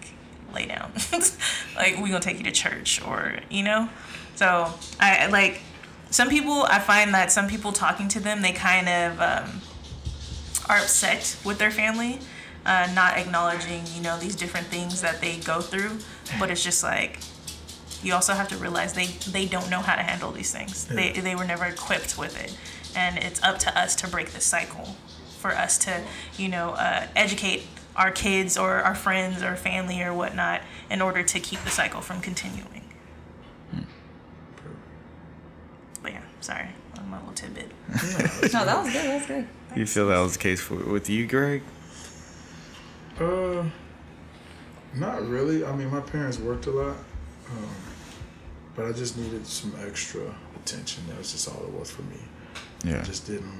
lay 0.53 0.65
down. 0.65 0.91
like 1.75 1.97
we're 1.97 2.07
gonna 2.07 2.19
take 2.19 2.37
you 2.37 2.43
to 2.43 2.51
church 2.51 3.01
or 3.05 3.39
you 3.49 3.63
know? 3.63 3.89
So 4.35 4.73
I 4.99 5.17
I 5.17 5.25
like 5.27 5.61
some 6.09 6.29
people 6.29 6.63
I 6.63 6.79
find 6.79 7.13
that 7.13 7.31
some 7.31 7.47
people 7.47 7.71
talking 7.71 8.07
to 8.09 8.19
them 8.19 8.41
they 8.41 8.51
kind 8.51 8.89
of 8.89 9.21
um, 9.21 9.61
are 10.67 10.77
upset 10.77 11.37
with 11.45 11.57
their 11.59 11.71
family 11.71 12.19
uh, 12.69 12.87
not 12.93 13.17
acknowledging 13.17 13.81
you 13.95 14.01
know 14.01 14.17
these 14.19 14.35
different 14.35 14.67
things 14.67 15.01
that 15.01 15.19
they 15.21 15.37
go 15.37 15.59
through 15.59 15.97
but 16.39 16.51
it's 16.51 16.63
just 16.63 16.83
like 16.83 17.19
you 18.03 18.13
also 18.13 18.33
have 18.33 18.47
to 18.47 18.55
realize 18.57 18.93
they 18.93 19.07
they 19.31 19.45
don't 19.45 19.69
know 19.69 19.79
how 19.79 19.95
to 19.95 20.03
handle 20.03 20.31
these 20.31 20.51
things 20.53 20.85
they 20.85 21.11
they 21.11 21.35
were 21.35 21.45
never 21.45 21.65
equipped 21.65 22.17
with 22.17 22.39
it 22.41 22.55
and 22.95 23.17
it's 23.17 23.41
up 23.43 23.57
to 23.57 23.77
us 23.77 23.95
to 23.95 24.07
break 24.07 24.29
the 24.29 24.39
cycle 24.41 24.95
for 25.39 25.51
us 25.51 25.77
to 25.79 26.01
you 26.37 26.47
know 26.47 26.69
uh, 26.71 27.07
educate 27.15 27.63
our 27.95 28.11
kids 28.11 28.55
or 28.57 28.75
our 28.75 28.95
friends 28.95 29.41
or 29.41 29.55
family 29.55 30.01
or 30.01 30.13
whatnot 30.13 30.61
in 30.91 31.01
order 31.01 31.23
to 31.23 31.39
keep 31.39 31.59
the 31.61 31.71
cycle 31.71 32.01
from 32.01 32.21
continuing 32.21 32.83
but 36.03 36.11
yeah 36.13 36.21
sorry 36.39 36.67
my 37.09 37.17
little 37.19 37.33
tidbit 37.33 37.71
No, 38.53 38.65
that 38.65 38.83
was 38.83 38.93
good. 38.93 39.05
That 39.05 39.17
was 39.17 39.25
good. 39.25 39.47
you 39.75 39.85
feel 39.87 40.07
that 40.09 40.19
was 40.19 40.33
the 40.33 40.39
case 40.39 40.61
for, 40.61 40.75
with 40.75 41.09
you, 41.09 41.25
Greg? 41.25 41.63
Uh, 43.19 43.65
not 44.95 45.27
really. 45.27 45.65
I 45.65 45.75
mean, 45.75 45.89
my 45.89 45.99
parents 45.99 46.39
worked 46.39 46.67
a 46.67 46.71
lot, 46.71 46.95
um, 47.49 47.75
but 48.75 48.85
I 48.85 48.91
just 48.91 49.17
needed 49.17 49.45
some 49.45 49.73
extra 49.85 50.33
attention. 50.55 51.03
That 51.07 51.17
was 51.17 51.31
just 51.31 51.47
all 51.49 51.63
it 51.63 51.71
was 51.71 51.91
for 51.91 52.03
me. 52.03 52.17
Yeah. 52.83 53.01
I 53.01 53.03
just 53.03 53.27
didn't 53.27 53.59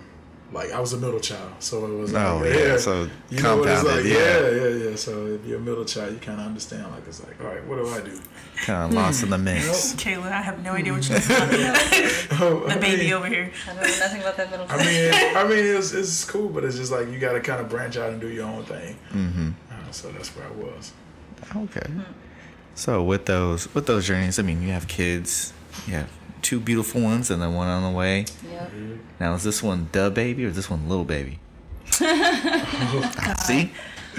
like. 0.52 0.72
I 0.72 0.80
was 0.80 0.94
a 0.94 0.98
middle 0.98 1.20
child, 1.20 1.52
so 1.60 1.86
it 1.86 1.98
was. 1.98 2.14
Oh, 2.14 2.42
like, 2.42 2.54
yeah, 2.54 2.78
so 2.78 3.10
you 3.30 3.42
know 3.42 3.58
what 3.58 3.70
it's 3.70 3.84
like. 3.84 4.06
yeah. 4.06 4.14
Yeah, 4.14 4.50
yeah, 4.50 4.90
yeah. 4.90 4.96
So 4.96 5.28
if 5.28 5.46
you're 5.46 5.58
a 5.58 5.62
middle 5.62 5.86
child, 5.86 6.14
you 6.14 6.20
kind 6.20 6.40
of 6.40 6.48
understand. 6.48 6.90
Like 6.92 7.08
it's 7.08 7.24
like, 7.24 7.40
all 7.42 7.48
right, 7.48 7.66
what 7.66 7.78
do 7.78 7.88
I 7.90 8.02
do? 8.02 8.20
Kind 8.58 8.92
of 8.92 8.94
lost 8.94 9.24
in 9.24 9.30
the 9.30 9.38
mix. 9.38 9.94
Kayla, 9.98 10.32
I 10.32 10.42
have 10.42 10.64
no 10.64 10.74
idea 10.74 10.94
what 10.94 11.10
you're 11.10 11.20
talking 11.20 11.62
about. 11.62 12.42
Oh, 12.42 12.66
the 12.70 12.78
baby 12.80 13.04
mean, 13.04 13.14
over 13.14 13.28
here. 13.28 13.52
I 13.66 13.74
don't 13.74 13.84
know 13.84 14.00
nothing 14.00 14.22
about 14.22 14.38
that 14.38 14.52
middle 14.52 14.68
Child. 14.68 14.82
I 14.82 14.86
mean, 14.86 15.38
I 15.38 15.44
mean, 15.44 15.78
it's 15.78 15.94
it's 15.94 16.26
cool, 16.26 16.50
but 16.50 16.64
it's 16.64 16.78
just 16.78 16.92
like 16.92 17.10
you 17.10 17.20
got 17.20 17.34
to 17.34 17.40
kind 17.40 17.62
of 17.62 17.70
branch 17.70 17.98
out 17.98 18.12
and 18.12 18.22
do 18.22 18.28
your 18.28 18.46
own 18.46 18.64
thing. 18.64 18.98
Mm-hmm. 19.12 19.50
Uh, 19.72 19.92
so 19.92 20.12
that's 20.12 20.30
where 20.36 20.46
I 20.48 20.52
was. 20.52 20.94
Okay. 21.56 21.90
So 22.76 23.04
with 23.04 23.26
those 23.26 23.74
with 23.74 23.88
those 23.88 24.08
journeys, 24.08 24.40
I 24.40 24.44
mean, 24.44 24.62
you 24.62 24.70
have 24.70 24.88
kids, 24.88 25.54
you 25.86 25.94
have 25.94 26.10
two 26.42 26.60
beautiful 26.60 27.02
ones 27.02 27.30
and 27.32 27.42
then 27.42 27.54
one 27.54 27.68
on 27.68 27.84
the 27.84 27.98
way. 27.98 28.26
Yep. 28.50 28.72
Now 29.20 29.34
is 29.34 29.44
this 29.44 29.62
one 29.64 29.90
the 29.92 30.10
baby 30.12 30.46
or 30.46 30.50
is 30.50 30.56
this 30.56 30.70
one 30.70 30.88
little 30.90 31.06
baby? 31.06 31.40
see, 31.92 33.72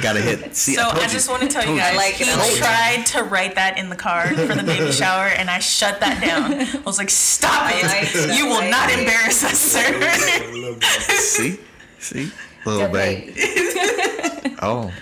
gotta 0.03 0.21
hit. 0.21 0.55
See, 0.57 0.75
So 0.75 0.83
told 0.83 0.97
I 0.99 1.07
just 1.09 1.29
want 1.31 1.43
to 1.43 1.49
tell 1.49 1.65
you 1.67 1.77
guys, 1.79 1.97
like 1.97 2.15
he 2.15 2.25
it. 2.25 2.35
Told 2.35 2.51
you. 2.51 2.57
tried 2.59 3.07
to 3.07 3.23
write 3.23 3.55
that 3.55 3.79
in 3.79 3.89
the 3.89 3.97
card 3.97 4.37
for 4.37 4.55
the 4.55 4.63
baby 4.63 4.93
shower, 4.93 5.27
and 5.29 5.49
I 5.49 5.59
shut 5.61 6.01
that 6.01 6.21
down. 6.21 6.53
I 6.55 6.83
was 6.85 6.99
like, 6.99 7.11
"Stop 7.11 7.71
it! 7.73 7.85
like 7.85 8.13
you 8.37 8.47
will 8.47 8.63
I 8.63 8.71
not 8.71 8.91
embarrass 8.91 9.43
us, 9.45 9.59
sir." 9.59 9.87
A 9.87 10.53
little 10.53 10.75
bit. 10.75 10.83
See, 10.85 11.59
see, 11.99 12.31
little 12.67 12.87
The 12.89 12.93
baby. 12.93 13.33
baby. 13.33 14.57
Oh, 14.63 14.93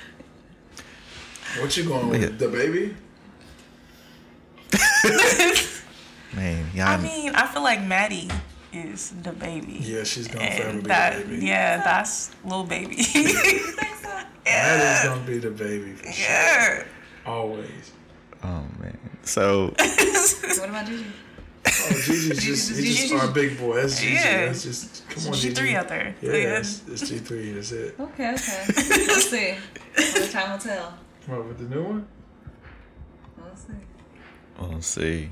What 1.60 1.76
you 1.76 1.84
going 1.84 2.08
with? 2.10 2.38
The 2.38 2.48
baby? 2.48 2.94
man, 6.34 6.66
I 6.80 6.96
mean, 6.98 7.34
I 7.34 7.46
feel 7.46 7.62
like 7.62 7.82
Maddie 7.82 8.28
is 8.72 9.10
the 9.22 9.32
baby. 9.32 9.78
Yeah, 9.80 10.04
she's 10.04 10.28
gonna 10.28 10.50
forever 10.50 10.68
And 10.70 10.82
be 10.82 10.88
that, 10.88 11.18
the 11.18 11.24
baby. 11.34 11.46
yeah, 11.46 11.82
that's 11.84 12.30
little 12.44 12.64
baby. 12.64 12.96
That 14.44 15.02
is 15.04 15.08
gonna 15.08 15.26
be 15.26 15.38
the 15.38 15.50
baby 15.50 15.92
for 15.92 16.10
sure. 16.10 16.84
Always. 17.26 17.92
Oh 18.42 18.64
man. 18.80 18.98
So 19.22 19.66
What 19.76 20.68
about 20.70 20.86
Gigi? 20.86 21.04
Oh, 21.66 21.90
Gigi's 21.90 22.44
just, 22.44 22.70
he's 22.70 22.96
just 22.96 23.02
Gigi- 23.08 23.14
our 23.16 23.28
big 23.28 23.58
boy. 23.58 23.76
That's 23.82 24.00
Gigi. 24.00 24.14
Yeah. 24.14 24.46
That's 24.46 24.62
just, 24.62 25.06
come 25.10 25.26
on, 25.26 25.32
G 25.34 25.40
Gigi. 25.48 25.54
three 25.54 25.74
out 25.76 25.88
there. 25.88 26.14
Yeah, 26.22 26.32
Yeah. 26.32 26.58
it's, 26.60 26.82
it's 26.88 27.10
G3. 27.10 27.54
That's 27.56 27.72
it. 27.72 27.94
Okay, 28.00 28.32
okay. 28.34 28.64
We'll 29.06 29.20
see. 29.20 29.54
Only 30.16 30.28
time 30.28 30.52
will 30.52 30.58
tell. 30.58 30.94
What 31.26 31.46
with 31.46 31.58
the 31.58 31.74
new 31.74 31.82
one? 31.82 32.06
We'll 33.36 33.54
see. 33.56 33.72
we'll 34.58 34.80
see. 34.82 35.28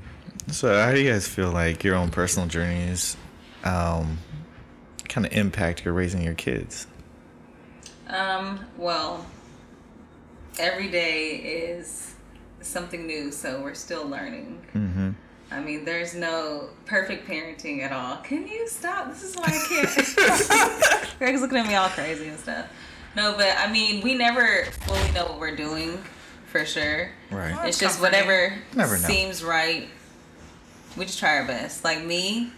So 0.49 0.81
how 0.81 0.93
do 0.93 1.01
you 1.01 1.11
guys 1.11 1.27
feel 1.27 1.51
like 1.51 1.83
your 1.83 1.97
own 1.97 2.11
personal 2.11 2.49
journeys 2.49 3.17
um, 3.65 4.19
kind 5.09 5.27
of 5.27 5.33
impact 5.33 5.85
your 5.85 5.93
raising 5.93 6.23
your 6.23 6.35
kids? 6.35 6.87
Um, 8.09 8.65
well, 8.77 9.27
every 10.59 10.89
day 10.89 11.37
is 11.37 12.15
something 12.61 13.07
new, 13.07 13.33
so 13.33 13.61
we're 13.61 13.75
still 13.75 14.07
learning. 14.07 14.65
Mm-hmm. 14.75 15.11
I 15.51 15.61
mean, 15.61 15.85
there's 15.85 16.15
no 16.15 16.71
perfect 16.87 17.29
parenting 17.29 17.83
at 17.83 17.93
all. 17.93 18.17
Can 18.19 18.47
you 18.49 18.69
stop? 18.69 19.09
This 19.09 19.23
is 19.23 19.37
why 19.37 19.45
I 19.47 19.67
can't. 19.69 21.09
Greg's 21.19 21.41
looking 21.41 21.59
at 21.59 21.67
me 21.67 21.75
all 21.75 21.89
crazy 21.89 22.29
and 22.29 22.39
stuff. 22.39 22.67
No, 23.15 23.35
but 23.37 23.55
I 23.57 23.71
mean, 23.71 24.03
we 24.03 24.15
never 24.15 24.65
fully 24.87 25.11
know 25.13 25.25
what 25.25 25.41
we're 25.41 25.57
doing 25.57 26.03
for 26.47 26.65
sure. 26.65 27.11
Right. 27.31 27.55
That's 27.55 27.69
it's 27.69 27.79
just 27.79 28.01
whatever 28.01 28.55
Never 28.75 28.97
seems 28.97 29.43
right. 29.43 29.89
We 30.97 31.05
just 31.05 31.19
try 31.19 31.39
our 31.39 31.47
best. 31.47 31.85
Like 31.85 32.03
me, 32.05 32.51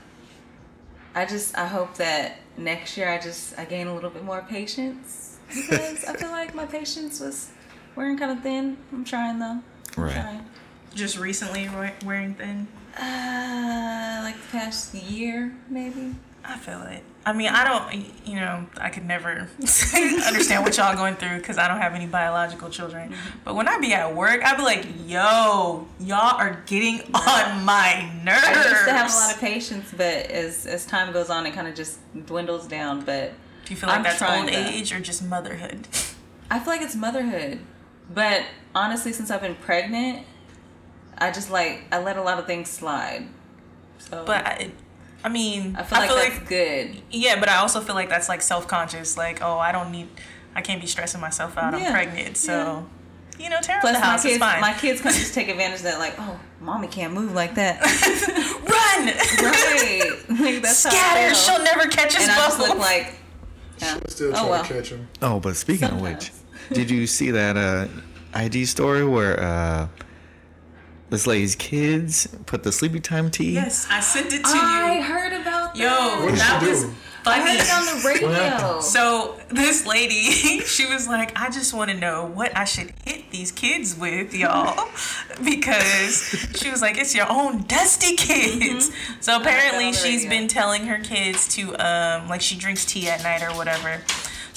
I 1.15 1.25
just 1.27 1.57
I 1.59 1.67
hope 1.67 1.95
that 1.97 2.37
next 2.57 2.97
year 2.97 3.09
I 3.09 3.19
just 3.19 3.59
I 3.59 3.65
gain 3.65 3.87
a 3.89 3.95
little 3.95 4.11
bit 4.11 4.25
more 4.25 4.43
patience 4.49 5.39
because 5.49 6.05
I 6.05 6.15
feel 6.15 6.31
like 6.31 6.55
my 6.55 6.67
patience 6.67 7.21
was 7.21 7.51
wearing 7.97 8.19
kind 8.19 8.31
of 8.31 8.41
thin. 8.43 8.77
I'm 8.93 9.05
trying 9.05 9.39
though. 9.39 9.61
I'm 9.97 10.05
Right. 10.05 10.13
trying. 10.13 10.45
Just 10.95 11.19
recently 11.19 11.69
wearing 12.05 12.35
thin. 12.35 12.67
Uh, 12.97 14.21
like 14.25 14.37
the 14.41 14.49
past 14.53 14.95
year 14.95 15.55
maybe. 15.69 16.15
I 16.45 16.57
feel 16.57 16.83
it. 16.83 17.03
I 17.29 17.35
mean, 17.35 17.49
I 17.49 17.63
don't, 17.63 18.07
you 18.27 18.37
know, 18.37 18.67
I 18.81 18.89
could 18.89 19.05
never 19.05 19.51
understand 19.61 20.65
what 20.65 20.75
y'all 20.79 20.97
going 20.97 21.15
through 21.17 21.37
because 21.37 21.59
I 21.59 21.69
don't 21.69 21.77
have 21.77 21.93
any 21.93 22.07
biological 22.07 22.71
children. 22.71 23.11
Mm-hmm. 23.11 23.39
But 23.45 23.55
when 23.55 23.69
I 23.69 23.79
be 23.79 23.93
at 23.93 24.15
work, 24.17 24.43
I 24.43 24.57
be 24.57 24.63
like, 24.63 24.87
yo, 25.07 25.87
y'all 26.01 26.41
are 26.41 26.63
getting 26.65 27.03
on 27.15 27.67
my 27.67 28.11
nerves. 28.25 28.47
I 28.47 28.71
used 28.71 28.85
to 28.87 28.93
have 28.95 29.13
a 29.13 29.15
lot 29.15 29.35
of 29.35 29.41
patience, 29.43 29.93
but 29.95 30.31
as 30.31 30.67
as 30.67 30.87
time 30.87 31.13
goes 31.13 31.29
on, 31.29 31.45
it 31.45 31.53
kind 31.53 31.69
of 31.69 31.75
just 31.75 31.99
dwindles 32.25 32.67
down. 32.67 33.05
But 33.05 33.35
Do 33.67 33.75
you 33.75 33.77
feel 33.77 33.91
like 33.91 33.99
I'm 33.99 34.05
that's 34.05 34.23
old 34.23 34.49
to- 34.49 34.55
age 34.55 34.91
or 34.95 34.99
just 35.01 35.23
motherhood? 35.23 35.87
I 36.51 36.59
feel 36.61 36.73
like 36.73 36.81
it's 36.81 36.97
motherhood. 36.97 37.59
But 38.09 38.45
honestly, 38.75 39.13
since 39.13 39.31
I've 39.31 39.43
been 39.43 39.57
pregnant, 39.57 40.25
I 41.19 41.31
just 41.31 41.51
like 41.51 41.83
I 41.93 41.99
let 42.03 42.17
a 42.17 42.23
lot 42.23 42.39
of 42.39 42.47
things 42.47 42.71
slide. 42.71 43.29
So 43.99 44.25
But 44.25 44.47
I, 44.47 44.71
I 45.25 45.29
mean, 45.29 45.75
I 45.77 45.83
feel 45.83 45.99
like 46.01 46.33
that's 46.35 46.49
good. 46.49 47.03
yeah, 47.11 47.39
but 47.41 47.49
I 47.49 47.57
also 47.57 47.81
feel 47.81 47.95
like 47.95 48.09
that's 48.09 48.29
like 48.29 48.41
self 48.43 48.69
conscious. 48.69 49.17
Like, 49.17 49.43
oh, 49.43 49.59
I 49.59 49.73
don't 49.73 49.91
need, 49.91 50.09
I 50.55 50.61
can't 50.61 50.81
be 50.81 50.87
stressing 50.87 51.21
myself 51.21 51.59
out. 51.59 51.75
I'm 51.75 51.91
pregnant, 51.93 52.37
so 52.37 52.87
you 53.39 53.49
know, 53.51 53.59
tear 53.61 53.77
up 53.77 53.83
Plus, 53.83 53.95
the 53.97 54.01
my 54.01 54.07
house 54.07 54.25
is 54.25 54.31
kids, 54.33 54.39
fine. 54.39 54.61
my 54.61 54.75
kids 54.75 55.01
can 55.01 55.13
just 55.13 55.35
take 55.39 55.49
advantage 55.49 55.79
of 55.81 55.85
that. 55.85 55.99
Like, 55.99 56.15
oh, 56.19 56.39
mommy 56.61 56.87
can't 56.89 57.13
move 57.13 57.33
like 57.35 57.55
that. 57.57 57.81
Run, 58.69 59.07
right? 59.53 60.41
Like 60.41 60.63
that's 60.63 60.79
scatter. 60.79 61.35
feel. 61.35 61.35
She'll 61.57 61.65
never 61.65 61.89
catch 61.89 62.17
us 62.17 62.23
and 62.23 62.31
I 62.31 62.37
just 62.37 62.59
look 62.59 62.79
like. 62.79 63.15
Yeah. 63.79 63.99
Still 64.09 64.31
try 64.33 64.41
Oh 64.41 64.51
well. 64.51 64.65
to 64.65 64.73
catch 64.75 64.89
him. 64.91 65.09
Oh, 65.23 65.39
but 65.41 65.55
speaking 65.57 65.89
of 65.89 66.01
which, 66.01 66.33
did 66.73 66.91
you 66.91 67.07
see 67.07 67.31
that 67.31 67.57
uh, 67.57 67.87
IG 68.35 68.67
story 68.67 69.05
where 69.07 69.39
uh, 69.41 69.89
this 71.11 71.27
lady's 71.27 71.57
kids 71.57 72.27
put 72.47 72.63
the 72.63 72.73
sleepy 72.73 73.01
time 73.01 73.31
tea? 73.31 73.53
yes, 73.53 73.87
I 73.91 74.01
sent 74.01 74.33
it 74.33 74.45
to 74.45 74.51
I 74.53 74.95
you. 74.95 75.01
I 75.01 75.03
heard 75.03 75.33
about 75.33 75.77
Yo, 75.77 75.85
that. 75.89 76.21
What 76.21 76.31
did 76.31 76.39
that 76.39 76.61
she 76.63 76.71
was 76.71 76.85
do? 76.85 76.95
I 77.27 77.41
funny. 77.41 77.51
heard 77.51 77.61
it 77.61 77.73
on 77.75 77.85
the 77.85 78.09
radio. 78.09 78.81
So 78.81 79.39
this 79.51 79.87
lady, 79.87 80.31
she 80.65 80.87
was 80.87 81.07
like, 81.09 81.39
I 81.39 81.51
just 81.51 81.75
want 81.75 81.91
to 81.91 81.97
know 81.97 82.27
what 82.27 82.57
I 82.57 82.65
should 82.65 82.93
hit 83.05 83.31
these 83.31 83.53
kids 83.53 83.97
with, 83.99 84.33
y'all, 84.35 84.89
because 85.45 86.31
she 86.57 86.71
was 86.71 86.81
like, 86.81 86.97
it's 86.97 87.15
your 87.15 87.31
own 87.31 87.63
dusty 87.65 88.17
kids. 88.17 88.91
So 89.21 89.41
apparently, 89.41 89.93
she's 89.93 90.27
been 90.27 90.49
telling 90.49 90.87
her 90.87 90.99
kids 90.99 91.49
to, 91.57 91.75
um, 91.77 92.29
like, 92.29 92.41
she 92.41 92.57
drinks 92.57 92.85
tea 92.87 93.09
at 93.09 93.23
night 93.23 93.43
or 93.43 93.55
whatever. 93.57 94.01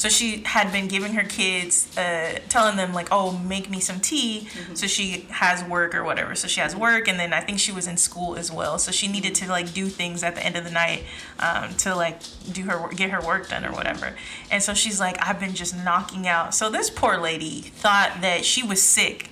So 0.02 0.10
she 0.10 0.42
had 0.46 0.72
been 0.72 0.88
giving 0.88 1.14
her 1.14 1.24
kids, 1.24 1.96
uh, 1.96 2.40
telling 2.50 2.76
them 2.76 2.92
like, 2.92 3.10
"Oh, 3.12 3.38
make 3.38 3.70
me 3.70 3.80
some 3.80 4.00
tea." 4.00 4.48
So 4.74 4.88
she 4.88 5.28
has 5.30 5.64
work 5.64 5.94
or 5.94 6.04
whatever. 6.04 6.34
So 6.34 6.48
she 6.48 6.60
has 6.60 6.76
work, 6.76 7.08
and 7.08 7.20
then 7.20 7.34
I 7.34 7.42
think 7.42 7.60
she 7.60 7.72
was 7.72 7.86
in 7.86 7.98
school 7.98 8.36
as 8.36 8.52
well. 8.52 8.80
So 8.80 8.92
she 8.92 9.08
needed 9.08 9.36
to 9.36 9.48
like 9.48 9.74
do 9.74 9.86
things 9.90 10.24
at 10.24 10.34
the 10.34 10.44
end 10.44 10.56
of 10.56 10.64
the 10.64 10.72
night 10.72 11.04
um, 11.38 11.76
to 11.84 11.94
like 11.94 12.18
do 12.52 12.64
her 12.64 12.90
get 12.96 13.12
her 13.12 13.22
work 13.22 13.50
done 13.50 13.64
or 13.64 13.74
whatever. 13.74 14.16
And 14.50 14.64
so 14.64 14.74
she's 14.74 15.00
like, 15.00 15.18
"I've 15.22 15.40
been 15.40 15.54
just 15.54 15.76
knocking 15.76 16.28
out." 16.28 16.56
So 16.56 16.72
this 16.72 16.90
poor 16.90 17.18
lady 17.18 17.62
thought 17.62 18.22
that 18.22 18.44
she 18.44 18.64
was 18.64 18.82
sick. 18.82 19.30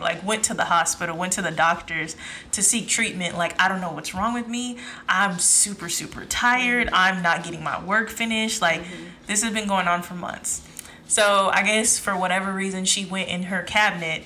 Like 0.00 0.24
went 0.26 0.44
to 0.44 0.54
the 0.54 0.64
hospital, 0.64 1.16
went 1.16 1.32
to 1.34 1.42
the 1.42 1.50
doctors 1.50 2.16
to 2.52 2.62
seek 2.62 2.88
treatment. 2.88 3.36
Like 3.36 3.60
I 3.60 3.68
don't 3.68 3.80
know 3.80 3.92
what's 3.92 4.14
wrong 4.14 4.34
with 4.34 4.48
me. 4.48 4.78
I'm 5.08 5.38
super 5.38 5.88
super 5.88 6.24
tired. 6.24 6.88
Mm-hmm. 6.88 6.94
I'm 6.94 7.22
not 7.22 7.44
getting 7.44 7.62
my 7.62 7.82
work 7.82 8.10
finished. 8.10 8.60
Like 8.60 8.82
mm-hmm. 8.82 9.04
this 9.26 9.42
has 9.42 9.52
been 9.52 9.68
going 9.68 9.88
on 9.88 10.02
for 10.02 10.14
months. 10.14 10.62
So 11.06 11.50
I 11.52 11.62
guess 11.62 11.98
for 11.98 12.16
whatever 12.16 12.52
reason 12.52 12.84
she 12.84 13.04
went 13.04 13.28
in 13.28 13.44
her 13.44 13.62
cabinet 13.62 14.24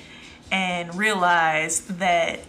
and 0.50 0.94
realized 0.94 1.98
that 1.98 2.40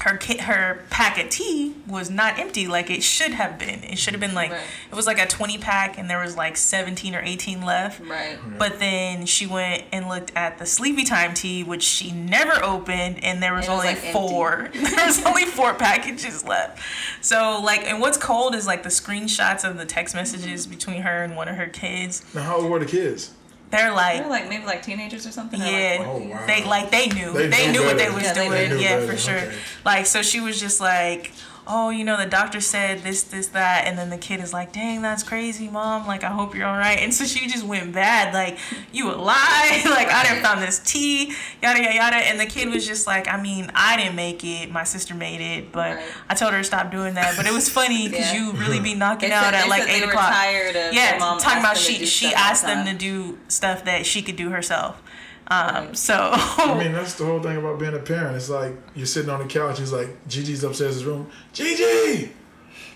her 0.00 0.16
ki- 0.16 0.38
her 0.38 0.84
pack 0.90 1.18
of 1.18 1.28
tea 1.28 1.74
was 1.88 2.08
not 2.08 2.38
empty 2.38 2.68
like 2.68 2.88
it 2.88 3.02
should 3.02 3.32
have 3.32 3.58
been. 3.58 3.82
It 3.82 3.98
should 3.98 4.14
have 4.14 4.20
been 4.20 4.34
like 4.34 4.52
Right. 4.52 4.60
it 4.90 4.94
was 4.94 5.06
like 5.06 5.18
a 5.18 5.26
20 5.26 5.58
pack 5.58 5.98
and 5.98 6.08
there 6.08 6.20
was 6.20 6.36
like 6.36 6.56
17 6.56 7.14
or 7.14 7.20
18 7.20 7.62
left. 7.62 8.00
Right. 8.00 8.38
But 8.58 8.78
then 8.78 9.26
she 9.26 9.46
went 9.46 9.84
and 9.90 10.08
looked 10.08 10.32
at 10.36 10.58
the 10.58 10.66
sleepy 10.66 11.02
time 11.04 11.34
tea, 11.34 11.64
which 11.64 11.82
she 11.82 12.12
never 12.12 12.62
opened, 12.64 13.22
and 13.24 13.42
there 13.42 13.54
was 13.54 13.66
It 13.66 13.70
was, 13.70 13.78
only 13.80 13.94
like, 13.94 14.12
four. 14.12 14.70
there 14.74 15.06
was 15.06 15.24
only 15.24 15.44
four 15.46 15.74
packages 15.74 16.44
left. 16.44 16.80
So 17.20 17.60
like, 17.60 17.82
and 17.82 18.00
what's 18.00 18.18
cold 18.18 18.54
is 18.54 18.66
like 18.66 18.84
the 18.84 18.88
screenshots 18.90 19.68
of 19.68 19.78
the 19.78 19.84
text 19.84 20.14
messages 20.14 20.62
mm-hmm. 20.62 20.74
between 20.74 21.02
her 21.02 21.24
and 21.24 21.34
one 21.36 21.48
of 21.48 21.56
her 21.56 21.66
kids. 21.66 22.24
Now, 22.34 22.42
how 22.42 22.56
old 22.60 22.70
were 22.70 22.78
the 22.78 22.86
kids? 22.86 23.32
They're 23.70 23.92
like, 23.92 24.20
They're 24.22 24.30
like 24.30 24.48
maybe 24.48 24.64
like 24.64 24.82
teenagers 24.82 25.26
or 25.26 25.30
something. 25.30 25.60
or 25.60 25.64
like 25.64 25.72
yeah, 25.72 25.96
Oh, 26.06 26.18
wow. 26.18 26.46
they 26.46 26.64
like 26.64 26.90
they 26.90 27.08
knew 27.08 27.32
They 27.32 27.48
they, 27.48 27.66
knew 27.66 27.80
knew 27.80 27.86
what 27.86 27.98
they 27.98 28.08
was 28.10 28.22
Yeah, 28.24 28.34
doing. 28.34 28.68
knew 28.70 28.78
yeah, 28.78 28.96
better, 29.00 29.12
for 29.12 29.16
sure. 29.18 29.36
okay. 29.38 29.54
Like 29.84 30.06
so, 30.06 30.22
she 30.22 30.40
was 30.40 30.58
just 30.60 30.80
like, 30.80 31.32
oh, 31.70 31.90
you 31.90 32.02
know, 32.02 32.16
the 32.16 32.24
doctor 32.26 32.60
said 32.60 33.00
this, 33.00 33.22
this, 33.22 33.48
that, 33.48 33.84
and 33.86 33.98
then 33.98 34.08
the 34.08 34.16
kid 34.16 34.40
is 34.40 34.52
like, 34.54 34.72
dang, 34.72 35.02
that's 35.02 35.22
crazy, 35.22 35.68
mom. 35.68 36.06
Like, 36.06 36.24
I 36.24 36.28
hope 36.30 36.54
you're 36.54 36.66
all 36.66 36.78
right. 36.78 36.98
And 36.98 37.12
so 37.12 37.24
she 37.24 37.46
just 37.46 37.62
went 37.64 37.92
bad. 37.92 38.32
Like, 38.32 38.58
you 38.90 39.10
a 39.10 39.14
lie. 39.14 39.82
like, 39.86 40.08
I 40.08 40.22
didn't 40.26 40.42
found 40.42 40.62
this 40.62 40.78
tea, 40.78 41.34
yada 41.62 41.82
yada 41.82 41.94
yada. 41.94 42.16
And 42.16 42.40
the 42.40 42.46
kid 42.46 42.70
was 42.70 42.86
just 42.86 43.06
like, 43.06 43.28
I 43.28 43.40
mean, 43.40 43.70
I 43.74 43.96
didn't 43.98 44.16
make 44.16 44.42
it. 44.44 44.70
My 44.70 44.84
sister 44.84 45.14
made 45.14 45.40
it, 45.42 45.70
but 45.70 45.96
Right. 45.96 46.06
I 46.30 46.34
told 46.34 46.52
her 46.52 46.58
to 46.58 46.64
stop 46.64 46.90
doing 46.90 47.14
that. 47.14 47.36
But 47.36 47.46
it 47.46 47.52
was 47.52 47.68
funny 47.68 48.08
because 48.10 48.32
Yeah. 48.32 48.40
you 48.46 48.52
really 48.52 48.80
be 48.80 48.94
knocking 48.94 49.28
They 49.28 49.34
out 49.34 49.44
said- 49.44 49.54
at 49.54 49.68
like 49.68 49.88
eight 49.88 50.02
o'clock. 50.04 50.32
tired 50.32 50.74
of 50.74 50.94
yeah, 50.94 51.18
talking 51.18 51.58
about 51.60 51.76
she 51.76 51.92
them 51.92 51.98
to 51.98 52.04
do 52.04 52.06
she 52.06 52.34
asked 52.34 52.62
them 52.64 52.86
to 52.86 52.94
do 52.94 53.38
stuff 53.48 53.84
that 53.84 54.06
she 54.06 54.22
could 54.22 54.36
do 54.36 54.50
herself. 54.50 55.02
Um, 55.50 55.94
so 55.94 56.30
I 56.32 56.76
mean, 56.78 56.92
that's 56.98 57.14
the 57.14 57.24
whole 57.24 57.42
thing 57.42 57.56
about 57.56 57.78
being 57.78 57.94
a 57.94 57.98
parent. 57.98 58.36
It's 58.36 58.50
like 58.50 58.74
you're 58.94 59.06
sitting 59.06 59.30
on 59.30 59.40
the 59.40 59.46
couch. 59.46 59.80
It's 59.80 59.92
like 59.92 60.08
Gigi's 60.28 60.62
upstairs 60.62 60.92
in 60.92 60.98
his 60.98 61.04
room. 61.04 61.30
Gigi, 61.52 62.32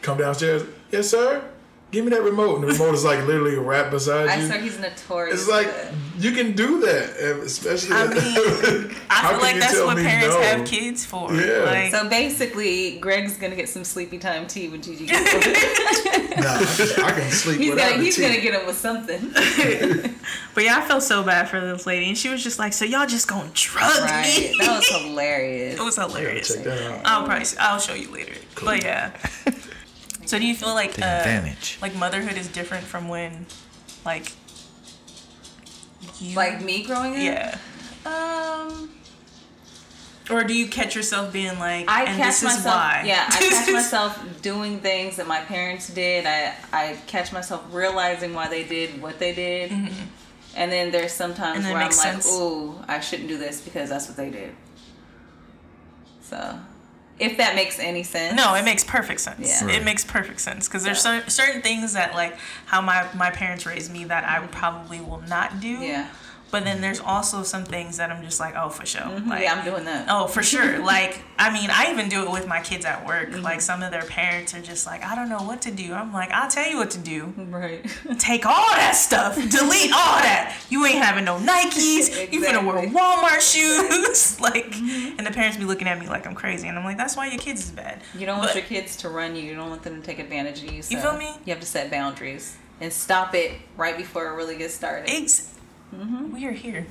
come 0.02 0.18
downstairs. 0.18 0.64
Yes, 0.90 1.08
sir. 1.08 1.42
Give 1.92 2.04
me 2.04 2.10
that 2.10 2.22
remote, 2.22 2.56
and 2.56 2.64
the 2.64 2.68
remote 2.72 2.94
is 2.94 3.04
like 3.04 3.24
literally 3.26 3.54
right 3.56 3.88
beside 3.90 4.24
you. 4.24 4.30
I 4.30 4.36
you. 4.38 4.46
swear 4.46 4.60
he's 4.60 4.78
notorious. 4.80 5.40
It's 5.42 5.48
like 5.48 5.68
for 5.68 5.94
you 6.18 6.32
can 6.32 6.52
do 6.52 6.80
that, 6.80 7.16
and 7.20 7.42
especially. 7.42 7.94
I 7.94 8.06
mean, 8.08 8.96
I 9.08 9.30
feel 9.30 9.40
like 9.40 9.56
that's 9.60 9.78
what 9.80 9.96
parents 9.98 10.34
no? 10.34 10.42
have 10.42 10.66
kids 10.66 11.04
for. 11.06 11.32
Yeah. 11.32 11.58
Like, 11.64 11.92
So 11.92 12.08
basically, 12.08 12.98
Greg's 12.98 13.36
gonna 13.36 13.54
get 13.56 13.68
some 13.68 13.84
sleepy 13.84 14.18
time 14.18 14.46
tea 14.48 14.68
with 14.68 14.82
Gigi. 14.82 15.06
Nah, 16.32 16.54
I 16.56 17.12
can 17.14 17.30
sleep 17.30 17.58
without 17.60 17.76
gonna 17.90 17.98
the 17.98 18.04
he's 18.04 18.16
tea. 18.16 18.22
gonna 18.22 18.40
get 18.40 18.54
him 18.54 18.66
with 18.66 18.76
something. 18.76 19.28
but 20.54 20.64
yeah, 20.64 20.78
I 20.78 20.80
felt 20.80 21.02
so 21.02 21.22
bad 21.22 21.48
for 21.50 21.60
this 21.60 21.86
lady, 21.86 22.08
and 22.08 22.16
she 22.16 22.30
was 22.30 22.42
just 22.42 22.58
like, 22.58 22.72
"So 22.72 22.86
y'all 22.86 23.06
just 23.06 23.28
gonna 23.28 23.50
drug 23.52 23.82
right? 24.00 24.24
me?" 24.50 24.56
That 24.58 24.76
was 24.78 24.88
hilarious. 24.88 25.78
it 25.78 25.82
was 25.82 25.98
Yeah, 25.98 26.08
hilarious. 26.08 26.54
check 26.54 26.64
that 26.64 26.90
out. 26.90 27.00
I'll 27.04 27.26
probably 27.26 27.46
I'll 27.60 27.78
show 27.78 27.92
you 27.94 28.10
later. 28.10 28.32
But 28.64 28.82
yeah. 28.82 29.12
So 30.32 30.38
do 30.38 30.46
you 30.46 30.54
feel 30.54 30.72
like 30.72 30.94
The 30.94 31.04
uh, 31.04 31.18
advantage. 31.18 31.76
like 31.82 31.94
motherhood 31.94 32.38
is 32.38 32.48
different 32.48 32.84
from 32.84 33.08
when, 33.08 33.44
like, 34.02 34.32
you 36.20 36.34
Like 36.34 36.62
me 36.62 36.84
growing 36.84 37.12
up. 37.12 37.18
Yeah. 37.18 37.58
Um. 38.06 38.88
Or 40.30 40.42
do 40.42 40.54
you 40.54 40.68
catch 40.68 40.96
yourself 40.96 41.34
being 41.34 41.58
like, 41.58 41.86
I 41.86 42.04
and 42.04 42.16
catch 42.16 42.40
this 42.40 42.44
myself. 42.44 42.60
is 42.60 42.64
why? 42.64 43.02
Yeah, 43.04 43.26
I 43.28 43.40
catch 43.40 43.72
myself 43.80 44.40
doing 44.40 44.80
things 44.80 45.16
that 45.16 45.26
my 45.26 45.40
parents 45.40 45.90
did. 45.92 46.24
I 46.24 46.54
I 46.72 46.96
catch 47.06 47.30
myself 47.30 47.62
realizing 47.70 48.32
why 48.32 48.48
they 48.48 48.64
did 48.64 49.02
what 49.02 49.18
they 49.18 49.34
did. 49.34 49.70
And 50.56 50.72
then 50.72 50.92
there's 50.92 51.12
sometimes 51.12 51.42
Mm-hmm. 51.42 51.56
And 51.58 51.64
that 51.66 51.72
where 51.74 51.82
I'm 51.82 51.88
makes 51.88 52.26
like, 52.26 52.40
"Ooh, 52.40 52.82
I 52.88 53.00
shouldn't 53.00 53.28
do 53.28 53.36
this 53.36 53.60
because 53.60 53.90
that's 53.90 54.08
what 54.08 54.16
they 54.16 54.30
did." 54.30 54.54
So, 56.22 56.58
if 57.18 57.36
that 57.36 57.54
makes 57.54 57.78
any 57.78 58.02
sense. 58.02 58.34
No, 58.36 58.54
it 58.54 58.64
makes 58.64 58.82
perfect 58.84 59.20
sense. 59.20 59.62
Yeah. 59.62 59.68
It 59.70 59.84
makes 59.84 60.04
perfect 60.04 60.40
sense 60.40 60.66
because 60.68 60.82
there's 60.82 61.00
So- 61.02 61.22
certain 61.28 61.62
things 61.62 61.92
that 61.92 62.14
like 62.14 62.36
how 62.66 62.80
my 62.80 63.06
my 63.14 63.30
parents 63.30 63.64
raised 63.66 63.92
me 63.92 64.04
that 64.04 64.24
I 64.24 64.44
probably 64.48 65.00
will 65.00 65.22
not 65.28 65.60
do. 65.60 65.68
Yeah. 65.68 66.08
But 66.52 66.64
then 66.64 66.82
there's 66.82 67.00
also 67.00 67.44
some 67.44 67.64
things 67.64 67.96
that 67.96 68.10
I'm 68.10 68.22
just 68.22 68.38
like, 68.38 68.54
oh, 68.54 68.68
for 68.68 68.84
sure. 68.84 69.08
Like, 69.26 69.42
yeah, 69.42 69.54
I'm 69.54 69.64
doing 69.64 69.86
that. 69.86 70.06
Oh, 70.10 70.26
for 70.26 70.42
sure. 70.42 70.78
like, 70.84 71.22
I 71.38 71.50
mean, 71.50 71.70
I 71.72 71.90
even 71.90 72.10
do 72.10 72.24
it 72.24 72.30
with 72.30 72.46
my 72.46 72.60
kids 72.60 72.84
at 72.84 73.06
work. 73.06 73.30
Mm-hmm. 73.30 73.40
Like, 73.40 73.62
some 73.62 73.82
of 73.82 73.90
their 73.90 74.02
parents 74.04 74.54
are 74.54 74.60
just 74.60 74.86
like, 74.86 75.02
I 75.02 75.14
don't 75.14 75.30
know 75.30 75.42
what 75.42 75.62
to 75.62 75.70
do. 75.70 75.94
I'm 75.94 76.12
like, 76.12 76.30
I'll 76.30 76.50
tell 76.50 76.68
you 76.68 76.76
what 76.76 76.90
to 76.90 76.98
do. 76.98 77.32
Right. 77.38 77.82
Take 78.18 78.44
all 78.44 78.66
that 78.74 78.92
stuff. 78.96 79.36
Delete 79.36 79.92
all 79.92 80.20
that. 80.20 80.62
You 80.68 80.84
ain't 80.84 81.02
having 81.02 81.24
no 81.24 81.38
Nikes. 81.38 82.30
You 82.30 82.42
finna 82.42 82.66
wear 82.66 82.84
Exactly. 82.84 82.88
Mm-hmm. 82.88 82.96
Walmart 82.96 83.40
shoes. 83.40 84.40
like, 84.40 84.74
and 85.18 85.26
the 85.26 85.30
parents 85.30 85.56
be 85.56 85.64
looking 85.64 85.88
at 85.88 85.98
me 85.98 86.06
like 86.06 86.26
I'm 86.26 86.34
crazy. 86.34 86.68
And 86.68 86.78
I'm 86.78 86.84
like, 86.84 86.98
that's 86.98 87.16
why 87.16 87.28
your 87.28 87.38
kids 87.38 87.64
is 87.64 87.70
bad. 87.70 88.02
You 88.14 88.26
don't 88.26 88.38
want 88.38 88.54
your 88.54 88.64
kids 88.64 88.96
to 88.98 89.08
run 89.08 89.34
you. 89.36 89.42
You 89.42 89.54
don't 89.54 89.70
want 89.70 89.84
them 89.84 89.98
to 89.98 90.06
take 90.06 90.18
advantage 90.18 90.62
of 90.62 90.70
you. 90.70 90.82
So 90.82 90.98
feel 90.98 91.16
me? 91.16 91.34
You 91.46 91.54
have 91.54 91.60
to 91.60 91.66
set 91.66 91.90
boundaries 91.90 92.58
and 92.82 92.92
stop 92.92 93.34
it 93.34 93.52
right 93.78 93.96
before 93.96 94.26
it 94.26 94.34
really 94.34 94.58
gets 94.58 94.74
started. 94.74 95.08
Mm-hmm. 95.94 96.32
We 96.34 96.46
are 96.46 96.52
here. 96.52 96.86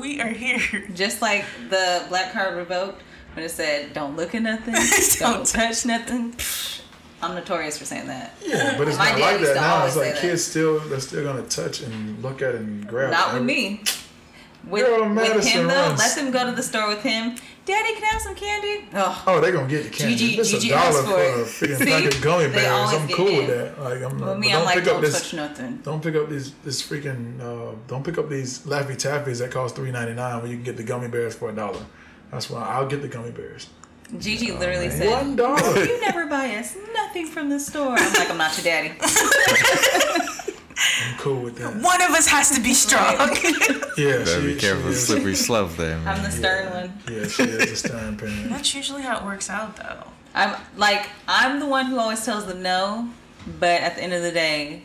We 0.00 0.20
are 0.20 0.28
here. 0.28 0.60
Just 0.94 1.20
like 1.20 1.44
the 1.68 2.04
black 2.08 2.32
card 2.32 2.56
revoked 2.56 3.02
when 3.34 3.44
it 3.44 3.50
said, 3.50 3.92
"Don't 3.92 4.16
look 4.16 4.34
at 4.34 4.42
nothing, 4.42 4.74
Don't 5.18 5.18
don't 5.18 5.46
touch 5.46 5.84
nothing." 5.84 6.34
I'm 7.22 7.34
notorious 7.34 7.76
for 7.76 7.84
saying 7.84 8.06
that. 8.06 8.34
Yeah, 8.42 8.78
but 8.78 8.88
it's 8.88 8.96
My 8.96 9.10
not 9.10 9.20
like 9.20 9.40
that 9.40 9.54
now. 9.56 9.84
It's 9.84 9.94
like 9.96 10.06
say 10.06 10.12
that. 10.12 10.20
kids 10.22 10.44
still 10.44 10.80
they're 10.80 11.00
still 11.00 11.22
gonna 11.22 11.46
touch 11.48 11.82
and 11.82 12.22
look 12.22 12.40
at 12.40 12.54
and 12.54 12.86
grab. 12.86 13.10
Not 13.10 13.34
with 13.34 13.42
me. 13.42 13.82
With, 14.66 14.86
Girl, 14.86 15.08
with 15.14 15.46
him 15.46 15.66
though, 15.68 15.94
let 15.98 16.14
them 16.16 16.30
go 16.30 16.44
to 16.46 16.52
the 16.52 16.62
store 16.62 16.88
with 16.88 17.02
him. 17.02 17.36
Daddy, 17.70 17.94
can 17.94 18.02
I 18.04 18.06
have 18.08 18.22
some 18.22 18.34
candy? 18.34 18.88
Oh, 18.94 19.24
Oh, 19.28 19.40
they're 19.40 19.52
gonna 19.52 19.68
get 19.68 19.84
the 19.84 19.90
candy. 19.90 20.16
Gigi- 20.16 20.34
if 20.34 20.40
it's 20.40 20.50
Gigi 20.50 20.70
a 20.70 20.74
dollar 20.74 21.02
for 21.02 21.08
for 21.08 21.66
a 21.66 21.68
freaking 21.68 21.78
See? 21.78 21.84
pack 21.86 22.14
of 22.14 22.20
gummy 22.22 22.48
bears, 22.48 22.92
I'm 22.92 23.08
cool 23.08 23.24
with 23.26 23.46
that. 23.46 23.80
Like 23.80 24.02
I'm. 24.02 24.10
with 24.12 24.20
but 24.20 24.38
me, 24.38 24.48
don't 24.50 24.58
I'm 24.60 24.64
like, 24.64 24.74
pick 24.78 24.86
up 24.88 24.92
don't 24.94 25.02
this. 25.02 25.14
touch 25.22 25.34
nothing. 25.34 25.76
Don't 25.84 26.02
pick 26.02 26.14
up 26.16 26.28
these 26.28 26.52
this 26.64 26.82
freaking. 26.82 27.40
Uh, 27.40 27.76
don't 27.86 28.04
pick 28.04 28.18
up 28.18 28.28
these 28.28 28.60
Laffy 28.60 28.96
Taffies 28.96 29.38
that 29.38 29.50
cost 29.52 29.76
three 29.76 29.90
ninety 29.92 30.14
nine 30.14 30.42
when 30.42 30.50
you 30.50 30.56
can 30.56 30.64
get 30.64 30.76
the 30.76 30.82
gummy 30.82 31.08
bears 31.08 31.34
for 31.34 31.48
a 31.50 31.54
dollar. 31.54 31.84
That's 32.32 32.50
why 32.50 32.62
I'll 32.62 32.86
get 32.88 33.02
the 33.02 33.08
gummy 33.08 33.30
bears. 33.30 33.68
Gigi 34.18 34.50
literally 34.50 34.88
One 34.88 34.96
said, 34.98 35.36
dollar. 35.36 35.84
"You 35.84 36.00
never 36.00 36.26
buy 36.26 36.56
us 36.56 36.76
nothing 36.94 37.26
from 37.28 37.48
the 37.48 37.60
store." 37.60 37.94
I'm 37.96 38.12
like, 38.14 38.28
"I'm 38.30 38.38
not 38.38 38.56
your 38.56 38.64
daddy." 38.64 38.92
I'm 41.20 41.24
cool 41.24 41.42
with 41.42 41.56
that. 41.58 41.74
One 41.76 42.00
of 42.02 42.10
us 42.10 42.26
has 42.28 42.50
to 42.52 42.60
be 42.60 42.72
strong. 42.74 43.16
Yeah, 43.98 44.18
Better 44.18 44.40
she, 44.40 44.54
be 44.54 44.58
careful, 44.58 44.90
She 44.92 44.96
slippery 44.96 45.34
slope 45.34 45.72
there, 45.76 45.98
man. 45.98 46.08
I'm 46.08 46.22
the 46.22 46.30
stern 46.30 46.72
one. 46.72 46.98
yeah, 47.10 47.26
she 47.26 47.42
is 47.42 47.70
a 47.72 47.76
stern 47.76 48.16
parent. 48.16 48.48
That's 48.48 48.74
usually 48.74 49.02
how 49.02 49.18
it 49.18 49.24
works 49.24 49.50
out, 49.50 49.76
though. 49.76 50.04
I'm 50.34 50.58
like, 50.76 51.06
I'm 51.28 51.60
the 51.60 51.66
one 51.66 51.84
who 51.86 51.98
always 51.98 52.24
tells 52.24 52.46
them 52.46 52.62
no, 52.62 53.10
but 53.58 53.82
at 53.82 53.96
the 53.96 54.02
end 54.02 54.14
of 54.14 54.22
the 54.22 54.30
day, 54.32 54.82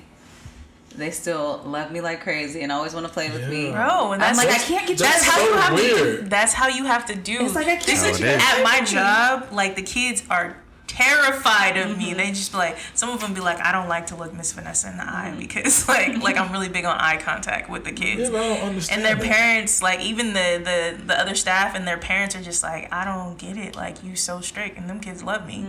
they 0.97 1.11
still 1.11 1.61
love 1.65 1.91
me 1.93 2.01
like 2.01 2.21
crazy 2.21 2.61
and 2.61 2.71
always 2.73 2.93
want 2.93 3.05
to 3.05 3.13
play 3.13 3.29
with 3.29 3.47
me. 3.47 3.71
Bro, 3.71 4.13
and 4.13 4.23
I'm 4.23 4.35
that's 4.35 4.37
like, 4.37 4.49
I 4.49 4.57
can't 4.57 4.87
get 4.87 4.99
you. 4.99 5.05
That's 5.05 5.25
That's 5.25 5.29
how 5.29 5.41
you 5.41 5.49
so 5.49 5.57
have 5.57 5.69
to. 5.69 5.75
weird. 5.75 6.29
That's 6.29 6.53
how 6.53 6.67
you 6.67 6.83
have 6.85 7.05
to 7.05 7.15
do. 7.15 7.45
It's 7.45 7.55
like, 7.55 7.67
I 7.67 7.75
can't 7.75 7.85
This 7.85 8.03
is 8.03 8.21
at 8.21 8.63
my 8.63 8.81
job. 8.83 9.49
Like 9.53 9.75
the 9.77 9.81
kids 9.83 10.23
are 10.29 10.57
terrified 10.87 11.77
of 11.77 11.85
Mm-hmm. 11.85 11.97
me. 11.99 12.13
They 12.13 12.29
just 12.29 12.51
be 12.51 12.57
like, 12.57 12.77
some 12.93 13.09
of 13.09 13.21
them 13.21 13.33
be 13.33 13.41
like, 13.41 13.59
I 13.59 13.71
don't 13.71 13.87
like 13.89 14.07
to 14.07 14.15
look 14.15 14.33
Miss 14.33 14.51
Vanessa 14.53 14.89
in 14.89 14.97
the 14.97 15.03
eye 15.03 15.29
Mm-hmm. 15.29 15.39
because 15.39 15.87
like 15.89 16.21
like 16.21 16.37
I'm 16.37 16.51
really 16.51 16.69
big 16.69 16.85
on 16.85 16.97
eye 16.97 17.17
contact 17.17 17.69
with 17.69 17.83
the 17.85 17.91
kids. 17.91 18.29
Yeah, 18.29 18.37
I 18.37 18.41
don't 18.55 18.67
understand. 18.69 19.01
and 19.01 19.05
their 19.05 19.15
that. 19.15 19.35
parents, 19.35 19.81
like 19.81 20.01
even 20.01 20.27
the, 20.33 20.61
the 20.97 21.05
the 21.05 21.19
other 21.19 21.35
staff 21.35 21.75
and 21.75 21.87
their 21.87 21.97
parents 21.97 22.35
are 22.35 22.41
just 22.41 22.63
like, 22.63 22.91
I 22.93 23.05
don't 23.05 23.37
get 23.37 23.57
it. 23.57 23.75
Like 23.75 24.03
you 24.03 24.15
so 24.15 24.41
strict, 24.41 24.77
and 24.77 24.89
them 24.89 24.99
kids 24.99 25.23
love 25.23 25.45
me 25.47 25.65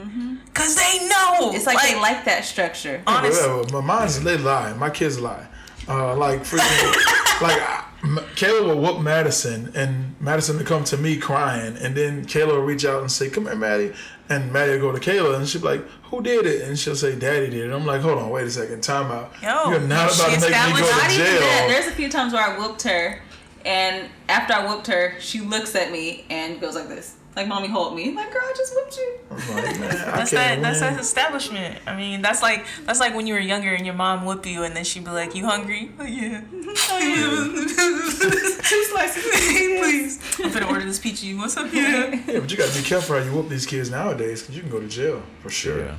because 0.46 0.76
they 0.76 0.98
know. 1.08 1.38
Mm-hmm. 1.40 1.56
It's 1.56 1.66
like, 1.66 1.82
they 1.86 1.98
like 2.00 2.24
that 2.24 2.44
structure. 2.44 3.02
Yeah, 3.06 3.14
honest- 3.16 3.72
My 3.72 3.80
mine's 3.80 4.22
they 4.22 4.36
lie. 4.38 4.72
My 4.74 4.90
kids 4.90 5.18
lie. 5.20 5.46
Uh, 5.88 6.16
like 6.16 6.40
freaking, 6.40 7.40
like 7.42 7.60
I- 7.62 7.84
M- 8.02 8.18
Kayla 8.36 8.66
will 8.66 8.80
whoop 8.80 9.00
Madison, 9.00 9.72
and 9.74 10.14
Madison 10.20 10.58
will 10.58 10.64
come 10.64 10.84
to 10.84 10.96
me 10.96 11.16
crying, 11.16 11.76
and 11.76 11.94
then 11.96 12.24
Kayla 12.26 12.48
will 12.48 12.60
reach 12.60 12.84
out 12.84 13.00
and 13.00 13.10
say, 13.10 13.30
"Come 13.30 13.46
here, 13.46 13.54
Maddie," 13.56 13.92
and 14.28 14.52
Maddie 14.52 14.72
will 14.78 14.92
go 14.92 14.98
to 14.98 15.10
Kayla, 15.10 15.36
and 15.36 15.48
she'll 15.48 15.60
be 15.60 15.68
like, 15.68 15.88
"Who 16.04 16.22
did 16.22 16.46
it?" 16.46 16.62
And 16.68 16.78
she'll 16.78 16.96
say, 16.96 17.14
"Daddy 17.16 17.50
did 17.50 17.70
it." 17.70 17.72
I'm 17.72 17.86
like, 17.86 18.00
"Hold 18.00 18.18
on, 18.18 18.30
wait 18.30 18.46
a 18.46 18.50
second, 18.50 18.82
time 18.82 19.10
out. 19.10 19.32
Yo, 19.42 19.70
You're 19.70 19.80
not 19.80 20.14
about 20.14 20.32
to 20.32 20.40
make 20.40 20.74
me 20.74 20.80
go 20.80 21.00
to 21.00 21.08
jail." 21.08 21.68
There's 21.68 21.86
a 21.86 21.92
few 21.92 22.08
times 22.08 22.32
where 22.32 22.42
I 22.42 22.58
whooped 22.58 22.82
her, 22.82 23.20
and 23.64 24.08
after 24.28 24.54
I 24.54 24.66
whooped 24.66 24.86
her, 24.88 25.14
she 25.20 25.40
looks 25.40 25.74
at 25.74 25.90
me 25.92 26.24
and 26.30 26.60
goes 26.60 26.74
like 26.74 26.88
this, 26.88 27.14
like 27.36 27.46
"Mommy, 27.46 27.68
hold 27.68 27.94
me." 27.94 28.14
Like, 28.14 28.32
girl, 28.32 28.42
I 28.42 28.54
just 28.56 28.74
whooped 28.74 28.96
you. 28.96 29.18
Like, 29.30 29.78
That's 29.78 30.30
can't 30.30 30.30
that. 30.30 30.62
That's 30.62 30.80
that 30.80 30.98
establishment. 30.98 31.78
I 31.86 31.94
mean, 31.94 32.22
that's 32.22 32.42
like 32.42 32.64
that's 32.84 32.98
like 32.98 33.14
when 33.14 33.26
you 33.26 33.34
were 33.34 33.40
younger 33.40 33.74
and 33.74 33.84
your 33.84 33.94
mom 33.94 34.24
whoop 34.24 34.46
you, 34.46 34.64
and 34.64 34.74
then 34.74 34.84
she'd 34.84 35.04
be 35.04 35.10
like, 35.10 35.34
"You 35.34 35.46
hungry?" 35.46 35.90
Like, 35.98 36.12
yeah. 36.12 36.40
Oh, 36.52 37.66
Two 38.62 38.84
slices. 38.84 39.24
Please. 39.24 40.40
I'm 40.42 40.52
gonna 40.52 40.66
order 40.66 40.84
this 40.84 40.98
pizza. 40.98 41.26
You 41.26 41.38
want 41.38 41.50
some? 41.50 41.70
Yeah. 41.72 42.10
Yeah, 42.26 42.40
but 42.40 42.50
you 42.50 42.56
gotta 42.56 42.74
be 42.76 42.82
careful 42.84 43.16
how 43.16 43.22
you 43.22 43.32
whoop 43.32 43.48
these 43.48 43.66
kids 43.66 43.90
nowadays, 43.90 44.42
because 44.42 44.56
you 44.56 44.62
can 44.62 44.70
go 44.70 44.80
to 44.80 44.88
jail 44.88 45.22
for 45.42 45.50
sure. 45.50 45.80
Yeah. 45.84 45.94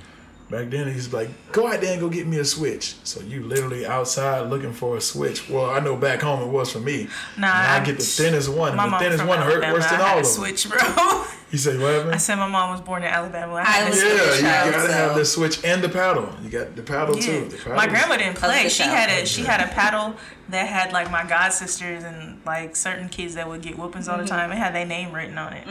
Back 0.50 0.70
then, 0.70 0.91
he's 0.91 1.12
like, 1.12 1.30
"Go 1.52 1.68
out 1.68 1.82
there 1.82 1.91
and 1.91 2.00
go 2.00 2.08
get 2.08 2.26
me 2.26 2.38
a 2.39 2.45
switch." 2.45 2.95
So 3.04 3.20
you 3.20 3.43
literally 3.43 3.86
outside 3.86 4.50
looking 4.50 4.72
for 4.72 4.95
a 4.95 5.02
switch. 5.02 5.50
Well, 5.50 5.70
I 5.70 5.80
know 5.82 5.98
back 5.98 6.22
home 6.22 6.41
it 6.41 6.48
was 6.48 6.72
for 6.72 6.80
me. 6.80 7.10
Nah, 7.38 7.48
And 7.48 7.68
I 7.72 7.78
I- 7.82 7.84
get 7.84 7.98
the 7.98 8.04
thinnest 8.06 8.48
one. 8.50 8.76
My 8.78 8.86
And 8.86 8.93
the 8.93 8.98
thinnest 8.98 9.20
from 9.20 9.28
one 9.28 9.39
hurt 9.41 9.62
worse 9.74 9.86
than 9.88 10.00
I 10.00 10.04
all 10.12 10.20
of 10.20 10.20
a 10.20 10.24
them. 10.24 10.32
switch, 10.32 10.70
bro. 10.70 11.24
You 11.50 11.58
say 11.58 11.78
what 11.78 12.14
I 12.14 12.18
said 12.18 12.36
my 12.36 12.48
mom 12.50 12.72
was 12.72 12.82
born 12.82 13.04
in 13.04 13.08
Alabama. 13.08 13.54
I 13.56 13.60
I 13.62 13.64
had 13.64 13.93
Yeah, 13.93 14.00
switch. 14.02 14.36
you 14.36 14.41
child, 14.41 14.72
gotta 14.74 14.88
so- 14.88 14.91
have 14.93 15.16
the 15.16 15.24
switch 15.26 15.64
and 15.64 15.82
the 15.82 15.88
paddle. 15.88 16.30
You 16.43 16.50
got 16.50 16.76
the 16.76 16.82
paddle 16.82 17.16
Yeah. 17.18 17.26
too. 17.26 17.45
The 17.64 17.70
My 17.74 17.88
grandma 17.88 18.18
didn't 18.18 18.36
play. 18.36 18.68
She 18.68 18.84
had 18.84 19.10
a 19.10 19.26
she 19.26 19.43
had 19.43 19.62
a 19.62 19.68
paddle 19.68 20.16
that 20.50 20.68
had 20.68 20.91
like 20.91 21.10
my 21.10 21.24
god 21.24 21.54
sisters 21.54 22.04
and 22.04 22.41
like 22.45 22.76
certain 22.76 23.08
kids 23.08 23.36
that 23.36 23.48
would 23.48 23.62
get 23.62 23.78
whoopings 23.80 24.10
all 24.10 24.18
the 24.18 24.26
time. 24.26 24.52
It 24.52 24.58
had 24.58 24.76
their 24.76 24.86
name 24.86 25.14
written 25.14 25.38
on 25.38 25.54
it. 25.54 25.66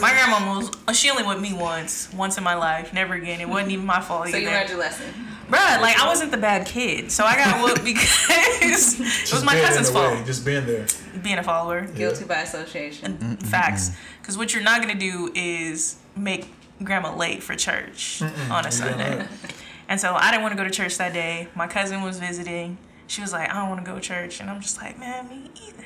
My 0.00 0.10
grandma 0.10 0.56
was 0.58 0.70
uh, 0.88 0.92
she 0.92 1.10
only 1.10 1.22
with 1.24 1.40
me 1.40 1.52
once, 1.52 2.12
once 2.12 2.38
in 2.38 2.44
my 2.44 2.54
life, 2.54 2.92
never 2.92 3.14
again. 3.14 3.40
It 3.40 3.48
wasn't 3.48 3.72
even 3.72 3.86
my 3.86 4.00
fault 4.00 4.28
So 4.28 4.36
you 4.36 4.46
either. 4.48 4.56
learned 4.56 4.68
your 4.70 4.78
lesson. 4.78 5.06
Bruh, 5.48 5.80
like 5.80 5.98
I 6.00 6.06
wasn't 6.06 6.30
the 6.30 6.38
bad 6.38 6.66
kid, 6.66 7.12
so 7.12 7.24
I 7.24 7.36
got 7.36 7.62
whooped 7.62 7.84
because 7.84 8.98
it 9.00 9.32
was 9.32 9.44
my 9.44 9.54
cousin's 9.60 9.90
the 9.90 9.98
way, 9.98 10.14
fault. 10.14 10.26
Just 10.26 10.44
being 10.44 10.64
there. 10.66 10.86
Being 11.22 11.38
a 11.38 11.42
follower, 11.42 11.82
Guilty 11.86 12.24
by 12.24 12.40
association. 12.42 13.36
facts. 13.38 13.90
Because 14.20 14.38
what 14.38 14.54
you're 14.54 14.62
not 14.62 14.80
gonna 14.80 14.94
do 14.94 15.30
is 15.34 15.96
make 16.16 16.46
grandma 16.82 17.14
late 17.14 17.42
for 17.42 17.54
church 17.54 18.22
on 18.50 18.66
a 18.66 18.72
Sunday. 18.72 19.18
not. 19.18 19.28
And 19.86 20.00
so 20.00 20.14
I 20.14 20.30
didn't 20.30 20.42
want 20.42 20.52
to 20.52 20.56
go 20.56 20.64
to 20.64 20.70
church 20.70 20.96
that 20.96 21.12
day. 21.12 21.48
My 21.54 21.66
cousin 21.66 22.00
was 22.00 22.18
visiting. 22.18 22.78
She 23.06 23.20
was 23.20 23.34
like, 23.34 23.50
I 23.50 23.56
don't 23.60 23.68
want 23.68 23.84
to 23.84 23.90
go 23.90 23.96
to 23.96 24.00
church. 24.00 24.40
And 24.40 24.48
I'm 24.48 24.62
just 24.62 24.80
like, 24.80 24.98
man, 24.98 25.28
me 25.28 25.50
either. 25.62 25.84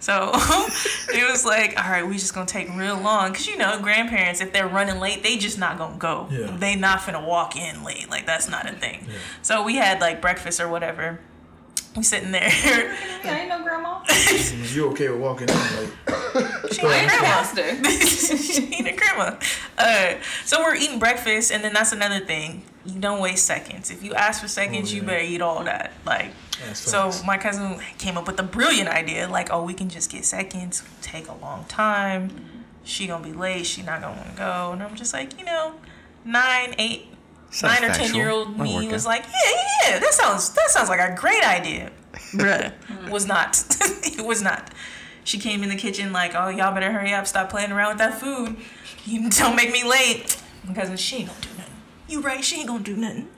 So 0.00 0.30
it 0.34 1.28
was 1.30 1.44
like, 1.44 1.76
all 1.82 1.90
right, 1.90 2.06
we 2.06 2.14
just 2.14 2.34
gonna 2.34 2.46
take 2.46 2.68
real 2.74 2.96
long. 2.98 3.32
Cause 3.34 3.46
you 3.46 3.56
know, 3.56 3.80
grandparents, 3.80 4.40
if 4.40 4.52
they're 4.52 4.68
running 4.68 5.00
late, 5.00 5.22
they 5.22 5.36
just 5.36 5.58
not 5.58 5.78
gonna 5.78 5.96
go. 5.96 6.28
Yeah. 6.30 6.56
They 6.56 6.76
not 6.76 7.00
finna 7.00 7.24
walk 7.24 7.56
in 7.56 7.82
late. 7.82 8.08
Like 8.08 8.26
that's 8.26 8.48
not 8.48 8.68
a 8.68 8.72
thing. 8.72 9.06
So 9.42 9.62
we 9.64 9.76
had 9.76 10.00
like 10.00 10.20
breakfast 10.20 10.60
or 10.60 10.68
whatever. 10.68 11.20
We 11.96 12.02
sitting 12.04 12.30
there. 12.30 12.48
Yeah, 12.48 12.94
I 13.24 13.38
ain't 13.40 13.48
no 13.48 13.62
grandma. 13.62 14.04
You 14.72 14.90
okay 14.90 15.08
with 15.08 15.20
walking 15.20 15.48
in? 15.48 15.54
Like, 15.56 15.90
she 16.72 16.82
ain't 16.82 16.94
ain't 16.94 17.12
a 17.12 17.18
grandma. 17.18 17.90
she 17.90 18.74
ain't 18.74 18.86
a 18.88 18.92
grandma. 18.92 19.36
Uh, 19.76 20.14
so 20.44 20.60
we're 20.60 20.76
eating 20.76 20.98
breakfast, 20.98 21.50
and 21.50 21.64
then 21.64 21.72
that's 21.72 21.92
another 21.92 22.20
thing. 22.20 22.62
You 22.88 23.00
don't 23.00 23.20
waste 23.20 23.44
seconds. 23.44 23.90
If 23.90 24.02
you 24.02 24.14
ask 24.14 24.40
for 24.40 24.48
seconds, 24.48 24.92
Oh, 24.92 24.96
you 24.96 25.02
better 25.02 25.22
eat 25.22 25.40
all 25.42 25.64
that. 25.64 25.92
Like, 26.06 26.32
That's 26.64 26.80
so 26.80 27.10
facts. 27.10 27.24
my 27.24 27.36
cousin 27.38 27.80
came 27.98 28.16
up 28.16 28.26
with 28.26 28.38
a 28.40 28.42
brilliant 28.42 28.88
idea. 28.88 29.28
Like, 29.28 29.52
oh, 29.52 29.62
we 29.62 29.74
can 29.74 29.88
just 29.88 30.10
get 30.10 30.24
seconds. 30.24 30.82
Take 31.02 31.28
a 31.28 31.34
long 31.34 31.64
time. 31.66 32.30
She 32.84 33.06
gonna 33.06 33.22
be 33.24 33.32
late. 33.32 33.66
She 33.66 33.82
not 33.82 34.00
gonna 34.00 34.16
want 34.16 34.30
to 34.30 34.36
go. 34.36 34.70
And 34.72 34.82
I'm 34.82 34.94
just 34.96 35.12
like, 35.12 35.38
you 35.38 35.44
know, 35.44 35.74
nine, 36.24 36.74
eight, 36.78 37.08
Sounds 37.50 37.80
nine 37.80 37.90
or 37.90 37.94
ten 37.94 38.14
year 38.14 38.30
old 38.30 38.58
me 38.58 38.88
was 38.88 39.06
like, 39.06 39.24
yeah, 39.24 39.50
yeah, 39.50 39.90
yeah, 39.90 39.98
that 39.98 40.12
sounds 40.14 40.50
that 40.50 40.70
sounds 40.70 40.88
like 40.88 41.00
a 41.00 41.14
great 41.14 41.44
idea. 41.44 41.90
Bruh, 42.32 42.72
was 43.10 43.26
not. 43.26 43.62
it 43.80 44.24
was 44.24 44.42
not. 44.42 44.70
She 45.24 45.38
came 45.38 45.62
in 45.62 45.68
the 45.68 45.76
kitchen 45.76 46.12
like, 46.12 46.32
oh, 46.34 46.48
y'all 46.48 46.72
better 46.72 46.90
hurry 46.90 47.12
up, 47.12 47.26
stop 47.26 47.50
playing 47.50 47.72
around 47.72 47.90
with 47.90 47.98
that 47.98 48.18
food. 48.18 48.56
You 49.04 49.28
don't 49.28 49.56
make 49.56 49.70
me 49.72 49.84
late. 49.84 50.40
My 50.66 50.74
cousin, 50.74 50.96
she 50.96 51.16
ain't 51.18 51.28
gonna 51.28 51.40
do 51.40 51.48
nothing. 51.58 51.67
You 52.08 52.22
right, 52.22 52.42
she 52.42 52.56
ain't 52.56 52.68
gonna 52.68 52.82
do 52.82 52.96
nothing. 52.96 53.28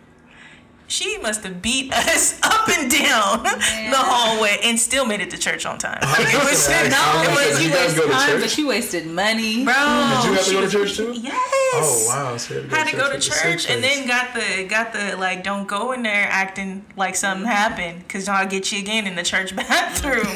She 0.90 1.16
must 1.18 1.44
have 1.44 1.62
beat 1.62 1.92
us 1.92 2.38
up 2.42 2.68
and 2.68 2.90
down 2.90 3.42
the 3.44 3.96
hallway 3.96 4.58
and 4.64 4.78
still 4.78 5.06
made 5.06 5.20
it 5.20 5.30
to 5.30 5.38
church 5.38 5.64
on 5.64 5.78
time. 5.78 5.98
It 6.02 6.34
was, 6.44 6.68
No, 6.68 6.82
No, 6.88 7.22
it 7.22 7.30
was, 7.30 7.62
you 7.62 7.68
you 7.68 7.74
guys 7.74 7.86
waste 7.92 7.96
go 7.96 8.06
to 8.06 8.12
time, 8.12 8.40
but 8.40 8.58
you 8.58 8.66
wasted 8.68 9.06
money. 9.06 9.64
bro. 9.64 9.72
Did 9.72 10.24
you 10.24 10.32
have 10.34 10.44
to 10.46 10.52
go 10.52 10.60
to 10.62 10.68
church 10.68 10.96
too? 10.96 11.12
Yes. 11.12 11.36
Oh 11.72 12.06
wow! 12.08 12.36
So 12.36 12.54
you 12.54 12.68
had 12.68 12.88
to 12.88 12.96
go 12.96 13.08
to 13.08 13.14
at 13.14 13.20
the 13.22 13.30
church 13.30 13.70
and 13.70 13.82
then 13.84 14.08
got 14.08 14.34
the 14.34 14.64
got 14.68 14.92
the 14.92 15.16
like 15.16 15.44
don't 15.44 15.68
go 15.68 15.92
in 15.92 16.02
there 16.02 16.26
acting 16.28 16.84
like 16.96 17.14
something 17.14 17.30
Mm-hmm. 17.46 17.46
happened 17.46 17.98
because 18.00 18.28
I'll 18.28 18.48
get 18.48 18.72
you 18.72 18.80
again 18.80 19.06
in 19.06 19.14
the 19.14 19.22
church 19.22 19.54
bathroom. 19.56 20.26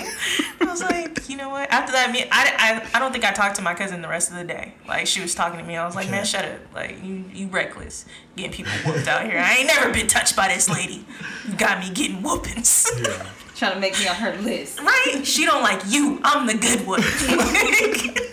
I 0.61 0.65
was 0.65 0.81
like, 0.81 1.29
you 1.29 1.37
know 1.37 1.49
what? 1.51 1.69
After 1.73 1.91
that, 1.93 2.13
me 2.13 2.23
I, 2.31 2.83
I 2.93 2.97
I 2.97 3.01
don't 3.01 3.11
think 3.11 3.25
I 3.25 3.33
talked 3.33 3.57
to 3.57 3.63
my 3.63 3.75
cousin 3.75 4.01
the 4.01 4.07
rest 4.09 4.31
of 4.31 4.37
the 4.37 4.45
day. 4.45 4.75
Like 4.87 5.09
she 5.09 5.21
was 5.21 5.35
talking 5.35 5.59
to 5.59 5.65
me, 5.67 5.77
I 5.77 5.85
was 5.85 5.97
like, 5.97 6.09
man, 6.09 6.25
shut 6.25 6.45
up! 6.45 6.61
Like 6.73 7.03
you 7.03 7.25
you 7.33 7.49
reckless, 7.49 8.05
getting 8.37 8.53
people 8.53 8.73
whooped 8.87 9.09
out 9.09 9.25
here. 9.25 9.39
I 9.41 9.57
ain't 9.57 9.67
never 9.67 9.93
been 9.93 10.07
touched 10.07 10.37
by 10.37 10.44
this 10.49 10.69
lady. 10.69 11.07
You 11.47 11.55
got 11.55 11.81
me 11.81 11.91
getting 11.91 12.23
whoopings. 12.23 12.91
Yeah. 12.99 13.27
Trying 13.55 13.75
to 13.75 13.81
make 13.81 13.99
me 13.99 14.09
on 14.09 14.17
her 14.17 14.37
list. 14.39 14.81
right? 14.81 15.21
She 15.25 15.45
don't 15.45 15.63
like 15.63 15.83
you. 15.87 16.21
I'm 16.25 16.47
the 16.47 16.55
good 16.55 16.87
one. 16.87 17.01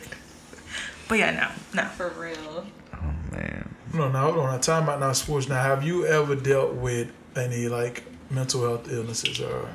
but 1.08 1.20
yeah, 1.20 1.32
no, 1.32 1.82
no. 1.84 1.88
For 1.90 2.10
real. 2.10 2.66
Oh 2.94 3.14
man. 3.32 3.76
No, 3.94 4.10
no, 4.10 4.20
hold 4.20 4.38
on. 4.38 4.52
Now, 4.52 4.58
time 4.58 4.90
out 4.90 5.00
now, 5.00 5.12
sports. 5.12 5.48
Now, 5.48 5.62
have 5.62 5.84
you 5.84 6.06
ever 6.06 6.36
dealt 6.36 6.74
with 6.74 7.12
any 7.36 7.68
like 7.68 8.04
mental 8.30 8.62
health 8.62 8.92
illnesses 8.92 9.40
or? 9.42 9.70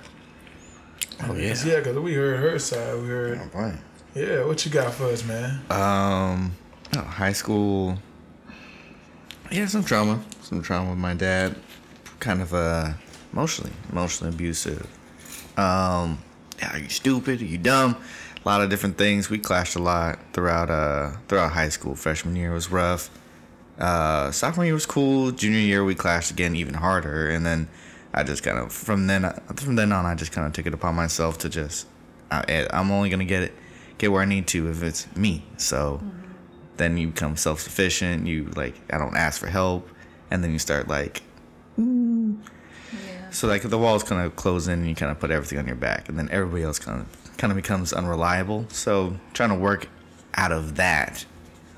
Oh 1.22 1.34
yeah. 1.34 1.54
Yeah, 1.64 1.78
because 1.78 1.96
we 1.98 2.14
heard 2.14 2.40
her 2.40 2.58
side. 2.58 3.00
We 3.00 3.08
heard. 3.08 3.40
Oh, 3.42 3.46
boy. 3.48 3.74
Yeah, 4.14 4.44
what 4.44 4.64
you 4.64 4.72
got 4.72 4.94
for 4.94 5.04
us, 5.04 5.24
man? 5.24 5.60
Um, 5.70 6.52
oh, 6.96 7.00
high 7.02 7.34
school. 7.34 7.98
Yeah, 9.50 9.66
some 9.66 9.84
trauma. 9.84 10.22
Some 10.40 10.62
trauma 10.62 10.90
with 10.90 10.98
my 10.98 11.14
dad. 11.14 11.54
Kind 12.20 12.42
of 12.42 12.54
uh, 12.54 12.94
emotionally, 13.32 13.72
emotionally 13.90 14.34
abusive. 14.34 14.86
Um, 15.56 16.18
yeah, 16.58 16.74
are 16.74 16.78
you 16.78 16.88
stupid? 16.88 17.40
Are 17.40 17.44
you 17.44 17.58
dumb? 17.58 17.96
A 18.44 18.48
lot 18.48 18.62
of 18.62 18.70
different 18.70 18.96
things. 18.96 19.28
We 19.28 19.38
clashed 19.38 19.76
a 19.76 19.82
lot 19.82 20.18
throughout 20.32 20.70
uh 20.70 21.12
throughout 21.28 21.52
high 21.52 21.68
school. 21.68 21.94
Freshman 21.94 22.36
year 22.36 22.52
was 22.52 22.70
rough. 22.70 23.10
Uh, 23.78 24.30
sophomore 24.30 24.64
year 24.64 24.74
was 24.74 24.86
cool. 24.86 25.32
Junior 25.32 25.58
year 25.58 25.84
we 25.84 25.94
clashed 25.94 26.30
again, 26.30 26.56
even 26.56 26.74
harder. 26.74 27.28
And 27.28 27.44
then 27.44 27.68
I 28.14 28.22
just 28.22 28.42
kind 28.42 28.58
of 28.58 28.72
from 28.72 29.06
then 29.06 29.30
from 29.56 29.76
then 29.76 29.92
on, 29.92 30.06
I 30.06 30.14
just 30.14 30.32
kind 30.32 30.46
of 30.46 30.52
took 30.52 30.66
it 30.66 30.74
upon 30.74 30.94
myself 30.94 31.38
to 31.38 31.48
just 31.48 31.86
I, 32.30 32.66
I'm 32.70 32.90
only 32.90 33.10
gonna 33.10 33.24
get 33.24 33.42
it 33.42 33.54
get 33.98 34.12
where 34.12 34.22
I 34.22 34.26
need 34.26 34.46
to 34.48 34.70
if 34.70 34.82
it's 34.82 35.14
me. 35.16 35.44
So 35.56 36.02
then 36.76 36.96
you 36.96 37.08
become 37.08 37.36
self 37.36 37.60
sufficient. 37.60 38.26
You 38.26 38.46
like 38.56 38.74
I 38.92 38.98
don't 38.98 39.16
ask 39.16 39.40
for 39.40 39.48
help, 39.48 39.88
and 40.30 40.42
then 40.42 40.52
you 40.52 40.58
start 40.58 40.88
like. 40.88 41.22
So 43.36 43.46
like 43.46 43.60
the 43.60 43.76
walls 43.76 44.02
kind 44.02 44.24
of 44.24 44.34
close 44.34 44.66
in 44.66 44.78
and 44.78 44.88
you 44.88 44.94
kind 44.94 45.12
of 45.12 45.20
put 45.20 45.30
everything 45.30 45.58
on 45.58 45.66
your 45.66 45.76
back, 45.76 46.08
and 46.08 46.18
then 46.18 46.30
everybody 46.32 46.62
else 46.62 46.78
kind 46.78 47.02
of 47.02 47.36
kind 47.36 47.50
of 47.50 47.56
becomes 47.56 47.92
unreliable. 47.92 48.64
So 48.70 49.18
trying 49.34 49.50
to 49.50 49.54
work 49.54 49.90
out 50.32 50.52
of 50.52 50.76
that 50.76 51.26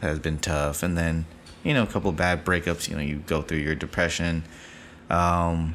has 0.00 0.20
been 0.20 0.38
tough, 0.38 0.84
and 0.84 0.96
then 0.96 1.26
you 1.64 1.74
know 1.74 1.82
a 1.82 1.86
couple 1.88 2.10
of 2.10 2.16
bad 2.16 2.44
breakups. 2.44 2.88
You 2.88 2.94
know 2.94 3.02
you 3.02 3.16
go 3.26 3.42
through 3.42 3.58
your 3.58 3.74
depression, 3.74 4.44
um, 5.10 5.74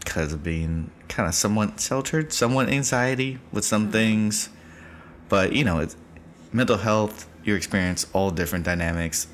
because 0.00 0.34
of 0.34 0.44
being 0.44 0.90
kind 1.08 1.26
of 1.26 1.34
somewhat 1.34 1.80
sheltered, 1.80 2.30
somewhat 2.30 2.68
anxiety 2.68 3.38
with 3.52 3.64
some 3.64 3.90
things, 3.90 4.50
but 5.30 5.54
you 5.54 5.64
know 5.64 5.78
it's 5.78 5.96
mental 6.52 6.76
health. 6.76 7.26
You 7.42 7.54
experience 7.54 8.06
all 8.12 8.30
different 8.30 8.66
dynamics 8.66 9.28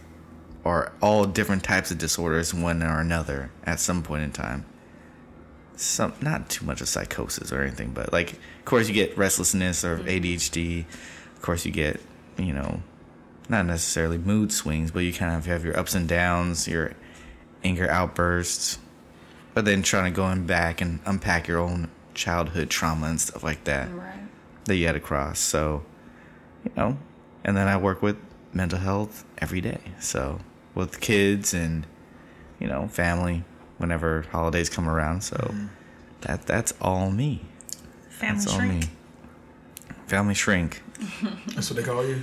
or 0.63 0.93
all 1.03 1.25
different 1.25 1.65
types 1.65 1.91
of 1.91 1.99
disorders 1.99 2.55
one 2.55 2.85
or 2.85 3.01
another 3.01 3.51
at 3.65 3.81
some 3.81 4.05
point 4.05 4.23
in 4.23 4.31
time 4.31 4.65
some 5.77 6.13
not 6.21 6.49
too 6.49 6.65
much 6.65 6.81
of 6.81 6.89
psychosis 6.89 7.53
or 7.53 7.63
anything, 7.63 7.91
but 7.93 8.13
like 8.13 8.33
of 8.33 8.65
course 8.65 8.89
you 8.89 8.95
get 8.95 9.17
restlessness 9.17 9.85
or 9.85 9.99
mm-hmm. 9.99 10.09
ADHD. 10.09 10.85
Of 11.37 11.43
course 11.43 11.65
you 11.67 11.73
get 11.73 12.01
you 12.37 12.53
know 12.53 12.83
not 13.49 13.67
necessarily 13.67 14.19
mood 14.19 14.53
swings, 14.53 14.91
but 14.91 15.01
you 15.01 15.13
kind 15.13 15.35
of 15.35 15.47
have 15.47 15.65
your 15.65 15.79
ups 15.79 15.95
and 15.95 16.09
downs, 16.09 16.69
your 16.69 16.93
anger 17.65 17.89
outbursts, 17.91 18.79
but 19.55 19.65
then 19.65 19.83
trying 19.83 20.13
to 20.13 20.17
go 20.17 20.29
in 20.31 20.47
back 20.47 20.81
and 20.81 21.01
unpack 21.05 21.49
your 21.49 21.59
own 21.59 21.91
childhood 22.15 22.71
trauma 22.71 23.07
and 23.07 23.21
stuff 23.21 23.43
like 23.43 23.65
that 23.65 23.93
Right. 23.93 24.15
that 24.65 24.77
you 24.77 24.87
had 24.87 24.93
to 24.93 25.01
cross. 25.01 25.39
So 25.39 25.85
you 26.65 26.71
know, 26.77 26.99
and 27.45 27.57
then 27.57 27.67
I 27.67 27.77
work 27.77 28.03
with 28.03 28.17
mental 28.53 28.79
health 28.79 29.25
every 29.39 29.61
day. 29.61 29.81
So 29.99 30.41
with 30.75 31.01
kids 31.01 31.53
and 31.53 31.87
you 32.59 32.69
know 32.69 32.89
family 32.89 33.45
whenever 33.83 34.23
holidays 34.31 34.71
come 34.71 34.89
around. 34.89 35.23
So 35.23 35.37
mm-hmm. 35.37 35.67
that 36.23 36.47
that's 36.47 36.73
all 36.81 37.11
me. 37.11 37.43
Family 38.09 38.37
That's 38.37 38.47
all 38.47 38.59
shrink. 38.59 38.85
me. 38.85 38.91
Family 40.07 40.35
shrink. 40.35 40.83
That's 41.55 41.69
what 41.69 41.77
they 41.77 41.83
call 41.83 42.07
you. 42.07 42.23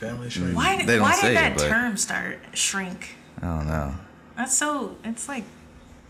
Family 0.00 0.26
mm, 0.26 0.30
shrink. 0.30 0.56
Why 0.56 0.76
did, 0.76 0.86
They 0.86 0.96
don't 0.96 1.02
why 1.02 1.14
say 1.14 1.28
did 1.28 1.36
that 1.38 1.56
but- 1.56 1.68
term 1.68 1.96
start 1.96 2.38
shrink? 2.52 3.16
I 3.40 3.46
don't 3.46 3.66
know. 3.66 3.94
That's 4.36 4.56
so 4.56 4.96
it's 5.04 5.28
like 5.28 5.44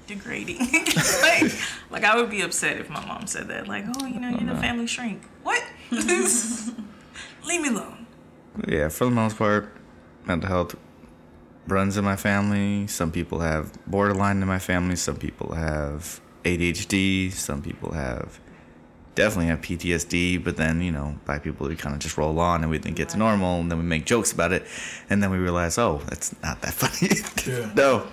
degrading. 0.06 0.59
like 1.22 1.52
like 1.90 2.04
I 2.04 2.16
would 2.16 2.30
be 2.30 2.40
upset 2.40 2.78
if 2.78 2.90
my 2.90 3.04
mom 3.06 3.26
said 3.26 3.48
that. 3.48 3.68
Like, 3.68 3.84
oh, 3.86 4.06
you 4.06 4.18
know, 4.18 4.28
you're 4.28 4.52
the 4.52 4.61
family 4.61 4.86
shrink. 4.86 5.22
What? 5.44 5.62
Leave 5.90 7.61
me 7.62 7.68
alone. 7.68 8.06
Yeah, 8.66 8.88
for 8.88 9.04
the 9.04 9.11
most 9.11 9.38
part, 9.38 9.72
mental 10.26 10.48
health 10.48 10.74
runs 11.68 11.96
in 11.96 12.04
my 12.04 12.16
family. 12.16 12.86
Some 12.86 13.12
people 13.12 13.40
have 13.40 13.72
borderline 13.86 14.40
in 14.42 14.48
my 14.48 14.58
family. 14.58 14.96
Some 14.96 15.16
people 15.16 15.54
have 15.54 16.20
ADHD. 16.44 17.32
Some 17.32 17.62
people 17.62 17.92
have 17.92 18.40
definitely 19.14 19.46
have 19.46 19.60
PTSD. 19.60 20.42
But 20.42 20.56
then 20.56 20.80
you 20.82 20.92
know, 20.92 21.16
by 21.24 21.38
people 21.38 21.68
we 21.68 21.76
kind 21.76 21.94
of 21.94 22.00
just 22.00 22.16
roll 22.16 22.38
on 22.40 22.62
and 22.62 22.70
we 22.70 22.78
think 22.78 22.98
it's 23.00 23.14
normal, 23.14 23.60
and 23.60 23.70
then 23.70 23.78
we 23.78 23.84
make 23.84 24.04
jokes 24.06 24.32
about 24.32 24.52
it, 24.52 24.66
and 25.10 25.22
then 25.22 25.30
we 25.30 25.38
realize, 25.38 25.78
oh, 25.78 26.00
that's 26.08 26.34
not 26.42 26.60
that 26.62 26.74
funny. 26.74 27.14
Yeah. 27.46 27.72
no. 27.76 28.06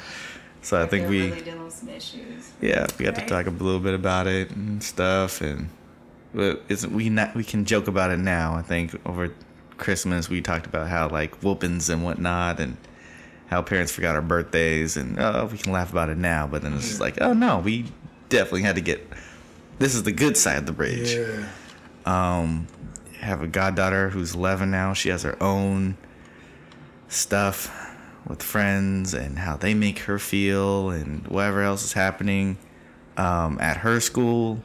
So 0.61 0.81
I 0.81 0.87
think 0.87 1.07
we 1.09 1.29
really 1.29 1.41
dealing 1.41 1.63
with 1.63 1.73
some 1.73 1.89
issues. 1.89 2.51
yeah 2.59 2.87
we 2.97 3.05
had 3.05 3.13
to 3.15 3.25
talk 3.27 3.45
a 3.45 3.51
little 3.51 3.79
bit 3.79 3.93
about 3.93 4.25
it 4.25 4.49
and 4.49 4.81
stuff 4.83 5.41
and 5.41 5.69
but 6.33 6.63
it's 6.69 6.87
we 6.87 7.07
not 7.09 7.35
we 7.35 7.43
can 7.43 7.65
joke 7.65 7.87
about 7.87 8.09
it 8.09 8.17
now 8.17 8.55
i 8.55 8.63
think 8.63 8.95
over 9.05 9.31
christmas 9.77 10.27
we 10.27 10.41
talked 10.41 10.65
about 10.65 10.87
how 10.87 11.07
like 11.07 11.35
whoopings 11.43 11.87
and 11.89 12.03
whatnot 12.03 12.59
and 12.59 12.77
how 13.47 13.61
parents 13.61 13.91
forgot 13.91 14.15
our 14.15 14.21
birthdays 14.21 14.97
and 14.97 15.19
oh 15.19 15.47
we 15.51 15.57
can 15.57 15.71
laugh 15.71 15.91
about 15.91 16.09
it 16.09 16.17
now 16.17 16.47
but 16.47 16.61
then 16.61 16.73
it's 16.73 16.87
just 16.87 16.99
like 16.99 17.21
oh 17.21 17.33
no 17.33 17.59
we 17.59 17.85
definitely 18.29 18.63
had 18.63 18.75
to 18.75 18.81
get 18.81 19.07
this 19.79 19.95
is 19.95 20.03
the 20.03 20.11
good 20.11 20.37
side 20.37 20.57
of 20.57 20.65
the 20.65 20.71
bridge. 20.71 21.13
Yeah. 21.13 21.47
um 22.05 22.67
have 23.19 23.41
a 23.41 23.47
goddaughter 23.47 24.09
who's 24.09 24.35
11 24.35 24.69
now. 24.69 24.93
She 24.93 25.09
has 25.09 25.23
her 25.23 25.41
own 25.41 25.97
stuff 27.07 27.73
with 28.27 28.43
friends 28.43 29.13
and 29.13 29.39
how 29.39 29.55
they 29.57 29.73
make 29.73 29.99
her 29.99 30.19
feel 30.19 30.91
and 30.91 31.25
whatever 31.27 31.63
else 31.63 31.83
is 31.83 31.93
happening 31.93 32.57
um, 33.17 33.57
at 33.59 33.77
her 33.77 33.99
school 33.99 34.61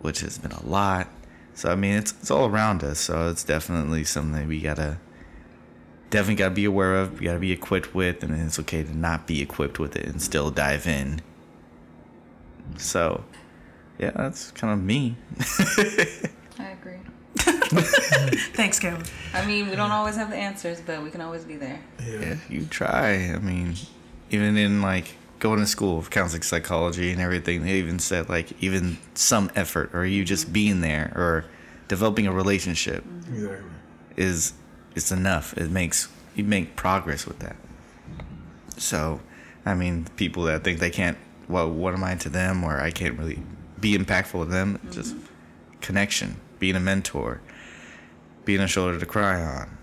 which 0.00 0.20
has 0.20 0.38
been 0.38 0.52
a 0.52 0.66
lot. 0.66 1.08
So 1.54 1.70
i 1.70 1.76
mean 1.76 1.94
it's, 1.94 2.12
it's 2.12 2.30
all 2.30 2.46
around 2.48 2.82
us 2.82 2.98
so 2.98 3.28
it's 3.28 3.44
definitely 3.44 4.02
something 4.04 4.48
we 4.48 4.60
gotta 4.60 4.98
definitely 6.14 6.36
gotta 6.36 6.54
be 6.54 6.64
aware 6.64 6.94
of 6.94 7.20
you 7.20 7.26
gotta 7.26 7.40
be 7.40 7.50
equipped 7.50 7.92
with 7.92 8.22
and 8.22 8.32
it's 8.40 8.56
okay 8.60 8.84
to 8.84 8.96
not 8.96 9.26
be 9.26 9.42
equipped 9.42 9.80
with 9.80 9.96
it 9.96 10.06
and 10.06 10.22
still 10.22 10.48
dive 10.48 10.86
in. 10.86 11.20
so 12.76 13.24
yeah 13.98 14.10
that's 14.14 14.52
kind 14.52 14.72
of 14.72 14.78
me 14.80 15.16
I 16.56 16.70
agree. 16.80 16.98
Thanks, 18.54 18.78
Kevin. 18.78 19.02
I 19.34 19.44
mean, 19.44 19.68
we 19.68 19.74
don't 19.74 19.90
always 19.90 20.14
have 20.14 20.30
the 20.30 20.36
answers, 20.36 20.80
but 20.80 21.02
we 21.02 21.10
can 21.10 21.20
always 21.20 21.42
be 21.44 21.56
there. 21.56 21.80
Yeah. 22.06 22.20
Yeah, 22.20 22.36
you 22.48 22.64
try. 22.66 23.32
I 23.34 23.38
mean, 23.40 23.74
even 24.30 24.56
in 24.56 24.80
like 24.80 25.16
going 25.40 25.58
to 25.58 25.66
school 25.66 25.98
of 25.98 26.10
counseling 26.10 26.42
psychology 26.42 27.10
and 27.10 27.20
everything, 27.20 27.64
they 27.64 27.72
even 27.78 27.98
said 27.98 28.28
like 28.28 28.52
even 28.62 28.98
some 29.14 29.50
effort 29.56 29.90
or 29.92 30.06
you 30.06 30.24
just 30.24 30.52
being 30.52 30.80
there 30.80 31.12
or 31.16 31.44
developing 31.88 32.28
a 32.28 32.32
relationship 32.32 33.04
Exactly. 33.32 33.70
is 34.16 34.52
is 34.94 35.12
enough. 35.12 35.56
It 35.56 35.70
makes 35.70 36.08
you 36.34 36.44
make 36.44 36.76
progress 36.76 37.26
with 37.26 37.38
that. 37.40 37.56
So 38.76 39.20
I 39.66 39.74
mean, 39.74 40.06
people 40.16 40.44
that 40.44 40.64
think 40.64 40.78
they 40.80 40.90
can't. 40.90 41.16
Well, 41.48 41.70
what 41.70 41.94
am 41.94 42.04
I 42.04 42.14
to 42.16 42.28
them, 42.28 42.64
or 42.64 42.80
I 42.80 42.90
can't 42.90 43.18
really 43.18 43.42
be 43.80 43.96
impactful 43.96 44.38
with 44.38 44.50
them? 44.50 44.78
Mm-hmm. 44.78 44.90
Just 44.92 45.16
connection, 45.80 46.40
being 46.58 46.76
a 46.76 46.80
mentor, 46.80 47.40
being 48.44 48.60
a 48.60 48.66
shoulder 48.66 48.98
to 48.98 49.06
cry 49.06 49.42
on, 49.42 49.76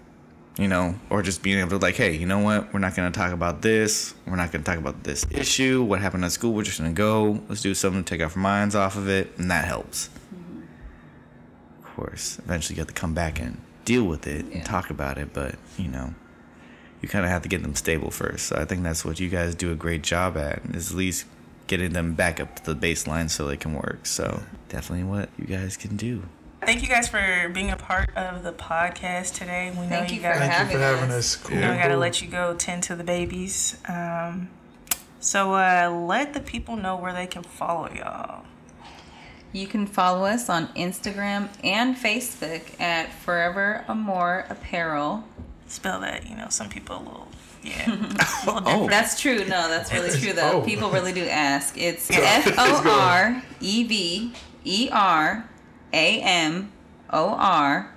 you 0.58 0.68
know, 0.68 0.96
or 1.10 1.22
just 1.22 1.44
being 1.44 1.60
able 1.60 1.72
to 1.72 1.78
like, 1.78 1.96
hey, 1.96 2.16
you 2.16 2.26
know 2.26 2.40
what? 2.40 2.74
We're 2.74 2.80
not 2.80 2.96
gonna 2.96 3.12
talk 3.12 3.32
about 3.32 3.62
this. 3.62 4.14
We're 4.26 4.36
not 4.36 4.52
gonna 4.52 4.64
talk 4.64 4.78
about 4.78 5.04
this 5.04 5.26
issue. 5.32 5.84
What 5.84 6.02
happened 6.02 6.26
at 6.26 6.32
school? 6.32 6.54
We're 6.54 6.64
just 6.64 6.80
gonna 6.80 6.94
go. 6.94 7.40
Let's 7.48 7.62
do 7.62 7.74
something 7.74 8.04
to 8.04 8.18
take 8.18 8.22
our 8.22 8.40
minds 8.40 8.76
off 8.76 8.96
of 8.98 9.10
it, 9.10 9.38
and 9.38 9.50
that 9.50 9.66
helps. 9.66 10.10
Mm-hmm. 10.34 10.62
Of 11.84 11.96
course, 11.96 12.40
eventually 12.40 12.76
you 12.76 12.82
have 12.82 12.88
to 12.88 12.94
come 12.94 13.14
back 13.14 13.40
and 13.40 13.62
deal 13.86 14.04
with 14.04 14.28
it 14.28 14.46
Yeah. 14.46 14.58
and 14.58 14.66
talk 14.66 14.90
about 14.90 15.18
it, 15.18 15.34
but 15.34 15.56
you 15.78 15.88
know, 15.88 16.14
you 17.02 17.10
kind 17.10 17.26
of 17.26 17.32
have 17.32 17.42
to 17.44 17.50
get 17.50 17.62
them 17.64 17.76
stable 17.76 18.12
first. 18.12 18.48
So 18.48 18.56
I 18.58 18.66
think 18.66 18.84
that's 18.84 19.04
what 19.04 19.20
you 19.20 19.30
guys 19.30 19.56
do 19.56 19.72
a 19.72 19.76
great 19.76 20.04
job 20.04 20.38
at, 20.38 20.62
is 20.74 20.92
at 20.92 20.98
least 20.98 21.26
getting 21.68 21.94
them 21.94 22.14
back 22.14 22.40
up 22.40 22.56
to 22.64 22.74
the 22.74 22.88
baseline 22.88 23.30
so 23.30 23.48
they 23.48 23.58
can 23.58 23.74
work. 23.74 24.06
So 24.06 24.42
definitely 24.70 25.06
what 25.06 25.30
you 25.38 25.46
guys 25.46 25.78
can 25.78 25.96
do. 25.96 26.24
Thank 26.64 26.84
you 26.84 26.88
guys 26.88 27.08
for 27.08 27.50
being 27.52 27.72
a 27.72 27.76
part 27.76 28.16
of 28.16 28.44
the 28.44 28.52
podcast 28.54 29.34
today. 29.34 29.72
We 29.72 29.82
know 29.84 29.90
Thank 29.90 30.10
you, 30.12 30.18
you 30.18 30.22
for 30.22 30.28
guys. 30.30 30.40
Thank 30.40 30.72
you 30.72 30.78
for 30.78 30.84
having 30.84 31.00
having 31.00 31.16
us. 31.16 31.36
us. 31.36 31.36
Cool. 31.38 31.56
You 31.58 31.62
we 31.70 31.76
gotta 31.78 31.98
let 31.98 32.22
you 32.22 32.28
go 32.28 32.54
tend 32.56 32.84
to 32.84 32.96
the 32.96 33.04
babies. 33.04 33.78
Um, 33.88 34.50
so 35.20 35.54
uh, 35.56 35.90
let 36.08 36.34
the 36.36 36.40
people 36.40 36.76
know 36.76 36.96
where 36.96 37.14
they 37.14 37.26
can 37.26 37.42
follow 37.44 37.90
y'all. 37.92 38.46
You 39.54 39.68
can 39.68 39.86
follow 39.86 40.26
us 40.26 40.50
on 40.50 40.68
Instagram 40.70 41.50
and 41.64 41.96
Facebook 41.96 42.80
at 42.80 43.12
Forever 43.14 43.84
Amore 43.88 44.46
Apparel. 44.50 45.26
Spell 45.68 46.00
that. 46.02 46.30
You 46.30 46.38
know, 46.38 46.48
some 46.50 46.70
people 46.70 46.98
a 46.98 47.04
little, 47.04 47.28
yeah, 47.62 47.86
a 47.86 48.46
little 48.46 48.62
different. 48.62 48.90
That's 48.90 49.20
true. 49.20 49.40
No, 49.40 49.68
that's 49.68 49.92
really 49.92 50.18
true 50.18 50.34
though. 50.34 50.62
Oh. 50.62 50.62
People 50.62 50.90
really 50.90 51.12
do 51.12 51.26
ask. 51.26 51.78
It's 51.78 52.10
F 52.14 52.54
O 52.58 52.90
R 52.90 53.44
E 53.60 53.84
V 53.84 54.34
E 54.64 54.90
R 54.92 55.50
A 55.92 56.22
M 56.22 56.72
O 57.10 57.30
R 57.30 57.94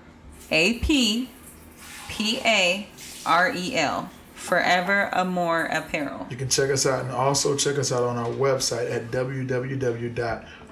A 0.51 0.79
P 0.81 1.31
P 2.09 2.41
A 2.45 2.89
R 3.27 3.53
E 3.55 3.77
L. 3.77 4.11
Forever 4.35 5.09
Amore 5.15 5.65
Apparel. 5.65 6.27
You 6.29 6.37
can 6.37 6.51
check 6.51 6.69
us 6.69 6.85
out 6.85 7.03
and 7.03 7.11
also 7.11 7.57
check 7.57 7.79
us 7.79 7.91
out 7.91 8.03
on 8.03 8.19
our 8.19 8.29
website 8.29 8.93
at 8.93 9.11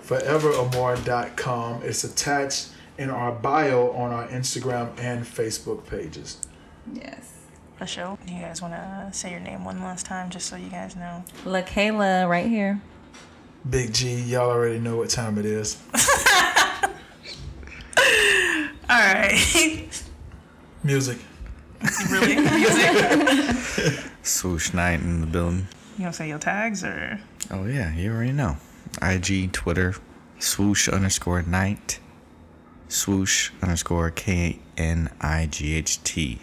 www.foreveramore.com. 0.07 1.83
It's 1.83 2.05
attached 2.05 2.69
in 2.99 3.11
our 3.11 3.33
bio 3.33 3.91
on 3.93 4.13
our 4.13 4.29
Instagram 4.29 4.99
and 4.99 5.25
Facebook 5.25 5.87
pages. 5.87 6.39
Yes. 6.93 7.31
For 7.77 7.87
sure. 7.87 8.19
You 8.27 8.41
guys 8.41 8.63
want 8.63 8.75
to 8.75 9.09
say 9.13 9.31
your 9.31 9.41
name 9.41 9.65
one 9.65 9.83
last 9.83 10.07
time, 10.07 10.31
just 10.31 10.47
so 10.47 10.57
you 10.57 10.69
guys 10.69 10.95
know? 10.97 11.25
La 11.45 11.63
Kayla 11.63 12.29
right 12.29 12.47
here. 12.47 12.81
Big 13.69 13.93
G, 13.93 14.21
y'all 14.23 14.51
already 14.51 14.79
know 14.79 14.97
what 14.97 15.09
time 15.09 15.39
it 15.39 15.47
is. 15.47 15.81
All 18.91 18.99
right. 18.99 20.03
Music. 20.83 21.19
really? 22.11 22.37
Music? 22.37 23.99
Swoosh 24.23 24.75
Knight 24.75 25.01
in 25.01 25.21
the 25.21 25.27
building. 25.27 25.69
You 25.97 26.01
gonna 26.01 26.13
say 26.13 26.29
your 26.29 26.39
tags 26.39 26.83
or? 26.85 27.21
Oh 27.51 27.65
yeah, 27.67 27.95
you 27.95 28.13
already 28.13 28.33
know. 28.33 28.57
IG, 29.01 29.53
Twitter, 29.53 29.95
swoosh 30.39 30.89
underscore 30.89 31.43
night, 31.43 31.99
swoosh 32.89 33.51
underscore 33.63 34.11
K 34.11 34.59
N 34.77 35.11
I 35.21 35.47
G 35.47 35.75
H 35.75 36.03
T. 36.03 36.41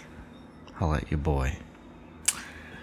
I'll 0.80 0.90
let 0.90 1.12
your 1.12 1.20
boy. 1.20 1.58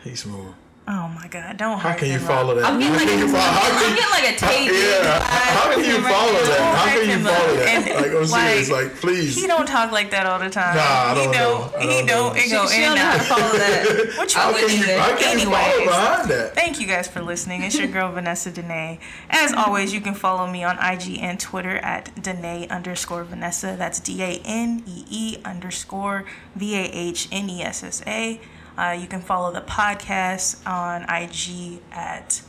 He's 0.05 0.21
smooth. 0.23 0.55
Oh 0.89 1.09
my 1.09 1.27
God! 1.27 1.57
Don't. 1.57 1.81
How 1.81 1.95
can 1.95 2.09
you 2.13 2.21
follow 2.21 2.55
up. 2.55 2.63
that? 2.63 2.71
I'm 2.73 2.79
getting 2.79 2.95
like 2.95 3.09
can 3.09 3.19
a, 3.19 3.23
you 3.23 3.29
follow? 3.29 3.43
How 3.43 3.69
can 3.75 3.91
I'm 3.91 3.97
getting 3.97 4.15
like 4.15 4.29
a 4.31 4.37
tape. 4.39 4.71
yeah, 4.71 5.19
how 5.59 5.75
can 5.75 5.83
you 5.85 5.99
follow 5.99 6.33
that? 6.47 6.63
How 6.79 6.85
can 6.87 7.11
you 7.11 7.11
Hype 7.11 7.19
him 7.19 7.27
up. 7.27 7.33
follow 7.35 7.57
that? 7.57 7.97
Like, 7.97 8.13
I'm 8.15 8.27
serious. 8.27 8.71
like, 8.71 8.85
Like, 8.93 9.01
please. 9.01 9.35
He 9.35 9.49
don't 9.49 9.67
talk 9.67 9.91
like 9.91 10.13
that 10.13 10.27
all 10.27 10.39
the 10.39 10.49
time. 10.49 10.77
Nah, 10.77 10.83
I 10.83 11.15
he 11.19 11.25
don't 11.25 11.33
know. 11.33 11.73
I 11.77 11.81
He 11.81 11.87
don't 11.87 11.91
he 11.91 12.07
don't. 12.07 12.07
know. 12.07 12.41
It 12.41 12.51
go 12.51 12.67
She 12.69 12.77
in 12.77 12.83
don't 12.83 12.99
and 12.99 12.99
know 12.99 13.03
how 13.03 13.13
to 13.15 13.19
out. 13.19 13.27
follow 13.27 13.59
that. 13.59 14.15
What 14.17 14.33
you 14.35 14.41
How 14.41 14.53
wouldn't 14.53 14.71
can 14.71 14.79
you, 14.79 14.85
either. 14.85 15.01
how 15.01 15.17
can 15.19 15.39
you 15.41 15.47
follow 15.51 15.85
behind 15.85 16.31
that? 16.31 16.55
Thank 16.55 16.81
you 16.81 16.87
guys 16.87 17.09
for 17.09 17.21
listening. 17.21 17.63
It's 17.65 17.77
your 17.77 17.89
girl 17.89 18.13
Vanessa 18.13 18.53
Danae. 18.53 19.01
As 19.29 19.53
always, 19.55 19.93
you 19.93 20.01
can 20.01 20.15
follow 20.15 20.47
me 20.47 20.63
on 20.63 20.79
IG 20.79 21.19
and 21.19 21.41
Twitter 21.41 21.79
at 21.79 22.15
Danae 22.23 22.69
underscore 22.69 23.25
Vanessa. 23.25 23.75
That's 23.77 23.99
D 23.99 24.23
A 24.23 24.41
N 24.45 24.85
E 24.87 25.05
E 25.11 25.37
underscore 25.45 26.25
V 26.55 26.77
A 26.77 26.85
H 26.85 27.27
N 27.33 27.51
E 27.51 27.63
S 27.63 27.83
S 27.83 28.03
A. 28.07 28.41
Uh, 28.77 28.97
you 28.99 29.07
can 29.07 29.21
follow 29.21 29.53
the 29.53 29.61
podcast 29.61 30.67
on 30.67 31.03
IG 31.05 31.81
at 31.93 32.43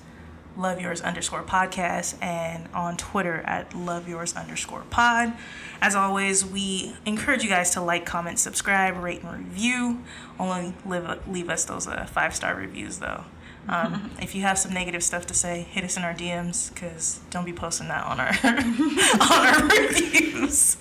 love 0.57 0.81
yours 0.81 1.01
underscore 1.01 1.43
podcast 1.43 2.21
and 2.21 2.67
on 2.73 2.97
Twitter 2.97 3.41
at 3.45 3.75
love 3.75 4.07
yours 4.09 4.33
underscore 4.35 4.83
pod. 4.89 5.33
As 5.81 5.95
always, 5.95 6.45
we 6.45 6.95
encourage 7.05 7.43
you 7.43 7.49
guys 7.49 7.71
to 7.71 7.81
like, 7.81 8.05
comment, 8.05 8.39
subscribe, 8.39 8.97
rate, 8.97 9.23
and 9.23 9.37
review. 9.37 10.03
Only 10.39 10.73
leave, 10.85 11.27
leave 11.27 11.49
us 11.49 11.65
those 11.65 11.87
uh, 11.87 12.05
five 12.05 12.35
star 12.35 12.55
reviews 12.55 12.97
though. 12.99 13.23
Um, 13.67 14.11
if 14.21 14.33
you 14.33 14.41
have 14.41 14.57
some 14.57 14.73
negative 14.73 15.03
stuff 15.03 15.27
to 15.27 15.33
say, 15.33 15.61
hit 15.61 15.83
us 15.83 15.97
in 15.97 16.03
our 16.03 16.13
DMs 16.13 16.73
because 16.73 17.19
don't 17.29 17.45
be 17.45 17.53
posting 17.53 17.87
that 17.89 18.05
on 18.05 18.19
our 18.19 18.29
on 18.43 19.47
our 19.47 19.67
reviews. 19.87 20.77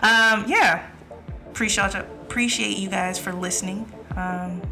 Um, 0.00 0.44
yeah, 0.46 0.86
appreciate 1.48 1.94
appreciate 1.94 2.76
you 2.76 2.88
guys 2.88 3.18
for 3.18 3.32
listening. 3.32 3.92
Um, 4.16 4.62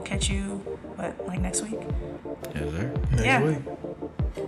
we'll 0.00 0.06
catch 0.08 0.30
you 0.30 0.40
what 0.96 1.14
like 1.26 1.40
next 1.40 1.62
week. 1.62 1.78
Yes, 2.54 2.70
sir. 2.72 2.92
Next 3.10 3.24
Yeah. 3.24 3.42
week. 3.44 3.58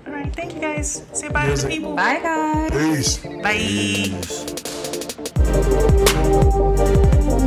All 0.07 0.13
right, 0.13 0.35
thank 0.35 0.55
you 0.55 0.61
guys. 0.61 1.05
Say 1.13 1.29
bye 1.29 1.55
to 1.55 1.61
the 1.61 1.69
people. 1.69 1.95
Bye, 1.95 2.21
guys. 2.21 2.71
Peace. 2.71 3.19
Bye. 3.43 3.59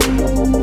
Peace. 0.05 0.61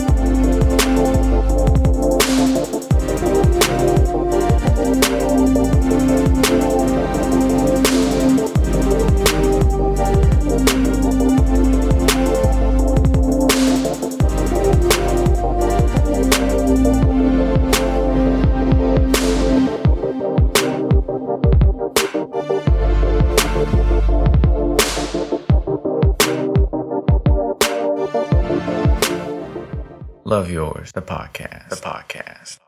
Love 30.32 30.50
yours, 30.50 30.92
the 30.92 31.02
podcast. 31.02 31.68
The 31.68 31.76
podcast. 31.76 32.58